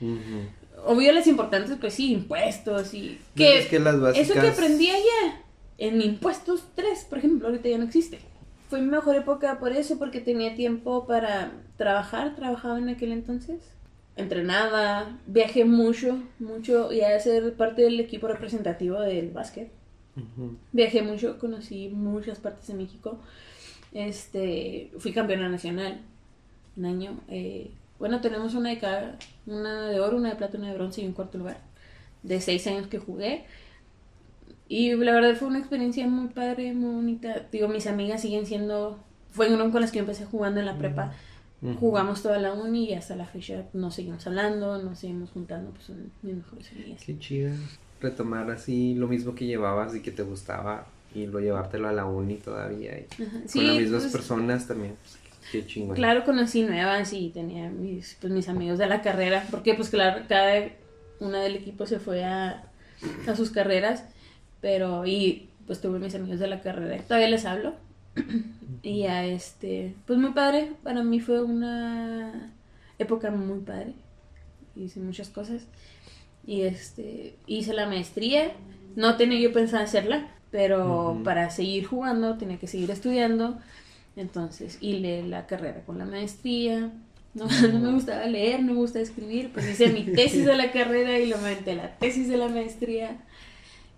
ujú. 0.00 0.88
Obvio 0.88 1.12
las 1.12 1.26
importantes, 1.26 1.76
pues 1.80 1.94
sí, 1.94 2.12
impuestos 2.12 2.94
y... 2.94 3.18
No, 3.20 3.34
Que, 3.34 3.58
es 3.60 3.66
que 3.66 3.78
las 3.80 3.98
básicas. 4.00 4.30
Eso 4.30 4.40
que 4.40 4.46
aprendí 4.48 4.88
allá, 4.90 5.40
en 5.78 6.00
impuestos 6.00 6.64
3, 6.74 7.04
por 7.04 7.18
ejemplo, 7.18 7.48
ahorita 7.48 7.68
ya 7.68 7.78
no 7.78 7.84
existe. 7.84 8.18
fue 8.68 8.80
mi 8.80 8.88
mejor 8.88 9.14
época 9.16 9.58
por 9.60 9.72
eso, 9.72 9.98
porque 9.98 10.20
tenía 10.20 10.54
tiempo 10.54 11.06
para 11.06 11.52
trabajar, 11.76 12.34
trabajaba 12.34 12.78
en 12.78 12.88
aquel 12.88 13.12
entonces. 13.12 13.60
Entrenaba, 14.16 15.18
viajé 15.26 15.64
mucho, 15.64 16.18
mucho, 16.38 16.92
y 16.92 17.02
a 17.02 17.18
ser 17.20 17.54
parte 17.54 17.82
del 17.82 18.00
equipo 18.00 18.26
representativo 18.28 19.00
del 19.00 19.30
básquet. 19.30 19.70
Ujú. 20.16 20.56
Viajé 20.72 21.02
mucho, 21.02 21.38
conocí 21.38 21.88
muchas 21.90 22.38
partes 22.38 22.66
de 22.66 22.74
México. 22.74 23.18
Este, 23.92 24.90
fui 24.98 25.12
campeona 25.12 25.48
nacional 25.48 26.00
un 26.76 26.84
año. 26.86 27.20
eh, 27.28 27.70
bueno, 27.98 28.20
tenemos 28.20 28.54
una 28.54 28.70
de 28.70 28.78
cada, 28.78 29.18
una 29.46 29.88
de 29.88 30.00
oro, 30.00 30.18
una 30.18 30.30
de 30.30 30.36
plata, 30.36 30.58
una 30.58 30.68
de 30.68 30.74
bronce 30.74 31.00
y 31.02 31.06
un 31.06 31.12
cuarto 31.12 31.38
lugar. 31.38 31.58
De 32.22 32.40
seis 32.40 32.66
años 32.66 32.88
que 32.88 32.98
jugué. 32.98 33.44
Y 34.68 34.94
la 34.94 35.12
verdad 35.12 35.36
fue 35.36 35.48
una 35.48 35.58
experiencia 35.58 36.06
muy 36.08 36.28
padre, 36.28 36.72
muy 36.74 36.94
bonita. 36.94 37.46
Digo, 37.52 37.68
mis 37.68 37.86
amigas 37.86 38.20
siguen 38.22 38.46
siendo, 38.46 38.98
fueron 39.30 39.70
con 39.70 39.80
las 39.80 39.90
que 39.92 39.98
yo 39.98 40.02
empecé 40.02 40.24
jugando 40.24 40.60
en 40.60 40.66
la 40.66 40.76
prepa. 40.76 41.12
Ujú. 41.62 41.74
Jugamos 41.78 42.22
toda 42.22 42.38
la 42.38 42.52
uni 42.52 42.90
y 42.90 42.94
hasta 42.94 43.16
la 43.16 43.26
fecha 43.26 43.64
nos 43.72 43.94
seguimos 43.94 44.26
hablando, 44.26 44.82
nos 44.82 44.98
seguimos 44.98 45.30
juntando, 45.30 45.70
pues 45.70 45.84
son 45.84 46.10
mis 46.22 46.34
mejores 46.34 46.70
amigas. 46.72 47.02
Qué 47.04 47.18
chido. 47.18 47.50
Retomar 48.00 48.50
así 48.50 48.94
lo 48.94 49.08
mismo 49.08 49.34
que 49.34 49.46
llevabas 49.46 49.94
y 49.94 50.02
que 50.02 50.10
te 50.10 50.22
gustaba 50.22 50.86
y 51.14 51.26
lo 51.26 51.40
llevártelo 51.40 51.88
a 51.88 51.92
la 51.92 52.04
uni 52.04 52.34
todavía. 52.36 52.98
Y 52.98 53.06
Ajá. 53.22 53.30
con 53.40 53.48
Sí, 53.48 53.60
las 53.62 53.76
mismas 53.78 54.02
pues, 54.02 54.12
personas 54.12 54.66
también. 54.66 54.94
Qué 55.50 55.64
chingón. 55.64 55.94
Claro, 55.96 56.24
conocí 56.24 56.62
nuevas 56.64 57.12
y 57.12 57.30
tenía 57.30 57.70
mis, 57.70 58.16
pues, 58.20 58.32
mis 58.32 58.48
amigos 58.48 58.78
de 58.78 58.86
la 58.88 59.00
carrera, 59.00 59.46
porque 59.50 59.74
pues 59.74 59.88
claro, 59.90 60.24
cada 60.28 60.70
una 61.20 61.40
del 61.40 61.54
equipo 61.56 61.86
se 61.86 62.00
fue 62.00 62.24
a, 62.24 62.64
a 63.26 63.36
sus 63.36 63.50
carreras, 63.50 64.04
pero 64.66 65.06
y 65.06 65.48
pues 65.64 65.80
tuve 65.80 66.00
mis 66.00 66.16
amigos 66.16 66.40
de 66.40 66.48
la 66.48 66.60
carrera, 66.60 67.00
todavía 67.04 67.28
les 67.28 67.44
hablo. 67.44 67.74
y 68.82 69.04
a 69.04 69.24
este, 69.24 69.94
pues 70.08 70.18
muy 70.18 70.32
padre, 70.32 70.72
para 70.82 71.04
mí 71.04 71.20
fue 71.20 71.40
una 71.40 72.52
época 72.98 73.30
muy 73.30 73.60
padre, 73.60 73.92
hice 74.74 74.98
muchas 74.98 75.28
cosas 75.28 75.62
y 76.44 76.62
este, 76.62 77.36
hice 77.46 77.74
la 77.74 77.86
maestría, 77.86 78.54
no 78.96 79.16
tenía 79.16 79.38
yo 79.38 79.52
pensado 79.52 79.84
hacerla, 79.84 80.34
pero 80.50 81.12
Ujú. 81.12 81.22
para 81.22 81.50
seguir 81.50 81.86
jugando 81.86 82.36
tenía 82.36 82.58
que 82.58 82.66
seguir 82.66 82.90
estudiando. 82.90 83.60
Entonces, 84.16 84.78
y 84.80 84.98
la 85.28 85.46
carrera 85.46 85.84
con 85.86 85.98
la 85.98 86.06
maestría. 86.06 86.90
No, 87.34 87.46
no 87.72 87.78
me 87.78 87.92
gustaba 87.92 88.26
leer, 88.26 88.64
no 88.64 88.72
me 88.72 88.78
gustaba 88.80 89.04
escribir. 89.04 89.52
Pues 89.52 89.70
hice 89.70 89.92
mi 89.92 90.02
tesis 90.02 90.44
de 90.44 90.56
la 90.56 90.72
carrera 90.72 91.20
y 91.20 91.28
me 91.28 91.34
aventé 91.34 91.76
la 91.76 91.96
tesis 91.98 92.26
de 92.28 92.36
la 92.36 92.48
maestría. 92.48 93.18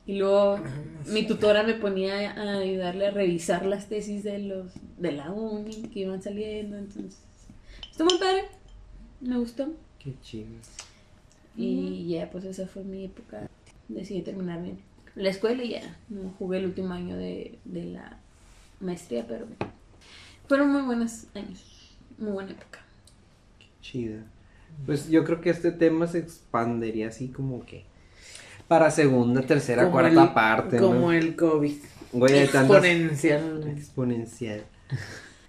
Y 0.09 0.17
luego 0.17 0.59
mi 1.07 1.27
tutora 1.27 1.63
me 1.63 1.75
ponía 1.75 2.33
a 2.33 2.59
ayudarle 2.61 3.09
a 3.09 3.11
revisar 3.11 3.67
las 3.67 3.91
tesis 3.91 4.25
de 4.25 4.39
los 4.39 4.73
de 4.97 5.13
la 5.13 5.31
uni 5.31 5.83
que 5.89 6.01
iban 6.01 6.23
saliendo. 6.23 6.79
Entonces, 6.79 7.19
estuvo 7.91 8.09
muy 8.09 8.19
padre. 8.19 8.45
Me 9.21 9.37
gustó. 9.37 9.69
Qué 9.99 10.15
chido. 10.23 10.49
Y 11.57 12.09
ya, 12.09 12.31
pues 12.31 12.45
esa 12.45 12.67
fue 12.67 12.85
mi 12.85 13.05
época. 13.05 13.51
Decidí 13.89 14.23
terminar 14.23 14.63
bien 14.63 14.79
la 15.15 15.29
escuela 15.29 15.63
y 15.63 15.73
ya. 15.73 15.99
No 16.09 16.33
jugué 16.39 16.59
el 16.59 16.65
último 16.65 16.95
año 16.95 17.17
de, 17.17 17.59
de 17.67 17.85
la 17.85 18.19
maestría, 18.81 19.27
pero 19.27 19.47
fueron 20.47 20.73
muy 20.73 20.83
buenos 20.83 21.27
años. 21.35 21.63
Muy 22.17 22.33
buena 22.33 22.53
época. 22.53 22.81
Chida. 23.83 24.25
Pues 24.87 25.11
yo 25.11 25.25
creo 25.25 25.43
que 25.43 25.51
este 25.51 25.71
tema 25.71 26.07
se 26.07 26.19
expandería 26.19 27.09
así 27.09 27.29
como 27.29 27.67
que 27.67 27.85
para 28.69 28.91
segunda, 28.91 29.43
tercera, 29.43 29.83
Como 29.85 29.93
cuarta 29.95 30.23
el- 30.23 30.33
parte, 30.33 30.81
¿no? 30.81 30.87
Como 30.89 31.13
el 31.13 31.35
COVID. 31.37 31.77
Güey, 32.13 32.39
hay 32.39 32.47
tantas- 32.49 32.85
Exponencial. 32.85 33.65
exponencial. 33.77 34.63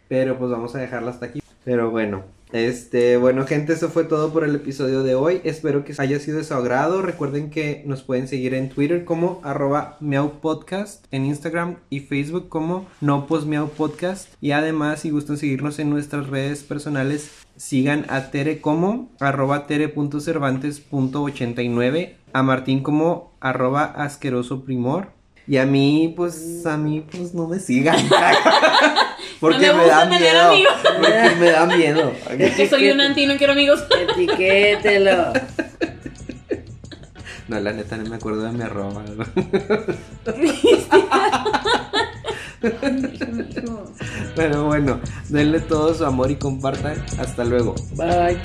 Pero 0.07 0.37
pues 0.39 0.49
vamos 0.51 0.75
a 0.75 0.79
dejarla 0.79 1.11
hasta 1.11 1.27
aquí. 1.27 1.41
Pero 1.63 1.91
bueno, 1.91 2.23
este, 2.51 3.17
bueno 3.17 3.45
gente, 3.45 3.73
eso 3.73 3.89
fue 3.89 4.05
todo 4.05 4.33
por 4.33 4.43
el 4.43 4.55
episodio 4.55 5.03
de 5.03 5.13
hoy. 5.13 5.39
Espero 5.43 5.85
que 5.85 5.93
haya 5.99 6.17
sido 6.19 6.39
de 6.39 6.43
su 6.43 6.53
agrado. 6.55 7.03
Recuerden 7.03 7.51
que 7.51 7.83
nos 7.85 8.01
pueden 8.01 8.27
seguir 8.27 8.55
en 8.55 8.69
Twitter 8.69 9.05
como 9.05 9.39
arroba 9.43 9.97
meowpodcast, 9.99 11.05
en 11.11 11.25
Instagram 11.25 11.75
y 11.91 11.99
Facebook 11.99 12.49
como 12.49 12.87
no 13.01 13.27
pues 13.27 13.43
podcast. 13.77 14.33
Y 14.41 14.49
además, 14.51 15.01
si 15.01 15.11
gustan 15.11 15.37
seguirnos 15.37 15.77
en 15.79 15.89
nuestras 15.91 16.25
redes 16.27 16.63
personales, 16.63 17.29
sigan 17.55 18.05
a 18.09 18.31
Tere 18.31 18.61
como 18.61 19.11
arroba 19.19 19.67
tere.cervantes.89, 19.67 22.15
a 22.33 22.43
Martín 22.43 22.83
como 22.83 23.33
arroba 23.39 23.85
asqueroso 23.85 24.63
primor. 24.63 25.11
Y 25.47 25.57
a 25.57 25.65
mí, 25.65 26.13
pues, 26.15 26.63
a 26.67 26.77
mí, 26.77 27.03
pues, 27.09 27.33
no 27.33 27.47
me 27.47 27.59
sigan. 27.59 27.97
Porque 29.39 29.67
No 29.67 29.77
me 29.77 29.83
me, 29.83 29.87
da 29.89 30.05
miedo. 30.05 30.51
amigos. 30.51 30.73
Porque 30.83 31.35
me 31.39 31.49
da 31.51 31.65
miedo. 31.65 32.11
Que 32.37 32.69
soy 32.69 32.91
un 32.91 33.01
anti 33.01 33.23
y 33.23 33.25
no 33.25 33.37
quiero 33.37 33.53
amigos. 33.53 33.83
Etiquételo. 34.11 35.33
No, 37.47 37.59
la 37.59 37.73
neta, 37.73 37.97
no 37.97 38.07
me 38.07 38.17
acuerdo 38.17 38.43
de 38.43 38.51
mi 38.51 38.61
arroba. 38.61 39.03
Pero 44.35 44.65
bueno, 44.65 44.99
denle 45.29 45.59
todo 45.61 45.93
su 45.93 46.05
amor 46.05 46.31
y 46.31 46.35
compartan. 46.35 47.03
Hasta 47.17 47.43
luego. 47.43 47.75
Bye. 47.95 48.39